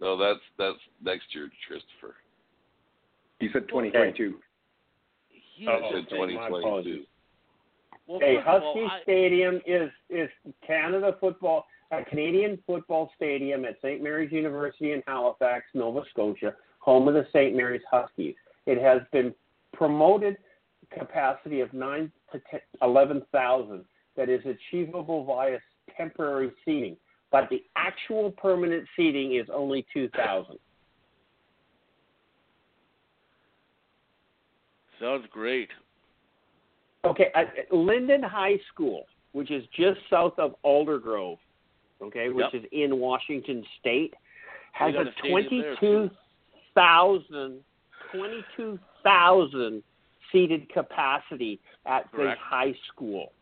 No, 0.00 0.16
that's 0.16 0.40
that's 0.58 0.78
next 1.00 1.32
year, 1.32 1.48
Christopher. 1.68 2.16
He 3.38 3.48
said 3.52 3.68
2022. 3.68 4.40
he- 5.30 5.68
Oh, 5.68 5.88
said 5.92 6.06
okay, 6.12 6.34
my 6.34 6.48
2022. 6.48 7.04
Well, 8.06 8.20
first 8.20 8.47
of 8.47 8.47
all, 8.47 8.74
Husky 8.74 8.86
I- 8.90 9.02
Stadium 9.02 9.60
is 9.66 9.90
is 10.10 10.28
Canada 10.66 11.16
football, 11.20 11.66
a 11.90 12.05
Canadian 12.05 12.59
football 12.66 13.10
stadium 13.16 13.64
at 13.64 13.76
St. 13.82 14.02
Mary's 14.02 14.32
University 14.32 14.93
in 14.93 15.02
Halifax, 15.06 15.66
Nova 15.74 16.02
Scotia, 16.10 16.55
home 16.81 17.09
of 17.09 17.14
the 17.14 17.26
St. 17.32 17.56
Mary's 17.56 17.82
Huskies. 17.90 18.35
It 18.66 18.81
has 18.81 19.01
been 19.12 19.35
promoted 19.72 20.36
capacity 20.90 21.60
of 21.60 21.72
nine 21.72 22.12
to 22.32 22.40
10, 22.51 22.60
11,000 22.82 23.85
that 24.16 24.28
is 24.28 24.40
achievable 24.47 25.24
via 25.24 25.59
temporary 25.97 26.52
seating, 26.64 26.97
but 27.31 27.48
the 27.51 27.64
actual 27.76 28.31
permanent 28.31 28.86
seating 28.97 29.35
is 29.35 29.47
only 29.52 29.86
2,000. 29.93 30.59
sounds 35.01 35.26
great 35.32 35.68
Okay, 37.05 37.31
at 37.35 37.56
at 37.59 37.70
Lynden 37.70 38.24
High 38.24 38.59
School, 38.72 39.05
which 39.32 39.51
is 39.51 39.64
just 39.76 40.01
south 40.09 40.39
of 40.39 40.55
Aldergrove, 40.64 41.39
okay, 42.02 42.28
which 42.31 42.47
Yep. 42.52 42.64
is 42.64 42.68
in 42.72 42.98
Washington 42.98 43.64
State, 43.78 44.14
has 44.72 44.94
a 44.94 45.01
a 45.01 45.12
stadium 45.18 45.62
there, 45.62 45.76
too. 45.76 46.10
22,000 46.74 47.64
22,000 48.10 49.82
seated 50.31 50.68
capacity 50.72 51.60
at 51.86 52.10
the 52.12 52.18
Correct. 52.18 52.40
high 52.40 52.74
school. 52.89 53.32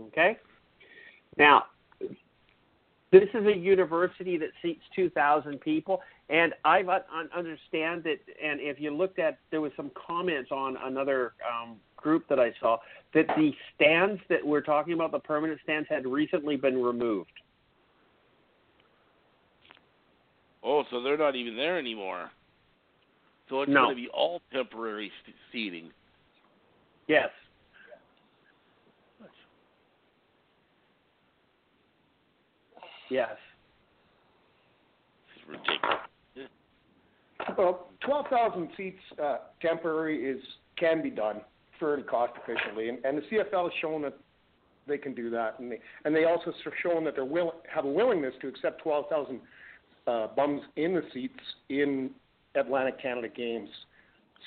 Okay? 0.00 0.38
Now, 1.36 1.64
this 3.14 3.28
is 3.32 3.46
a 3.46 3.56
university 3.56 4.36
that 4.38 4.48
seats 4.60 4.82
2,000 4.96 5.60
people, 5.60 6.02
and 6.30 6.52
I 6.64 6.82
understand 7.32 8.02
that. 8.02 8.18
And 8.42 8.60
if 8.60 8.80
you 8.80 8.90
looked 8.90 9.20
at, 9.20 9.38
there 9.52 9.60
was 9.60 9.70
some 9.76 9.92
comments 9.94 10.50
on 10.50 10.76
another 10.82 11.34
um, 11.48 11.76
group 11.96 12.28
that 12.28 12.40
I 12.40 12.52
saw 12.60 12.78
that 13.12 13.26
the 13.36 13.52
stands 13.76 14.20
that 14.28 14.44
we're 14.44 14.62
talking 14.62 14.94
about, 14.94 15.12
the 15.12 15.20
permanent 15.20 15.60
stands, 15.62 15.88
had 15.88 16.06
recently 16.06 16.56
been 16.56 16.82
removed. 16.82 17.30
Oh, 20.64 20.82
so 20.90 21.00
they're 21.00 21.16
not 21.18 21.36
even 21.36 21.56
there 21.56 21.78
anymore. 21.78 22.30
So 23.48 23.62
it's 23.62 23.70
No. 23.70 23.84
going 23.84 23.96
to 23.96 24.02
be 24.02 24.08
all 24.08 24.42
temporary 24.52 25.12
st- 25.22 25.36
seating. 25.52 25.90
Yes. 27.06 27.28
Yes. 33.10 33.30
This 35.28 35.42
is 35.42 35.48
ridiculous. 35.48 36.00
Well, 37.58 37.88
12,000 38.04 38.68
seats 38.76 38.98
uh, 39.22 39.38
temporary 39.60 40.24
is 40.24 40.40
can 40.78 41.02
be 41.02 41.10
done 41.10 41.40
fairly 41.78 42.02
cost 42.02 42.32
efficiently, 42.42 42.88
and, 42.88 43.04
and 43.04 43.18
the 43.18 43.22
CFL 43.22 43.64
has 43.64 43.72
shown 43.80 44.02
that 44.02 44.16
they 44.86 44.98
can 44.98 45.14
do 45.14 45.30
that, 45.30 45.58
and 45.58 45.70
they 45.70 45.80
and 46.04 46.14
they 46.14 46.24
also 46.24 46.52
have 46.64 46.72
shown 46.82 47.04
that 47.04 47.14
they're 47.14 47.24
will 47.24 47.54
have 47.72 47.84
a 47.84 47.88
willingness 47.88 48.34
to 48.40 48.48
accept 48.48 48.82
12,000 48.82 49.40
uh, 50.06 50.28
bums 50.36 50.62
in 50.76 50.94
the 50.94 51.02
seats 51.12 51.34
in 51.68 52.10
Atlantic 52.54 53.00
Canada 53.00 53.28
games. 53.28 53.68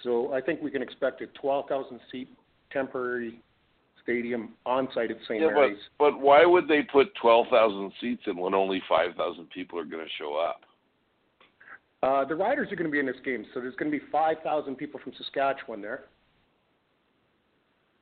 So 0.04 0.34
I 0.34 0.42
think 0.42 0.62
we 0.62 0.72
can 0.72 0.82
expect 0.82 1.22
a 1.22 1.28
12,000 1.28 2.00
seat 2.12 2.30
temporary 2.72 3.40
stadium 4.08 4.54
on 4.66 4.88
site 4.94 5.12
at 5.12 5.18
St. 5.28 5.42
Yeah, 5.42 5.50
but 5.54 5.70
but 6.00 6.22
why 6.22 6.46
would 6.46 6.68
they 6.68 6.82
put 6.82 7.14
12,000 7.22 7.92
seats 8.00 8.22
in 8.26 8.38
when 8.38 8.54
only 8.54 8.82
5,000 8.88 9.50
people 9.50 9.78
are 9.78 9.84
going 9.84 10.04
to 10.04 10.12
show 10.18 10.36
up? 10.38 10.62
Uh, 12.02 12.24
the 12.24 12.36
Riders 12.36 12.72
are 12.72 12.76
going 12.76 12.86
to 12.86 12.92
be 12.92 13.00
in 13.00 13.06
this 13.06 13.16
game, 13.26 13.46
so 13.54 13.60
there's 13.60 13.76
going 13.76 13.92
to 13.92 13.98
be 13.98 14.04
5,000 14.12 14.76
people 14.76 15.00
from 15.04 15.14
Saskatchewan 15.18 15.82
there. 15.82 16.06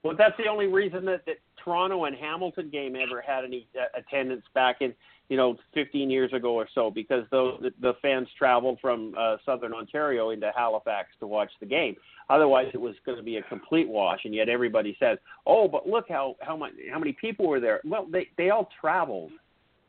Well, 0.05 0.15
that's 0.15 0.37
the 0.37 0.47
only 0.47 0.67
reason 0.67 1.03
that, 1.05 1.25
that 1.25 1.37
Toronto 1.63 2.03
and 2.03 2.15
Hamilton 2.15 2.69
game 2.69 2.95
ever 2.95 3.21
had 3.21 3.43
any 3.43 3.67
uh, 3.75 3.85
attendance 3.97 4.43
back 4.53 4.81
in, 4.81 4.93
you 5.29 5.35
know, 5.35 5.57
15 5.73 6.11
years 6.11 6.31
ago 6.31 6.53
or 6.53 6.67
so, 6.75 6.91
because 6.91 7.23
the, 7.31 7.71
the 7.81 7.93
fans 8.03 8.27
traveled 8.37 8.77
from 8.79 9.15
uh, 9.17 9.37
southern 9.47 9.73
Ontario 9.73 10.29
into 10.29 10.51
Halifax 10.55 11.09
to 11.21 11.25
watch 11.25 11.49
the 11.59 11.65
game. 11.65 11.95
Otherwise, 12.29 12.67
it 12.75 12.77
was 12.79 12.93
going 13.03 13.17
to 13.17 13.23
be 13.23 13.37
a 13.37 13.41
complete 13.41 13.89
wash, 13.89 14.19
and 14.25 14.35
yet 14.35 14.47
everybody 14.47 14.95
says, 14.99 15.17
"Oh, 15.47 15.67
but 15.67 15.89
look 15.89 16.05
how 16.07 16.35
how 16.39 16.55
much 16.55 16.73
how 16.91 16.99
many 16.99 17.13
people 17.13 17.47
were 17.47 17.59
there." 17.59 17.81
Well, 17.83 18.05
they 18.07 18.27
they 18.37 18.51
all 18.51 18.69
traveled. 18.79 19.31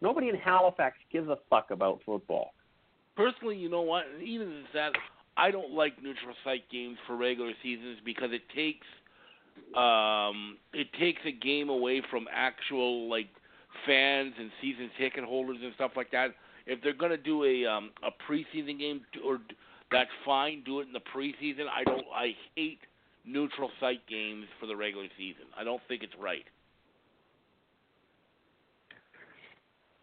Nobody 0.00 0.30
in 0.30 0.36
Halifax 0.36 0.96
gives 1.12 1.28
a 1.28 1.36
fuck 1.50 1.70
about 1.70 2.00
football. 2.06 2.54
Personally, 3.16 3.58
you 3.58 3.68
know 3.68 3.82
what? 3.82 4.04
Even 4.24 4.64
that, 4.72 4.92
I 5.36 5.50
don't 5.50 5.72
like 5.72 6.02
neutral 6.02 6.34
site 6.42 6.70
games 6.70 6.96
for 7.06 7.16
regular 7.16 7.52
seasons 7.62 7.98
because 8.02 8.30
it 8.32 8.48
takes 8.54 8.86
Um, 9.76 10.56
it 10.72 10.88
takes 10.98 11.20
a 11.26 11.32
game 11.32 11.68
away 11.68 12.02
from 12.10 12.26
actual 12.32 13.08
like 13.10 13.28
fans 13.84 14.32
and 14.38 14.50
season 14.60 14.90
ticket 14.98 15.24
holders 15.24 15.58
and 15.62 15.72
stuff 15.74 15.92
like 15.96 16.10
that. 16.12 16.28
If 16.66 16.82
they're 16.82 16.94
gonna 16.94 17.16
do 17.16 17.44
a 17.44 17.66
um, 17.66 17.90
a 18.02 18.10
preseason 18.30 18.78
game, 18.78 19.02
or 19.24 19.38
that's 19.90 20.10
fine. 20.24 20.62
Do 20.64 20.80
it 20.80 20.86
in 20.86 20.92
the 20.92 21.00
preseason. 21.00 21.66
I 21.74 21.84
don't. 21.84 22.04
I 22.14 22.34
hate 22.54 22.80
neutral 23.24 23.70
site 23.80 24.06
games 24.06 24.46
for 24.60 24.66
the 24.66 24.76
regular 24.76 25.06
season. 25.16 25.44
I 25.58 25.64
don't 25.64 25.82
think 25.88 26.02
it's 26.02 26.14
right. 26.20 26.44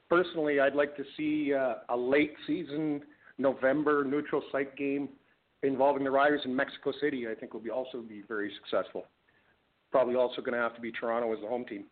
Personally, 0.10 0.60
I'd 0.60 0.76
like 0.76 0.96
to 0.98 1.04
see 1.18 1.54
uh, 1.54 1.76
a 1.90 1.98
late 1.98 2.34
season 2.46 3.02
November 3.38 4.04
neutral 4.04 4.44
site 4.52 4.76
game 4.78 5.10
involving 5.64 6.04
the 6.04 6.12
Riders 6.12 6.42
in 6.46 6.56
Mexico 6.56 6.94
City. 7.02 7.28
I 7.28 7.34
think 7.34 7.54
will 7.54 7.62
be 7.62 7.72
also 7.72 8.02
be 8.02 8.22
very 8.28 8.52
successful. 8.62 9.06
Probably 9.94 10.16
also 10.16 10.42
going 10.42 10.56
to 10.56 10.60
have 10.60 10.74
to 10.74 10.82
be 10.82 10.92
Toronto 10.92 11.32
as 11.34 11.40
the 11.40 11.48
home 11.48 11.66
team. 11.66 11.84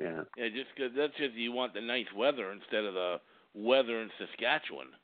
Yeah. 0.00 0.22
Yeah, 0.38 0.48
just 0.48 0.74
'cause 0.74 0.92
that's 0.96 1.14
just 1.18 1.34
you 1.34 1.52
want 1.52 1.74
the 1.74 1.82
nice 1.82 2.10
weather 2.16 2.52
instead 2.52 2.84
of 2.84 2.94
the 2.94 3.20
weather 3.52 4.00
in 4.00 4.10
Saskatchewan. 4.16 4.96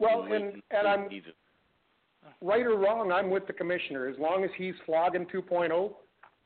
Well, 0.00 0.24
in 0.24 0.32
and 0.32 0.62
and 0.72 0.88
I'm 0.88 1.08
right 2.40 2.66
or 2.66 2.76
wrong, 2.76 3.12
I'm 3.12 3.30
with 3.30 3.46
the 3.46 3.52
commissioner. 3.52 4.08
As 4.08 4.18
long 4.18 4.42
as 4.42 4.50
he's 4.56 4.74
flogging 4.84 5.26
2.0, 5.26 5.94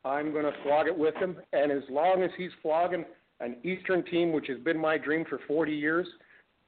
I'm 0.05 0.31
going 0.31 0.45
to 0.45 0.63
flog 0.63 0.89
it 0.89 0.97
with 0.97 1.15
him. 1.17 1.39
And 1.55 1.73
as 1.73 1.89
long 1.89 2.23
as 2.23 2.31
he's 2.37 2.53
flogging 2.61 3.07
an 3.41 3.57
Eastern 3.65 4.05
team, 4.05 4.31
which 4.31 4.47
has 4.49 4.59
been 4.59 4.79
my 4.79 4.99
dream 4.99 5.25
for 5.25 5.39
40 5.49 5.73
years, 5.73 6.07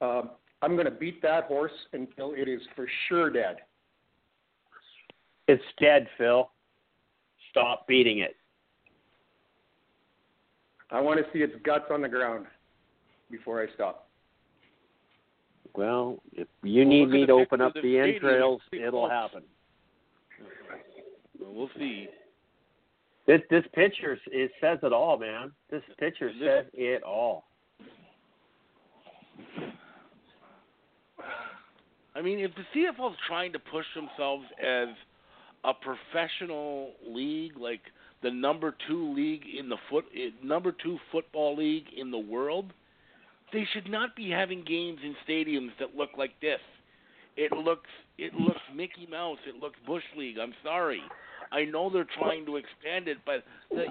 uh, 0.00 0.22
I'm 0.62 0.74
going 0.74 0.86
to 0.86 0.90
beat 0.90 1.20
that 1.22 1.44
horse 1.44 1.72
until 1.92 2.32
it 2.34 2.48
is 2.48 2.60
for 2.74 2.86
sure 3.08 3.30
dead. 3.30 3.56
It's 5.46 5.62
dead, 5.80 6.06
Phil. 6.16 6.50
Stop 7.50 7.86
beating 7.86 8.18
it. 8.20 8.36
I 10.90 11.00
want 11.00 11.18
to 11.18 11.26
see 11.32 11.40
its 11.42 11.54
guts 11.64 11.86
on 11.90 12.00
the 12.02 12.08
ground 12.08 12.46
before 13.30 13.62
I 13.62 13.66
stop. 13.74 14.08
Well, 15.74 16.20
if 16.32 16.46
you 16.62 16.82
Well, 16.82 16.88
need 16.88 17.00
look 17.00 17.08
at 17.08 17.12
me 17.12 17.26
to 17.26 17.32
open 17.32 17.60
up 17.60 17.74
the 17.74 17.82
the 17.82 17.98
entrails, 17.98 18.62
it'll 18.72 19.08
happen. 19.10 19.42
Well, 21.38 21.52
we'll 21.52 21.70
see. 21.76 22.06
This 23.26 23.40
this 23.50 23.64
picture 23.74 24.18
it 24.30 24.50
says 24.60 24.78
it 24.82 24.92
all, 24.92 25.18
man. 25.18 25.50
This 25.70 25.82
picture 25.98 26.32
This- 26.32 26.40
says 26.42 26.66
it 26.74 27.02
all. 27.02 27.44
I 32.14 32.22
mean, 32.22 32.38
if 32.38 32.52
the 32.54 32.62
CFL 32.74 33.12
is 33.12 33.18
trying 33.26 33.52
to 33.52 33.58
push 33.58 33.86
themselves 33.94 34.44
as 34.62 34.88
a 35.64 35.72
professional 35.74 36.92
league, 37.08 37.56
like 37.58 37.80
the 38.22 38.30
number 38.30 38.74
two 38.88 39.14
league 39.14 39.42
in 39.58 39.68
the 39.68 39.76
foot, 39.90 40.04
eh, 40.14 40.30
number 40.42 40.72
two 40.72 40.98
football 41.10 41.56
league 41.56 41.86
in 41.96 42.10
the 42.10 42.18
world, 42.18 42.72
they 43.52 43.66
should 43.72 43.90
not 43.90 44.14
be 44.14 44.30
having 44.30 44.64
games 44.64 44.98
in 45.02 45.14
stadiums 45.28 45.70
that 45.78 45.96
look 45.96 46.10
like 46.16 46.32
this. 46.40 46.60
It 47.36 47.52
looks, 47.52 47.90
it 48.16 48.32
looks 48.34 48.60
Mickey 48.74 49.08
Mouse. 49.10 49.38
It 49.46 49.60
looks 49.60 49.76
Bush 49.86 50.04
League. 50.16 50.38
I'm 50.38 50.54
sorry. 50.62 51.02
I 51.50 51.64
know 51.64 51.90
they're 51.90 52.06
trying 52.18 52.46
to 52.46 52.56
expand 52.56 53.08
it, 53.08 53.18
but 53.26 53.44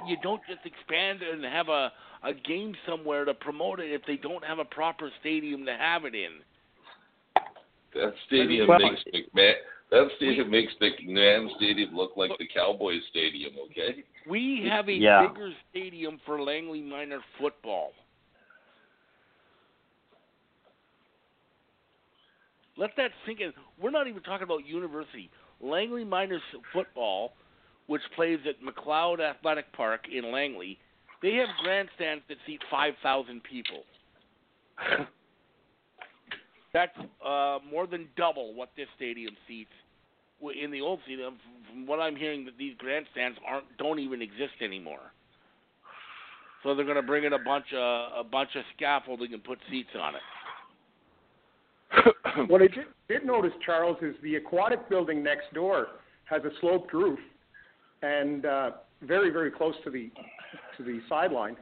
you 0.07 0.17
don't 0.21 0.41
just 0.49 0.65
expand 0.65 1.21
it 1.21 1.33
and 1.33 1.43
have 1.43 1.69
a 1.69 1.91
a 2.23 2.33
game 2.33 2.73
somewhere 2.87 3.25
to 3.25 3.33
promote 3.33 3.79
it 3.79 3.91
if 3.91 4.01
they 4.07 4.15
don't 4.15 4.43
have 4.45 4.59
a 4.59 4.65
proper 4.65 5.11
stadium 5.19 5.65
to 5.65 5.73
have 5.73 6.05
it 6.05 6.15
in. 6.15 6.31
That 7.93 8.13
stadium 8.27 8.67
Well- 8.67 8.79
makes 8.79 9.03
McMahon. 9.03 9.55
That 9.91 10.09
stadium 10.15 10.49
makes 10.49 10.73
McMahon 10.81 11.55
Stadium 11.57 11.95
look 11.95 12.17
like 12.17 12.35
the 12.39 12.47
Cowboys 12.47 13.03
Stadium. 13.09 13.53
Okay. 13.65 14.03
We 14.25 14.63
have 14.67 14.89
a 14.89 14.93
Yeah. 14.93 15.27
bigger 15.27 15.53
stadium 15.69 16.19
for 16.25 16.41
Langley 16.41 16.81
Minor 16.81 17.21
football. 17.37 17.93
Let 22.75 22.95
that 22.95 23.11
sink 23.25 23.39
in. 23.39 23.53
We're 23.77 23.91
not 23.91 24.07
even 24.07 24.23
talking 24.23 24.45
about 24.45 24.65
university. 24.65 25.29
Langley 25.61 26.03
Minor 26.03 26.41
football, 26.71 27.35
which 27.85 28.01
plays 28.15 28.39
at 28.47 28.59
McLeod 28.61 29.19
Athletic 29.19 29.71
Park 29.73 30.07
in 30.09 30.31
Langley, 30.31 30.79
they 31.21 31.35
have 31.35 31.49
grandstands 31.61 32.23
that 32.29 32.37
seat 32.47 32.61
5,000 32.71 33.43
people. 33.43 33.85
That's 36.73 36.97
uh, 37.25 37.59
more 37.69 37.87
than 37.87 38.07
double 38.17 38.53
what 38.53 38.69
this 38.75 38.87
stadium 38.95 39.35
seats. 39.47 39.69
In 40.61 40.71
the 40.71 40.81
old 40.81 40.99
stadium, 41.05 41.35
from 41.69 41.87
what 41.87 41.99
I'm 41.99 42.15
hearing, 42.15 42.43
that 42.45 42.57
these 42.57 42.73
grandstands 42.77 43.37
aren't 43.47 43.77
don't 43.77 43.99
even 43.99 44.21
exist 44.21 44.53
anymore. 44.61 45.13
So 46.63 46.75
they're 46.75 46.85
going 46.85 46.97
to 46.97 47.03
bring 47.03 47.23
in 47.23 47.33
a 47.33 47.39
bunch 47.39 47.67
of 47.73 48.25
a 48.25 48.29
bunch 48.29 48.49
of 48.55 48.63
scaffolding 48.75 49.33
and 49.33 49.43
put 49.43 49.59
seats 49.69 49.89
on 49.99 50.15
it. 50.15 50.21
What 52.49 52.61
I 52.61 52.67
did, 52.67 52.85
did 53.07 53.25
notice, 53.25 53.51
Charles, 53.63 53.97
is 54.01 54.15
the 54.23 54.35
aquatic 54.35 54.89
building 54.89 55.23
next 55.23 55.53
door 55.53 55.87
has 56.25 56.43
a 56.43 56.49
sloped 56.59 56.93
roof 56.93 57.19
and 58.01 58.45
uh, 58.45 58.71
very, 59.03 59.29
very 59.29 59.51
close 59.51 59.75
to 59.83 59.91
the 59.91 60.09
to 60.77 60.83
the 60.83 60.99
sideline. 61.07 61.55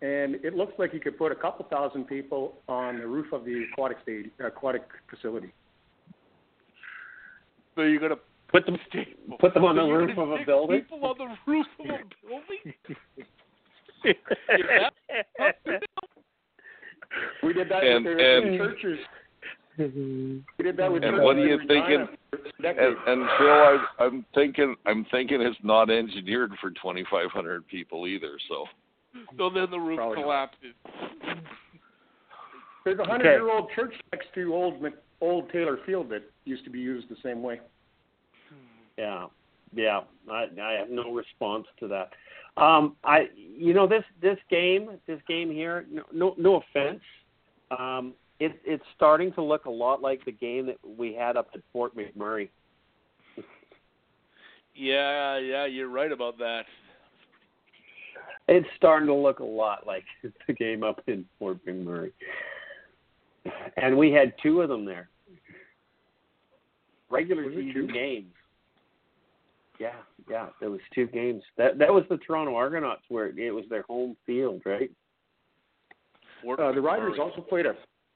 And 0.00 0.36
it 0.44 0.54
looks 0.54 0.74
like 0.78 0.94
you 0.94 1.00
could 1.00 1.18
put 1.18 1.32
a 1.32 1.34
couple 1.34 1.66
thousand 1.66 2.04
people 2.04 2.54
on 2.68 2.98
the 2.98 3.06
roof 3.06 3.32
of 3.32 3.44
the 3.44 3.64
aquatic 3.72 3.98
stadium, 4.02 4.30
aquatic 4.38 4.82
facility. 5.10 5.52
So 7.74 7.82
you're 7.82 7.98
going 8.00 8.12
to 8.12 8.18
Put 8.50 8.64
them 8.64 8.78
put 9.40 9.52
them 9.54 9.64
on 9.64 9.76
the 9.76 9.82
roof 9.82 10.16
of 10.16 10.30
a 10.30 10.38
building. 10.46 10.80
People 10.80 11.04
on 11.04 11.16
the 11.18 11.36
roof 11.46 11.66
of 11.80 11.86
a 11.86 11.98
building. 12.26 12.74
We 17.42 17.52
did 17.52 17.68
that 17.70 17.82
And- 17.84 18.04
with 18.04 18.16
the 18.18 18.36
and- 18.36 18.58
churches. 18.58 18.98
We 20.58 20.64
did 20.64 20.76
that 20.76 20.90
with 20.92 21.04
And 21.04 21.22
what 21.22 21.36
are 21.36 21.46
you 21.46 21.58
thinking? 21.68 22.08
And, 22.32 22.96
and 23.06 23.28
Phil, 23.38 23.48
I, 23.48 23.86
I'm 24.00 24.24
thinking, 24.34 24.74
I'm 24.86 25.04
thinking 25.10 25.40
it's 25.40 25.56
not 25.62 25.88
engineered 25.88 26.52
for 26.60 26.70
2,500 26.70 27.66
people 27.68 28.06
either. 28.06 28.38
So 28.48 28.66
So 29.36 29.50
then 29.50 29.70
the 29.70 29.78
roof 29.78 29.96
Probably 29.96 30.16
not. 30.16 30.22
collapses. 30.22 30.74
There's 32.84 32.98
a 32.98 33.04
hundred-year-old 33.04 33.70
church 33.74 33.94
next 34.12 34.28
to 34.34 34.54
old 34.54 34.82
old 35.20 35.50
Taylor 35.50 35.78
Field 35.84 36.08
that 36.10 36.22
used 36.44 36.64
to 36.64 36.70
be 36.70 36.78
used 36.78 37.08
the 37.08 37.16
same 37.22 37.42
way. 37.42 37.60
Yeah, 38.96 39.26
yeah. 39.74 40.00
I 40.30 40.46
I 40.60 40.72
have 40.78 40.90
no 40.90 41.12
response 41.12 41.66
to 41.80 41.88
that. 41.88 42.10
Um, 42.60 42.96
I 43.04 43.28
you 43.36 43.74
know 43.74 43.86
this 43.86 44.04
this 44.22 44.38
game 44.50 44.90
this 45.06 45.20
game 45.28 45.50
here. 45.50 45.86
No 45.90 46.02
no, 46.12 46.34
no 46.38 46.62
offense. 46.62 47.00
Um, 47.78 48.14
it, 48.40 48.60
it's 48.64 48.84
starting 48.96 49.32
to 49.32 49.42
look 49.42 49.66
a 49.66 49.70
lot 49.70 50.00
like 50.00 50.24
the 50.24 50.32
game 50.32 50.66
that 50.66 50.78
we 50.96 51.12
had 51.12 51.36
up 51.36 51.48
at 51.54 51.60
Fort 51.72 51.92
McMurray. 51.96 52.48
Yeah, 54.74 55.38
yeah, 55.38 55.66
you're 55.66 55.88
right 55.88 56.12
about 56.12 56.38
that. 56.38 56.62
It's 58.48 58.66
starting 58.76 59.06
to 59.08 59.14
look 59.14 59.40
a 59.40 59.44
lot 59.44 59.86
like 59.86 60.04
the 60.46 60.52
game 60.52 60.82
up 60.82 61.02
in 61.06 61.24
Fort 61.38 61.58
McMurray. 61.66 62.12
And 63.76 63.96
we 63.96 64.10
had 64.10 64.32
two 64.42 64.62
of 64.62 64.68
them 64.68 64.84
there. 64.84 65.08
Regular 67.10 67.44
Was 67.44 67.54
season 67.54 67.86
two? 67.86 67.92
games. 67.92 68.32
Yeah, 69.78 69.92
yeah, 70.28 70.48
there 70.60 70.70
was 70.70 70.80
two 70.94 71.06
games. 71.06 71.42
That 71.56 71.78
that 71.78 71.92
was 71.92 72.02
the 72.10 72.16
Toronto 72.18 72.54
Argonauts 72.56 73.02
where 73.08 73.26
it 73.26 73.50
was 73.54 73.64
their 73.70 73.82
home 73.82 74.16
field, 74.26 74.60
right? 74.66 74.90
Uh, 76.46 76.72
the 76.72 76.80
Riders 76.80 77.18
also 77.20 77.40
played 77.40 77.64
a 77.66 77.74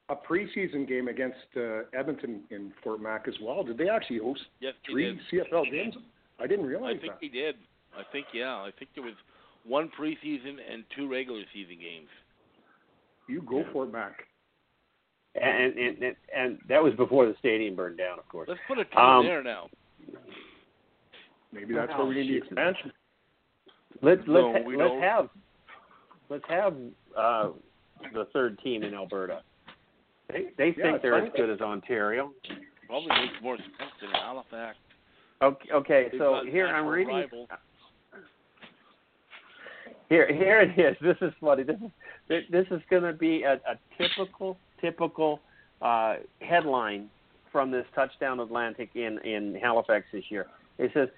a 0.08 0.16
preseason 0.16 0.86
game 0.86 1.08
against 1.08 1.38
uh, 1.56 1.82
Edmonton 1.96 2.42
in 2.50 2.72
Fort 2.82 3.00
Mac 3.00 3.26
as 3.28 3.34
well. 3.40 3.62
Did 3.62 3.78
they 3.78 3.88
actually 3.88 4.18
host 4.18 4.42
Yes, 4.60 4.74
three 4.90 5.18
did. 5.30 5.46
CFL 5.50 5.70
games? 5.70 5.94
I 6.40 6.46
didn't 6.46 6.66
realize 6.66 6.96
that. 6.96 6.98
I 6.98 7.00
think 7.00 7.12
that. 7.12 7.20
they 7.20 7.28
did. 7.28 7.54
I 7.96 8.02
think 8.10 8.26
yeah. 8.34 8.56
I 8.56 8.70
think 8.78 8.90
there 8.94 9.04
was 9.04 9.14
one 9.66 9.90
preseason 9.98 10.56
and 10.72 10.84
two 10.96 11.08
regular 11.10 11.42
season 11.52 11.76
games. 11.80 12.08
You 13.28 13.42
go 13.42 13.64
Fort 13.72 13.92
Mac. 13.92 14.26
And 15.34 15.78
and 15.78 16.02
and, 16.02 16.16
and 16.36 16.58
that 16.68 16.82
was 16.82 16.92
before 16.94 17.26
the 17.26 17.34
stadium 17.38 17.74
burned 17.74 17.96
down, 17.98 18.18
of 18.18 18.28
course. 18.28 18.48
Let's 18.48 18.60
put 18.68 18.78
a 18.78 18.84
team 18.84 18.98
Um, 18.98 19.24
there 19.24 19.42
now. 19.42 19.68
Maybe 21.52 21.74
that's 21.74 21.92
where 21.96 22.06
we 22.06 22.14
need 22.14 22.30
the 22.32 22.36
expansion. 22.38 22.92
Let's 24.02 24.20
let's 24.26 24.28
No, 24.28 24.52
ha- 24.52 24.58
let's 24.66 24.78
don't. 24.78 25.02
have 25.02 25.28
let's 26.28 26.44
have 26.48 26.74
uh, 27.16 27.48
the 28.12 28.26
third 28.32 28.58
team 28.60 28.82
in 28.82 28.94
Alberta. 28.94 29.42
They 30.30 30.46
they 30.58 30.74
Yeah, 30.76 30.82
think 30.92 31.02
they're 31.02 31.12
fine. 31.18 31.26
as 31.28 31.32
good 31.36 31.50
as 31.50 31.60
Ontario. 31.60 32.32
Probably 32.86 33.08
makes 33.08 33.34
more 33.42 33.56
sense 33.56 33.90
than 34.00 34.10
Halifax. 34.10 34.76
Okay, 35.42 35.68
okay 35.72 36.10
so 36.18 36.40
here 36.48 36.66
I'm 36.66 36.86
reading. 36.86 37.14
rivals. 37.14 37.48
Here, 40.12 40.30
here 40.30 40.60
it 40.60 40.78
is. 40.78 40.94
This 41.00 41.16
is 41.22 41.32
funny. 41.40 41.62
This 41.62 41.78
is 42.28 42.44
this 42.50 42.66
is 42.70 42.82
going 42.90 43.04
to 43.04 43.14
be 43.14 43.44
a, 43.44 43.54
a 43.54 43.78
typical, 43.96 44.58
typical 44.78 45.40
uh, 45.80 46.16
headline 46.42 47.08
from 47.50 47.70
this 47.70 47.86
Touchdown 47.94 48.38
Atlantic 48.38 48.90
in 48.94 49.18
in 49.20 49.54
Halifax 49.54 50.04
this 50.12 50.24
year. 50.28 50.48
It 50.76 50.90
says 50.92 51.08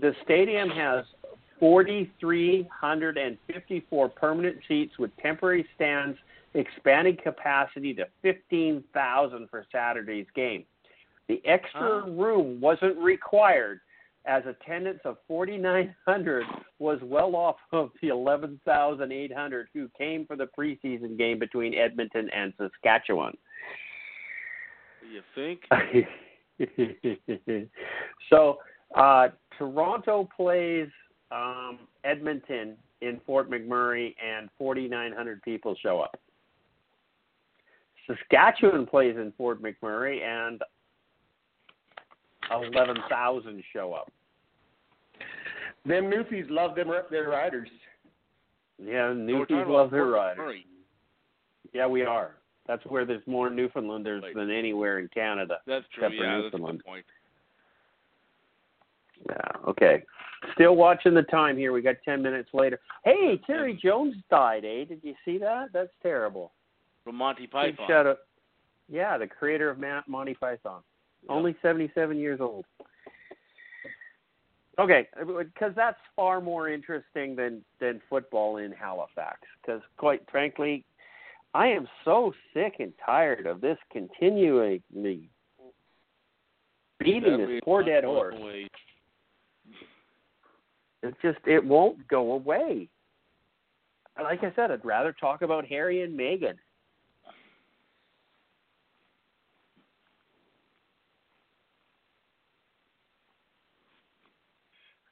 the 0.00 0.14
stadium 0.22 0.70
has 0.70 1.04
4,354 1.58 4.08
permanent 4.10 4.58
seats 4.68 5.00
with 5.00 5.10
temporary 5.16 5.66
stands, 5.74 6.16
expanding 6.54 7.16
capacity 7.20 7.92
to 7.94 8.06
15,000 8.22 9.48
for 9.50 9.66
Saturday's 9.72 10.26
game. 10.36 10.62
The 11.26 11.42
extra 11.44 12.08
room 12.08 12.60
wasn't 12.60 12.98
required 12.98 13.80
as 14.26 14.42
attendance 14.46 15.00
of 15.04 15.16
4,900 15.28 16.44
was 16.78 16.98
well 17.02 17.36
off 17.36 17.56
of 17.72 17.90
the 18.00 18.08
11,800 18.08 19.68
who 19.74 19.88
came 19.96 20.26
for 20.26 20.36
the 20.36 20.48
preseason 20.58 21.18
game 21.18 21.38
between 21.38 21.74
Edmonton 21.74 22.30
and 22.34 22.52
Saskatchewan. 22.56 23.36
You 25.12 25.20
think? 25.34 25.60
so 28.30 28.58
uh, 28.94 29.28
Toronto 29.58 30.28
plays 30.36 30.88
um, 31.30 31.80
Edmonton 32.04 32.76
in 33.02 33.20
Fort 33.26 33.50
McMurray, 33.50 34.14
and 34.24 34.48
4,900 34.56 35.42
people 35.42 35.74
show 35.82 36.00
up. 36.00 36.18
Saskatchewan 38.06 38.86
plays 38.86 39.16
in 39.16 39.32
Fort 39.36 39.62
McMurray, 39.62 40.22
and 40.22 40.62
11,000 42.50 43.62
show 43.72 43.92
up. 43.92 44.10
Them 45.86 46.04
Newfies 46.04 46.48
love 46.50 46.74
them 46.74 46.90
their 47.10 47.28
riders. 47.28 47.68
Yeah, 48.78 49.12
So 49.12 49.14
we're 49.14 49.14
Newfies 49.14 49.48
talking 49.48 49.72
love 49.72 49.90
their 49.90 50.06
riders. 50.06 50.38
McMurray. 50.40 50.64
Yeah, 51.72 51.86
we 51.86 52.02
are. 52.04 52.36
That's 52.66 52.84
where 52.86 53.04
there's 53.04 53.26
more 53.26 53.50
Newfoundlanders 53.50 54.22
Right. 54.22 54.34
than 54.34 54.50
anywhere 54.50 54.98
in 54.98 55.08
Canada. 55.08 55.60
That's 55.66 55.86
true. 55.88 56.04
Except 56.06 56.18
for 56.18 56.24
Yeah, 56.24 56.40
that's 56.40 56.54
a 56.54 56.58
Newfoundland. 56.58 56.78
good 56.78 56.84
point. 56.86 57.06
Yeah, 59.28 59.68
okay. 59.70 60.04
Still 60.54 60.76
watching 60.76 61.14
the 61.14 61.22
time 61.22 61.56
here. 61.56 61.72
We 61.72 61.80
got 61.82 61.96
10 62.04 62.22
minutes 62.22 62.52
later. 62.52 62.80
Hey, 63.04 63.38
Terry 63.46 63.74
Jones 63.74 64.14
died, 64.30 64.64
eh? 64.64 64.84
Did 64.84 65.00
you 65.02 65.14
see 65.24 65.38
that? 65.38 65.72
That's 65.72 65.92
terrible. 66.02 66.52
From 67.04 67.16
Monty 67.16 67.42
Big 67.42 67.50
Python. 67.50 67.86
shout 67.88 68.06
out. 68.06 68.18
Yeah, 68.88 69.16
the 69.18 69.26
creator 69.26 69.70
of 69.70 69.78
Monty 70.06 70.34
Python. 70.34 70.82
Yeah. 71.26 71.32
Only 71.32 71.56
77 71.62 72.18
years 72.18 72.40
old. 72.40 72.64
Okay, 74.78 75.06
because 75.16 75.72
that's 75.76 75.98
far 76.16 76.40
more 76.40 76.68
interesting 76.68 77.36
than 77.36 77.64
than 77.80 78.02
football 78.10 78.56
in 78.56 78.72
Halifax. 78.72 79.38
Because 79.62 79.80
quite 79.96 80.28
frankly, 80.28 80.84
I 81.54 81.68
am 81.68 81.86
so 82.04 82.32
sick 82.52 82.76
and 82.80 82.92
tired 83.04 83.46
of 83.46 83.60
this 83.60 83.78
continually 83.92 84.82
beating 86.98 87.38
That 87.38 87.46
this 87.46 87.60
poor 87.64 87.84
dead 87.84 88.02
horse. 88.02 88.34
away. 88.36 88.68
It 91.04 91.14
just 91.22 91.38
it 91.46 91.64
won't 91.64 92.08
go 92.08 92.32
away. 92.32 92.88
Like 94.20 94.42
I 94.42 94.52
said, 94.56 94.70
I'd 94.72 94.84
rather 94.84 95.12
talk 95.12 95.42
about 95.42 95.66
Harry 95.66 96.02
and 96.02 96.18
Meghan. 96.18 96.54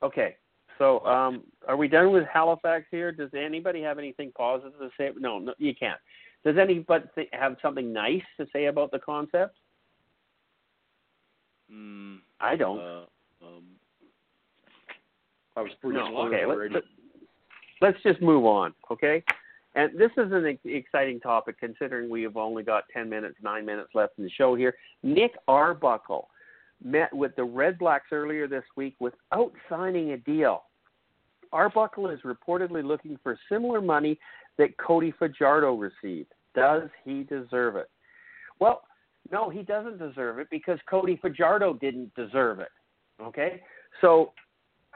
Okay, 0.03 0.37
so 0.79 1.01
um, 1.07 1.45
are 1.69 1.77
we 1.77 1.89
done 1.89 2.13
with 2.13 2.25
Halifax 2.33 2.87
here? 2.91 3.13
Does 3.13 3.31
anybody 3.35 3.83
have 3.83 3.99
anything 3.99 4.33
positive 4.37 4.79
to 4.79 4.91
say? 4.99 5.11
No, 5.17 5.39
no 5.39 5.55
you 5.59 5.75
can't. 5.75 6.01
Does 6.45 6.57
anybody 6.59 7.05
th- 7.15 7.29
have 7.33 7.57
something 7.63 7.93
nice 7.93 8.23
to 8.39 8.47
say 8.53 8.67
about 8.67 8.91
the 8.91 8.99
concept? 8.99 9.57
Mm, 11.73 12.19
I 12.41 12.57
don't. 12.57 12.81
uh, 12.81 13.05
um, 13.43 13.65
I 15.57 15.63
was 15.63 15.71
pretty 15.81 15.99
No, 15.99 16.27
okay. 16.27 16.45
already. 16.45 16.75
Let's, 16.75 16.87
let's 17.81 18.03
just 18.03 18.21
move 18.21 18.45
on, 18.45 18.75
okay? 18.91 19.23
And 19.75 19.99
this 19.99 20.11
is 20.17 20.33
an 20.33 20.59
exciting 20.65 21.21
topic 21.21 21.59
considering 21.59 22.11
we 22.11 22.23
have 22.23 22.37
only 22.37 22.63
got 22.63 22.85
10 22.93 23.09
minutes, 23.09 23.37
9 23.43 23.65
minutes 23.65 23.91
left 23.95 24.15
in 24.19 24.25
the 24.25 24.31
show 24.31 24.55
here. 24.55 24.75
Nick 25.03 25.33
Arbuckle 25.49 26.29
met 26.85 27.13
with 27.13 27.35
the 27.37 27.45
Red 27.45 27.79
Blacks 27.79 28.07
earlier 28.13 28.47
this 28.49 28.65
week 28.77 28.95
without 29.01 29.53
signing 29.69 30.13
a 30.13 30.17
deal. 30.19 30.65
Arbuckle 31.53 32.09
is 32.09 32.21
reportedly 32.21 32.85
looking 32.85 33.19
for 33.23 33.39
similar 33.51 33.81
money 33.81 34.19
that 34.59 34.77
Cody 34.79 35.13
Fajardo 35.19 35.75
received. 35.75 36.33
Does 36.55 36.89
he 37.05 37.25
deserve 37.25 37.77
it? 37.77 37.91
Well, 38.59 38.83
no, 39.31 39.51
he 39.51 39.63
doesn't 39.63 39.99
deserve 39.99 40.39
it 40.39 40.49
because 40.51 40.79
Cody 40.89 41.19
Fajardo 41.21 41.75
didn't 41.75 42.15
deserve 42.15 42.61
it. 42.61 42.71
Okay? 43.21 43.63
So 44.01 44.33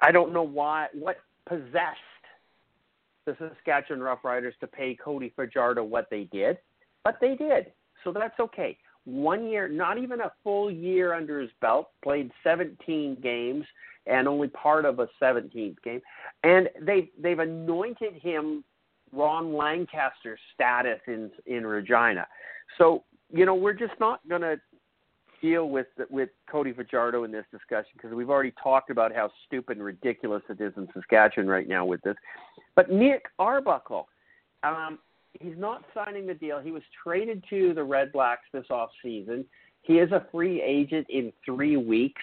I 0.03 0.11
don't 0.11 0.33
know 0.33 0.43
why 0.43 0.89
what 0.93 1.19
possessed 1.47 1.99
the 3.25 3.37
Saskatchewan 3.39 4.01
Roughriders 4.01 4.57
to 4.61 4.67
pay 4.67 4.95
Cody 4.95 5.33
Fajardo 5.35 5.85
what 5.85 6.09
they 6.11 6.25
did, 6.33 6.59
but 7.05 7.17
they 7.21 7.35
did. 7.35 7.73
So 8.05 8.13
that's 8.13 8.39
okay. 8.39 8.79
One 9.07 9.47
year, 9.47 9.69
not 9.69 9.99
even 9.99 10.21
a 10.21 10.33
full 10.43 10.71
year 10.71 11.15
under 11.15 11.41
his 11.41 11.51
belt, 11.61 11.91
played 12.03 12.31
17 12.43 13.19
games 13.23 13.65
and 14.07 14.29
only 14.29 14.49
part 14.49 14.85
of 14.85 14.99
a 14.99 15.09
17th 15.23 15.77
game, 15.83 16.01
and 16.45 16.69
they 16.81 17.11
they've 17.19 17.39
anointed 17.39 18.15
him 18.15 18.65
Ron 19.13 19.55
Lancaster 19.55 20.39
status 20.55 21.01
in 21.07 21.31
in 21.47 21.67
Regina. 21.67 22.27
So 22.79 23.05
you 23.33 23.47
know 23.47 23.55
we're 23.55 23.73
just 23.73 23.95
not 23.99 24.27
going 24.29 24.43
to 24.43 24.61
deal 25.41 25.69
with 25.69 25.87
with 26.11 26.31
Cody 26.51 26.73
Fajardo 26.73 27.25
in 27.25 27.33
this 27.33 27.45
discussion 27.51 27.91
because 27.95 28.13
we've 28.13 28.31
already 28.31 28.53
talked 28.63 28.91
about 28.91 29.15
how 29.15 29.31
stupid 29.47 29.77
and 29.77 29.87
ridiculous 29.87 30.43
it 30.49 30.61
is 30.61 30.73
in 30.77 30.89
Saskatchewan 30.95 31.49
right 31.49 31.69
now 31.69 31.85
with 31.85 32.01
this. 32.03 32.17
But 32.75 32.91
Nick 32.91 33.27
Arbuckle, 33.39 34.09
um, 34.63 34.99
he's 35.41 35.57
not 35.57 35.85
signing 35.95 36.27
the 36.27 36.35
deal. 36.35 36.61
He 36.61 36.71
was 36.71 36.83
traded 37.03 37.45
to 37.51 37.75
the 37.75 37.83
Red 37.83 38.13
Blacks 38.13 38.45
this 38.53 38.67
off 38.71 38.91
season. 39.03 39.45
He 39.83 39.99
is 39.99 40.11
a 40.13 40.27
free 40.33 40.63
agent 40.63 41.07
in 41.09 41.33
three 41.45 41.77
weeks. 41.77 42.23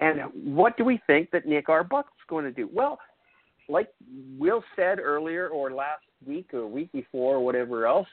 And 0.00 0.20
what 0.34 0.76
do 0.76 0.84
we 0.84 1.00
think 1.06 1.30
that 1.30 1.46
Nick 1.46 1.68
Arbuckle's 1.68 2.12
going 2.28 2.44
to 2.44 2.50
do? 2.50 2.68
Well, 2.72 2.98
like 3.68 3.88
Will 4.38 4.64
said 4.74 4.98
earlier, 4.98 5.48
or 5.48 5.70
last 5.70 6.02
week, 6.26 6.52
or 6.52 6.66
week 6.66 6.90
before, 6.92 7.36
or 7.36 7.44
whatever 7.44 7.86
else, 7.86 8.08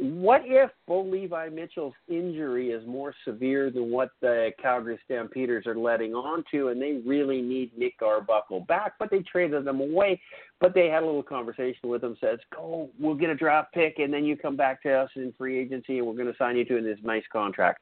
what 0.00 0.42
if 0.44 0.70
Bo 0.86 1.02
Levi 1.02 1.48
Mitchell's 1.48 1.94
injury 2.08 2.70
is 2.70 2.86
more 2.86 3.12
severe 3.24 3.68
than 3.68 3.90
what 3.90 4.10
the 4.20 4.52
Calgary 4.62 4.98
Stampeders 5.04 5.66
are 5.66 5.76
letting 5.76 6.14
on 6.14 6.44
to, 6.52 6.68
and 6.68 6.80
they 6.80 7.00
really 7.04 7.42
need 7.42 7.76
Nick 7.76 7.94
Arbuckle 8.00 8.60
back, 8.60 8.92
but 9.00 9.10
they 9.10 9.20
traded 9.20 9.64
them 9.64 9.80
away. 9.80 10.20
But 10.60 10.72
they 10.72 10.86
had 10.86 11.02
a 11.02 11.06
little 11.06 11.22
conversation 11.22 11.88
with 11.88 12.04
him, 12.04 12.16
says, 12.20 12.38
"Go, 12.54 12.90
we'll 12.98 13.16
get 13.16 13.30
a 13.30 13.34
draft 13.34 13.72
pick, 13.74 13.98
and 13.98 14.14
then 14.14 14.24
you 14.24 14.36
come 14.36 14.56
back 14.56 14.82
to 14.82 14.92
us 14.92 15.10
in 15.16 15.32
free 15.32 15.58
agency, 15.58 15.98
and 15.98 16.06
we're 16.06 16.14
going 16.14 16.30
to 16.30 16.38
sign 16.38 16.56
you 16.56 16.64
to 16.66 16.80
this 16.80 16.98
nice 17.02 17.26
contract." 17.32 17.80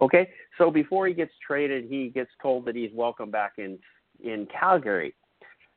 Okay, 0.00 0.32
so 0.58 0.68
before 0.68 1.06
he 1.06 1.14
gets 1.14 1.32
traded, 1.46 1.84
he 1.84 2.08
gets 2.08 2.30
told 2.42 2.64
that 2.64 2.74
he's 2.74 2.92
welcome 2.92 3.30
back 3.30 3.52
in 3.58 3.78
in 4.24 4.46
Calgary. 4.46 5.14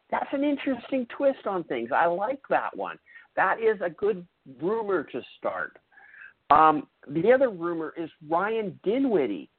That's 0.10 0.32
an 0.34 0.44
interesting 0.44 1.06
twist 1.07 1.45
on 1.45 1.64
things. 1.66 1.91
I 1.91 2.07
like 2.07 2.41
that 2.49 2.76
one. 2.76 2.98
That 3.36 3.60
is 3.60 3.80
a 3.82 3.90
good 3.90 4.26
rumor 4.61 5.03
to 5.03 5.22
start. 5.38 5.77
Um, 6.49 6.88
the 7.07 7.31
other 7.31 7.49
rumor 7.49 7.93
is 7.97 8.09
Ryan 8.30 8.80
Dinwiddie, 8.84 9.49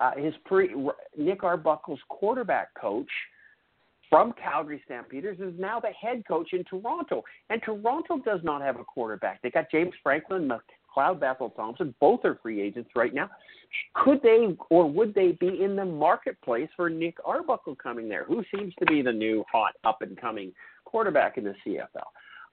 uh, 0.00 0.12
his 0.16 0.34
pre 0.44 0.74
Nick 1.16 1.42
Arbuckle's 1.42 2.00
quarterback 2.08 2.74
coach 2.74 3.08
from 4.10 4.34
Calgary 4.34 4.82
Stampeders, 4.84 5.38
is 5.40 5.58
now 5.58 5.80
the 5.80 5.88
head 5.88 6.22
coach 6.28 6.52
in 6.52 6.64
Toronto. 6.64 7.22
And 7.48 7.62
Toronto 7.62 8.18
does 8.18 8.40
not 8.42 8.60
have 8.60 8.78
a 8.78 8.84
quarterback. 8.84 9.40
They 9.42 9.50
got 9.50 9.70
James 9.70 9.94
Franklin, 10.02 10.50
McLeod 10.96 11.20
Bethel 11.20 11.50
Thompson. 11.50 11.94
Both 12.00 12.20
are 12.24 12.38
free 12.42 12.60
agents 12.60 12.90
right 12.94 13.14
now. 13.14 13.30
Could 13.94 14.22
they 14.22 14.56
or 14.70 14.88
would 14.88 15.14
they 15.14 15.32
be 15.32 15.62
in 15.62 15.74
the 15.74 15.84
marketplace 15.84 16.68
for 16.76 16.90
Nick 16.90 17.16
Arbuckle 17.24 17.74
coming 17.76 18.08
there? 18.08 18.24
Who 18.24 18.44
seems 18.54 18.74
to 18.78 18.86
be 18.86 19.02
the 19.02 19.12
new 19.12 19.44
hot 19.50 19.72
up 19.84 20.02
and 20.02 20.20
coming 20.20 20.52
quarterback 20.84 21.38
in 21.38 21.44
the 21.44 21.54
CFL? 21.66 22.04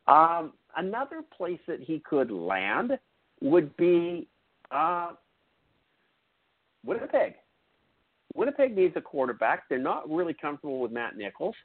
Um, 0.08 0.54
another 0.78 1.22
place 1.36 1.60
that 1.68 1.82
he 1.82 2.00
could 2.00 2.32
land 2.32 2.98
would 3.42 3.76
be 3.78 4.28
uh, 4.72 5.12
Winnipeg. 6.86 7.36
Winnipeg 8.36 8.76
needs 8.76 8.96
a 8.96 9.02
quarterback. 9.02 9.64
They're 9.70 9.78
not 9.78 10.10
really 10.10 10.34
comfortable 10.34 10.80
with 10.80 10.92
Matt 10.92 11.18
Nichols. 11.18 11.56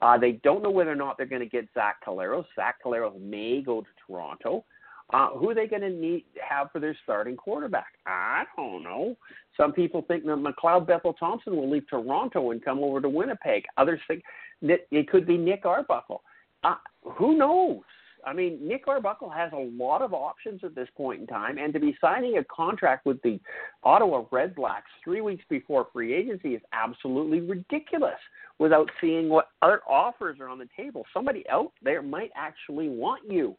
Uh, 0.00 0.18
they 0.18 0.32
don't 0.32 0.62
know 0.62 0.70
whether 0.70 0.92
or 0.92 0.96
not 0.96 1.16
they're 1.16 1.26
going 1.26 1.42
to 1.42 1.48
get 1.48 1.68
Zach 1.72 1.96
Collaros. 2.06 2.44
Zach 2.54 2.76
Collaros 2.84 3.18
may 3.20 3.62
go 3.62 3.80
to 3.80 3.86
Toronto. 4.06 4.64
Uh, 5.12 5.30
who 5.30 5.48
are 5.48 5.54
they 5.54 5.68
going 5.68 5.82
to 5.82 5.90
need 5.90 6.24
have 6.42 6.70
for 6.72 6.80
their 6.80 6.96
starting 7.04 7.36
quarterback? 7.36 7.92
I 8.06 8.44
don't 8.56 8.82
know. 8.82 9.16
Some 9.56 9.72
people 9.72 10.02
think 10.02 10.24
that 10.24 10.32
McLeod 10.32 10.86
Bethel 10.86 11.12
Thompson 11.12 11.54
will 11.56 11.70
leave 11.70 11.88
Toronto 11.88 12.50
and 12.50 12.62
come 12.62 12.80
over 12.80 13.00
to 13.00 13.08
Winnipeg. 13.08 13.64
Others 13.76 14.00
think 14.08 14.24
that 14.62 14.80
it 14.90 15.08
could 15.08 15.26
be 15.26 15.38
Nick 15.38 15.64
Arbuckle. 15.64 16.22
Uh, 16.64 16.74
who 17.04 17.38
knows? 17.38 17.82
I 18.26 18.32
mean, 18.32 18.58
Nick 18.60 18.88
Arbuckle 18.88 19.30
has 19.30 19.52
a 19.52 19.70
lot 19.78 20.02
of 20.02 20.12
options 20.12 20.62
at 20.64 20.74
this 20.74 20.88
point 20.96 21.20
in 21.20 21.26
time, 21.28 21.58
and 21.58 21.72
to 21.72 21.78
be 21.78 21.96
signing 22.00 22.38
a 22.38 22.44
contract 22.44 23.06
with 23.06 23.22
the 23.22 23.38
Ottawa 23.84 24.24
Redblacks 24.32 24.82
three 25.04 25.20
weeks 25.20 25.44
before 25.48 25.86
free 25.92 26.12
agency 26.12 26.54
is 26.54 26.62
absolutely 26.72 27.40
ridiculous 27.40 28.18
without 28.58 28.90
seeing 29.00 29.28
what 29.28 29.50
other 29.62 29.80
offers 29.88 30.40
are 30.40 30.48
on 30.48 30.58
the 30.58 30.68
table. 30.76 31.04
Somebody 31.14 31.48
out 31.48 31.72
there 31.82 32.02
might 32.02 32.32
actually 32.34 32.88
want 32.88 33.22
you. 33.30 33.56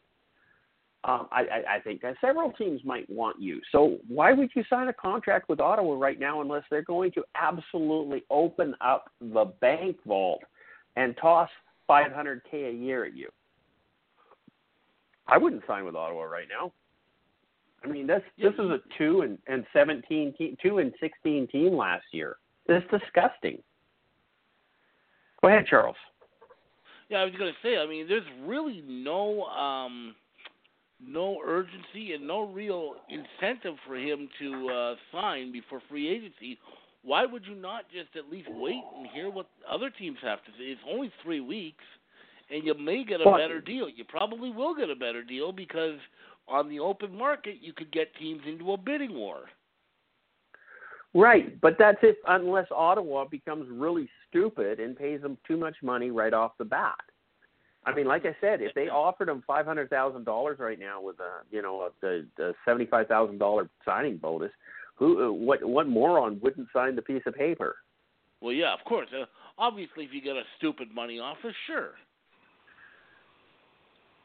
Um, 1.04 1.28
I, 1.32 1.40
I, 1.40 1.76
I 1.76 1.80
think 1.80 2.02
that 2.02 2.16
several 2.20 2.52
teams 2.52 2.82
might 2.84 3.08
want 3.08 3.40
you. 3.40 3.60
So 3.72 3.96
why 4.06 4.32
would 4.34 4.50
you 4.54 4.64
sign 4.68 4.88
a 4.88 4.92
contract 4.92 5.48
with 5.48 5.60
Ottawa 5.60 5.94
right 5.94 6.20
now 6.20 6.42
unless 6.42 6.64
they're 6.70 6.82
going 6.82 7.12
to 7.12 7.24
absolutely 7.36 8.24
open 8.30 8.74
up 8.82 9.10
the 9.20 9.46
bank 9.62 9.96
vault 10.04 10.42
and 10.96 11.16
toss 11.16 11.48
500k 11.88 12.70
a 12.70 12.72
year 12.72 13.06
at 13.06 13.16
you? 13.16 13.30
I 15.28 15.38
wouldn't 15.38 15.62
sign 15.66 15.84
with 15.84 15.94
Ottawa 15.94 16.22
right 16.22 16.48
now. 16.48 16.72
I 17.84 17.86
mean, 17.86 18.06
this 18.06 18.22
this 18.38 18.54
is 18.54 18.70
a 18.70 18.78
two 18.96 19.20
and 19.20 19.38
and 19.46 19.64
seventeen 19.72 20.34
team, 20.36 20.56
two 20.60 20.78
and 20.78 20.92
sixteen 21.00 21.46
team 21.46 21.76
last 21.76 22.06
year. 22.12 22.36
This 22.66 22.82
is 22.82 23.00
disgusting. 23.00 23.62
Go 25.40 25.48
ahead, 25.48 25.66
Charles. 25.68 25.96
Yeah, 27.08 27.18
I 27.18 27.24
was 27.24 27.34
going 27.38 27.52
to 27.52 27.58
say. 27.66 27.78
I 27.78 27.86
mean, 27.86 28.08
there's 28.08 28.26
really 28.44 28.82
no 28.86 29.44
um, 29.44 30.14
no 31.00 31.38
urgency 31.46 32.14
and 32.14 32.26
no 32.26 32.50
real 32.50 32.94
incentive 33.08 33.76
for 33.86 33.96
him 33.96 34.28
to 34.40 34.68
uh, 34.68 34.94
sign 35.12 35.52
before 35.52 35.80
free 35.88 36.08
agency. 36.08 36.58
Why 37.02 37.24
would 37.24 37.46
you 37.46 37.54
not 37.54 37.84
just 37.92 38.16
at 38.16 38.30
least 38.30 38.48
wait 38.50 38.82
and 38.96 39.06
hear 39.14 39.30
what 39.30 39.46
other 39.70 39.88
teams 39.88 40.18
have 40.22 40.44
to 40.44 40.50
say? 40.58 40.64
It's 40.64 40.80
only 40.90 41.12
three 41.22 41.40
weeks 41.40 41.84
and 42.50 42.64
you 42.64 42.74
may 42.74 43.04
get 43.04 43.20
a 43.20 43.24
But- 43.24 43.38
better 43.38 43.60
deal. 43.60 43.88
You 43.88 44.04
probably 44.04 44.50
will 44.50 44.74
get 44.74 44.90
a 44.90 44.96
better 44.96 45.22
deal 45.22 45.52
because 45.52 45.98
on 46.46 46.68
the 46.68 46.80
open 46.80 47.16
market 47.16 47.56
you 47.60 47.72
could 47.72 47.90
get 47.90 48.14
teams 48.16 48.42
into 48.46 48.72
a 48.72 48.76
bidding 48.76 49.14
war. 49.14 49.50
Right, 51.14 51.58
but 51.60 51.76
that's 51.78 51.98
if 52.02 52.16
unless 52.26 52.66
Ottawa 52.70 53.24
becomes 53.24 53.68
really 53.70 54.08
stupid 54.28 54.78
and 54.78 54.96
pays 54.96 55.22
them 55.22 55.38
too 55.46 55.56
much 55.56 55.76
money 55.82 56.10
right 56.10 56.34
off 56.34 56.52
the 56.58 56.64
bat. 56.64 56.98
I 57.86 57.94
mean, 57.94 58.06
like 58.06 58.26
I 58.26 58.36
said, 58.40 58.60
if 58.60 58.74
they 58.74 58.88
offered 58.88 59.30
him 59.30 59.42
five 59.46 59.64
hundred 59.64 59.88
thousand 59.88 60.24
dollars 60.24 60.58
right 60.58 60.78
now 60.78 61.00
with 61.00 61.18
a 61.20 61.44
you 61.50 61.62
know 61.62 61.82
a, 61.82 61.90
the 62.02 62.26
the 62.36 62.54
seventy 62.64 62.84
five 62.84 63.08
thousand 63.08 63.38
dollar 63.38 63.70
signing 63.86 64.18
bonus, 64.18 64.52
who 64.96 65.28
uh, 65.28 65.32
what 65.32 65.64
what 65.64 65.88
moron 65.88 66.38
wouldn't 66.42 66.68
sign 66.74 66.94
the 66.94 67.02
piece 67.02 67.22
of 67.24 67.34
paper? 67.34 67.76
Well, 68.42 68.52
yeah, 68.52 68.74
of 68.74 68.84
course. 68.84 69.08
Uh, 69.18 69.24
obviously, 69.56 70.04
if 70.04 70.12
you 70.12 70.20
get 70.20 70.36
a 70.36 70.42
stupid 70.58 70.94
money 70.94 71.18
offer, 71.18 71.54
sure. 71.66 71.92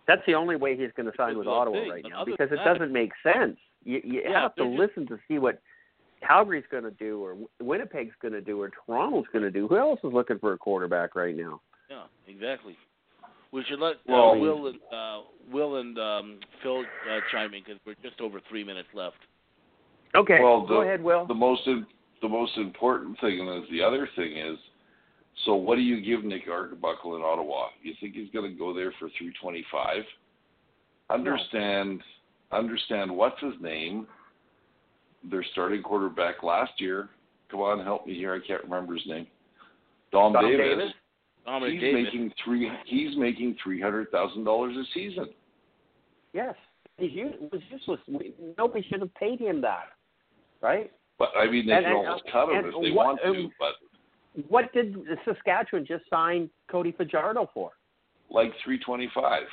That's 0.08 0.22
the 0.28 0.36
only 0.36 0.56
way 0.56 0.76
he's 0.76 0.92
going 0.98 1.10
to 1.10 1.16
sign 1.16 1.38
with 1.38 1.48
Ottawa 1.48 1.80
big, 1.82 1.90
right 1.90 2.06
now 2.10 2.22
other 2.24 2.32
because 2.32 2.52
it 2.52 2.58
that- 2.58 2.66
doesn't 2.66 2.92
make 2.92 3.12
sense. 3.24 3.58
You 3.86 4.02
you 4.04 4.22
Yeah, 4.24 4.42
have 4.42 4.56
to 4.56 4.66
just- 4.66 4.78
listen 4.80 5.08
to 5.08 5.20
see 5.28 5.40
what 5.40 5.60
Calgary's 6.26 6.66
going 6.72 6.84
to 6.84 6.92
do 6.92 7.22
or 7.24 7.36
Winnipeg's 7.62 8.16
going 8.22 8.34
to 8.34 8.42
do 8.42 8.62
or 8.62 8.70
Toronto's 8.70 9.28
going 9.34 9.44
to 9.44 9.52
do. 9.52 9.68
Who 9.68 9.78
else 9.78 10.00
is 10.04 10.14
looking 10.14 10.40
for 10.40 10.54
a 10.54 10.58
quarterback 10.58 11.16
right 11.16 11.36
now? 11.36 11.62
Yeah, 11.90 12.04
exactly. 12.28 12.78
We 13.52 13.64
should 13.66 13.80
let 13.80 13.96
uh, 13.96 14.00
Well- 14.08 14.40
Will 14.40 14.68
and 14.68 14.80
uh, 14.92 15.22
Will 15.52 15.76
and 15.78 15.98
um, 16.00 16.40
Phil 16.62 16.80
uh, 16.82 17.20
chime 17.32 17.54
in 17.54 17.64
because 17.64 17.80
we're 17.86 17.96
just 18.02 18.20
over 18.22 18.40
three 18.50 18.64
minutes 18.64 18.88
left. 18.94 19.18
Okay, 20.16 20.40
Well, 20.42 20.62
go 20.62 20.76
the- 20.76 20.82
ahead, 20.88 21.04
Will. 21.04 21.26
The 21.26 21.34
most 21.34 21.68
im- 21.68 21.88
the 22.22 22.30
most 22.30 22.56
important 22.58 23.20
thing, 23.20 23.40
and 23.42 23.64
is 23.64 23.70
the 23.70 23.82
other 23.84 24.08
thing 24.16 24.38
is, 24.38 24.58
so 25.46 25.56
what 25.56 25.76
do 25.76 25.82
you 25.82 26.02
give 26.02 26.24
Nick 26.24 26.44
Arbuckle 26.50 27.16
in 27.16 27.22
Ottawa? 27.22 27.68
You 27.82 27.94
think 28.00 28.16
he's 28.16 28.30
going 28.32 28.50
to 28.52 28.58
go 28.58 28.74
there 28.74 28.94
for 29.00 29.10
three 29.18 29.34
twenty 29.42 29.66
five? 29.72 30.04
Understand, 31.10 32.02
understand 32.52 33.12
what's 33.12 33.40
his 33.42 33.54
name? 33.62 34.08
Their 35.30 35.44
starting 35.52 35.82
quarterback 35.84 36.44
last 36.44 36.72
year. 36.80 37.10
Come 37.52 37.62
on, 37.62 37.84
help 37.84 38.08
me 38.08 38.14
here. 38.16 38.34
I 38.34 38.46
can't 38.46 38.64
remember 38.64 38.94
his 38.96 39.06
name. 39.06 39.28
Dom, 40.12 40.34
Dom 40.34 40.44
Davis. 40.46 40.66
Davis? 40.78 40.94
Dominic 41.46 41.74
He's 41.74 41.82
Davis. 41.82 42.04
making 42.06 42.34
three. 42.44 42.72
He's 42.86 43.18
making 43.18 43.58
three 43.64 43.82
hundred 43.82 44.10
thousand 44.12 44.44
dollars 44.46 44.76
a 44.78 44.84
season. 44.94 45.28
Yes, 46.34 46.56
he's 46.98 47.12
was 47.52 47.62
useless. 47.70 48.00
We, 48.08 48.34
nobody 48.58 48.86
should 48.90 49.02
have 49.02 49.14
paid 49.16 49.40
him 49.40 49.62
that, 49.62 49.88
right? 50.62 50.92
But 51.20 51.30
I 51.38 51.50
mean, 51.50 51.68
they 51.68 51.74
And- 51.74 51.86
can 51.86 51.96
and- 51.98 52.08
almost 52.08 52.24
cut 52.32 52.50
him 52.50 52.66
if 52.66 52.74
they 52.82 52.92
what- 52.92 53.06
want 53.06 53.20
to. 53.24 53.50
But 53.60 53.74
What 54.48 54.72
did 54.74 54.96
Saskatchewan 55.26 55.86
just 55.86 56.04
sign 56.10 56.50
Cody 56.70 56.92
Fajardo 56.92 57.50
for? 57.54 57.72
like 58.30 58.52
three 58.64 58.80
twenty 58.80 59.10
five. 59.14 59.44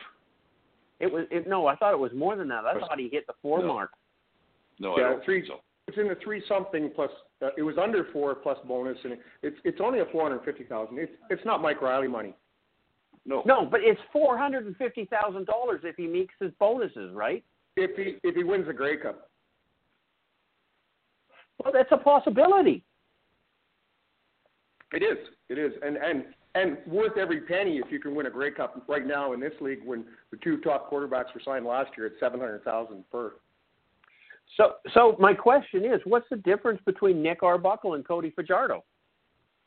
It 1.01 1.13
was 1.13 1.27
it, 1.31 1.47
no, 1.47 1.67
I 1.67 1.77
thought 1.77 1.93
it 1.93 1.99
was 1.99 2.13
more 2.15 2.35
than 2.37 2.49
that. 2.49 2.65
I 2.65 2.75
Was- 2.75 2.85
thought 2.89 2.99
he 2.99 3.09
hit 3.11 3.27
the 3.27 3.35
four 3.43 3.61
No. 3.61 3.67
mark. 3.69 3.91
No, 4.79 4.97
Yeah, 4.99 5.05
I 5.07 5.09
don't 5.11 5.25
three- 5.25 5.41
think 5.43 5.49
so. 5.53 5.61
It's 5.87 5.99
in 5.99 6.09
the 6.09 6.15
three 6.17 6.43
something 6.49 6.91
plus. 6.95 7.11
Uh, 7.43 7.51
it 7.59 7.63
was 7.63 7.77
under 7.79 8.05
four 8.13 8.35
plus 8.35 8.59
bonus, 8.67 8.97
and 9.05 9.19
it's 9.43 9.57
it's 9.65 9.81
only 9.81 10.01
a 10.01 10.07
four 10.07 10.23
hundred 10.23 10.45
fifty 10.45 10.65
thousand. 10.65 10.99
It's 10.99 11.13
it's 11.31 11.45
not 11.45 11.61
Mike 11.61 11.83
Reilly 11.83 12.09
money. 12.09 12.33
No. 13.27 13.43
No, 13.45 13.67
but 13.67 13.81
it's 13.83 14.01
four 14.13 14.39
hundred 14.39 14.65
and 14.67 14.77
fifty 14.77 15.05
thousand 15.07 15.47
dollars 15.47 15.83
if 15.85 15.97
he 15.97 16.07
meets 16.07 16.33
his 16.41 16.53
bonuses, 16.59 17.13
right? 17.13 17.45
If 17.77 17.97
he 17.97 18.19
if 18.27 18.35
he 18.35 18.45
wins 18.45 18.67
the 18.67 18.73
Grey 18.73 18.97
Cup, 18.97 19.29
Well, 21.63 21.73
that's 21.73 21.93
a 21.93 21.99
possibility. 21.99 22.83
It 24.93 25.03
is. 25.03 25.19
It 25.49 25.59
is, 25.59 25.73
and 25.83 25.97
and 25.97 26.25
and 26.55 26.79
worth 26.87 27.17
every 27.17 27.41
penny 27.43 27.79
if 27.79 27.91
you 27.93 28.01
can 28.01 28.15
win 28.15 28.27
a 28.27 28.31
Grey 28.31 28.51
Cup 28.51 28.83
right 28.89 29.07
now 29.07 29.33
in 29.33 29.41
this 29.41 29.53
league 29.61 29.81
when 29.85 30.05
the 30.31 30.37
two 30.39 30.59
top 30.59 30.91
quarterbacks 30.91 31.33
were 31.35 31.41
signed 31.45 31.65
last 31.65 31.91
year 31.97 32.07
at 32.07 32.13
seven 32.21 32.41
hundred 32.41 32.65
thousand 32.65 33.05
per. 33.11 33.35
So, 34.57 34.73
so 34.95 35.17
my 35.21 35.33
question 35.33 35.85
is, 35.85 36.01
what's 36.05 36.27
the 36.29 36.37
difference 36.37 36.81
between 36.85 37.23
Nick 37.23 37.43
Arbuckle 37.45 37.95
and 37.95 38.05
Cody 38.07 38.31
Fajardo? 38.35 38.83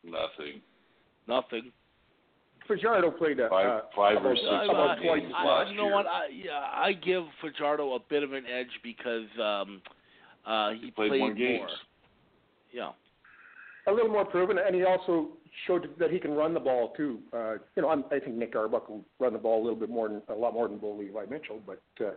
Nothing. 0.03 0.59
Nothing. 1.25 1.71
Fajardo 2.67 3.09
played 3.11 3.39
a 3.39 3.47
Five, 3.49 3.65
uh, 3.67 3.81
five 3.95 4.25
or 4.25 4.35
six 4.35 4.45
I, 4.49 4.63
about 4.65 4.89
I, 4.99 5.03
twice 5.03 5.21
games 5.21 5.33
I- 5.35 5.45
last 5.45 5.71
you 5.71 5.77
know 5.77 5.85
year. 5.85 5.93
what? 5.93 6.05
I, 6.05 6.27
yeah, 6.33 6.51
I 6.73 6.91
give 6.93 7.23
Fajardo 7.41 7.93
a 7.95 7.99
bit 8.09 8.23
of 8.23 8.33
an 8.33 8.43
edge 8.45 8.67
because 8.83 9.27
um, 9.41 9.81
uh, 10.45 10.71
he, 10.71 10.85
He 10.87 10.91
played 10.91 11.17
more 11.17 11.33
games. 11.33 11.59
more. 11.59 11.69
Yeah. 12.73 12.89
A 13.87 13.91
little 13.91 14.09
more 14.09 14.25
proven, 14.25 14.57
and 14.57 14.75
he 14.75 14.83
also 14.83 15.29
showed 15.67 15.89
that 15.99 16.11
he 16.11 16.19
can 16.19 16.31
run 16.31 16.53
the 16.53 16.59
ball 16.59 16.93
too. 16.95 17.19
Uh, 17.31 17.53
you 17.75 17.81
know, 17.81 17.89
I'm, 17.89 18.05
I 18.11 18.19
think 18.19 18.35
Nick 18.35 18.55
Arbuckle 18.55 19.03
run 19.19 19.33
the 19.33 19.39
ball 19.39 19.61
a 19.61 19.63
little 19.63 19.79
bit 19.79 19.89
more 19.89 20.07
than 20.07 20.21
a 20.29 20.33
lot 20.33 20.53
more 20.53 20.67
than 20.67 20.77
Bo 20.77 20.95
Levi 20.95 21.25
Mitchell. 21.29 21.59
But 21.65 21.81
uh, 21.99 22.11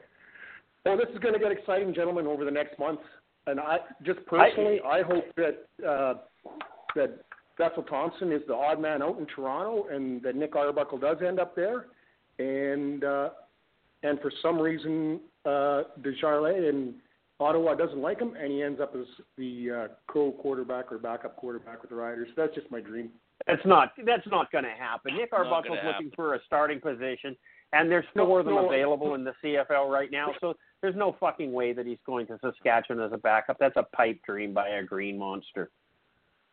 well, 0.85 0.97
this 0.97 1.09
is 1.13 1.19
going 1.19 1.35
to 1.35 1.41
get 1.41 1.51
exciting, 1.51 1.93
gentlemen, 1.95 2.27
over 2.27 2.45
the 2.45 2.51
next 2.51 2.79
month. 2.79 3.01
And 3.49 3.61
I 3.61 3.79
just 4.05 4.25
personally, 4.27 4.81
I, 4.85 5.03
hope 5.03 5.25
that 5.37 5.67
uh, 5.87 6.15
that 6.97 7.25
Bethel 7.59 7.85
Thompson 7.85 8.33
is 8.33 8.43
the 8.47 8.55
odd 8.55 8.81
man 8.81 9.03
out 9.03 9.19
in 9.19 9.27
Toronto, 9.27 9.87
and 9.91 10.23
that 10.23 10.35
Nick 10.35 10.57
Arbuckle 10.57 10.99
does 10.99 11.19
end 11.27 11.39
up 11.39 11.55
there, 11.55 11.87
and 12.39 13.05
uh, 13.05 13.31
and 14.03 14.21
for 14.21 14.33
some 14.43 14.59
reason 14.59 15.21
uh, 15.45 15.83
Desjardins 16.03 16.69
in 16.69 16.95
Ottawa 17.39 17.75
doesn't 17.75 18.01
like 18.01 18.19
him, 18.19 18.35
and 18.41 18.51
he 18.51 18.63
ends 18.63 18.81
up 18.81 18.95
as 18.99 19.07
the 19.37 19.71
uh, 19.71 19.89
co-quarterback 20.07 20.91
or 20.91 20.99
backup 20.99 21.37
quarterback 21.37 21.83
with 21.83 21.91
the 21.91 21.97
Riders. 21.97 22.29
That's 22.37 22.55
just 22.55 22.71
my 22.71 22.81
dream. 22.81 23.11
That's 23.47 23.65
not 23.67 23.93
that's 24.07 24.27
not 24.31 24.51
going 24.51 24.65
to 24.65 24.71
happen. 24.71 25.15
Nick 25.17 25.33
Arbuckle's 25.33 25.77
gonna 25.79 25.89
looking 25.93 26.11
for 26.17 26.35
a 26.35 26.39
starting 26.47 26.81
position, 26.81 27.37
and 27.75 27.91
there's 27.91 28.07
No, 28.15 28.25
four 28.27 28.41
of 28.41 28.47
them 28.47 28.55
no. 28.55 28.67
available 28.67 29.15
in 29.15 29.25
the 29.25 29.35
CFL 29.45 29.91
right 29.91 30.11
now. 30.11 30.33
So 30.41 30.55
there's 30.81 30.97
no 30.97 31.15
fucking 31.21 31.53
way 31.53 31.75
that 31.75 31.85
he's 31.87 31.99
going 32.07 32.27
to 32.29 32.39
Saskatchewan 32.41 33.05
as 33.05 33.13
a 33.13 33.19
backup. 33.19 33.59
That's 33.61 33.77
a 33.77 33.83
pipe 33.83 34.21
dream 34.25 34.55
by 34.55 34.69
a 34.69 34.83
green 34.83 35.19
monster. 35.19 35.71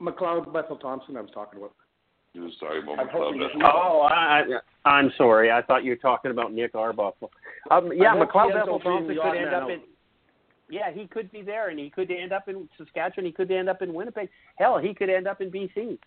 McLeod 0.01 0.51
Bethel 0.51 0.75
Thompson, 0.75 1.15
I 1.15 1.21
was 1.21 1.31
talking 1.33 1.59
about. 1.59 1.73
He 2.33 2.39
was 2.39 2.51
talking 2.59 2.83
about 2.83 2.99
I'm 2.99 3.07
hoping 3.07 3.39
McLeod. 3.39 3.43
that 3.43 3.51
he- 3.55 3.63
Oh, 3.63 4.01
I, 4.01 4.43
I, 4.85 4.89
I'm 4.89 5.11
sorry. 5.17 5.51
I 5.51 5.61
thought 5.61 5.85
you 5.85 5.91
were 5.91 5.95
talking 5.97 6.31
about 6.31 6.51
Nick 6.51 6.75
Arbuckle. 6.75 7.31
Um, 7.71 7.91
yeah, 7.95 8.13
McLeod 8.15 8.53
Bethel 8.53 8.79
Thompson 8.79 9.15
could 9.15 9.37
end 9.37 9.53
up 9.53 9.69
in. 9.69 9.79
Yeah, 10.69 10.91
he 10.91 11.07
could 11.07 11.31
be 11.31 11.41
there, 11.41 11.69
and 11.69 11.77
he 11.77 11.89
could 11.89 12.09
end 12.09 12.31
up 12.31 12.47
in 12.47 12.67
Saskatchewan. 12.77 13.25
He 13.25 13.31
could 13.31 13.51
end 13.51 13.69
up 13.69 13.81
in 13.81 13.93
Winnipeg. 13.93 14.29
Hell, 14.57 14.77
he 14.77 14.93
could 14.93 15.09
end 15.09 15.27
up 15.27 15.41
in 15.41 15.51
BC. 15.51 15.97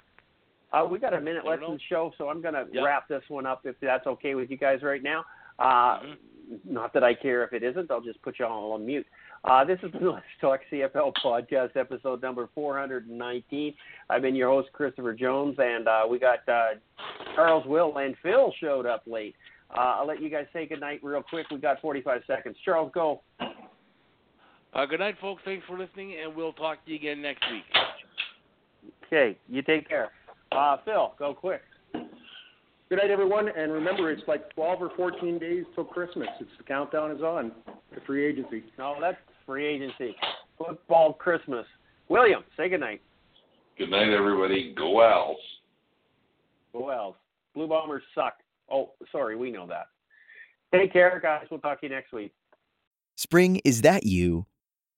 Uh, 0.72 0.86
we 0.90 0.98
got 0.98 1.14
a 1.14 1.20
minute 1.20 1.44
left 1.44 1.62
in 1.62 1.72
the 1.74 1.78
show, 1.88 2.12
so 2.18 2.28
I'm 2.28 2.40
going 2.42 2.54
to 2.54 2.66
Yep. 2.72 2.84
wrap 2.84 3.08
this 3.08 3.22
one 3.28 3.46
up 3.46 3.64
if 3.64 3.76
that's 3.80 4.06
okay 4.06 4.34
with 4.34 4.50
you 4.50 4.56
guys 4.56 4.82
right 4.82 5.02
now. 5.02 5.24
Uh, 5.58 6.00
Mhm. 6.00 6.16
Not 6.64 6.92
that 6.92 7.02
I 7.02 7.12
care 7.14 7.42
if 7.42 7.52
it 7.52 7.64
isn't. 7.64 7.90
I'll 7.90 8.00
just 8.00 8.22
put 8.22 8.38
you 8.38 8.46
all 8.46 8.72
on 8.72 8.86
mute. 8.86 9.06
Uh, 9.44 9.64
this 9.64 9.80
is 9.82 9.90
the 9.92 9.98
Let's 10.10 10.24
Talk 10.40 10.60
CFL 10.70 11.12
podcast, 11.14 11.76
episode 11.76 12.22
number 12.22 12.48
419. 12.54 13.74
I've 14.08 14.22
been 14.22 14.36
your 14.36 14.50
host, 14.50 14.72
Christopher 14.72 15.12
Jones, 15.12 15.56
and 15.58 15.88
uh, 15.88 16.06
we 16.08 16.18
got 16.20 16.48
uh, 16.48 16.74
Charles, 17.34 17.66
Will, 17.66 17.96
and 17.98 18.16
Phil 18.22 18.52
showed 18.60 18.86
up 18.86 19.02
late. 19.06 19.34
Uh, 19.76 19.96
I'll 19.98 20.06
let 20.06 20.22
you 20.22 20.28
guys 20.28 20.46
say 20.52 20.66
goodnight 20.66 21.00
real 21.02 21.22
quick. 21.22 21.46
We 21.50 21.58
got 21.58 21.80
45 21.80 22.22
seconds. 22.28 22.56
Charles, 22.64 22.92
go. 22.94 23.22
Uh, 24.76 24.84
good 24.84 25.00
night, 25.00 25.14
folks. 25.22 25.40
Thanks 25.46 25.64
for 25.66 25.78
listening, 25.78 26.16
and 26.22 26.36
we'll 26.36 26.52
talk 26.52 26.84
to 26.84 26.90
you 26.90 26.98
again 26.98 27.22
next 27.22 27.42
week. 27.50 27.64
Okay, 29.06 29.38
you 29.48 29.62
take 29.62 29.88
care. 29.88 30.10
Uh, 30.52 30.76
Phil, 30.84 31.14
go 31.18 31.32
quick. 31.32 31.62
Good 31.94 32.98
night, 32.98 33.10
everyone. 33.10 33.48
And 33.48 33.72
remember, 33.72 34.10
it's 34.10 34.22
like 34.28 34.54
12 34.54 34.82
or 34.82 34.90
14 34.94 35.38
days 35.38 35.64
till 35.74 35.84
Christmas. 35.84 36.28
It's 36.40 36.50
the 36.58 36.64
countdown 36.64 37.10
is 37.10 37.22
on 37.22 37.52
to 37.94 38.00
free 38.06 38.26
agency. 38.26 38.64
No, 38.78 38.96
that's 39.00 39.16
free 39.46 39.66
agency. 39.66 40.14
Football 40.58 41.14
Christmas. 41.14 41.64
William, 42.10 42.44
say 42.58 42.68
good 42.68 42.80
night. 42.80 43.00
Good 43.78 43.90
night, 43.90 44.10
everybody. 44.10 44.74
Go 44.76 45.00
Owls. 45.02 45.38
Go 46.74 46.90
Owls. 46.90 47.16
Blue 47.54 47.66
Bombers 47.66 48.02
suck. 48.14 48.34
Oh, 48.70 48.90
sorry, 49.10 49.36
we 49.36 49.50
know 49.50 49.66
that. 49.68 49.86
Take 50.70 50.92
care, 50.92 51.18
guys. 51.22 51.46
We'll 51.50 51.60
talk 51.60 51.80
to 51.80 51.86
you 51.86 51.94
next 51.94 52.12
week. 52.12 52.34
Spring, 53.14 53.58
is 53.64 53.80
that 53.80 54.04
you? 54.04 54.44